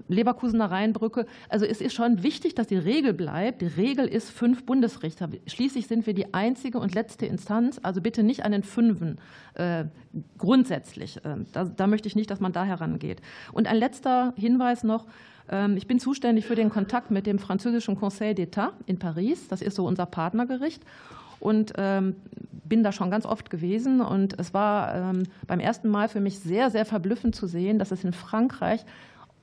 Leverkusener 0.09 0.71
Rheinbrücke. 0.71 1.27
Also 1.51 1.67
es 1.67 1.83
ist 1.83 1.93
schon 1.93 2.23
wichtig, 2.23 2.55
dass 2.55 2.67
die 2.67 2.79
Regel 2.79 3.13
bleibt. 3.13 3.61
Die 3.61 3.67
Regel 3.67 4.07
ist 4.07 4.31
fünf 4.31 4.65
Bundesrichter. 4.65 5.29
Schließlich 5.47 5.87
sind 5.87 6.07
wir 6.07 6.15
die 6.15 6.33
einzige 6.33 6.79
und 6.79 6.95
letzte 6.95 7.27
Instanz. 7.27 7.79
Also 7.83 8.01
bitte 8.01 8.23
nicht 8.23 8.45
an 8.45 8.53
den 8.53 8.63
Fünfen 8.63 9.19
äh, 9.55 9.85
grundsätzlich. 10.39 11.21
Ähm, 11.25 11.47
da, 11.53 11.65
da 11.65 11.87
möchte 11.87 12.09
ich 12.09 12.17
nicht, 12.17 12.31
dass 12.31 12.41
man 12.41 12.53
da 12.53 12.65
herangeht. 12.65 13.21
Und 13.53 13.67
ein 13.67 13.77
letzter 13.77 14.33
Hinweis 14.37 14.83
noch. 14.83 15.07
Ähm, 15.51 15.77
ich 15.77 15.87
bin 15.87 15.99
zuständig 15.99 16.47
für 16.47 16.55
den 16.55 16.71
Kontakt 16.71 17.11
mit 17.11 17.27
dem 17.27 17.39
französischen 17.39 17.97
Conseil 17.97 18.35
d'État 18.35 18.71
in 18.87 18.99
Paris. 18.99 19.49
Das 19.49 19.63
ist 19.63 19.77
so 19.77 19.87
unser 19.87 20.07
Partnergericht. 20.07 20.83
Und 21.41 21.73
ähm, 21.77 22.17
bin 22.65 22.83
da 22.83 22.93
schon 22.93 23.11
ganz 23.11 23.27
oft 23.27 23.51
gewesen. 23.51 24.01
Und 24.01 24.39
es 24.39 24.55
war 24.55 24.95
ähm, 24.95 25.25
beim 25.47 25.61
ersten 25.61 25.89
Mal 25.89 26.09
für 26.09 26.21
mich 26.21 26.39
sehr, 26.39 26.71
sehr 26.71 26.85
verblüffend 26.85 27.35
zu 27.35 27.47
sehen, 27.47 27.79
dass 27.79 27.91
es 27.91 28.05
in 28.05 28.13
Frankreich 28.13 28.85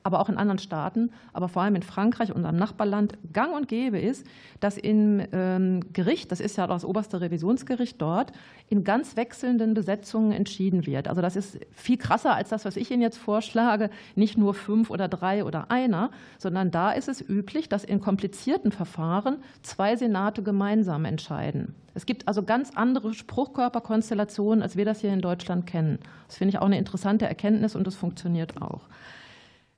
aber 0.02 0.20
auch 0.20 0.28
in 0.28 0.36
anderen 0.36 0.58
Staaten, 0.58 1.10
aber 1.32 1.48
vor 1.48 1.62
allem 1.62 1.74
in 1.74 1.82
Frankreich, 1.82 2.34
unserem 2.34 2.56
Nachbarland, 2.56 3.18
gang 3.32 3.54
und 3.54 3.68
gäbe 3.68 3.98
ist, 3.98 4.26
dass 4.60 4.76
im 4.78 5.22
ähm, 5.32 5.92
Gericht, 5.92 6.32
das 6.32 6.40
ist 6.40 6.56
ja 6.56 6.66
das 6.66 6.84
oberste 6.84 7.20
Revisionsgericht 7.20 8.00
dort, 8.00 8.32
in 8.68 8.84
ganz 8.84 9.16
wechselnden 9.16 9.74
Besetzungen 9.74 10.32
entschieden 10.32 10.86
wird. 10.86 11.08
Also 11.08 11.20
das 11.20 11.36
ist 11.36 11.58
viel 11.72 11.96
krasser 11.96 12.34
als 12.34 12.48
das, 12.48 12.64
was 12.64 12.76
ich 12.76 12.90
Ihnen 12.90 13.02
jetzt 13.02 13.18
vorschlage, 13.18 13.90
nicht 14.14 14.38
nur 14.38 14.54
fünf 14.54 14.90
oder 14.90 15.08
drei 15.08 15.44
oder 15.44 15.70
einer, 15.70 16.10
sondern 16.38 16.70
da 16.70 16.92
ist 16.92 17.08
es 17.08 17.26
üblich, 17.26 17.68
dass 17.68 17.84
in 17.84 18.00
komplizierten 18.00 18.72
Verfahren 18.72 19.38
zwei 19.62 19.96
Senate 19.96 20.42
gemeinsam 20.42 21.04
entscheiden. 21.04 21.74
Es 21.94 22.06
gibt 22.06 22.28
also 22.28 22.44
ganz 22.44 22.70
andere 22.76 23.12
Spruchkörperkonstellationen, 23.12 24.62
als 24.62 24.76
wir 24.76 24.84
das 24.84 25.00
hier 25.00 25.12
in 25.12 25.20
Deutschland 25.20 25.66
kennen. 25.66 25.98
Das 26.28 26.36
finde 26.36 26.50
ich 26.50 26.58
auch 26.58 26.66
eine 26.66 26.78
interessante 26.78 27.26
Erkenntnis 27.26 27.74
und 27.74 27.86
das 27.86 27.96
funktioniert 27.96 28.62
auch. 28.62 28.82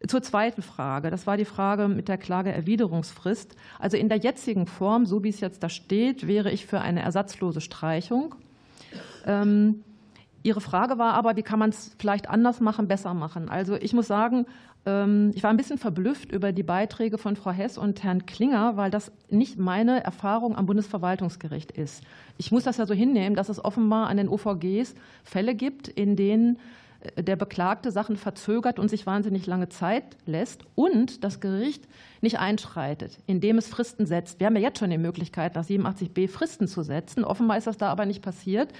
Zur 0.06 0.22
zweiten 0.22 0.62
Frage. 0.62 1.10
Das 1.10 1.26
war 1.26 1.36
die 1.36 1.44
Frage 1.44 1.88
mit 1.88 2.08
der 2.08 2.16
Klageerwiderungsfrist. 2.16 3.54
Also 3.78 3.96
in 3.96 4.08
der 4.08 4.18
jetzigen 4.18 4.66
Form, 4.66 5.04
so 5.04 5.22
wie 5.22 5.28
es 5.28 5.40
jetzt 5.40 5.62
da 5.62 5.68
steht, 5.68 6.26
wäre 6.26 6.50
ich 6.50 6.66
für 6.66 6.80
eine 6.80 7.02
ersatzlose 7.02 7.60
Streichung. 7.60 8.34
Ähm, 9.26 9.84
Ihre 10.42 10.62
Frage 10.62 10.96
war 10.96 11.12
aber, 11.14 11.36
wie 11.36 11.42
kann 11.42 11.58
man 11.58 11.68
es 11.68 11.94
vielleicht 11.98 12.30
anders 12.30 12.60
machen, 12.60 12.88
besser 12.88 13.12
machen? 13.12 13.50
Also 13.50 13.76
ich 13.76 13.92
muss 13.92 14.06
sagen, 14.06 14.46
ähm, 14.86 15.32
ich 15.34 15.42
war 15.42 15.50
ein 15.50 15.58
bisschen 15.58 15.76
verblüfft 15.76 16.32
über 16.32 16.52
die 16.52 16.62
Beiträge 16.62 17.18
von 17.18 17.36
Frau 17.36 17.50
Hess 17.50 17.76
und 17.76 18.02
Herrn 18.02 18.24
Klinger, 18.24 18.78
weil 18.78 18.90
das 18.90 19.12
nicht 19.28 19.58
meine 19.58 20.02
Erfahrung 20.02 20.56
am 20.56 20.64
Bundesverwaltungsgericht 20.64 21.72
ist. 21.72 22.02
Ich 22.38 22.50
muss 22.50 22.64
das 22.64 22.78
ja 22.78 22.86
so 22.86 22.94
hinnehmen, 22.94 23.36
dass 23.36 23.50
es 23.50 23.62
offenbar 23.62 24.08
an 24.08 24.16
den 24.16 24.30
OVGs 24.30 24.94
Fälle 25.24 25.54
gibt, 25.54 25.88
in 25.88 26.16
denen 26.16 26.58
der 27.16 27.36
Beklagte 27.36 27.90
Sachen 27.90 28.16
verzögert 28.16 28.78
und 28.78 28.88
sich 28.88 29.06
wahnsinnig 29.06 29.46
lange 29.46 29.68
Zeit 29.68 30.16
lässt 30.26 30.64
und 30.74 31.24
das 31.24 31.40
Gericht 31.40 31.88
nicht 32.20 32.38
einschreitet, 32.38 33.18
indem 33.26 33.58
es 33.58 33.68
Fristen 33.68 34.06
setzt. 34.06 34.38
Wir 34.38 34.46
haben 34.46 34.56
ja 34.56 34.62
jetzt 34.62 34.78
schon 34.78 34.90
die 34.90 34.98
Möglichkeit, 34.98 35.54
nach 35.54 35.64
87b 35.64 36.28
Fristen 36.28 36.68
zu 36.68 36.82
setzen. 36.82 37.24
Offenbar 37.24 37.56
ist 37.56 37.66
das 37.66 37.78
da 37.78 37.88
aber 37.88 38.04
nicht 38.04 38.22
passiert. 38.22 38.72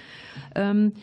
Ähm, 0.53 0.93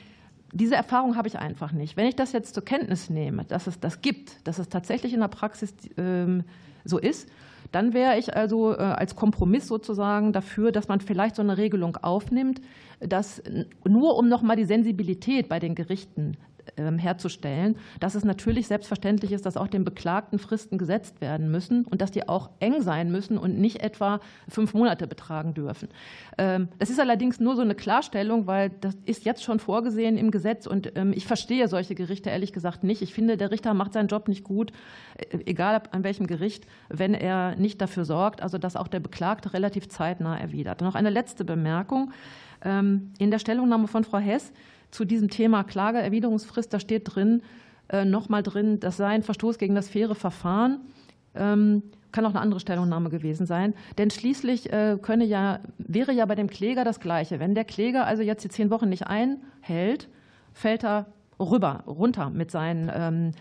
diese 0.52 0.76
Erfahrung 0.76 1.16
habe 1.16 1.28
ich 1.28 1.38
einfach 1.38 1.72
nicht. 1.72 1.96
Wenn 1.96 2.06
ich 2.06 2.16
das 2.16 2.32
jetzt 2.32 2.54
zur 2.54 2.64
Kenntnis 2.64 3.10
nehme, 3.10 3.44
dass 3.44 3.66
es 3.66 3.80
das 3.80 4.00
gibt, 4.00 4.46
dass 4.46 4.58
es 4.58 4.68
tatsächlich 4.68 5.12
in 5.12 5.20
der 5.20 5.28
Praxis 5.28 5.74
ähm, 5.96 6.44
so 6.84 6.98
ist, 6.98 7.28
dann 7.72 7.92
wäre 7.92 8.18
ich 8.18 8.34
also 8.34 8.72
äh, 8.72 8.76
als 8.76 9.14
Kompromiss 9.14 9.66
sozusagen 9.66 10.32
dafür, 10.32 10.72
dass 10.72 10.88
man 10.88 11.00
vielleicht 11.00 11.36
so 11.36 11.42
eine 11.42 11.58
Regelung 11.58 11.96
aufnimmt, 11.96 12.62
dass 13.00 13.42
nur 13.86 14.16
um 14.16 14.28
nochmal 14.28 14.56
die 14.56 14.64
Sensibilität 14.64 15.48
bei 15.48 15.58
den 15.58 15.74
Gerichten 15.74 16.36
herzustellen, 16.76 17.76
dass 18.00 18.14
es 18.14 18.24
natürlich 18.24 18.66
selbstverständlich 18.66 19.32
ist, 19.32 19.46
dass 19.46 19.56
auch 19.56 19.68
den 19.68 19.84
Beklagten 19.84 20.38
Fristen 20.38 20.78
gesetzt 20.78 21.20
werden 21.20 21.50
müssen 21.50 21.84
und 21.84 22.00
dass 22.00 22.10
die 22.10 22.28
auch 22.28 22.50
eng 22.60 22.82
sein 22.82 23.10
müssen 23.10 23.38
und 23.38 23.58
nicht 23.58 23.82
etwa 23.82 24.20
fünf 24.48 24.74
Monate 24.74 25.06
betragen 25.06 25.54
dürfen. 25.54 25.88
Ähm, 26.36 26.68
das 26.78 26.90
ist 26.90 27.00
allerdings 27.00 27.40
nur 27.40 27.56
so 27.56 27.62
eine 27.62 27.74
Klarstellung, 27.74 28.46
weil 28.46 28.70
das 28.70 28.96
ist 29.04 29.24
jetzt 29.24 29.42
schon 29.42 29.58
vorgesehen 29.58 30.16
im 30.16 30.30
Gesetz 30.30 30.66
und 30.66 30.92
ähm, 30.96 31.12
ich 31.14 31.26
verstehe 31.26 31.68
solche 31.68 31.94
Gerichte 31.94 32.30
ehrlich 32.30 32.52
gesagt 32.52 32.84
nicht. 32.84 33.02
Ich 33.02 33.14
finde, 33.14 33.36
der 33.36 33.50
Richter 33.50 33.74
macht 33.74 33.92
seinen 33.92 34.08
Job 34.08 34.28
nicht 34.28 34.44
gut, 34.44 34.72
äh, 35.16 35.38
egal 35.46 35.82
an 35.90 36.04
welchem 36.04 36.26
Gericht, 36.26 36.66
wenn 36.88 37.14
er 37.14 37.56
nicht 37.56 37.80
dafür 37.80 38.04
sorgt, 38.04 38.42
also 38.42 38.58
dass 38.58 38.76
auch 38.76 38.88
der 38.88 39.00
Beklagte 39.00 39.52
relativ 39.52 39.88
zeitnah 39.88 40.38
erwidert. 40.38 40.80
Noch 40.80 40.94
eine 40.94 41.10
letzte 41.10 41.44
Bemerkung. 41.44 42.12
In 42.64 43.30
der 43.30 43.38
Stellungnahme 43.38 43.86
von 43.86 44.02
Frau 44.02 44.18
Hess 44.18 44.52
zu 44.90 45.04
diesem 45.04 45.28
Thema 45.28 45.64
Klageerwiderungsfrist, 45.64 46.72
da 46.72 46.80
steht 46.80 47.14
drin, 47.14 47.42
äh, 47.88 48.04
nochmal 48.04 48.42
drin, 48.42 48.80
das 48.80 48.96
sei 48.96 49.08
ein 49.08 49.22
Verstoß 49.22 49.58
gegen 49.58 49.74
das 49.74 49.88
faire 49.88 50.14
Verfahren. 50.14 50.80
Ähm, 51.34 51.82
kann 52.10 52.24
auch 52.24 52.30
eine 52.30 52.40
andere 52.40 52.60
Stellungnahme 52.60 53.10
gewesen 53.10 53.46
sein. 53.46 53.74
Denn 53.98 54.10
schließlich 54.10 54.72
äh, 54.72 54.98
könne 55.00 55.24
ja, 55.24 55.60
wäre 55.78 56.12
ja 56.12 56.24
bei 56.26 56.34
dem 56.34 56.48
Kläger 56.48 56.84
das 56.84 57.00
Gleiche. 57.00 57.38
Wenn 57.38 57.54
der 57.54 57.64
Kläger 57.64 58.06
also 58.06 58.22
jetzt 58.22 58.44
die 58.44 58.48
zehn 58.48 58.70
Wochen 58.70 58.88
nicht 58.88 59.06
einhält, 59.06 60.08
fällt 60.52 60.84
er 60.84 61.06
rüber, 61.38 61.84
runter 61.86 62.30
mit 62.30 62.50
seinen 62.50 62.90
ähm, 62.94 63.32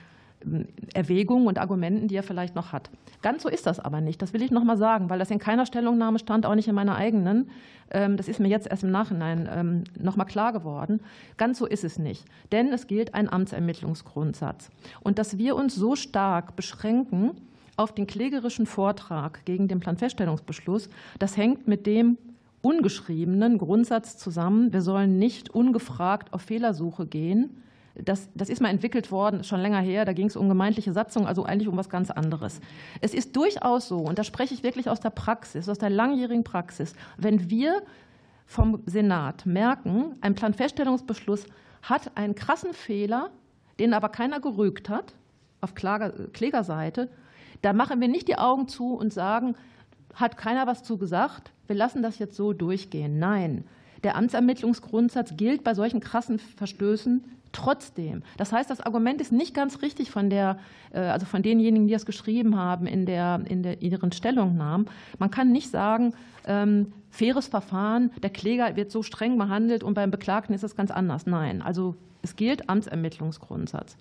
Erwägungen 0.93 1.47
und 1.47 1.57
Argumenten, 1.57 2.07
die 2.07 2.15
er 2.15 2.23
vielleicht 2.23 2.55
noch 2.55 2.72
hat. 2.72 2.89
Ganz 3.22 3.43
so 3.43 3.49
ist 3.49 3.65
das 3.65 3.80
aber 3.80 4.01
nicht. 4.01 4.22
Das 4.22 4.34
will 4.34 4.41
ich 4.41 4.51
noch 4.51 4.64
mal 4.64 4.77
sagen, 4.77 5.09
weil 5.09 5.19
das 5.19 5.31
in 5.31 5.39
keiner 5.39 5.65
Stellungnahme 5.65 6.19
stand, 6.19 6.45
auch 6.45 6.55
nicht 6.55 6.68
in 6.68 6.76
meiner 6.76 6.95
eigenen. 6.95 7.49
Ähm, 7.89 8.18
das 8.18 8.27
ist 8.27 8.39
mir 8.39 8.47
jetzt 8.47 8.68
erst 8.68 8.84
im 8.84 8.91
Nachhinein 8.91 9.49
ähm, 9.51 9.84
noch 9.99 10.15
mal 10.15 10.26
klar 10.26 10.53
geworden. 10.53 11.01
Ganz 11.38 11.57
so 11.57 11.65
ist 11.65 11.84
es 11.84 11.97
nicht. 11.97 12.26
Denn 12.51 12.72
es 12.72 12.88
gilt 12.88 13.15
ein 13.15 13.31
Amtsermittlungsgrundsatz. 13.31 14.69
Und 15.01 15.18
dass 15.18 15.38
wir 15.38 15.55
uns 15.55 15.76
so 15.76 15.95
stark 15.95 16.55
beschränken 16.55 17.31
auf 17.76 17.93
den 17.93 18.07
klägerischen 18.07 18.65
Vortrag 18.65 19.43
gegen 19.45 19.68
den 19.68 19.80
Planfeststellungsbeschluss, 19.80 20.89
das 21.19 21.38
hängt 21.38 21.68
mit 21.68 21.85
dem 21.85 22.18
ungeschriebenen 22.61 23.57
Grundsatz 23.57 24.18
zusammen. 24.18 24.73
Wir 24.73 24.81
sollen 24.81 25.18
nicht 25.18 25.49
ungefragt 25.49 26.34
auf 26.34 26.41
Fehlersuche 26.41 27.07
gehen 27.07 27.61
das, 28.03 28.30
das 28.36 28.49
ist 28.49 28.61
mal 28.61 28.69
entwickelt 28.69 29.11
worden, 29.11 29.44
schon 29.44 29.60
länger 29.60 29.80
her. 29.80 30.06
Da 30.06 30.14
ging 30.14 30.28
es 30.28 30.36
um 30.36 30.49
gemeindliche 30.49 30.94
Satzung, 30.94 31.28
also 31.28 31.44
eigentlich 31.44 31.68
um 31.68 31.78
was 31.78 31.90
ganz 31.90 32.11
anderes. 32.11 32.60
Es 33.02 33.14
ist 33.14 33.36
durchaus 33.36 33.88
so, 33.88 33.98
und 33.98 34.19
da 34.19 34.24
spreche 34.24 34.53
ich 34.53 34.64
wirklich 34.64 34.90
aus 34.90 34.99
der 34.99 35.10
Praxis, 35.10 35.68
aus 35.69 35.78
der 35.78 35.90
langjährigen 35.90 36.44
Praxis, 36.44 36.94
wenn 37.18 37.49
wir 37.49 37.82
vom 38.45 38.82
Senat 38.86 39.45
merken, 39.45 40.15
ein 40.22 40.36
Planfeststellungsbeschluss 40.36 41.45
hat 41.82 42.11
einen 42.15 42.36
krassen 42.36 42.74
Fehler, 42.74 43.30
den 43.80 43.94
aber 43.94 44.10
keiner 44.10 44.40
gerügt 44.40 44.90
hat, 44.90 45.14
auf 45.61 45.74
Klägerseite, 45.76 47.10
da 47.61 47.74
machen 47.74 47.99
wir 47.99 48.07
nicht 48.07 48.28
die 48.28 48.38
Augen 48.38 48.68
zu 48.68 48.94
und 48.94 49.11
sagen, 49.11 49.56
hat 50.14 50.38
keiner 50.38 50.68
was 50.68 50.84
zu 50.84 50.98
gesagt, 50.98 51.52
wir 51.68 51.76
lassen 51.76 52.02
das 52.02 52.19
jetzt 52.19 52.36
so 52.36 52.53
durchgehen. 52.53 53.19
Nein, 53.19 53.65
der 54.03 54.15
Amtsermittlungsgrundsatz 54.15 55.36
gilt 55.36 55.64
bei 55.64 55.74
solchen 55.74 55.99
krassen 55.99 56.40
Verstößen 56.40 57.24
trotzdem. 57.52 58.24
Das 58.38 58.52
heißt, 58.52 58.69
das 58.69 58.82
Argument 58.82 59.22
ist 59.22 59.32
nicht 59.32 59.53
ganz 59.53 59.82
richtig 59.82 60.11
von, 60.11 60.30
der, 60.30 60.60
äh, 60.91 60.99
also 60.99 61.26
von 61.26 61.41
denjenigen, 61.41 61.88
die 61.88 61.94
es 61.94 62.06
geschrieben 62.06 62.57
haben 62.57 62.88
in, 62.88 63.06
der, 63.06 63.41
in 63.48 63.64
der, 63.64 63.82
ihren 63.82 64.11
Stellungnahmen. 64.11 64.88
Man 65.19 65.32
kann 65.32 65.52
nicht 65.52 65.69
sagen, 65.69 66.14
ähm, 66.45 66.94
faires 67.10 67.48
Verfahren, 67.48 68.11
der 68.22 68.30
Kläger 68.30 68.76
wird 68.76 68.91
so 68.91 69.03
streng 69.03 69.38
behandelt 69.38 69.84
und 69.84 69.94
beim 69.94 70.11
Beklagten 70.11 70.53
ist 70.53 70.64
es 70.64 70.76
ganz 70.76 70.91
anders. 70.91 71.26
Nein, 71.26 71.61
also 71.61 71.95
es 72.22 72.36
gilt 72.36 72.69
Amtsermittlungsgrundsatz. 72.69 73.98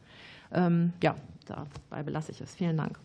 Ähm, 0.52 0.92
ja, 1.02 1.16
dabei 1.46 2.02
belasse 2.02 2.32
ich 2.32 2.40
es. 2.40 2.54
Vielen 2.54 2.76
Dank. 2.76 2.98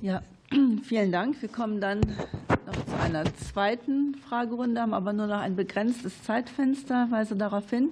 Ja, 0.00 0.22
vielen 0.82 1.12
Dank. 1.12 1.40
Wir 1.40 1.48
kommen 1.48 1.80
dann 1.80 2.00
noch 2.00 2.84
zu 2.84 2.96
einer 3.02 3.24
zweiten 3.36 4.14
Fragerunde, 4.14 4.80
haben 4.80 4.94
aber 4.94 5.12
nur 5.12 5.26
noch 5.26 5.40
ein 5.40 5.56
begrenztes 5.56 6.22
Zeitfenster. 6.22 7.08
Weise 7.10 7.36
darauf 7.36 7.70
hin. 7.70 7.90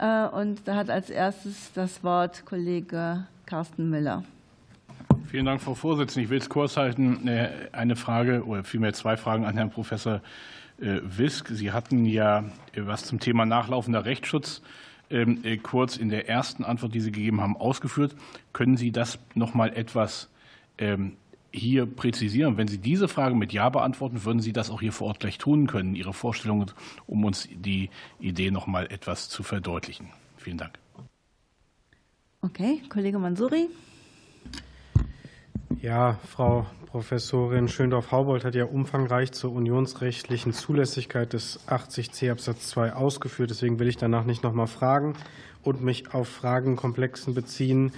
Äh, 0.00 0.26
und 0.28 0.66
da 0.66 0.76
hat 0.76 0.88
als 0.88 1.10
erstes 1.10 1.72
das 1.74 2.02
Wort 2.02 2.46
Kollege 2.46 3.26
Carsten 3.44 3.90
Miller. 3.90 4.24
Vielen 5.26 5.44
Dank, 5.44 5.60
Frau 5.60 5.74
Vorsitzende. 5.74 6.24
Ich 6.24 6.30
will 6.30 6.38
es 6.38 6.48
kurz 6.48 6.76
halten. 6.76 7.28
Äh, 7.28 7.50
eine 7.72 7.96
Frage 7.96 8.44
oder 8.46 8.64
vielmehr 8.64 8.94
zwei 8.94 9.16
Fragen 9.16 9.44
an 9.44 9.56
Herrn 9.56 9.70
Professor 9.70 10.22
äh, 10.80 11.00
Wisk. 11.02 11.48
Sie 11.48 11.72
hatten 11.72 12.06
ja 12.06 12.44
was 12.74 13.04
zum 13.04 13.20
Thema 13.20 13.44
nachlaufender 13.44 14.06
Rechtsschutz 14.06 14.62
ähm, 15.10 15.42
kurz 15.62 15.96
in 15.96 16.08
der 16.08 16.28
ersten 16.28 16.64
Antwort, 16.64 16.94
die 16.94 17.00
Sie 17.00 17.12
gegeben 17.12 17.40
haben, 17.42 17.56
ausgeführt. 17.56 18.14
Können 18.52 18.76
Sie 18.76 18.92
das 18.92 19.18
noch 19.34 19.54
mal 19.54 19.76
etwas 19.76 20.30
ähm, 20.78 21.16
hier 21.52 21.86
präzisieren. 21.86 22.56
Wenn 22.56 22.68
Sie 22.68 22.78
diese 22.78 23.08
Frage 23.08 23.34
mit 23.34 23.52
Ja 23.52 23.68
beantworten, 23.68 24.24
würden 24.24 24.40
Sie 24.40 24.52
das 24.52 24.70
auch 24.70 24.80
hier 24.80 24.92
vor 24.92 25.08
Ort 25.08 25.20
gleich 25.20 25.38
tun 25.38 25.66
können, 25.66 25.94
Ihre 25.94 26.12
Vorstellungen, 26.12 26.70
um 27.06 27.24
uns 27.24 27.48
die 27.52 27.90
Idee 28.18 28.50
noch 28.50 28.66
mal 28.66 28.86
etwas 28.86 29.28
zu 29.28 29.42
verdeutlichen. 29.42 30.08
Vielen 30.36 30.58
Dank. 30.58 30.78
Okay, 32.42 32.82
Kollege 32.88 33.18
Mansuri. 33.18 33.68
Ja, 35.80 36.18
Frau 36.26 36.66
Professorin 36.86 37.68
Schöndorf-Haubold 37.68 38.44
hat 38.44 38.54
ja 38.54 38.64
umfangreich 38.64 39.30
zur 39.32 39.52
unionsrechtlichen 39.52 40.52
Zulässigkeit 40.52 41.32
des 41.32 41.68
80c 41.68 42.32
Absatz 42.32 42.68
2 42.70 42.94
ausgeführt. 42.94 43.50
Deswegen 43.50 43.78
will 43.78 43.88
ich 43.88 43.96
danach 43.96 44.24
nicht 44.24 44.42
noch 44.42 44.52
mal 44.52 44.66
fragen 44.66 45.14
und 45.62 45.82
mich 45.82 46.12
auf 46.12 46.28
Fragenkomplexen 46.28 47.34
beziehen, 47.34 47.92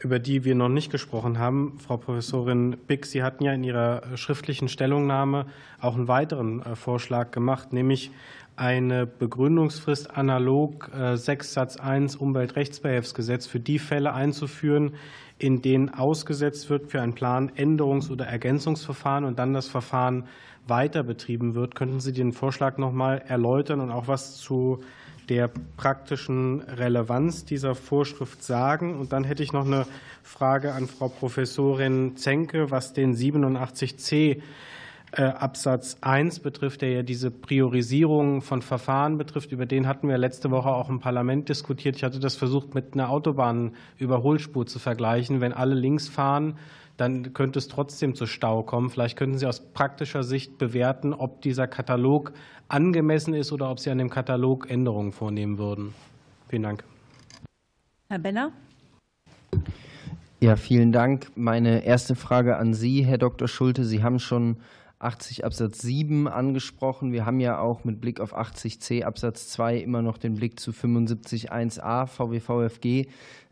über 0.00 0.18
die 0.18 0.44
wir 0.44 0.54
noch 0.54 0.68
nicht 0.68 0.90
gesprochen 0.90 1.38
haben. 1.38 1.78
Frau 1.78 1.96
Professorin 1.96 2.76
Bick, 2.86 3.06
Sie 3.06 3.22
hatten 3.22 3.44
ja 3.44 3.52
in 3.52 3.64
Ihrer 3.64 4.16
schriftlichen 4.16 4.68
Stellungnahme 4.68 5.46
auch 5.80 5.96
einen 5.96 6.08
weiteren 6.08 6.62
äh, 6.62 6.76
Vorschlag 6.76 7.30
gemacht, 7.30 7.72
nämlich 7.72 8.10
eine 8.56 9.06
Begründungsfrist 9.06 10.16
analog 10.16 10.90
6 10.92 11.28
äh, 11.28 11.52
Satz 11.52 11.76
1 11.76 12.16
Umweltrechtsbehelfsgesetz 12.16 13.46
für 13.46 13.60
die 13.60 13.78
Fälle 13.78 14.12
einzuführen, 14.12 14.94
in 15.38 15.62
denen 15.62 15.90
ausgesetzt 15.90 16.68
wird 16.68 16.90
für 16.90 17.00
ein 17.00 17.14
Plan 17.14 17.52
Änderungs- 17.52 18.10
oder 18.10 18.26
Ergänzungsverfahren 18.26 19.24
und 19.24 19.38
dann 19.38 19.52
das 19.52 19.68
Verfahren 19.68 20.24
weiter 20.66 21.04
betrieben 21.04 21.54
wird. 21.54 21.76
Könnten 21.76 22.00
Sie 22.00 22.12
den 22.12 22.32
Vorschlag 22.32 22.78
noch 22.78 22.92
mal 22.92 23.18
erläutern 23.18 23.80
und 23.80 23.92
auch 23.92 24.08
was 24.08 24.36
zu 24.36 24.80
der 25.28 25.50
praktischen 25.76 26.60
Relevanz 26.60 27.44
dieser 27.44 27.74
Vorschrift 27.74 28.42
sagen? 28.42 28.98
Und 28.98 29.12
dann 29.12 29.24
hätte 29.24 29.42
ich 29.42 29.52
noch 29.52 29.66
eine 29.66 29.86
Frage 30.22 30.72
an 30.72 30.86
Frau 30.86 31.08
Professorin 31.08 32.16
Zenke, 32.16 32.70
was 32.70 32.92
den 32.92 33.14
87c 33.14 34.40
äh, 35.12 35.22
Absatz 35.22 35.96
1 36.00 36.40
betrifft, 36.40 36.82
der 36.82 36.90
ja 36.90 37.02
diese 37.02 37.30
Priorisierung 37.30 38.42
von 38.42 38.60
Verfahren 38.60 39.16
betrifft. 39.16 39.52
Über 39.52 39.66
den 39.66 39.86
hatten 39.86 40.08
wir 40.08 40.18
letzte 40.18 40.50
Woche 40.50 40.68
auch 40.68 40.90
im 40.90 41.00
Parlament 41.00 41.48
diskutiert. 41.48 41.96
Ich 41.96 42.04
hatte 42.04 42.20
das 42.20 42.36
versucht, 42.36 42.74
mit 42.74 42.94
einer 42.94 43.08
Autobahnüberholspur 43.08 44.66
zu 44.66 44.78
vergleichen. 44.78 45.40
Wenn 45.40 45.52
alle 45.52 45.74
links 45.74 46.08
fahren, 46.08 46.58
dann 46.98 47.32
könnte 47.32 47.60
es 47.60 47.68
trotzdem 47.68 48.14
zu 48.14 48.26
Stau 48.26 48.62
kommen. 48.62 48.90
Vielleicht 48.90 49.16
könnten 49.16 49.38
Sie 49.38 49.46
aus 49.46 49.60
praktischer 49.72 50.24
Sicht 50.24 50.58
bewerten, 50.58 51.14
ob 51.14 51.40
dieser 51.40 51.66
Katalog 51.66 52.32
angemessen 52.66 53.34
ist 53.34 53.52
oder 53.52 53.70
ob 53.70 53.78
Sie 53.78 53.90
an 53.90 53.98
dem 53.98 54.10
Katalog 54.10 54.68
Änderungen 54.68 55.12
vornehmen 55.12 55.58
würden. 55.58 55.94
Vielen 56.48 56.64
Dank. 56.64 56.84
Herr 58.10 58.18
Benner. 58.18 58.52
Ja, 60.40 60.56
vielen 60.56 60.92
Dank. 60.92 61.28
Meine 61.36 61.84
erste 61.84 62.14
Frage 62.14 62.56
an 62.56 62.74
Sie, 62.74 63.04
Herr 63.04 63.18
Dr. 63.18 63.48
Schulte. 63.48 63.84
Sie 63.84 64.02
haben 64.02 64.18
schon 64.18 64.58
80 64.98 65.44
Absatz 65.44 65.80
7 65.82 66.26
angesprochen. 66.26 67.12
Wir 67.12 67.24
haben 67.24 67.38
ja 67.38 67.60
auch 67.60 67.84
mit 67.84 68.00
Blick 68.00 68.20
auf 68.20 68.36
80c 68.36 69.04
Absatz 69.04 69.48
2 69.48 69.76
immer 69.76 70.02
noch 70.02 70.18
den 70.18 70.34
Blick 70.34 70.58
zu 70.58 70.72
75 70.72 71.52
1a 71.52 72.06
VWVFG. 72.06 73.08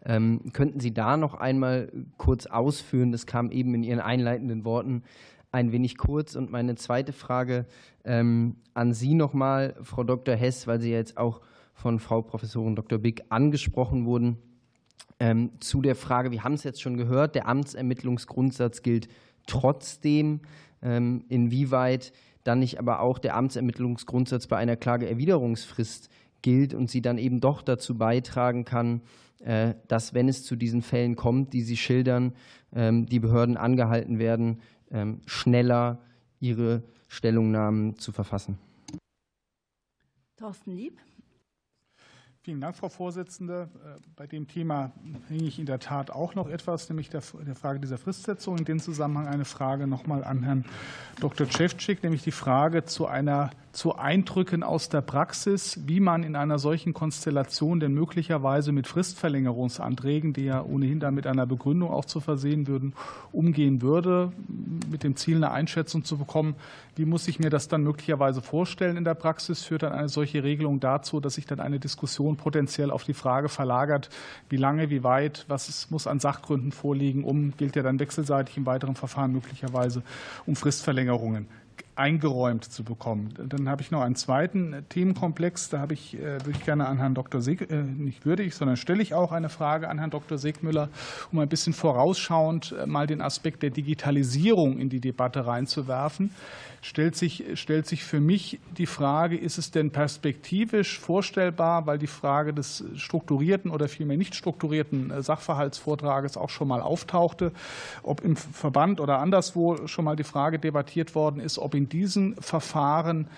Ähm, 0.07 0.41
könnten 0.53 0.81
Sie 0.81 0.95
da 0.95 1.16
noch 1.16 1.35
einmal 1.35 1.91
kurz 2.16 2.47
ausführen? 2.47 3.11
Das 3.12 3.27
kam 3.27 3.51
eben 3.51 3.74
in 3.74 3.83
Ihren 3.83 4.01
einleitenden 4.01 4.65
Worten 4.65 5.03
ein 5.51 5.73
wenig 5.73 5.99
kurz. 5.99 6.37
Und 6.37 6.51
meine 6.51 6.77
zweite 6.77 7.12
Frage 7.12 7.66
ähm, 8.05 8.57
an 8.73 8.93
Sie 8.93 9.15
nochmal, 9.15 9.74
Frau 9.83 10.05
Dr. 10.05 10.37
Hess, 10.37 10.66
weil 10.66 10.81
Sie 10.81 10.91
jetzt 10.91 11.19
auch 11.19 11.41
von 11.74 11.99
Frau 11.99 12.23
Professorin 12.23 12.77
Dr. 12.77 12.99
Bick 12.99 13.24
angesprochen 13.28 14.07
wurden, 14.07 14.39
ähm, 15.19 15.53
zu 15.61 15.83
der 15.83 15.97
Frage, 15.97 16.31
wir 16.31 16.45
haben 16.45 16.55
es 16.55 16.65
jetzt 16.65 16.81
schon 16.81 16.97
gehört, 16.97 17.35
der 17.35 17.49
Amtsermittlungsgrundsatz 17.49 18.83
gilt 18.83 19.09
trotzdem. 19.47 20.41
Ähm, 20.83 21.24
inwieweit 21.28 22.12
dann 22.45 22.61
nicht 22.61 22.78
aber 22.78 23.01
auch 23.01 23.19
der 23.19 23.35
Amtsermittlungsgrundsatz 23.35 24.47
bei 24.47 24.57
einer 24.57 24.77
Klageerwiderungsfrist 24.77 26.11
gilt 26.43 26.74
und 26.74 26.91
sie 26.91 27.03
dann 27.03 27.19
eben 27.19 27.41
doch 27.41 27.62
dazu 27.62 27.97
beitragen 27.97 28.65
kann, 28.65 29.01
dass, 29.38 30.14
wenn 30.14 30.28
es 30.28 30.44
zu 30.44 30.56
diesen 30.56 30.80
Fällen 30.80 31.14
kommt, 31.14 31.52
die 31.52 31.62
Sie 31.62 31.76
schildern, 31.76 32.32
ähm, 32.74 33.06
die 33.06 33.20
Behörden 33.20 33.56
angehalten 33.56 34.18
werden, 34.18 34.60
ähm, 34.90 35.20
schneller 35.26 36.00
ihre 36.40 36.82
Stellungnahmen 37.08 37.96
zu 37.98 38.12
verfassen. 38.12 38.58
Thorsten 40.36 40.72
Lieb. 40.72 41.00
Vielen 42.42 42.60
Dank, 42.60 42.76
Frau 42.76 42.88
Vorsitzende. 42.88 43.68
Äh, 43.84 44.00
bei 44.14 44.26
dem 44.26 44.46
Thema 44.46 44.92
hänge 45.28 45.44
ich 45.44 45.58
in 45.58 45.66
der 45.66 45.80
Tat 45.80 46.10
auch 46.12 46.36
noch 46.36 46.48
etwas, 46.48 46.88
nämlich 46.88 47.10
der, 47.10 47.20
Frage 47.20 47.80
dieser 47.80 47.98
Fristsetzung. 47.98 48.58
In 48.58 48.64
dem 48.64 48.78
Zusammenhang 48.78 49.26
eine 49.26 49.44
Frage 49.44 49.88
nochmal 49.88 50.22
an 50.22 50.44
Herrn 50.44 50.64
Dr. 51.18 51.50
Cevcik, 51.50 52.04
nämlich 52.04 52.22
die 52.22 52.30
Frage 52.30 52.84
zu 52.84 53.06
einer 53.06 53.50
zu 53.77 53.94
Eindrücken 53.97 54.62
aus 54.62 54.89
der 54.89 55.03
Praxis, 55.03 55.78
wie 55.85 56.01
man 56.01 56.23
in 56.23 56.35
einer 56.35 56.59
solchen 56.59 56.94
Konstellation 56.94 57.78
denn 57.78 57.93
möglicherweise 57.93 58.73
mit 58.73 58.86
Fristverlängerungsanträgen, 58.86 60.32
die 60.32 60.47
ja 60.47 60.65
ohnehin 60.65 60.98
dann 60.98 61.15
mit 61.15 61.27
einer 61.27 61.44
Begründung 61.44 61.90
auch 61.90 62.07
zu 62.07 62.20
versehen 62.20 62.66
würden, 62.69 62.94
umgehen 63.32 63.82
würde, 63.82 64.32
mit 64.90 65.03
dem 65.03 65.15
Ziel, 65.15 65.36
eine 65.36 65.51
Einschätzung 65.51 66.05
zu 66.05 66.16
bekommen, 66.16 66.55
wie 66.97 67.05
muss 67.05 67.28
ich 67.28 67.39
mir 67.39 67.51
das 67.51 67.69
dann 67.69 67.82
möglicherweise 67.82 68.40
vorstellen 68.40 68.97
in 68.97 69.05
der 69.05 69.15
Praxis? 69.15 69.65
Führt 69.65 69.82
dann 69.82 69.93
eine 69.93 70.09
solche 70.09 70.43
Regelung 70.43 70.81
dazu, 70.81 71.20
dass 71.20 71.35
sich 71.35 71.44
dann 71.44 71.61
eine 71.61 71.78
Diskussion 71.78 72.36
potenziell 72.36 72.90
auf 72.90 73.05
die 73.05 73.12
Frage 73.12 73.51
verlagert, 73.51 74.09
wie 74.48 74.57
lange, 74.57 74.89
wie 74.89 75.05
weit, 75.05 75.44
was 75.48 75.90
muss 75.90 76.07
an 76.07 76.19
Sachgründen 76.19 76.73
vorliegen, 76.73 77.24
um, 77.24 77.55
gilt 77.59 77.77
ja 77.77 77.82
dann 77.82 78.01
wechselseitig 78.01 78.57
im 78.57 78.65
weiteren 78.65 78.94
Verfahren 78.94 79.32
möglicherweise 79.32 80.03
um 80.47 80.57
Fristverlängerungen 80.57 81.47
eingeräumt 81.97 82.64
zu 82.64 82.85
bekommen. 82.85 83.35
Dann 83.48 83.68
habe 83.68 83.82
ich 83.82 83.90
noch 83.90 84.02
einen 84.02 84.14
zweiten 84.14 84.85
Themenkomplex. 84.89 85.70
Da 85.70 85.81
habe 85.81 85.94
ich, 85.94 86.14
äh, 86.14 86.44
würde 86.44 86.52
ich 86.52 86.64
gerne 86.64 86.86
an 86.86 86.98
Herrn 86.98 87.14
Dr. 87.14 87.40
Seg, 87.40 87.70
äh, 87.70 87.82
nicht 87.82 88.27
würde 88.27 88.43
ich, 88.43 88.55
sondern 88.55 88.77
stelle 88.77 89.02
ich 89.02 89.14
auch 89.14 89.32
eine 89.32 89.48
Frage 89.48 89.89
an 89.89 89.98
Herrn 89.98 90.10
Dr. 90.10 90.39
Segmüller, 90.39 90.90
um 91.32 91.39
ein 91.39 91.48
bisschen 91.48 91.73
vorausschauend 91.73 92.73
äh, 92.73 92.86
mal 92.86 93.06
den 93.06 93.23
Aspekt 93.23 93.62
der 93.62 93.70
Digitalisierung 93.70 94.78
in 94.78 94.90
die 94.90 95.01
Debatte 95.01 95.47
reinzuwerfen 95.47 96.31
stellt 96.86 97.16
sich, 97.16 97.44
stellt 97.55 97.86
sich 97.86 98.05
für 98.05 98.20
mich 98.20 98.60
die 98.77 98.86
Frage, 98.86 99.36
ist 99.36 99.59
es 99.59 99.73
denn 99.73 99.90
perspektivisch 99.90 100.98
vorstellbar, 101.01 101.86
weil 101.86 101.98
die 101.98 102.06
Frage 102.06 102.55
des 102.55 102.85
strukturierten 102.94 103.73
oder 103.73 103.89
vielmehr 103.89 104.16
nicht 104.16 104.36
strukturierten 104.36 105.12
Sachverhaltsvortrages 105.20 106.36
auch 106.36 106.48
schon 106.48 106.68
mal 106.68 106.81
auftauchte, 106.81 107.52
ob 108.05 108.20
im 108.20 108.36
Verband 108.36 109.01
oder 109.01 109.18
anderswo 109.18 109.86
schon 109.86 110.05
mal 110.05 110.14
die 110.14 110.24
Frage 110.24 110.60
debattiert 110.60 111.14
worden 111.16 111.40
ist, 111.40 111.59
ob 111.59 111.74
in 111.74 111.85
diesen 111.86 112.36
Verfahren 112.36 113.28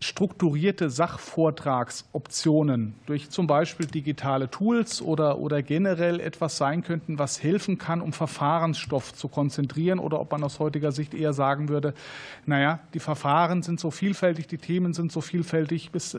strukturierte 0.00 0.90
Sachvortragsoptionen 0.90 2.94
durch 3.06 3.30
zum 3.30 3.48
Beispiel 3.48 3.86
digitale 3.86 4.48
Tools 4.48 5.02
oder, 5.02 5.38
oder 5.38 5.60
generell 5.62 6.20
etwas 6.20 6.56
sein 6.56 6.84
könnten, 6.84 7.18
was 7.18 7.42
helfen 7.42 7.78
kann, 7.78 8.00
um 8.00 8.12
Verfahrensstoff 8.12 9.12
zu 9.12 9.26
konzentrieren 9.26 9.98
oder 9.98 10.20
ob 10.20 10.30
man 10.30 10.44
aus 10.44 10.60
heutiger 10.60 10.92
Sicht 10.92 11.14
eher 11.14 11.32
sagen 11.32 11.68
würde, 11.68 11.94
naja, 12.46 12.78
die 12.94 13.00
Verfahren 13.00 13.62
sind 13.62 13.80
so 13.80 13.90
vielfältig, 13.90 14.46
die 14.46 14.58
Themen 14.58 14.92
sind 14.92 15.10
so 15.10 15.20
vielfältig, 15.20 15.90
bis 15.90 16.16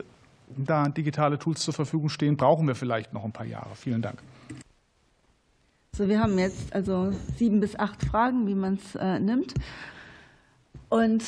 da 0.56 0.88
digitale 0.88 1.38
Tools 1.38 1.60
zur 1.60 1.72
Verfügung 1.72 2.10
stehen, 2.10 2.36
brauchen 2.36 2.66
wir 2.66 2.74
vielleicht 2.74 3.14
noch 3.14 3.24
ein 3.24 3.32
paar 3.32 3.46
Jahre. 3.46 3.70
Vielen 3.76 4.02
Dank. 4.02 4.18
So, 5.96 6.06
wir 6.06 6.20
haben 6.20 6.38
jetzt 6.38 6.74
also 6.74 7.12
sieben 7.36 7.60
bis 7.60 7.78
acht 7.78 8.04
Fragen, 8.04 8.46
wie 8.46 8.54
man 8.54 8.74
es 8.74 8.94
äh, 8.94 9.18
nimmt 9.18 9.54
und 10.90 11.24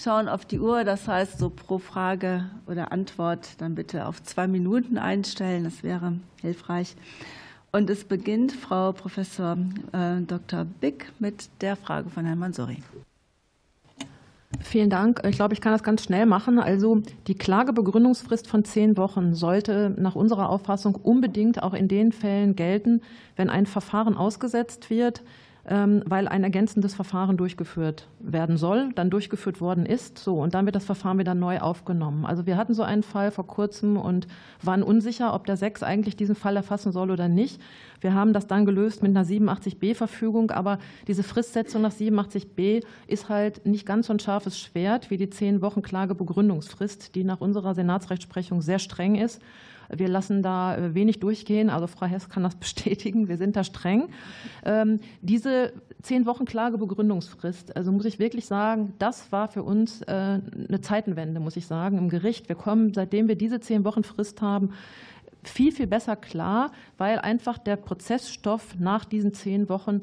schauen 0.00 0.28
auf 0.28 0.44
die 0.44 0.60
Uhr. 0.60 0.84
Das 0.84 1.08
heißt, 1.08 1.38
so 1.38 1.50
pro 1.50 1.78
Frage 1.78 2.44
oder 2.68 2.92
Antwort 2.92 3.48
dann 3.58 3.74
bitte 3.74 4.06
auf 4.06 4.22
zwei 4.22 4.46
Minuten 4.46 4.98
einstellen. 4.98 5.64
Das 5.64 5.82
wäre 5.82 6.12
hilfreich. 6.40 6.94
Und 7.72 7.90
es 7.90 8.04
beginnt 8.04 8.52
Frau 8.52 8.92
Professor 8.92 9.58
äh, 9.92 10.20
Dr. 10.20 10.64
Bick 10.64 11.12
mit 11.18 11.48
der 11.60 11.76
Frage 11.76 12.08
von 12.10 12.24
Herrn 12.24 12.38
Mansori. 12.38 12.82
Vielen 14.60 14.90
Dank. 14.90 15.20
Ich 15.26 15.36
glaube, 15.36 15.54
ich 15.54 15.60
kann 15.60 15.72
das 15.72 15.82
ganz 15.82 16.04
schnell 16.04 16.24
machen. 16.24 16.58
Also 16.58 17.02
die 17.26 17.34
Klagebegründungsfrist 17.34 18.46
von 18.46 18.64
zehn 18.64 18.96
Wochen 18.96 19.34
sollte 19.34 19.94
nach 19.98 20.14
unserer 20.14 20.48
Auffassung 20.48 20.94
unbedingt 20.94 21.62
auch 21.62 21.74
in 21.74 21.88
den 21.88 22.12
Fällen 22.12 22.54
gelten, 22.56 23.02
wenn 23.34 23.50
ein 23.50 23.66
Verfahren 23.66 24.16
ausgesetzt 24.16 24.88
wird, 24.88 25.22
weil 25.68 26.28
ein 26.28 26.44
ergänzendes 26.44 26.94
Verfahren 26.94 27.36
durchgeführt 27.36 28.06
werden 28.20 28.56
soll, 28.56 28.92
dann 28.94 29.10
durchgeführt 29.10 29.60
worden 29.60 29.84
ist. 29.84 30.16
So, 30.16 30.38
und 30.40 30.54
dann 30.54 30.64
wird 30.64 30.76
das 30.76 30.84
Verfahren 30.84 31.18
wieder 31.18 31.34
neu 31.34 31.58
aufgenommen. 31.58 32.24
Also 32.24 32.46
wir 32.46 32.56
hatten 32.56 32.72
so 32.72 32.84
einen 32.84 33.02
Fall 33.02 33.32
vor 33.32 33.48
kurzem 33.48 33.96
und 33.96 34.28
waren 34.62 34.84
unsicher, 34.84 35.34
ob 35.34 35.44
der 35.44 35.56
6 35.56 35.82
eigentlich 35.82 36.14
diesen 36.14 36.36
Fall 36.36 36.54
erfassen 36.54 36.92
soll 36.92 37.10
oder 37.10 37.26
nicht. 37.26 37.60
Wir 38.00 38.14
haben 38.14 38.32
das 38.32 38.46
dann 38.46 38.64
gelöst 38.64 39.02
mit 39.02 39.10
einer 39.16 39.26
87b-Verfügung, 39.26 40.52
aber 40.52 40.78
diese 41.08 41.24
Fristsetzung 41.24 41.82
nach 41.82 41.92
87b 41.92 42.84
ist 43.08 43.28
halt 43.28 43.66
nicht 43.66 43.86
ganz 43.86 44.06
so 44.06 44.12
ein 44.12 44.20
scharfes 44.20 44.60
Schwert 44.60 45.10
wie 45.10 45.16
die 45.16 45.30
zehn 45.30 45.62
Wochen 45.62 45.82
Klagebegründungsfrist, 45.82 47.16
die 47.16 47.24
nach 47.24 47.40
unserer 47.40 47.74
Senatsrechtsprechung 47.74 48.62
sehr 48.62 48.78
streng 48.78 49.16
ist. 49.16 49.42
Wir 49.94 50.08
lassen 50.08 50.42
da 50.42 50.76
äh, 50.76 50.94
wenig 50.94 51.20
durchgehen. 51.20 51.70
Also 51.70 51.86
Frau 51.86 52.06
Hess 52.06 52.28
kann 52.28 52.42
das 52.42 52.54
bestätigen. 52.60 53.28
Wir 53.28 53.36
sind 53.36 53.56
da 53.56 53.64
streng. 53.64 54.08
Ähm, 54.64 55.00
diese 55.22 55.72
zehn 56.02 56.26
Wochen 56.26 56.44
Klagebegründungsfrist, 56.44 57.76
also 57.76 57.90
muss 57.92 58.04
ich 58.04 58.18
wirklich 58.18 58.46
sagen, 58.46 58.94
das 58.98 59.32
war 59.32 59.48
für 59.48 59.62
uns 59.62 60.02
äh, 60.02 60.12
eine 60.12 60.80
Zeitenwende, 60.80 61.40
muss 61.40 61.56
ich 61.56 61.66
sagen, 61.66 61.98
im 61.98 62.08
Gericht. 62.08 62.48
Wir 62.48 62.56
kommen, 62.56 62.94
seitdem 62.94 63.28
wir 63.28 63.36
diese 63.36 63.60
zehn 63.60 63.84
Wochen 63.84 64.04
Frist 64.04 64.40
haben, 64.42 64.70
viel, 65.42 65.72
viel 65.72 65.86
besser 65.86 66.16
klar, 66.16 66.72
weil 66.98 67.18
einfach 67.18 67.58
der 67.58 67.76
Prozessstoff 67.76 68.76
nach 68.78 69.04
diesen 69.04 69.32
zehn 69.32 69.68
Wochen 69.68 70.00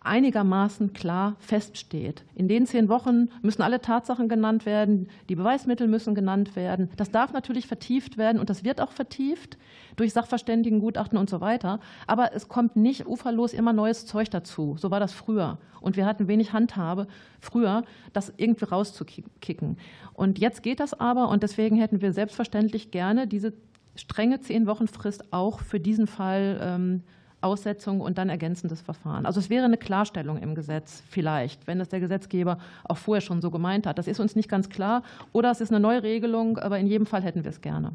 einigermaßen 0.00 0.94
klar 0.94 1.36
feststeht. 1.38 2.24
In 2.34 2.48
den 2.48 2.66
zehn 2.66 2.88
Wochen 2.88 3.28
müssen 3.42 3.62
alle 3.62 3.80
Tatsachen 3.80 4.28
genannt 4.28 4.64
werden, 4.64 5.08
die 5.28 5.36
Beweismittel 5.36 5.88
müssen 5.88 6.14
genannt 6.14 6.56
werden. 6.56 6.88
Das 6.96 7.10
darf 7.10 7.32
natürlich 7.32 7.66
vertieft 7.66 8.16
werden 8.16 8.40
und 8.40 8.48
das 8.48 8.64
wird 8.64 8.80
auch 8.80 8.92
vertieft 8.92 9.58
durch 9.96 10.12
Sachverständigengutachten 10.12 11.18
und 11.18 11.28
so 11.28 11.42
weiter. 11.42 11.80
Aber 12.06 12.34
es 12.34 12.48
kommt 12.48 12.76
nicht 12.76 13.06
uferlos 13.06 13.52
immer 13.52 13.74
neues 13.74 14.06
Zeug 14.06 14.30
dazu. 14.30 14.76
So 14.78 14.90
war 14.90 15.00
das 15.00 15.12
früher. 15.12 15.58
Und 15.82 15.96
wir 15.96 16.06
hatten 16.06 16.28
wenig 16.28 16.52
Handhabe 16.52 17.06
früher, 17.38 17.84
das 18.14 18.32
irgendwie 18.38 18.64
rauszukicken. 18.64 19.76
Und 20.14 20.38
jetzt 20.38 20.62
geht 20.62 20.80
das 20.80 20.98
aber 20.98 21.28
und 21.28 21.42
deswegen 21.42 21.76
hätten 21.76 22.00
wir 22.00 22.12
selbstverständlich 22.12 22.90
gerne 22.90 23.26
diese 23.26 23.52
strenge 23.96 24.40
zehn 24.40 24.66
Wochen 24.66 24.88
Frist 24.88 25.32
auch 25.32 25.60
für 25.60 25.80
diesen 25.80 26.06
Fall 26.06 26.58
ähm, 26.62 27.02
Aussetzung 27.40 28.00
und 28.00 28.18
dann 28.18 28.28
ergänzendes 28.28 28.80
Verfahren. 28.80 29.26
Also 29.26 29.40
es 29.40 29.50
wäre 29.50 29.64
eine 29.64 29.78
Klarstellung 29.78 30.38
im 30.38 30.54
Gesetz 30.54 31.02
vielleicht, 31.08 31.66
wenn 31.66 31.80
es 31.80 31.88
der 31.88 32.00
Gesetzgeber 32.00 32.58
auch 32.84 32.98
vorher 32.98 33.20
schon 33.20 33.40
so 33.40 33.50
gemeint 33.50 33.86
hat. 33.86 33.98
Das 33.98 34.06
ist 34.06 34.20
uns 34.20 34.36
nicht 34.36 34.48
ganz 34.48 34.68
klar. 34.68 35.02
Oder 35.32 35.50
es 35.50 35.60
ist 35.60 35.70
eine 35.70 35.80
neue 35.80 36.02
Regelung, 36.02 36.58
aber 36.58 36.78
in 36.78 36.86
jedem 36.86 37.06
Fall 37.06 37.22
hätten 37.22 37.44
wir 37.44 37.50
es 37.50 37.60
gerne. 37.60 37.92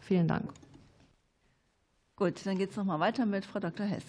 Vielen 0.00 0.28
Dank. 0.28 0.50
Gut, 2.16 2.46
dann 2.46 2.58
geht 2.58 2.70
es 2.70 2.76
noch 2.76 2.84
mal 2.84 3.00
weiter 3.00 3.26
mit 3.26 3.44
Frau 3.44 3.60
Dr. 3.60 3.86
Hess. 3.86 4.04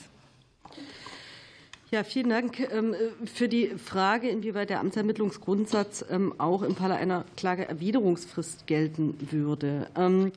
Ja, 1.90 2.04
vielen 2.04 2.28
Dank 2.28 2.60
ähm, 2.60 2.94
für 3.34 3.48
die 3.48 3.68
Frage, 3.78 4.28
inwieweit 4.28 4.70
der 4.70 4.82
Amtsermittlungsgrundsatz 4.82 6.04
ähm, 6.12 6.34
auch 6.38 6.62
im 6.62 6.76
Falle 6.76 6.96
einer 6.96 7.24
Klageerwiderungsfrist 7.38 8.68
gelten 8.68 9.16
würde. 9.32 9.88
Ähm, 9.96 10.34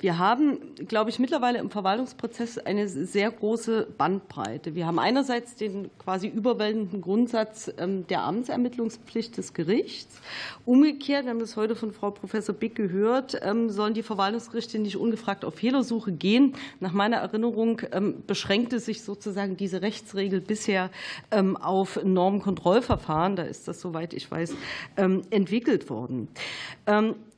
wir 0.00 0.16
haben, 0.16 0.56
glaube 0.88 1.10
ich, 1.10 1.18
mittlerweile 1.18 1.58
im 1.58 1.68
Verwaltungsprozess 1.68 2.56
eine 2.56 2.88
sehr 2.88 3.30
große 3.30 3.86
Bandbreite. 3.98 4.74
Wir 4.74 4.86
haben 4.86 4.98
einerseits 4.98 5.56
den 5.56 5.90
quasi 5.98 6.26
überwältigenden 6.26 7.02
Grundsatz 7.02 7.70
der 7.76 8.22
Amtsermittlungspflicht 8.22 9.36
des 9.36 9.52
Gerichts. 9.52 10.22
Umgekehrt, 10.64 11.24
wir 11.24 11.30
haben 11.32 11.38
das 11.38 11.56
heute 11.56 11.76
von 11.76 11.92
Frau 11.92 12.12
Professor 12.12 12.54
Bick 12.54 12.74
gehört, 12.76 13.38
sollen 13.68 13.92
die 13.94 14.02
Verwaltungsgerichte 14.02 14.78
nicht 14.78 14.96
ungefragt 14.96 15.44
auf 15.44 15.56
Fehlersuche 15.56 16.12
gehen. 16.12 16.54
Nach 16.80 16.92
meiner 16.92 17.18
Erinnerung 17.18 17.82
beschränkte 18.26 18.78
sich 18.80 19.02
sozusagen 19.02 19.56
diese 19.56 19.82
Rechtsregel 19.82 20.40
bisher 20.40 20.90
auf 21.30 22.00
Normkontrollverfahren. 22.02 23.36
Da 23.36 23.42
ist 23.42 23.68
das, 23.68 23.80
soweit 23.80 24.14
ich 24.14 24.30
weiß, 24.30 24.54
ähm, 24.96 25.22
entwickelt 25.30 25.90
worden. 25.90 26.28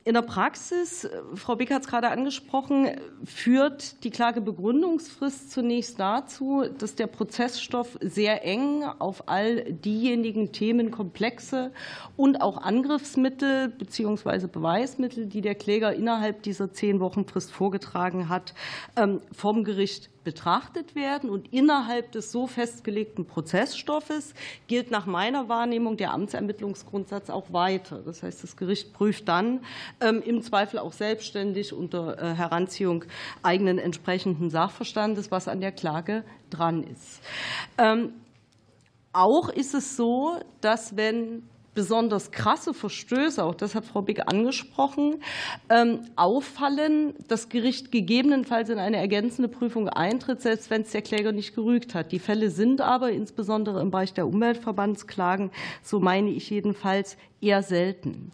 In 0.07 0.13
der 0.13 0.21
Praxis, 0.21 1.03
äh, 1.03 1.09
Frau 1.35 1.57
Beck 1.57 1.69
hat 1.69 1.81
es 1.81 1.89
gerade 1.89 2.07
angesprochen, 2.07 2.91
führt 3.25 4.05
die 4.05 4.09
Klagebegründungsfrist 4.09 5.51
zunächst 5.51 5.99
dazu, 5.99 6.63
dass 6.77 6.95
der 6.95 7.07
Prozessstoff 7.07 7.97
sehr 7.99 8.45
eng 8.45 8.85
auf 8.99 9.27
all 9.27 9.65
diejenigen 9.65 10.53
Themenkomplexe 10.53 11.73
und 12.15 12.39
auch 12.41 12.55
Angriffsmittel 12.55 13.67
bzw. 13.67 14.47
Beweismittel, 14.47 15.25
die 15.25 15.41
der 15.41 15.55
Kläger 15.55 15.93
innerhalb 15.93 16.41
dieser 16.41 16.71
zehn 16.71 17.01
Wochen 17.01 17.25
Frist 17.25 17.51
vorgetragen 17.51 18.29
hat, 18.29 18.53
ähm, 18.95 19.19
vom 19.33 19.65
Gericht 19.65 20.09
betrachtet 20.27 20.93
werden. 20.93 21.29
Und 21.29 21.53
innerhalb 21.53 22.11
des 22.11 22.33
so 22.33 22.47
festgelegten 22.47 23.25
Prozessstoffes 23.25 24.33
gilt 24.67 24.91
nach 24.91 25.05
meiner 25.05 25.47
Wahrnehmung 25.47 25.95
der 25.95 26.11
Amtsermittlungsgrundsatz 26.11 27.29
auch 27.29 27.53
weiter. 27.53 28.01
Das 28.05 28.23
heißt, 28.23 28.43
das 28.43 28.57
Gericht 28.57 28.91
prüft 28.91 29.29
dann 29.29 29.61
ähm, 30.01 30.21
im 30.21 30.41
Zweifel 30.41 30.79
auch 30.79 30.91
selbstständig 30.91 31.71
unter 31.71 32.21
äh, 32.21 32.33
Heranziehung 32.35 33.05
eigenen 33.41 33.79
entsprechenden 33.79 34.49
Sachverstandes, 34.49 35.31
was 35.31 35.47
an 35.47 35.61
der 35.61 35.71
Klage 35.71 36.25
dran 36.49 36.83
ist. 36.83 37.21
Ähm, 37.77 38.11
auch 39.13 39.47
ist 39.47 39.73
es 39.75 39.95
so, 39.95 40.41
dass 40.59 40.97
wenn 40.97 41.43
besonders 41.77 42.31
krasse 42.31 42.73
Verstöße, 42.73 43.43
auch 43.43 43.53
das 43.53 43.75
hat 43.75 43.85
Frau 43.85 44.01
Beck 44.01 44.23
angesprochen, 44.25 45.21
ähm, 45.69 45.99
auffallen, 46.15 47.13
das 47.27 47.49
Gericht 47.49 47.91
gegebenenfalls 47.91 48.69
in 48.69 48.79
eine 48.79 48.97
ergänzende 48.97 49.47
Prüfung 49.47 49.87
eintritt, 49.87 50.41
selbst 50.41 50.71
wenn 50.71 50.81
es 50.81 50.89
der 50.89 51.03
Kläger 51.03 51.33
nicht 51.33 51.53
gerügt 51.53 51.93
hat. 51.93 52.11
Die 52.11 52.17
Fälle 52.17 52.49
sind 52.49 52.81
aber 52.81 53.11
insbesondere 53.11 53.79
im 53.79 53.91
Bereich 53.91 54.11
der 54.11 54.25
Umweltverbandsklagen, 54.25 55.51
so 55.83 55.99
meine 55.99 56.31
ich 56.31 56.49
jedenfalls, 56.49 57.15
eher 57.41 57.61
selten. 57.61 58.31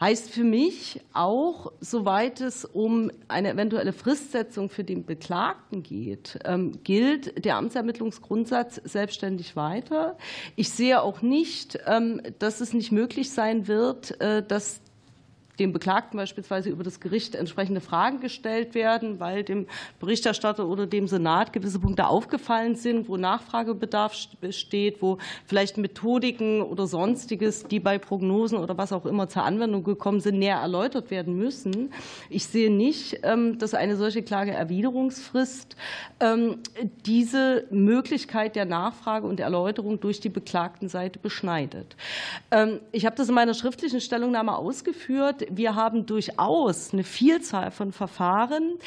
Heißt 0.00 0.30
für 0.30 0.42
mich 0.42 1.00
auch, 1.12 1.72
soweit 1.80 2.40
es 2.40 2.64
um 2.64 3.12
eine 3.28 3.50
eventuelle 3.50 3.92
Fristsetzung 3.92 4.68
für 4.68 4.82
den 4.82 5.06
Beklagten 5.06 5.84
geht, 5.84 6.38
ähm, 6.44 6.80
gilt 6.82 7.44
der 7.44 7.56
Amtsermittlungsgrundsatz 7.56 8.80
selbstständig 8.84 9.54
weiter. 9.54 10.18
Ich 10.56 10.70
sehe 10.70 11.00
auch 11.00 11.22
nicht, 11.22 11.78
ähm, 11.86 12.20
dass 12.40 12.60
es 12.60 12.72
nicht 12.72 12.90
möglich 12.90 13.30
sein 13.30 13.68
wird, 13.68 14.20
äh, 14.20 14.42
dass 14.42 14.80
dem 15.58 15.72
Beklagten 15.72 16.16
beispielsweise 16.16 16.70
über 16.70 16.82
das 16.82 17.00
Gericht 17.00 17.34
entsprechende 17.34 17.80
Fragen 17.80 18.20
gestellt 18.20 18.74
werden, 18.74 19.20
weil 19.20 19.44
dem 19.44 19.66
Berichterstatter 20.00 20.66
oder 20.66 20.86
dem 20.86 21.06
Senat 21.06 21.52
gewisse 21.52 21.78
Punkte 21.78 22.06
aufgefallen 22.06 22.74
sind, 22.74 23.08
wo 23.08 23.16
Nachfragebedarf 23.16 24.14
besteht, 24.40 25.00
wo 25.00 25.18
vielleicht 25.46 25.78
Methodiken 25.78 26.62
oder 26.62 26.86
sonstiges, 26.86 27.64
die 27.64 27.80
bei 27.80 27.98
Prognosen 27.98 28.58
oder 28.58 28.76
was 28.76 28.92
auch 28.92 29.06
immer 29.06 29.28
zur 29.28 29.44
Anwendung 29.44 29.84
gekommen 29.84 30.20
sind, 30.20 30.38
näher 30.38 30.58
erläutert 30.58 31.10
werden 31.10 31.36
müssen. 31.36 31.92
Ich 32.30 32.46
sehe 32.46 32.72
nicht, 32.72 33.20
ähm, 33.22 33.58
dass 33.58 33.74
eine 33.74 33.96
solche 33.96 34.22
Klageerwiderungsfrist 34.22 35.76
ähm, 36.20 36.58
diese 37.06 37.66
Möglichkeit 37.70 38.56
der 38.56 38.64
Nachfrage 38.64 39.26
und 39.26 39.38
der 39.38 39.46
Erläuterung 39.46 40.00
durch 40.00 40.20
die 40.20 40.28
Beklagtenseite 40.28 41.18
beschneidet. 41.18 41.96
Ähm, 42.50 42.80
ich 42.92 43.06
habe 43.06 43.16
das 43.16 43.28
in 43.28 43.34
meiner 43.34 43.54
schriftlichen 43.54 44.00
Stellungnahme 44.00 44.56
ausgeführt 44.56 45.43
wir 45.50 45.74
haben 45.74 46.06
durchaus 46.06 46.92
eine 46.92 47.04
Vielzahl 47.04 47.70
von 47.70 47.92
Verfahren, 47.92 48.78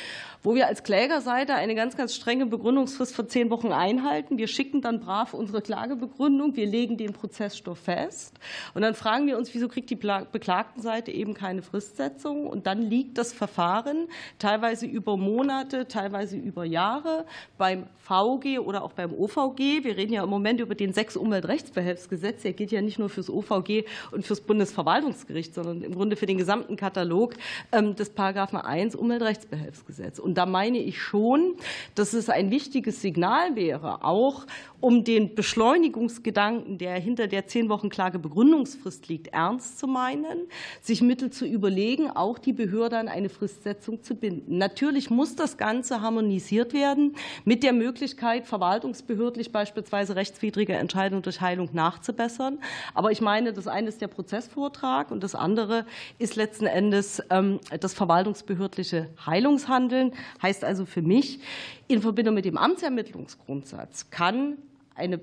wo 0.47 0.55
wir 0.55 0.67
als 0.67 0.83
Klägerseite 0.83 1.55
eine 1.55 1.75
ganz, 1.75 1.97
ganz 1.97 2.15
strenge 2.15 2.45
Begründungsfrist 2.45 3.13
von 3.13 3.27
zehn 3.27 3.49
Wochen 3.49 3.73
einhalten. 3.73 4.37
Wir 4.37 4.47
schicken 4.47 4.79
dann 4.79 5.01
brav 5.01 5.33
unsere 5.33 5.61
Klagebegründung, 5.61 6.55
wir 6.55 6.65
legen 6.65 6.95
den 6.95 7.11
Prozessstoff 7.11 7.79
fest 7.79 8.39
und 8.73 8.81
dann 8.81 8.93
fragen 8.93 9.27
wir 9.27 9.37
uns, 9.37 9.53
wieso 9.53 9.67
kriegt 9.67 9.89
die 9.89 9.97
Beklagtenseite 9.97 11.11
eben 11.11 11.33
keine 11.33 11.63
Fristsetzung? 11.63 12.47
Und 12.47 12.65
dann 12.65 12.81
liegt 12.81 13.17
das 13.17 13.33
Verfahren 13.33 14.07
teilweise 14.39 14.85
über 14.85 15.17
Monate, 15.17 15.85
teilweise 15.89 16.37
über 16.37 16.63
Jahre 16.63 17.25
beim 17.57 17.87
VG 17.97 18.59
oder 18.59 18.83
auch 18.83 18.93
beim 18.93 19.13
OVG. 19.13 19.83
Wir 19.83 19.97
reden 19.97 20.13
ja 20.13 20.23
im 20.23 20.29
Moment 20.29 20.61
über 20.61 20.75
den 20.75 20.93
sechs 20.93 21.17
Umweltrechtsbehelfsgesetz. 21.17 22.43
Der 22.43 22.53
gilt 22.53 22.71
ja 22.71 22.81
nicht 22.81 22.99
nur 22.99 23.09
fürs 23.09 23.29
OVG 23.29 23.83
und 24.11 24.25
fürs 24.25 24.39
Bundesverwaltungsgericht, 24.39 25.53
sondern 25.53 25.81
im 25.81 25.93
Grunde 25.93 26.15
für 26.15 26.25
den 26.25 26.37
gesamten 26.37 26.77
Katalog 26.77 27.33
ähm, 27.73 27.97
des 27.97 28.11
Paragraphen 28.11 28.59
1 28.59 28.95
Umweltrechtsbehelfsgesetz. 28.95 30.19
Und 30.19 30.36
da 30.38 30.45
meine 30.45 30.77
ich 30.77 31.01
schon, 31.01 31.55
dass 31.95 32.14
es 32.14 32.30
ein 32.30 32.51
wichtiges 32.51 33.01
Signal 33.01 33.55
wäre, 33.55 34.03
auch 34.03 34.45
um 34.80 35.03
den 35.03 35.34
Beschleunigungsgedanken, 35.34 36.77
der 36.77 36.99
hinter 36.99 37.27
der 37.27 37.47
zehn 37.47 37.68
Wochen 37.69 37.89
Klagebegründungsfrist 37.89 39.07
liegt, 39.07 39.27
ernst 39.27 39.80
zu 39.80 39.88
meinen, 39.88 40.47
sich 40.81 41.01
Mittel 41.01 41.31
zu 41.31 41.45
überlegen, 41.45 42.11
auch 42.11 42.38
die 42.38 42.53
Behörde 42.53 42.97
an 42.99 43.07
eine 43.07 43.30
Fristsetzung 43.30 44.03
zu 44.03 44.15
binden. 44.15 44.59
Natürlich 44.59 45.09
muss 45.09 45.35
das 45.35 45.57
Ganze 45.57 46.01
harmonisiert 46.01 46.73
werden 46.73 47.15
mit 47.43 47.64
der 47.64 47.73
Möglichkeit, 47.73 48.45
verwaltungsbehördlich 48.45 49.51
beispielsweise 49.51 50.15
rechtswidrige 50.15 50.73
Entscheidungen 50.73 51.23
durch 51.23 51.41
Heilung 51.41 51.69
nachzubessern. 51.73 52.59
Aber 52.93 53.11
ich 53.11 53.22
meine, 53.22 53.53
das 53.53 53.68
eine 53.68 53.89
ist 53.89 54.01
der 54.01 54.07
Prozessvortrag 54.07 55.09
und 55.09 55.23
das 55.23 55.34
andere 55.34 55.85
ist 56.19 56.35
letzten 56.35 56.68
Endes 56.68 57.23
ähm, 57.31 57.59
das 57.80 57.95
verwaltungsbehördliche 57.95 59.09
Heilungshandeln. 59.26 60.14
Heißt 60.41 60.64
also 60.64 60.85
für 60.85 61.02
mich, 61.02 61.39
in 61.88 62.02
Verbindung 62.02 62.35
mit 62.35 62.45
dem 62.45 62.57
Amtsermittlungsgrundsatz 62.57 64.10
kann 64.10 64.57
eine 64.95 65.19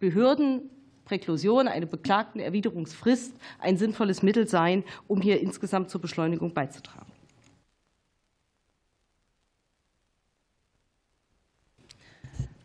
Behördenpräklusion, 0.00 1.68
eine 1.68 1.86
Beklagtenerwiderungsfrist 1.86 3.34
ein 3.58 3.76
sinnvolles 3.76 4.22
Mittel 4.22 4.46
sein, 4.48 4.84
um 5.06 5.20
hier 5.20 5.40
insgesamt 5.40 5.90
zur 5.90 6.00
Beschleunigung 6.00 6.54
beizutragen. 6.54 7.12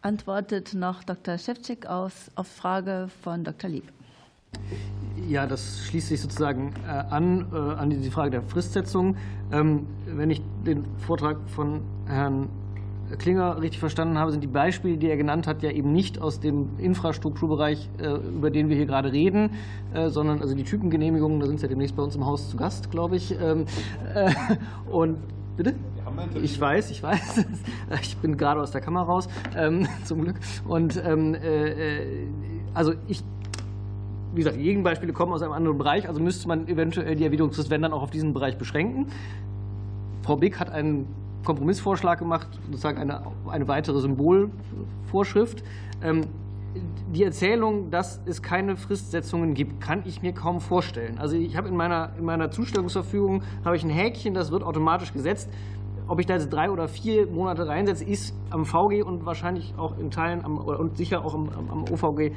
Antwortet 0.02 0.74
noch 0.74 1.03
Dr. 1.06 1.38
Schewtschik 1.38 1.86
auf 1.86 2.30
Frage 2.44 3.10
von 3.24 3.45
Dr. 3.45 3.70
Lieb. 3.70 3.86
Ja, 5.30 5.47
das 5.47 5.85
schließt 5.85 6.09
sich 6.09 6.21
sozusagen 6.21 6.73
äh, 6.85 6.89
an, 6.89 7.45
äh, 7.53 7.55
an 7.55 7.89
die 7.89 8.09
Frage 8.09 8.31
der 8.31 8.41
Fristsetzung. 8.41 9.15
Ähm, 9.51 9.88
wenn 10.05 10.30
ich 10.30 10.41
den 10.65 10.84
Vortrag 10.97 11.38
von 11.47 11.81
Herrn 12.07 12.49
Klinger 13.17 13.61
richtig 13.61 13.80
verstanden 13.80 14.17
habe, 14.17 14.31
sind 14.31 14.43
die 14.43 14.47
Beispiele, 14.47 14.97
die 14.97 15.07
er 15.07 15.15
genannt 15.15 15.47
hat, 15.47 15.61
ja 15.61 15.71
eben 15.71 15.91
nicht 15.91 16.19
aus 16.19 16.39
dem 16.39 16.77
Infrastrukturbereich, 16.77 17.89
äh, 17.99 18.15
über 18.15 18.49
den 18.49 18.69
wir 18.69 18.75
hier 18.75 18.85
gerade 18.85 19.11
reden, 19.11 19.51
sondern 20.07 20.41
also 20.41 20.55
die 20.55 20.63
Typengenehmigungen, 20.63 21.39
da 21.39 21.45
sind 21.45 21.59
Sie 21.59 21.65
ja 21.65 21.69
demnächst 21.69 21.95
bei 21.95 22.01
uns 22.01 22.15
im 22.15 22.25
Haus 22.25 22.49
zu 22.49 22.57
Gast, 22.57 22.89
glaube 22.89 23.15
ich. 23.15 23.35
Ähm, 23.39 23.65
und 24.89 25.17
bitte? 25.55 25.75
Ich 26.41 26.59
weiß, 26.59 26.89
ich 26.89 27.03
weiß. 27.03 27.45
Ich 28.01 28.17
bin 28.17 28.35
gerade 28.38 28.61
aus 28.61 28.71
der 28.71 28.81
Kammer 28.81 29.03
raus, 29.03 29.27
ähm, 29.55 29.88
zum 30.05 30.21
Glück. 30.21 30.39
Und 30.65 30.99
also 32.73 32.93
ich 33.07 33.23
wie 34.34 34.38
gesagt, 34.38 34.57
die 34.57 34.64
Gegenbeispiele 34.64 35.14
kommen 35.14 35.31
aus 35.31 35.41
einem 35.41 35.53
anderen 35.53 35.77
Bereich, 35.77 36.07
also 36.07 36.19
müsste 36.19 36.47
man 36.47 36.68
eventuell 36.68 37.15
die 37.15 37.23
Erwiderungsfrist, 37.23 37.69
wenn 37.69 37.81
dann 37.81 37.93
auch 37.93 38.01
auf 38.01 38.11
diesen 38.11 38.34
Bereich 38.34 38.57
beschränken. 38.57 39.07
Frau 40.23 40.38
Bick 40.38 40.60
hat 40.60 40.72
einen 40.72 41.07
Kompromissvorschlag 41.43 42.19
gemacht, 42.19 42.47
sozusagen 42.68 42.97
eine, 42.97 43.22
eine 43.47 43.68
weitere 43.68 43.99
Symbolvorschrift. 43.99 45.64
Ähm, 46.01 46.22
die 47.14 47.23
Erzählung, 47.23 47.91
dass 47.91 48.22
es 48.26 48.41
keine 48.41 48.76
Fristsetzungen 48.76 49.53
gibt, 49.53 49.80
kann 49.80 50.01
ich 50.05 50.22
mir 50.23 50.34
kaum 50.34 50.60
vorstellen. 50.60 51.19
Also 51.19 51.35
ich 51.35 51.55
habe 51.55 51.68
in 51.68 51.76
meiner, 51.76 52.11
in 52.18 52.26
meiner 52.26 52.49
Zustellungsverfügung 52.49 53.43
habe 53.64 53.76
ich 53.76 53.84
ein 53.84 53.89
Häkchen, 53.89 54.34
das 54.34 54.51
wird 54.51 54.64
automatisch 54.64 55.14
gesetzt. 55.14 55.49
Ob 56.07 56.19
ich 56.19 56.26
da 56.26 56.34
jetzt 56.34 56.51
drei 56.51 56.72
oder 56.72 56.88
vier 56.88 57.27
Monate 57.27 57.68
reinsetze, 57.68 58.03
ist 58.03 58.35
am 58.49 58.65
VG 58.65 59.03
und 59.03 59.26
wahrscheinlich 59.26 59.73
auch 59.77 59.97
in 59.97 60.10
Teilen 60.10 60.43
am, 60.43 60.57
und 60.57 60.97
sicher 60.97 61.23
auch 61.23 61.34
am, 61.34 61.49
am 61.69 61.84
OVG 61.84 62.31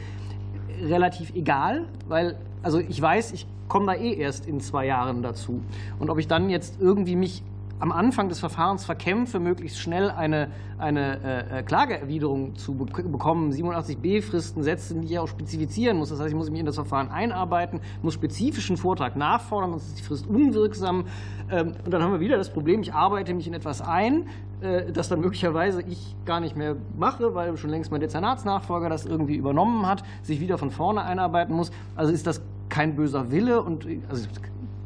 relativ 0.82 1.35
egal, 1.35 1.85
weil 2.09 2.36
also 2.62 2.78
ich 2.81 3.01
weiß, 3.01 3.32
ich 3.32 3.47
komme 3.69 3.86
da 3.86 3.94
eh 3.94 4.15
erst 4.15 4.47
in 4.47 4.61
zwei 4.61 4.86
Jahren 4.86 5.23
dazu. 5.23 5.61
Und 5.98 6.11
ob 6.11 6.19
ich 6.19 6.28
dann 6.28 6.51
jetzt 6.51 6.81
irgendwie 6.81 7.16
mich 7.16 7.43
am 7.78 7.93
Anfang 7.93 8.28
des 8.28 8.39
Verfahrens 8.39 8.85
verkämpfe, 8.85 9.39
möglichst 9.39 9.78
schnell 9.78 10.11
eine, 10.11 10.48
eine 10.78 11.51
äh, 11.51 11.62
Klageerwiderung 11.62 12.57
zu 12.57 12.74
bekommen, 12.74 13.53
87b-Fristen 13.53 14.62
setzen, 14.62 15.03
die 15.03 15.09
ich 15.09 15.19
auch 15.19 15.28
spezifizieren 15.28 15.98
muss. 15.98 16.09
Das 16.09 16.19
heißt, 16.19 16.31
ich 16.31 16.35
muss 16.35 16.51
mich 16.51 16.61
in 16.61 16.66
das 16.66 16.77
Verfahren 16.77 17.11
einarbeiten, 17.11 17.81
muss 18.03 18.15
spezifischen 18.15 18.77
Vortrag 18.77 19.16
nachfordern, 19.16 19.70
sonst 19.73 19.89
ist 19.89 19.98
die 19.98 20.03
Frist 20.03 20.27
unwirksam. 20.27 21.05
Ähm, 21.51 21.74
und 21.85 21.93
dann 21.93 22.03
haben 22.03 22.12
wir 22.12 22.20
wieder 22.20 22.36
das 22.36 22.51
Problem, 22.51 22.81
ich 22.81 22.94
arbeite 22.94 23.35
mich 23.35 23.47
in 23.47 23.55
etwas 23.55 23.82
ein, 23.82 24.28
äh, 24.62 24.90
das 24.90 25.09
dann 25.09 25.20
möglicherweise 25.20 25.82
ich 25.82 26.16
gar 26.24 26.40
nicht 26.40 26.57
mehr 26.57 26.77
mache, 26.97 27.35
weil 27.35 27.57
schon 27.59 27.70
längst 27.70 27.90
mein 27.90 28.01
Dezernatsnachfolger 28.01 28.89
das 28.89 29.05
irgendwie 29.05 29.36
übernommen 29.36 29.86
hat, 29.86 30.03
sich 30.23 30.40
wieder 30.40 30.57
von 30.57 30.70
vorne 30.70 31.03
einarbeiten 31.03 31.55
muss. 31.55 31.70
Also 31.94 32.12
ist 32.12 32.27
das 32.27 32.40
kein 32.70 32.97
böser 32.97 33.31
Wille 33.31 33.62
und 33.62 33.86
also 34.09 34.27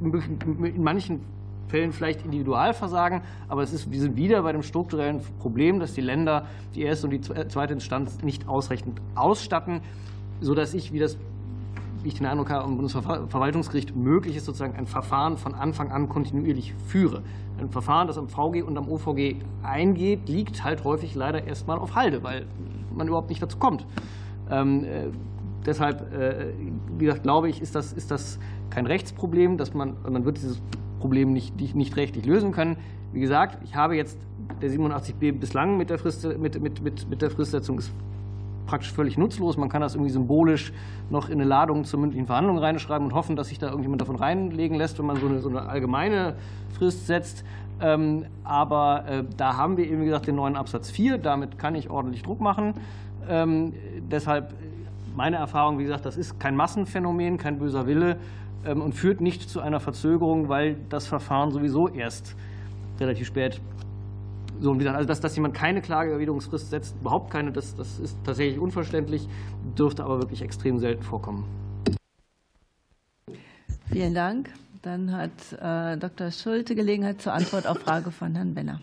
in 0.00 0.82
manchen 0.82 1.20
Fällen 1.70 1.92
vielleicht 1.92 2.24
Individualversagen, 2.24 3.22
aber 3.48 3.62
es 3.62 3.72
ist, 3.72 3.90
wir 3.90 4.00
sind 4.00 4.16
wieder 4.16 4.42
bei 4.42 4.52
dem 4.52 4.62
strukturellen 4.62 5.20
Problem, 5.38 5.80
dass 5.80 5.94
die 5.94 6.00
Länder 6.00 6.46
die 6.74 6.82
erste 6.82 7.06
und 7.06 7.12
die 7.12 7.20
zweite 7.20 7.72
Instanz 7.72 8.22
nicht 8.22 8.48
ausreichend 8.48 9.00
ausstatten, 9.14 9.80
sodass 10.40 10.74
ich, 10.74 10.92
wie 10.92 10.98
das 10.98 11.16
wie 12.02 12.08
ich 12.08 12.14
den 12.14 12.26
Eindruck 12.26 12.50
habe, 12.50 12.64
am 12.64 12.76
Bundesverwaltungsgericht 12.76 13.94
möglich 13.94 14.36
ist, 14.36 14.46
sozusagen 14.46 14.74
ein 14.76 14.86
Verfahren 14.86 15.36
von 15.36 15.54
Anfang 15.54 15.90
an 15.90 16.08
kontinuierlich 16.08 16.74
führe. 16.86 17.22
Ein 17.58 17.68
Verfahren, 17.68 18.06
das 18.06 18.16
am 18.16 18.28
VG 18.28 18.62
und 18.62 18.78
am 18.78 18.88
OVG 18.88 19.36
eingeht, 19.62 20.28
liegt 20.28 20.64
halt 20.64 20.84
häufig 20.84 21.14
leider 21.14 21.44
erstmal 21.44 21.78
auf 21.78 21.94
Halde, 21.94 22.22
weil 22.22 22.46
man 22.94 23.06
überhaupt 23.06 23.28
nicht 23.28 23.42
dazu 23.42 23.58
kommt. 23.58 23.86
Ähm, 24.50 24.84
äh, 24.84 25.08
deshalb, 25.66 26.12
äh, 26.12 26.54
wie 26.96 27.04
gesagt, 27.04 27.22
glaube 27.22 27.50
ich, 27.50 27.60
ist 27.60 27.74
das, 27.74 27.92
ist 27.92 28.10
das 28.10 28.38
kein 28.70 28.86
Rechtsproblem, 28.86 29.56
dass 29.56 29.74
man, 29.74 29.96
man 30.08 30.24
wird 30.24 30.38
dieses 30.38 30.60
Problem 31.00 31.32
nicht, 31.32 31.74
nicht 31.74 31.96
rechtlich 31.96 32.24
lösen 32.26 32.52
können. 32.52 32.76
Wie 33.12 33.20
gesagt, 33.20 33.58
ich 33.64 33.74
habe 33.74 33.96
jetzt 33.96 34.18
der 34.62 34.70
87b 34.70 35.32
bislang 35.32 35.76
mit 35.76 35.90
der, 35.90 35.98
Frist, 35.98 36.24
mit, 36.38 36.60
mit, 36.60 36.82
mit, 36.82 37.08
mit 37.08 37.22
der 37.22 37.30
Fristsetzung 37.30 37.78
ist 37.78 37.92
praktisch 38.66 38.92
völlig 38.92 39.18
nutzlos. 39.18 39.56
Man 39.56 39.68
kann 39.68 39.80
das 39.80 39.94
irgendwie 39.94 40.12
symbolisch 40.12 40.72
noch 41.10 41.28
in 41.28 41.40
eine 41.40 41.44
Ladung 41.44 41.84
zur 41.84 41.98
mündlichen 41.98 42.26
Verhandlung 42.26 42.58
reinschreiben 42.58 43.06
und 43.08 43.14
hoffen, 43.14 43.34
dass 43.34 43.48
sich 43.48 43.58
da 43.58 43.66
irgendjemand 43.66 44.00
davon 44.00 44.16
reinlegen 44.16 44.76
lässt, 44.76 44.98
wenn 44.98 45.06
man 45.06 45.16
so 45.16 45.26
eine, 45.26 45.40
so 45.40 45.48
eine 45.48 45.62
allgemeine 45.62 46.36
Frist 46.78 47.06
setzt. 47.06 47.44
Ähm, 47.80 48.26
aber 48.44 49.04
äh, 49.08 49.24
da 49.36 49.56
haben 49.56 49.76
wir 49.76 49.86
eben, 49.86 50.02
wie 50.02 50.04
gesagt, 50.04 50.28
den 50.28 50.36
neuen 50.36 50.54
Absatz 50.54 50.90
4. 50.90 51.18
Damit 51.18 51.58
kann 51.58 51.74
ich 51.74 51.90
ordentlich 51.90 52.22
Druck 52.22 52.40
machen. 52.40 52.74
Ähm, 53.28 53.72
deshalb 54.10 54.54
meine 55.16 55.36
Erfahrung, 55.36 55.78
wie 55.78 55.84
gesagt, 55.84 56.06
das 56.06 56.16
ist 56.16 56.38
kein 56.38 56.54
Massenphänomen, 56.54 57.38
kein 57.38 57.58
böser 57.58 57.86
Wille 57.86 58.18
und 58.64 58.94
führt 58.94 59.20
nicht 59.20 59.48
zu 59.48 59.60
einer 59.60 59.80
Verzögerung, 59.80 60.48
weil 60.48 60.76
das 60.88 61.06
Verfahren 61.06 61.50
sowieso 61.50 61.88
erst 61.88 62.36
relativ 62.98 63.26
spät 63.26 63.60
so, 64.60 64.70
und 64.70 64.76
wie 64.78 64.80
gesagt, 64.80 64.96
also 64.96 65.08
dass, 65.08 65.20
dass 65.20 65.34
jemand 65.36 65.54
keine 65.54 65.80
Klageerwiderungsfrist 65.80 66.70
setzt, 66.70 66.94
überhaupt 67.00 67.30
keine, 67.30 67.50
das, 67.50 67.74
das 67.74 67.98
ist 67.98 68.18
tatsächlich 68.24 68.58
unverständlich, 68.58 69.26
dürfte 69.78 70.04
aber 70.04 70.20
wirklich 70.20 70.42
extrem 70.42 70.78
selten 70.78 71.02
vorkommen. 71.02 71.44
Vielen 73.90 74.14
Dank. 74.14 74.50
Dann 74.82 75.12
hat 75.12 75.30
äh, 75.60 75.98
Dr. 75.98 76.30
Schulte 76.30 76.74
Gelegenheit 76.74 77.20
zur 77.20 77.32
Antwort 77.32 77.66
auf 77.66 77.78
Frage 77.78 78.10
von 78.10 78.34
Herrn 78.34 78.54
Benner. 78.54 78.80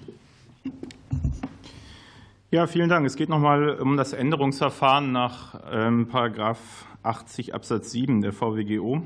Ja, 2.52 2.68
vielen 2.68 2.90
Dank. 2.90 3.06
Es 3.06 3.16
geht 3.16 3.30
noch 3.30 3.40
mal 3.40 3.80
um 3.80 3.98
das 3.98 4.14
Änderungsverfahren 4.14 5.12
nach 5.12 5.60
ähm, 5.72 6.08
Paragraph 6.08 6.86
80 7.04 7.54
Absatz 7.54 7.92
7 7.92 8.22
der 8.22 8.32
VWGO 8.32 9.04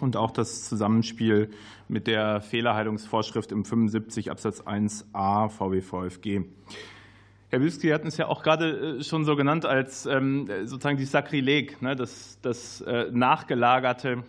und 0.00 0.16
auch 0.16 0.30
das 0.30 0.64
Zusammenspiel 0.68 1.50
mit 1.88 2.06
der 2.06 2.40
Fehlerheilungsvorschrift 2.40 3.52
im 3.52 3.64
75 3.64 4.30
Absatz 4.30 4.62
1a 4.62 5.48
VWVFG. 5.48 6.44
Herr 7.50 7.62
Wüst, 7.62 7.80
Sie 7.80 7.94
hatten 7.94 8.08
es 8.08 8.18
ja 8.18 8.26
auch 8.26 8.42
gerade 8.42 8.98
äh, 8.98 9.02
schon 9.02 9.24
so 9.24 9.34
genannt 9.34 9.64
als 9.64 10.04
ähm, 10.04 10.48
sozusagen 10.64 10.98
die 10.98 11.06
Sakrileg, 11.06 11.80
ne, 11.80 11.96
das, 11.96 12.38
das 12.42 12.82
äh, 12.82 13.06
nachgelagerte. 13.10 14.22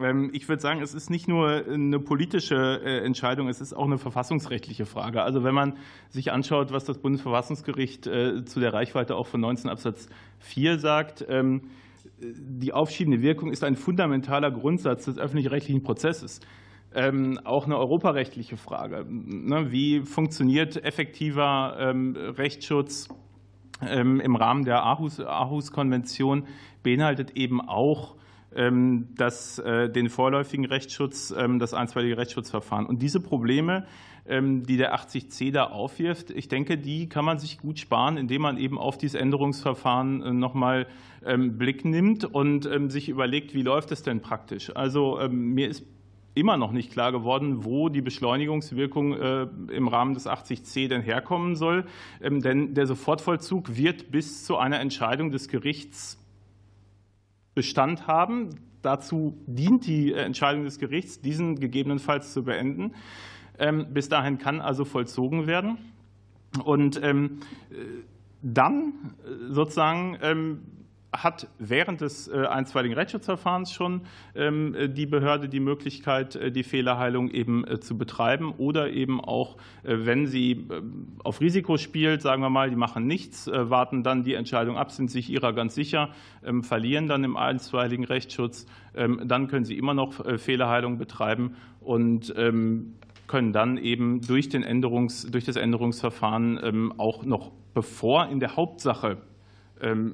Ähm, 0.00 0.30
ich 0.32 0.48
würde 0.48 0.60
sagen, 0.60 0.82
es 0.82 0.92
ist 0.92 1.08
nicht 1.08 1.28
nur 1.28 1.64
eine 1.68 2.00
politische 2.00 2.80
äh, 2.84 3.04
Entscheidung, 3.04 3.48
es 3.48 3.60
ist 3.60 3.74
auch 3.74 3.84
eine 3.84 3.98
verfassungsrechtliche 3.98 4.86
Frage. 4.86 5.22
Also 5.22 5.44
wenn 5.44 5.54
man 5.54 5.76
sich 6.10 6.32
anschaut, 6.32 6.72
was 6.72 6.84
das 6.84 6.98
Bundesverfassungsgericht 6.98 8.04
zu 8.04 8.60
der 8.60 8.72
Reichweite 8.72 9.14
auch 9.14 9.28
von 9.28 9.40
19 9.40 9.70
Absatz 9.70 10.08
4 10.40 10.80
sagt, 10.80 11.24
ähm, 11.28 11.62
die 12.32 12.72
aufschiebende 12.72 13.22
Wirkung 13.22 13.50
ist 13.50 13.64
ein 13.64 13.76
fundamentaler 13.76 14.50
Grundsatz 14.50 15.04
des 15.06 15.18
öffentlich-rechtlichen 15.18 15.82
Prozesses. 15.82 16.40
Ähm, 16.94 17.40
auch 17.44 17.66
eine 17.66 17.76
europarechtliche 17.76 18.56
Frage. 18.56 19.04
Ne, 19.08 19.72
wie 19.72 20.00
funktioniert 20.02 20.82
effektiver 20.84 21.76
ähm, 21.78 22.14
Rechtsschutz 22.16 23.08
ähm, 23.82 24.20
im 24.20 24.36
Rahmen 24.36 24.64
der 24.64 24.84
Aarhus-Konvention? 24.84 26.46
Beinhaltet 26.84 27.36
eben 27.36 27.60
auch 27.60 28.14
das, 28.54 29.58
äh, 29.58 29.90
den 29.90 30.08
vorläufigen 30.08 30.64
Rechtsschutz, 30.64 31.34
das 31.58 31.74
einstweilige 31.74 32.16
Rechtsschutzverfahren. 32.16 32.86
Und 32.86 33.02
diese 33.02 33.20
Probleme 33.20 33.84
ähm, 34.26 34.64
die 34.64 34.76
der 34.76 34.94
80c 34.94 35.52
da 35.52 35.64
aufwirft, 35.64 36.30
ich 36.30 36.48
denke, 36.48 36.78
die 36.78 37.08
kann 37.08 37.24
man 37.24 37.38
sich 37.38 37.58
gut 37.58 37.78
sparen, 37.78 38.16
indem 38.16 38.42
man 38.42 38.56
eben 38.56 38.78
auf 38.78 38.96
dieses 38.96 39.20
Änderungsverfahren 39.20 40.22
äh, 40.22 40.32
nochmal 40.32 40.86
ähm, 41.24 41.58
Blick 41.58 41.84
nimmt 41.84 42.24
und 42.24 42.66
ähm, 42.66 42.90
sich 42.90 43.08
überlegt, 43.08 43.54
wie 43.54 43.62
läuft 43.62 43.92
es 43.92 44.02
denn 44.02 44.20
praktisch. 44.20 44.74
Also 44.74 45.20
mir 45.30 45.68
ist 45.68 45.84
immer 46.34 46.56
noch 46.56 46.72
nicht 46.72 46.90
klar 46.90 47.12
geworden, 47.12 47.64
wo 47.64 47.88
die 47.88 48.02
Beschleunigungswirkung 48.02 49.12
äh, 49.12 49.46
im 49.70 49.88
Rahmen 49.88 50.14
des 50.14 50.26
80c 50.26 50.88
denn 50.88 51.02
herkommen 51.02 51.54
soll. 51.54 51.84
Denn 52.20 52.74
der 52.74 52.86
Sofortvollzug 52.86 53.76
wird 53.76 54.10
bis 54.10 54.44
zu 54.44 54.56
einer 54.56 54.80
Entscheidung 54.80 55.30
des 55.30 55.48
Gerichts 55.48 56.18
Bestand 57.54 58.06
haben. 58.06 58.50
Dazu 58.82 59.38
dient 59.46 59.86
die 59.86 60.12
Entscheidung 60.12 60.64
des 60.64 60.78
Gerichts, 60.78 61.20
diesen 61.20 61.56
gegebenenfalls 61.56 62.32
zu 62.32 62.42
beenden. 62.42 62.92
Ähm, 63.58 63.86
bis 63.92 64.08
dahin 64.08 64.38
kann 64.38 64.60
also 64.60 64.84
vollzogen 64.84 65.46
werden. 65.46 65.78
Und 66.64 67.00
ähm, 67.02 67.40
dann 68.42 69.14
äh, 69.24 69.52
sozusagen 69.52 70.18
ähm, 70.20 70.62
hat 71.22 71.48
während 71.58 72.00
des 72.00 72.28
äh, 72.28 72.46
einstweiligen 72.46 72.96
Rechtsschutzverfahrens 72.96 73.72
schon 73.72 74.02
die 74.34 75.06
Behörde 75.06 75.48
die 75.48 75.60
Möglichkeit, 75.60 76.36
äh, 76.36 76.50
die 76.50 76.62
Fehlerheilung 76.62 77.30
eben 77.30 77.64
zu 77.80 77.96
betreiben 77.96 78.52
oder 78.58 78.90
eben 78.90 79.20
auch, 79.20 79.56
wenn 79.82 80.26
sie 80.26 80.66
auf 81.22 81.40
Risiko 81.40 81.76
spielt, 81.76 82.22
sagen 82.22 82.42
wir 82.42 82.50
mal, 82.50 82.70
die 82.70 82.76
machen 82.76 83.06
nichts, 83.06 83.46
warten 83.46 84.02
dann 84.02 84.24
die 84.24 84.34
Entscheidung 84.34 84.76
ab, 84.76 84.90
sind 84.90 85.10
sich 85.10 85.30
ihrer 85.30 85.52
ganz 85.52 85.74
sicher, 85.74 86.10
verlieren 86.62 87.06
dann 87.06 87.24
im 87.24 87.36
einstweiligen 87.36 88.04
Rechtsschutz, 88.04 88.66
dann 88.92 89.48
können 89.48 89.64
sie 89.64 89.78
immer 89.78 89.94
noch 89.94 90.24
Fehlerheilung 90.38 90.98
betreiben 90.98 91.56
und 91.80 92.34
können 93.26 93.52
dann 93.52 93.78
eben 93.78 94.20
durch, 94.20 94.48
den 94.48 94.64
Änderungs-, 94.64 95.30
durch 95.30 95.44
das 95.44 95.56
Änderungsverfahren 95.56 96.60
ähm, 96.62 96.94
auch 96.98 97.24
noch 97.24 97.52
bevor 97.72 98.28
in 98.28 98.40
der 98.40 98.56
Hauptsache 98.56 99.10
ähm, 99.12 99.33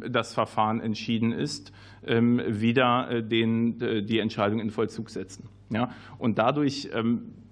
das 0.08 0.34
Verfahren 0.34 0.80
entschieden 0.80 1.32
ist, 1.32 1.72
ähm, 2.06 2.40
wieder 2.46 3.10
äh, 3.10 3.22
den, 3.22 4.06
die 4.06 4.18
Entscheidung 4.18 4.58
in 4.58 4.70
Vollzug 4.70 5.10
setzen. 5.10 5.48
Ja? 5.70 5.90
Und 6.18 6.38
dadurch 6.38 6.88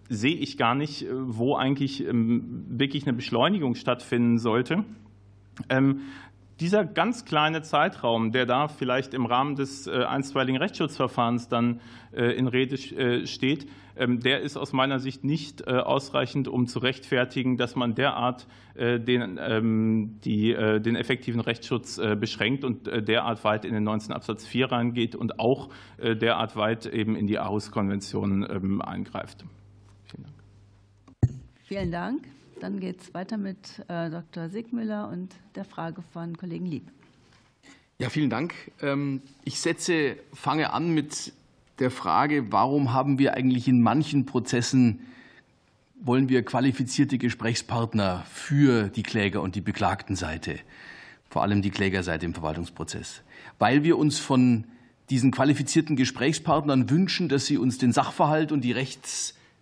sehe 0.09 0.36
ich 0.36 0.56
gar 0.56 0.74
nicht, 0.74 1.02
äh, 1.02 1.09
wo 1.10 1.55
eigentlich 1.55 2.05
wirklich 2.09 3.06
eine 3.06 3.14
Beschleunigung 3.14 3.74
stattfinden 3.74 4.39
sollte. 4.39 4.85
Dieser 6.60 6.85
ganz 6.85 7.24
kleine 7.24 7.62
Zeitraum, 7.62 8.32
der 8.32 8.47
da 8.47 8.68
vielleicht 8.68 9.14
im 9.14 9.26
Rahmen 9.26 9.55
des 9.55 9.86
einstweiligen 9.86 10.60
Rechtsschutzverfahrens 10.60 11.48
dann 11.48 11.80
in 12.12 12.48
Rede 12.48 13.26
steht, 13.26 13.66
ähm, 13.98 14.20
der 14.20 14.40
ist 14.40 14.56
aus 14.56 14.72
meiner 14.72 15.01
Sicht 15.01 15.24
nicht 15.24 15.66
äh, 15.66 15.72
ausreichend, 15.72 16.47
um 16.47 16.66
zu 16.66 16.78
rechtfertigen, 16.78 17.56
dass 17.56 17.74
man 17.74 17.94
derart 17.94 18.47
äh, 18.74 19.01
den, 19.01 19.39
ähm, 19.43 20.20
die, 20.24 20.52
äh, 20.52 20.80
den 20.80 20.94
effektiven 20.94 21.40
Rechtsschutz 21.40 22.01
beschränkt 22.20 22.64
und 22.64 22.86
derart 22.86 23.43
weit 23.44 23.64
in 23.64 23.74
den 23.74 23.82
19 23.82 24.12
Absatz 24.12 24.47
4 24.47 24.70
reingeht 24.70 25.16
und 25.16 25.40
auch 25.40 25.70
derart 25.98 26.56
weit 26.56 26.86
eben 26.86 27.16
in 27.16 27.26
die 27.26 27.39
Aarhus-Konvention 27.39 28.47
ähm, 28.48 28.82
eingreift. 28.82 29.44
Vielen 30.05 30.22
Dank. 30.22 30.35
Vielen 31.64 31.90
Dank. 31.90 32.38
Dann 32.60 32.80
geht 32.80 33.01
es 33.01 33.14
weiter 33.14 33.36
mit 33.36 33.85
Dr. 33.89 34.48
Sigmüller 34.48 35.09
und 35.09 35.35
der 35.55 35.64
Frage 35.64 36.02
von 36.12 36.36
Kollegen 36.36 36.66
Lieb. 36.66 36.90
Ja, 37.98 38.10
vielen 38.10 38.30
Dank. 38.30 38.55
Ich 39.44 39.60
setze, 39.60 40.16
fange 40.32 40.72
an 40.72 40.93
mit 40.93 41.32
der 41.78 41.90
Frage, 41.90 42.51
warum 42.51 42.93
haben 42.93 43.18
wir 43.18 43.35
eigentlich 43.35 43.68
in 43.68 43.80
manchen 43.80 44.26
Prozessen, 44.26 45.01
wollen 46.01 46.28
wir 46.28 46.44
qualifizierte 46.44 47.18
Gesprächspartner 47.18 48.24
für 48.30 48.89
die 48.89 49.02
Kläger 49.02 49.43
und 49.43 49.55
die 49.55 49.60
Beklagtenseite, 49.60 50.59
vor 51.28 51.43
allem 51.43 51.62
die 51.62 51.70
Klägerseite 51.70 52.26
im 52.26 52.35
Verwaltungsprozess. 52.35 53.22
Weil 53.59 53.85
wir 53.85 53.98
uns 53.98 54.18
von 54.18 54.64
diesen 55.10 55.30
qualifizierten 55.30 55.97
Gesprächspartnern 55.97 56.90
wünschen, 56.90 57.28
dass 57.28 57.47
sie 57.47 57.59
uns 57.59 57.78
den 57.78 57.93
Sachverhalt 57.93 58.52
und 58.52 58.62
die 58.62 58.72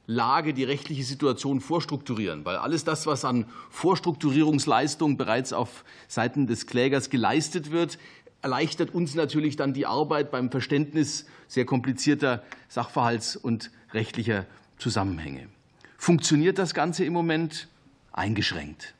Rechtslage, 0.07 0.55
die 0.55 0.65
rechtliche 0.65 1.03
Situation 1.03 1.61
vorstrukturieren. 1.61 2.45
Weil 2.45 2.57
alles 2.57 2.85
das, 2.85 3.07
was 3.07 3.25
an 3.25 3.45
Vorstrukturierungsleistung 3.71 5.17
bereits 5.17 5.53
auf 5.53 5.85
Seiten 6.07 6.47
des 6.47 6.67
Klägers 6.67 7.11
geleistet 7.11 7.73
wird, 7.73 7.99
erleichtert 8.41 8.95
uns 8.95 9.17
natürlich 9.17 9.57
dann 9.57 9.75
die 9.75 9.87
Arbeit 9.87 10.31
beim 10.31 10.51
Verständnis 10.51 11.27
sehr 11.49 11.65
komplizierter 11.65 12.45
Sachverhalts- 12.71 13.37
und 13.37 13.73
rechtlicher 13.93 14.47
Zusammenhänge. 14.79 15.49
Funktioniert 15.97 16.59
das 16.59 16.73
Ganze 16.73 17.05
im 17.05 17.13
Moment? 17.13 17.69
Eingeschränkt. 18.13 18.95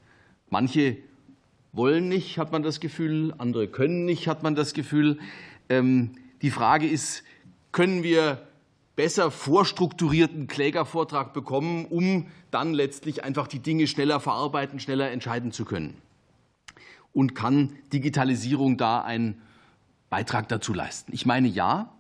Manche 0.51 0.97
wollen 1.73 2.09
nicht, 2.09 2.39
hat 2.39 2.51
man 2.51 2.63
das 2.63 2.81
Gefühl, 2.81 3.33
andere 3.39 3.69
können 3.69 4.05
nicht, 4.05 4.27
hat 4.27 4.43
man 4.43 4.55
das 4.55 4.75
Gefühl. 4.75 5.19
Ähm, 5.69 6.17
die 6.43 6.51
Frage 6.51 6.89
ist, 6.89 7.23
können 7.71 8.03
wir 8.03 8.46
besser 8.97 9.31
vorstrukturierten 9.31 10.47
Klägervortrag 10.47 11.33
bekommen, 11.35 11.85
um 11.85 12.27
dann 12.51 12.73
letztlich 12.73 13.23
einfach 13.23 13.47
die 13.47 13.61
Dinge 13.61 13.87
schneller 13.87 14.21
verarbeiten, 14.21 14.81
schneller 14.81 15.11
entscheiden 15.11 15.53
zu 15.53 15.65
können. 15.65 15.95
Und 17.13 17.35
kann 17.35 17.75
Digitalisierung 17.93 18.77
da 18.77 19.03
einen 19.03 19.41
Beitrag 20.11 20.49
dazu 20.49 20.75
leisten? 20.75 21.13
Ich 21.15 21.27
meine 21.27 21.49
ja. 21.49 21.95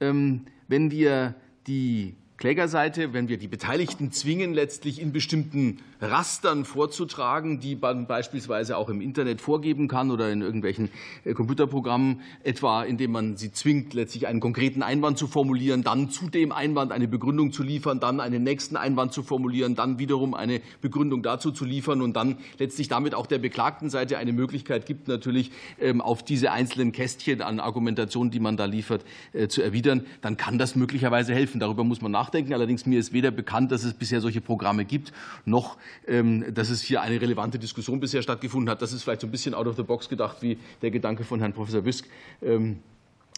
Ähm, 0.00 0.46
wenn 0.68 0.90
wir 0.90 1.34
die 1.66 2.16
Klägerseite, 2.36 3.12
wenn 3.12 3.28
wir 3.28 3.38
die 3.38 3.48
Beteiligten 3.48 4.10
zwingen, 4.10 4.52
letztlich 4.52 5.00
in 5.00 5.12
bestimmten 5.12 5.78
Rastern 6.02 6.64
vorzutragen, 6.64 7.60
die 7.60 7.76
man 7.76 8.08
beispielsweise 8.08 8.76
auch 8.76 8.88
im 8.88 9.00
Internet 9.00 9.40
vorgeben 9.40 9.86
kann 9.86 10.10
oder 10.10 10.32
in 10.32 10.42
irgendwelchen 10.42 10.90
äh, 11.24 11.32
Computerprogrammen, 11.32 12.22
etwa 12.42 12.82
indem 12.82 13.12
man 13.12 13.36
sie 13.36 13.52
zwingt, 13.52 13.94
letztlich 13.94 14.26
einen 14.26 14.40
konkreten 14.40 14.82
Einwand 14.82 15.16
zu 15.16 15.28
formulieren, 15.28 15.84
dann 15.84 16.10
zu 16.10 16.28
dem 16.28 16.50
Einwand 16.50 16.90
eine 16.90 17.06
Begründung 17.06 17.52
zu 17.52 17.62
liefern, 17.62 18.00
dann 18.00 18.18
einen 18.18 18.42
nächsten 18.42 18.76
Einwand 18.76 19.12
zu 19.12 19.22
formulieren, 19.22 19.76
dann 19.76 20.00
wiederum 20.00 20.34
eine 20.34 20.60
Begründung 20.80 21.22
dazu 21.22 21.52
zu 21.52 21.64
liefern 21.64 22.02
und 22.02 22.14
dann 22.14 22.38
letztlich 22.58 22.88
damit 22.88 23.14
auch 23.14 23.26
der 23.28 23.38
beklagten 23.38 23.88
Seite 23.88 24.18
eine 24.18 24.32
Möglichkeit 24.32 24.86
gibt, 24.86 25.06
natürlich 25.06 25.52
ähm, 25.80 26.00
auf 26.00 26.24
diese 26.24 26.50
einzelnen 26.50 26.90
Kästchen 26.90 27.42
an 27.42 27.60
Argumentation, 27.60 28.32
die 28.32 28.40
man 28.40 28.56
da 28.56 28.64
liefert, 28.64 29.04
äh, 29.32 29.46
zu 29.46 29.62
erwidern, 29.62 30.04
dann 30.20 30.36
kann 30.36 30.58
das 30.58 30.74
möglicherweise 30.74 31.32
helfen. 31.32 31.60
Darüber 31.60 31.84
muss 31.84 32.02
man 32.02 32.10
nachdenken. 32.10 32.54
Allerdings 32.54 32.86
mir 32.86 32.98
ist 32.98 33.12
weder 33.12 33.30
bekannt, 33.30 33.70
dass 33.70 33.84
es 33.84 33.94
bisher 33.94 34.20
solche 34.20 34.40
Programme 34.40 34.84
gibt, 34.84 35.12
noch 35.44 35.76
dass 36.06 36.70
es 36.70 36.82
hier 36.82 37.02
eine 37.02 37.20
relevante 37.20 37.58
Diskussion 37.58 38.00
bisher 38.00 38.22
stattgefunden 38.22 38.70
hat. 38.70 38.82
Das 38.82 38.92
ist 38.92 39.02
vielleicht 39.02 39.20
so 39.20 39.26
ein 39.26 39.30
bisschen 39.30 39.54
out 39.54 39.66
of 39.66 39.76
the 39.76 39.82
box 39.82 40.08
gedacht, 40.08 40.38
wie 40.40 40.58
der 40.80 40.90
Gedanke 40.90 41.24
von 41.24 41.40
Herrn 41.40 41.52
Professor 41.52 41.82
Büsk 41.82 42.06
ähm, 42.42 42.78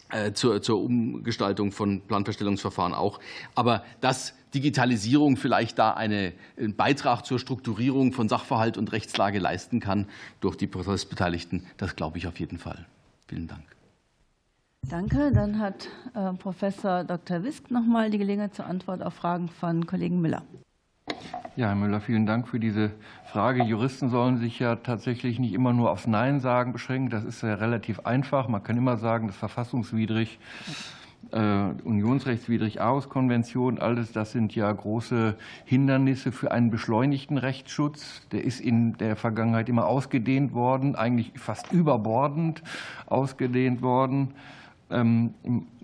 äh, 0.09 0.33
zur, 0.33 0.61
Umgestaltung 0.69 1.71
von 1.71 2.01
Planverstellungsverfahren 2.01 2.93
auch. 2.93 3.19
Aber 3.55 3.83
dass 4.01 4.33
Digitalisierung 4.53 5.35
vielleicht 5.35 5.79
da 5.79 5.91
eine, 5.91 6.33
einen 6.57 6.75
Beitrag 6.75 7.25
zur 7.25 7.39
Strukturierung 7.39 8.13
von 8.13 8.29
Sachverhalt 8.29 8.77
und 8.77 8.91
Rechtslage 8.91 9.39
leisten 9.39 9.79
kann 9.79 10.07
durch 10.39 10.55
die 10.57 10.67
Prozessbeteiligten, 10.67 11.65
das 11.77 11.95
glaube 11.95 12.17
ich 12.19 12.27
auf 12.27 12.39
jeden 12.39 12.57
Fall. 12.57 12.85
Vielen 13.27 13.47
Dank. 13.47 13.63
Danke. 14.89 15.31
Dann 15.33 15.59
hat 15.59 15.89
äh, 16.13 16.33
Professor 16.33 17.03
Dr. 17.03 17.43
Wisk 17.43 17.71
noch 17.71 17.85
mal 17.85 18.11
die 18.11 18.19
Gelegenheit 18.19 18.53
zur 18.53 18.67
Antwort 18.67 19.01
auf 19.01 19.15
Fragen 19.15 19.49
von 19.49 19.87
Kollegen 19.87 20.21
Müller. 20.21 20.43
Ja, 21.57 21.67
Herr 21.67 21.75
Müller, 21.75 22.01
vielen 22.01 22.25
Dank 22.25 22.49
für 22.49 22.59
diese 22.59 22.91
Frage. 23.31 23.63
Juristen 23.63 24.09
sollen 24.09 24.39
sich 24.39 24.59
ja 24.59 24.75
tatsächlich 24.75 25.39
nicht 25.39 25.53
immer 25.53 25.71
nur 25.71 25.89
aufs 25.89 26.05
Nein 26.05 26.41
sagen 26.41 26.73
beschränken. 26.73 27.09
Das 27.09 27.23
ist 27.23 27.43
ja 27.43 27.53
relativ 27.53 28.01
einfach. 28.01 28.49
Man 28.49 28.61
kann 28.61 28.75
immer 28.75 28.97
sagen, 28.97 29.27
das 29.27 29.37
ist 29.37 29.39
verfassungswidrig, 29.39 30.37
äh, 31.31 31.69
unionsrechtswidrig, 31.85 32.81
Aarhus-Konvention, 32.81 33.79
alles 33.79 34.11
das 34.11 34.33
sind 34.33 34.53
ja 34.53 34.69
große 34.69 35.37
Hindernisse 35.63 36.33
für 36.33 36.51
einen 36.51 36.71
beschleunigten 36.71 37.37
Rechtsschutz. 37.37 38.27
Der 38.33 38.43
ist 38.43 38.59
in 38.59 38.97
der 38.97 39.15
Vergangenheit 39.15 39.69
immer 39.69 39.85
ausgedehnt 39.87 40.53
worden, 40.53 40.95
eigentlich 40.95 41.31
fast 41.35 41.71
überbordend 41.71 42.63
ausgedehnt 43.05 43.81
worden. 43.81 44.33
Ähm, 44.89 45.33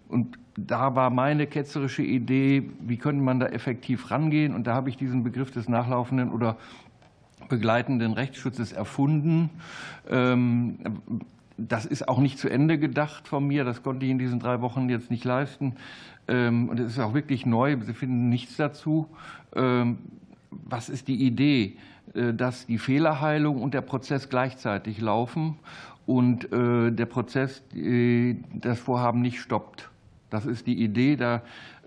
und 0.10 0.38
da 0.68 0.96
war 0.96 1.10
meine 1.10 1.48
ketzerische 1.48 2.04
Idee, 2.04 2.70
wie 2.82 2.98
könnte 2.98 3.22
man 3.22 3.40
da 3.40 3.48
effektiv 3.48 4.12
rangehen? 4.12 4.54
Und 4.54 4.68
da 4.68 4.74
habe 4.74 4.90
ich 4.90 4.98
diesen 4.98 5.24
Begriff 5.24 5.52
des 5.52 5.70
nachlaufenden 5.70 6.32
oder 6.32 6.58
begleitenden 7.50 8.14
Rechtsschutzes 8.14 8.72
erfunden. 8.72 9.50
Ähm, 10.10 10.78
das 11.58 11.86
ist 11.86 12.08
auch 12.08 12.20
nicht 12.20 12.40
zu 12.40 12.50
Ende 12.50 12.78
gedacht 12.78 13.28
von 13.28 13.46
mir. 13.46 13.64
Das 13.64 13.84
konnte 13.84 14.06
ich 14.06 14.12
in 14.12 14.20
diesen 14.20 14.40
drei 14.40 14.62
Wochen 14.62 14.90
jetzt 14.90 15.12
nicht 15.12 15.26
leisten. 15.26 15.76
Ähm, 16.28 16.70
und 16.70 16.80
es 16.80 16.94
ist 16.94 17.00
auch 17.00 17.14
wirklich 17.14 17.46
neu. 17.46 17.78
Sie 17.82 17.94
finden 17.94 18.30
nichts 18.30 18.58
dazu. 18.58 19.08
Ähm, 19.56 19.98
was 20.50 20.90
ist 20.90 21.08
die 21.08 21.26
Idee? 21.26 21.78
Äh, 22.14 22.34
dass 22.34 22.66
die 22.66 22.78
Fehlerheilung 22.78 23.62
und 23.62 23.74
der 23.74 23.82
Prozess 23.82 24.30
gleichzeitig 24.30 25.00
laufen 25.00 25.60
und 26.06 26.52
äh, 26.52 26.92
der 26.92 27.06
Prozess 27.06 27.64
das 28.54 28.80
Vorhaben 28.80 29.22
nicht 29.22 29.40
stoppt. 29.40 29.91
Das 30.32 30.48
ist 30.48 30.66
die 30.66 30.82
Idee. 30.82 31.18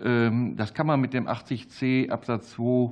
Ähm, 0.01 0.55
das 0.55 0.73
kann 0.73 0.87
man 0.87 1.01
mit 1.01 1.13
dem 1.13 1.27
80c 1.27 2.09
Absatz 2.09 2.51
2 2.51 2.91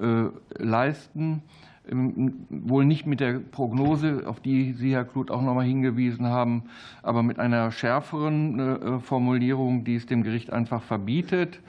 äh, 0.00 0.28
leisten. 0.58 1.42
Ähm, 1.86 2.46
wohl 2.48 2.86
nicht 2.86 3.06
mit 3.06 3.20
der 3.20 3.34
Prognose, 3.38 4.22
auf 4.26 4.40
die 4.40 4.72
Sie, 4.72 4.94
Herr 4.94 5.04
Kluth, 5.04 5.30
auch 5.30 5.42
noch 5.42 5.54
mal 5.54 5.66
hingewiesen 5.66 6.26
haben, 6.26 6.64
aber 7.02 7.22
mit 7.22 7.38
einer 7.38 7.70
schärferen 7.70 8.58
äh, 8.58 8.98
Formulierung, 9.00 9.84
die 9.84 9.96
es 9.96 10.06
dem 10.06 10.22
Gericht 10.22 10.50
einfach 10.50 10.82
verbietet, 10.82 11.60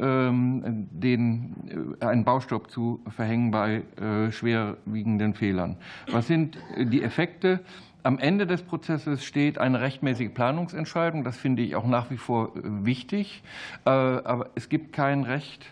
ähm, 0.00 0.86
den, 0.92 1.98
äh, 2.00 2.04
einen 2.04 2.24
Baustopp 2.24 2.70
zu 2.70 3.00
verhängen 3.08 3.50
bei 3.50 3.82
schwerwiegenden 4.30 5.34
Fehlern. 5.34 5.76
Was 6.10 6.28
sind 6.28 6.56
die 6.78 7.02
Effekte? 7.02 7.60
Am 8.04 8.18
Ende 8.18 8.46
des 8.46 8.60
Prozesses 8.60 9.24
steht 9.24 9.56
eine 9.56 9.80
rechtmäßige 9.80 10.28
Planungsentscheidung. 10.34 11.24
Das 11.24 11.38
finde 11.38 11.62
ich 11.62 11.74
auch 11.74 11.86
nach 11.86 12.10
wie 12.10 12.18
vor 12.18 12.54
äh, 12.54 12.60
wichtig. 12.62 13.42
Äh, 13.86 13.88
aber 13.88 14.50
es 14.54 14.68
gibt 14.68 14.92
kein 14.92 15.22
Recht 15.22 15.64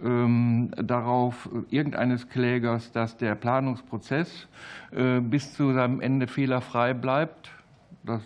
ähm, 0.00 0.70
darauf 0.76 1.48
irgendeines 1.70 2.28
Klägers, 2.28 2.92
dass 2.92 3.16
der 3.16 3.34
Planungsprozess 3.34 4.46
äh, 4.92 5.18
bis 5.18 5.54
zu 5.54 5.72
seinem 5.72 6.00
Ende 6.00 6.28
fehlerfrei 6.28 6.94
bleibt. 6.94 7.50
Das 8.04 8.22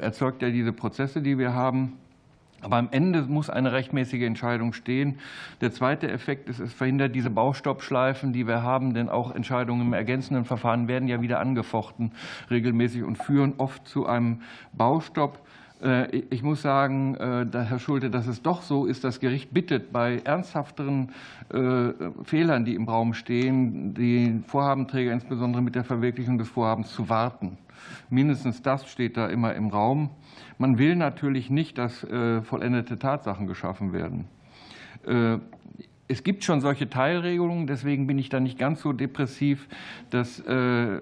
erzeugt 0.00 0.40
ja 0.40 0.48
diese 0.48 0.72
Prozesse, 0.72 1.20
die 1.20 1.36
wir 1.36 1.52
haben. 1.52 1.98
Aber 2.62 2.76
am 2.76 2.88
Ende 2.90 3.22
muss 3.22 3.48
eine 3.48 3.72
rechtmäßige 3.72 4.22
Entscheidung 4.22 4.72
stehen. 4.72 5.18
Der 5.60 5.72
zweite 5.72 6.10
Effekt 6.10 6.48
ist, 6.48 6.60
es 6.60 6.72
verhindert 6.72 7.14
diese 7.14 7.30
Baustoppschleifen, 7.30 8.32
die 8.32 8.46
wir 8.46 8.62
haben, 8.62 8.94
denn 8.94 9.08
auch 9.08 9.34
Entscheidungen 9.34 9.88
im 9.88 9.92
ergänzenden 9.92 10.44
Verfahren 10.44 10.88
werden 10.88 11.08
ja 11.08 11.22
wieder 11.22 11.40
angefochten 11.40 12.12
regelmäßig 12.50 13.02
und 13.02 13.16
führen 13.16 13.54
oft 13.58 13.86
zu 13.86 14.06
einem 14.06 14.42
Baustopp. 14.72 15.40
Äh, 15.82 16.16
ich 16.30 16.42
muss 16.42 16.62
sagen, 16.62 17.14
äh, 17.14 17.46
Herr 17.52 17.78
Schulte, 17.78 18.10
dass 18.10 18.26
es 18.26 18.42
doch 18.42 18.62
so 18.62 18.86
ist, 18.86 19.04
das 19.04 19.20
Gericht 19.20 19.52
bittet 19.52 19.92
bei 19.92 20.20
ernsthafteren 20.24 21.10
äh, 21.52 21.92
Fehlern, 22.24 22.64
die 22.64 22.74
im 22.74 22.88
Raum 22.88 23.14
stehen, 23.14 23.94
den 23.94 24.44
Vorhabenträger 24.44 25.12
insbesondere 25.12 25.62
mit 25.62 25.74
der 25.74 25.84
Verwirklichung 25.84 26.38
des 26.38 26.48
Vorhabens 26.48 26.92
zu 26.92 27.08
warten. 27.08 27.58
Mindestens 28.10 28.62
das 28.62 28.86
steht 28.90 29.16
da 29.16 29.28
immer 29.28 29.54
im 29.54 29.68
Raum. 29.68 30.10
Man 30.60 30.76
will 30.76 30.94
natürlich 30.94 31.48
nicht, 31.48 31.78
dass 31.78 32.04
äh, 32.04 32.42
vollendete 32.42 32.98
Tatsachen 32.98 33.46
geschaffen 33.46 33.94
werden. 33.94 34.26
Äh, 35.06 35.38
es 36.06 36.22
gibt 36.22 36.44
schon 36.44 36.60
solche 36.60 36.90
Teilregelungen, 36.90 37.66
deswegen 37.66 38.06
bin 38.06 38.18
ich 38.18 38.28
da 38.28 38.40
nicht 38.40 38.58
ganz 38.58 38.82
so 38.82 38.92
depressiv. 38.92 39.68
Das 40.10 40.38
äh, 40.40 41.00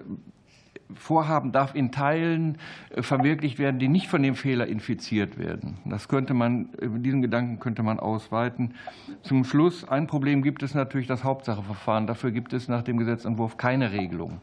Vorhaben 0.95 1.51
darf 1.51 1.75
in 1.75 1.91
Teilen 1.91 2.57
verwirklicht 3.01 3.59
werden, 3.59 3.79
die 3.79 3.89
nicht 3.89 4.07
von 4.07 4.23
dem 4.23 4.35
Fehler 4.35 4.65
infiziert 4.65 5.37
werden. 5.37 5.77
Das 5.83 6.07
könnte 6.07 6.33
man, 6.33 6.69
diesen 6.81 7.21
Gedanken 7.21 7.59
könnte 7.59 7.83
man 7.83 7.99
ausweiten. 7.99 8.75
Zum 9.23 9.43
Schluss, 9.43 9.85
ein 9.85 10.07
Problem 10.07 10.41
gibt 10.41 10.63
es 10.63 10.73
natürlich 10.73 11.07
das 11.07 11.25
Hauptsacheverfahren. 11.25 12.07
Dafür 12.07 12.31
gibt 12.31 12.53
es 12.53 12.69
nach 12.69 12.81
dem 12.81 12.95
Gesetzentwurf 12.95 13.57
keine 13.57 13.91
Regelung. 13.91 14.39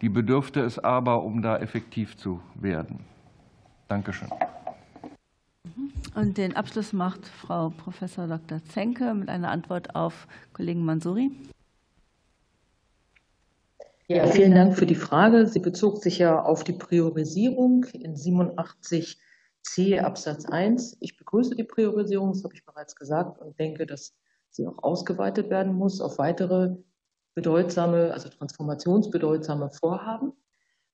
Die 0.00 0.08
bedürfte 0.08 0.60
es 0.60 0.78
aber, 0.78 1.24
um 1.24 1.42
da 1.42 1.58
effektiv 1.58 2.16
zu 2.16 2.40
werden. 2.54 3.00
Dankeschön. 3.94 4.28
Und 6.16 6.36
den 6.36 6.56
Abschluss 6.56 6.92
macht 6.92 7.28
Frau 7.28 7.70
Prof. 7.70 8.00
Dr. 8.00 8.60
Zenke 8.64 9.14
mit 9.14 9.28
einer 9.28 9.52
Antwort 9.52 9.94
auf 9.94 10.26
Kollegen 10.52 10.84
Mansuri. 10.84 11.30
Ja, 14.08 14.26
vielen 14.26 14.52
Dank 14.52 14.76
für 14.76 14.86
die 14.86 14.96
Frage. 14.96 15.46
Sie 15.46 15.60
bezog 15.60 16.02
sich 16.02 16.18
ja 16.18 16.42
auf 16.42 16.64
die 16.64 16.72
Priorisierung 16.72 17.84
in 17.92 18.16
87c 18.16 20.00
Absatz 20.00 20.44
1. 20.44 20.96
Ich 20.98 21.16
begrüße 21.16 21.54
die 21.54 21.62
Priorisierung, 21.62 22.32
das 22.32 22.42
habe 22.42 22.54
ich 22.54 22.64
bereits 22.64 22.96
gesagt, 22.96 23.40
und 23.40 23.56
denke, 23.60 23.86
dass 23.86 24.12
sie 24.50 24.66
auch 24.66 24.82
ausgeweitet 24.82 25.50
werden 25.50 25.72
muss 25.72 26.00
auf 26.00 26.18
weitere 26.18 26.74
bedeutsame, 27.36 28.12
also 28.12 28.28
transformationsbedeutsame 28.28 29.70
Vorhaben. 29.70 30.32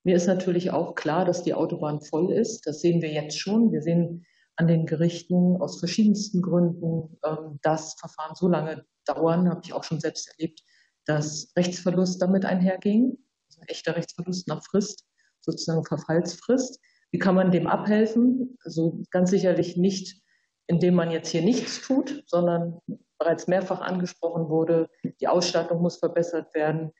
Mir 0.02 0.16
ist 0.16 0.27
natürlich 0.27 0.70
auch 0.70 0.94
klar, 0.94 1.24
dass 1.24 1.43
die 1.43 1.55
Autobahn 1.55 2.01
voll 2.01 2.32
ist. 2.32 2.66
Das 2.66 2.81
sehen 2.81 3.02
wir 3.02 3.12
jetzt 3.12 3.39
schon. 3.39 3.72
Wir 3.72 3.82
sehen 3.82 4.24
an 4.56 4.66
den 4.66 4.86
Gerichten 4.86 5.56
aus 5.60 5.78
verschiedensten 5.78 6.43
Gründen, 6.43 7.18
ähm, 7.24 7.59
dass 7.62 7.94
Verfahren 7.94 8.35
so 8.35 8.48
lange 8.48 8.85
dauern, 9.06 9.48
habe 9.48 9.60
ich 9.64 9.72
auch 9.72 9.85
schon 9.85 10.01
selbst 10.01 10.28
erlebt, 10.28 10.60
dass 11.06 11.52
Rechtsverlust 11.56 12.20
damit 12.20 12.44
einherging, 12.44 13.16
also 13.48 13.60
echter 13.66 13.97
Rechtsverlust 13.97 14.48
nach 14.48 14.62
Frist, 14.64 15.06
sozusagen 15.40 15.85
Verfallsfrist. 15.85 16.78
Wie 17.10 17.18
kann 17.18 17.35
man 17.35 17.51
dem 17.51 17.66
abhelfen? 17.66 18.56
Also 18.64 19.02
ganz 19.10 19.31
sicherlich 19.31 19.77
nicht, 19.77 20.20
indem 20.66 20.94
man 20.94 21.10
jetzt 21.10 21.28
hier 21.28 21.43
nichts 21.43 21.81
tut, 21.81 22.22
sondern 22.27 22.78
bereits 23.18 23.48
mehrfach 23.48 23.81
angesprochen 23.81 24.48
wurde, 24.48 24.89
die 25.20 25.28
Ausstattung 25.28 25.82
muss 25.82 25.98
verbessert 25.98 26.55
werden, 26.55 26.93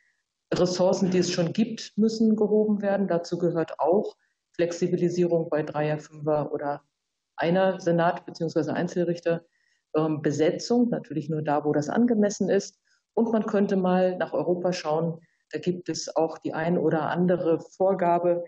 Ressourcen, 0.52 1.10
die 1.10 1.18
es 1.18 1.31
schon 1.31 1.52
gibt, 1.52 1.93
müssen 1.97 2.35
gehoben 2.36 2.81
werden. 2.82 3.06
Dazu 3.09 3.39
gehört 3.39 3.78
auch 3.78 4.16
Flexibilisierung 4.55 5.48
bei 5.48 5.62
Dreier, 5.62 5.98
Fünfer 5.98 6.52
oder 6.52 6.82
einer 7.36 7.81
Senat 7.81 8.27
bzw. 8.27 8.72
Einzelrichterbesetzung, 8.72 10.90
natürlich 10.90 11.31
nur 11.31 11.43
da, 11.43 11.64
wo 11.64 11.72
das 11.72 11.89
angemessen 11.89 12.51
ist. 12.51 12.78
Und 13.14 13.32
man 13.32 13.47
könnte 13.47 13.77
mal 13.77 14.16
nach 14.16 14.32
Europa 14.32 14.72
schauen. 14.72 15.20
Da 15.51 15.59
gibt 15.59 15.89
es 15.89 16.14
auch 16.16 16.39
die 16.39 16.52
ein 16.52 16.78
oder 16.78 17.10
andere 17.10 17.60
Vorgabe 17.60 18.44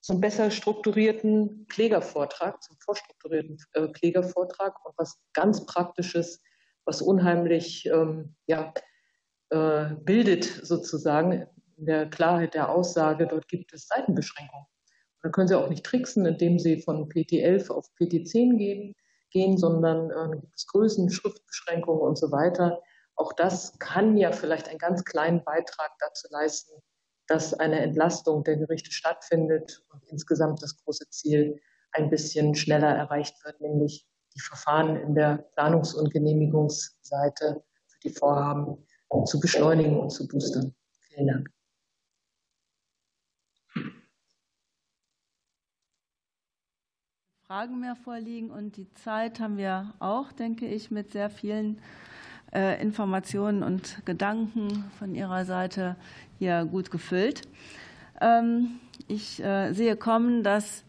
zum 0.00 0.20
besser 0.20 0.50
strukturierten 0.50 1.66
Klägervortrag, 1.68 2.62
zum 2.62 2.76
vorstrukturierten 2.78 3.58
äh, 3.72 3.88
Klägervortrag 3.88 4.84
und 4.86 4.94
was 4.96 5.18
ganz 5.32 5.66
Praktisches, 5.66 6.40
was 6.84 7.02
unheimlich 7.02 7.86
ähm, 7.86 8.36
ja, 8.46 8.72
äh, 9.50 9.94
bildet 10.04 10.44
sozusagen 10.44 11.46
in 11.76 11.86
der 11.86 12.08
Klarheit 12.10 12.54
der 12.54 12.70
Aussage. 12.70 13.26
Dort 13.26 13.48
gibt 13.48 13.72
es 13.72 13.86
Seitenbeschränkungen. 13.88 14.66
Da 15.22 15.30
können 15.30 15.48
Sie 15.48 15.54
auch 15.54 15.68
nicht 15.68 15.84
tricksen, 15.84 16.26
indem 16.26 16.58
Sie 16.58 16.80
von 16.80 17.08
PT11 17.08 17.70
auf 17.70 17.86
PT10 18.00 18.56
gehen, 18.56 18.94
gehen 19.30 19.58
sondern 19.58 20.10
äh, 20.10 20.36
gibt 20.38 20.56
es 20.56 20.66
Größen, 20.66 21.10
Schriftbeschränkungen 21.10 22.02
und 22.02 22.18
so 22.18 22.30
weiter. 22.30 22.80
Auch 23.16 23.32
das 23.32 23.78
kann 23.78 24.16
ja 24.16 24.32
vielleicht 24.32 24.68
einen 24.68 24.78
ganz 24.78 25.04
kleinen 25.04 25.42
Beitrag 25.44 25.90
dazu 25.98 26.28
leisten, 26.30 26.80
dass 27.26 27.52
eine 27.52 27.80
Entlastung 27.80 28.44
der 28.44 28.56
Gerichte 28.56 28.92
stattfindet 28.92 29.84
und 29.92 30.02
insgesamt 30.06 30.62
das 30.62 30.76
große 30.82 31.08
Ziel 31.10 31.60
ein 31.92 32.10
bisschen 32.10 32.54
schneller 32.54 32.94
erreicht 32.94 33.34
wird, 33.44 33.60
nämlich 33.60 34.06
die 34.34 34.40
Verfahren 34.40 34.96
in 34.96 35.14
der 35.14 35.50
Planungs- 35.56 35.94
und 35.94 36.12
Genehmigungsseite 36.12 37.62
für 37.86 37.98
die 38.04 38.10
Vorhaben 38.10 38.86
zu 39.24 39.40
beschleunigen 39.40 39.98
und 39.98 40.10
zu 40.10 40.26
boostern. 40.26 40.74
Vielen 41.00 41.26
Dank. 41.26 41.50
Fragen 47.46 47.80
mehr 47.80 47.96
vorliegen 47.96 48.50
und 48.50 48.76
die 48.76 48.92
Zeit 48.92 49.40
haben 49.40 49.56
wir 49.56 49.94
auch, 50.00 50.32
denke 50.32 50.66
ich, 50.66 50.90
mit 50.90 51.12
sehr 51.12 51.30
vielen 51.30 51.78
äh, 52.52 52.78
Informationen 52.82 53.62
und 53.62 54.04
Gedanken 54.04 54.84
von 54.98 55.14
Ihrer 55.14 55.46
Seite 55.46 55.96
hier 56.38 56.66
gut 56.66 56.90
gefüllt. 56.90 57.48
Ähm, 58.20 58.80
ich 59.06 59.42
äh, 59.42 59.72
sehe 59.72 59.96
kommen, 59.96 60.42
dass 60.42 60.84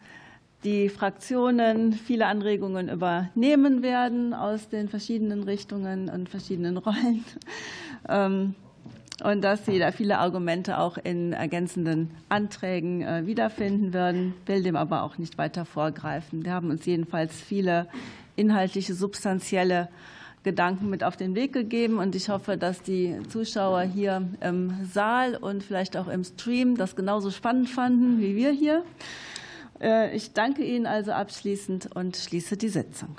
die 0.64 0.90
Fraktionen 0.90 1.94
viele 1.94 2.26
Anregungen 2.26 2.90
übernehmen 2.90 3.82
werden 3.82 4.34
aus 4.34 4.68
den 4.68 4.90
verschiedenen 4.90 5.44
Richtungen 5.44 6.10
und 6.10 6.28
verschiedenen 6.28 6.76
Rollen 6.76 7.24
und 8.08 9.42
dass 9.42 9.66
Sie 9.66 9.78
da 9.78 9.92
viele 9.92 10.18
Argumente 10.18 10.78
auch 10.78 10.96
in 10.96 11.32
ergänzenden 11.32 12.10
Anträgen 12.28 13.02
äh, 13.02 13.26
wiederfinden 13.26 13.92
werden, 13.92 14.34
will 14.46 14.62
dem 14.62 14.76
aber 14.76 15.02
auch 15.02 15.18
nicht 15.18 15.36
weiter 15.36 15.64
vorgreifen. 15.64 16.44
Wir 16.44 16.52
haben 16.52 16.70
uns 16.70 16.86
jedenfalls 16.86 17.34
viele 17.34 17.86
inhaltliche, 18.36 18.94
substanzielle 18.94 19.88
Gedanken 20.42 20.88
mit 20.88 21.04
auf 21.04 21.16
den 21.16 21.34
Weg 21.34 21.52
gegeben. 21.52 21.98
Und 21.98 22.14
ich 22.14 22.30
hoffe, 22.30 22.56
dass 22.56 22.82
die 22.82 23.18
Zuschauer 23.28 23.82
hier 23.82 24.26
im 24.40 24.72
Saal 24.90 25.36
und 25.36 25.62
vielleicht 25.62 25.96
auch 25.96 26.08
im 26.08 26.24
Stream 26.24 26.76
das 26.76 26.96
genauso 26.96 27.30
spannend 27.30 27.68
fanden 27.68 28.20
wie 28.20 28.36
wir 28.36 28.50
hier. 28.50 28.82
Äh, 29.80 30.16
ich 30.16 30.32
danke 30.32 30.64
Ihnen 30.64 30.86
also 30.86 31.12
abschließend 31.12 31.94
und 31.94 32.16
schließe 32.16 32.56
die 32.56 32.68
Sitzung. 32.68 33.16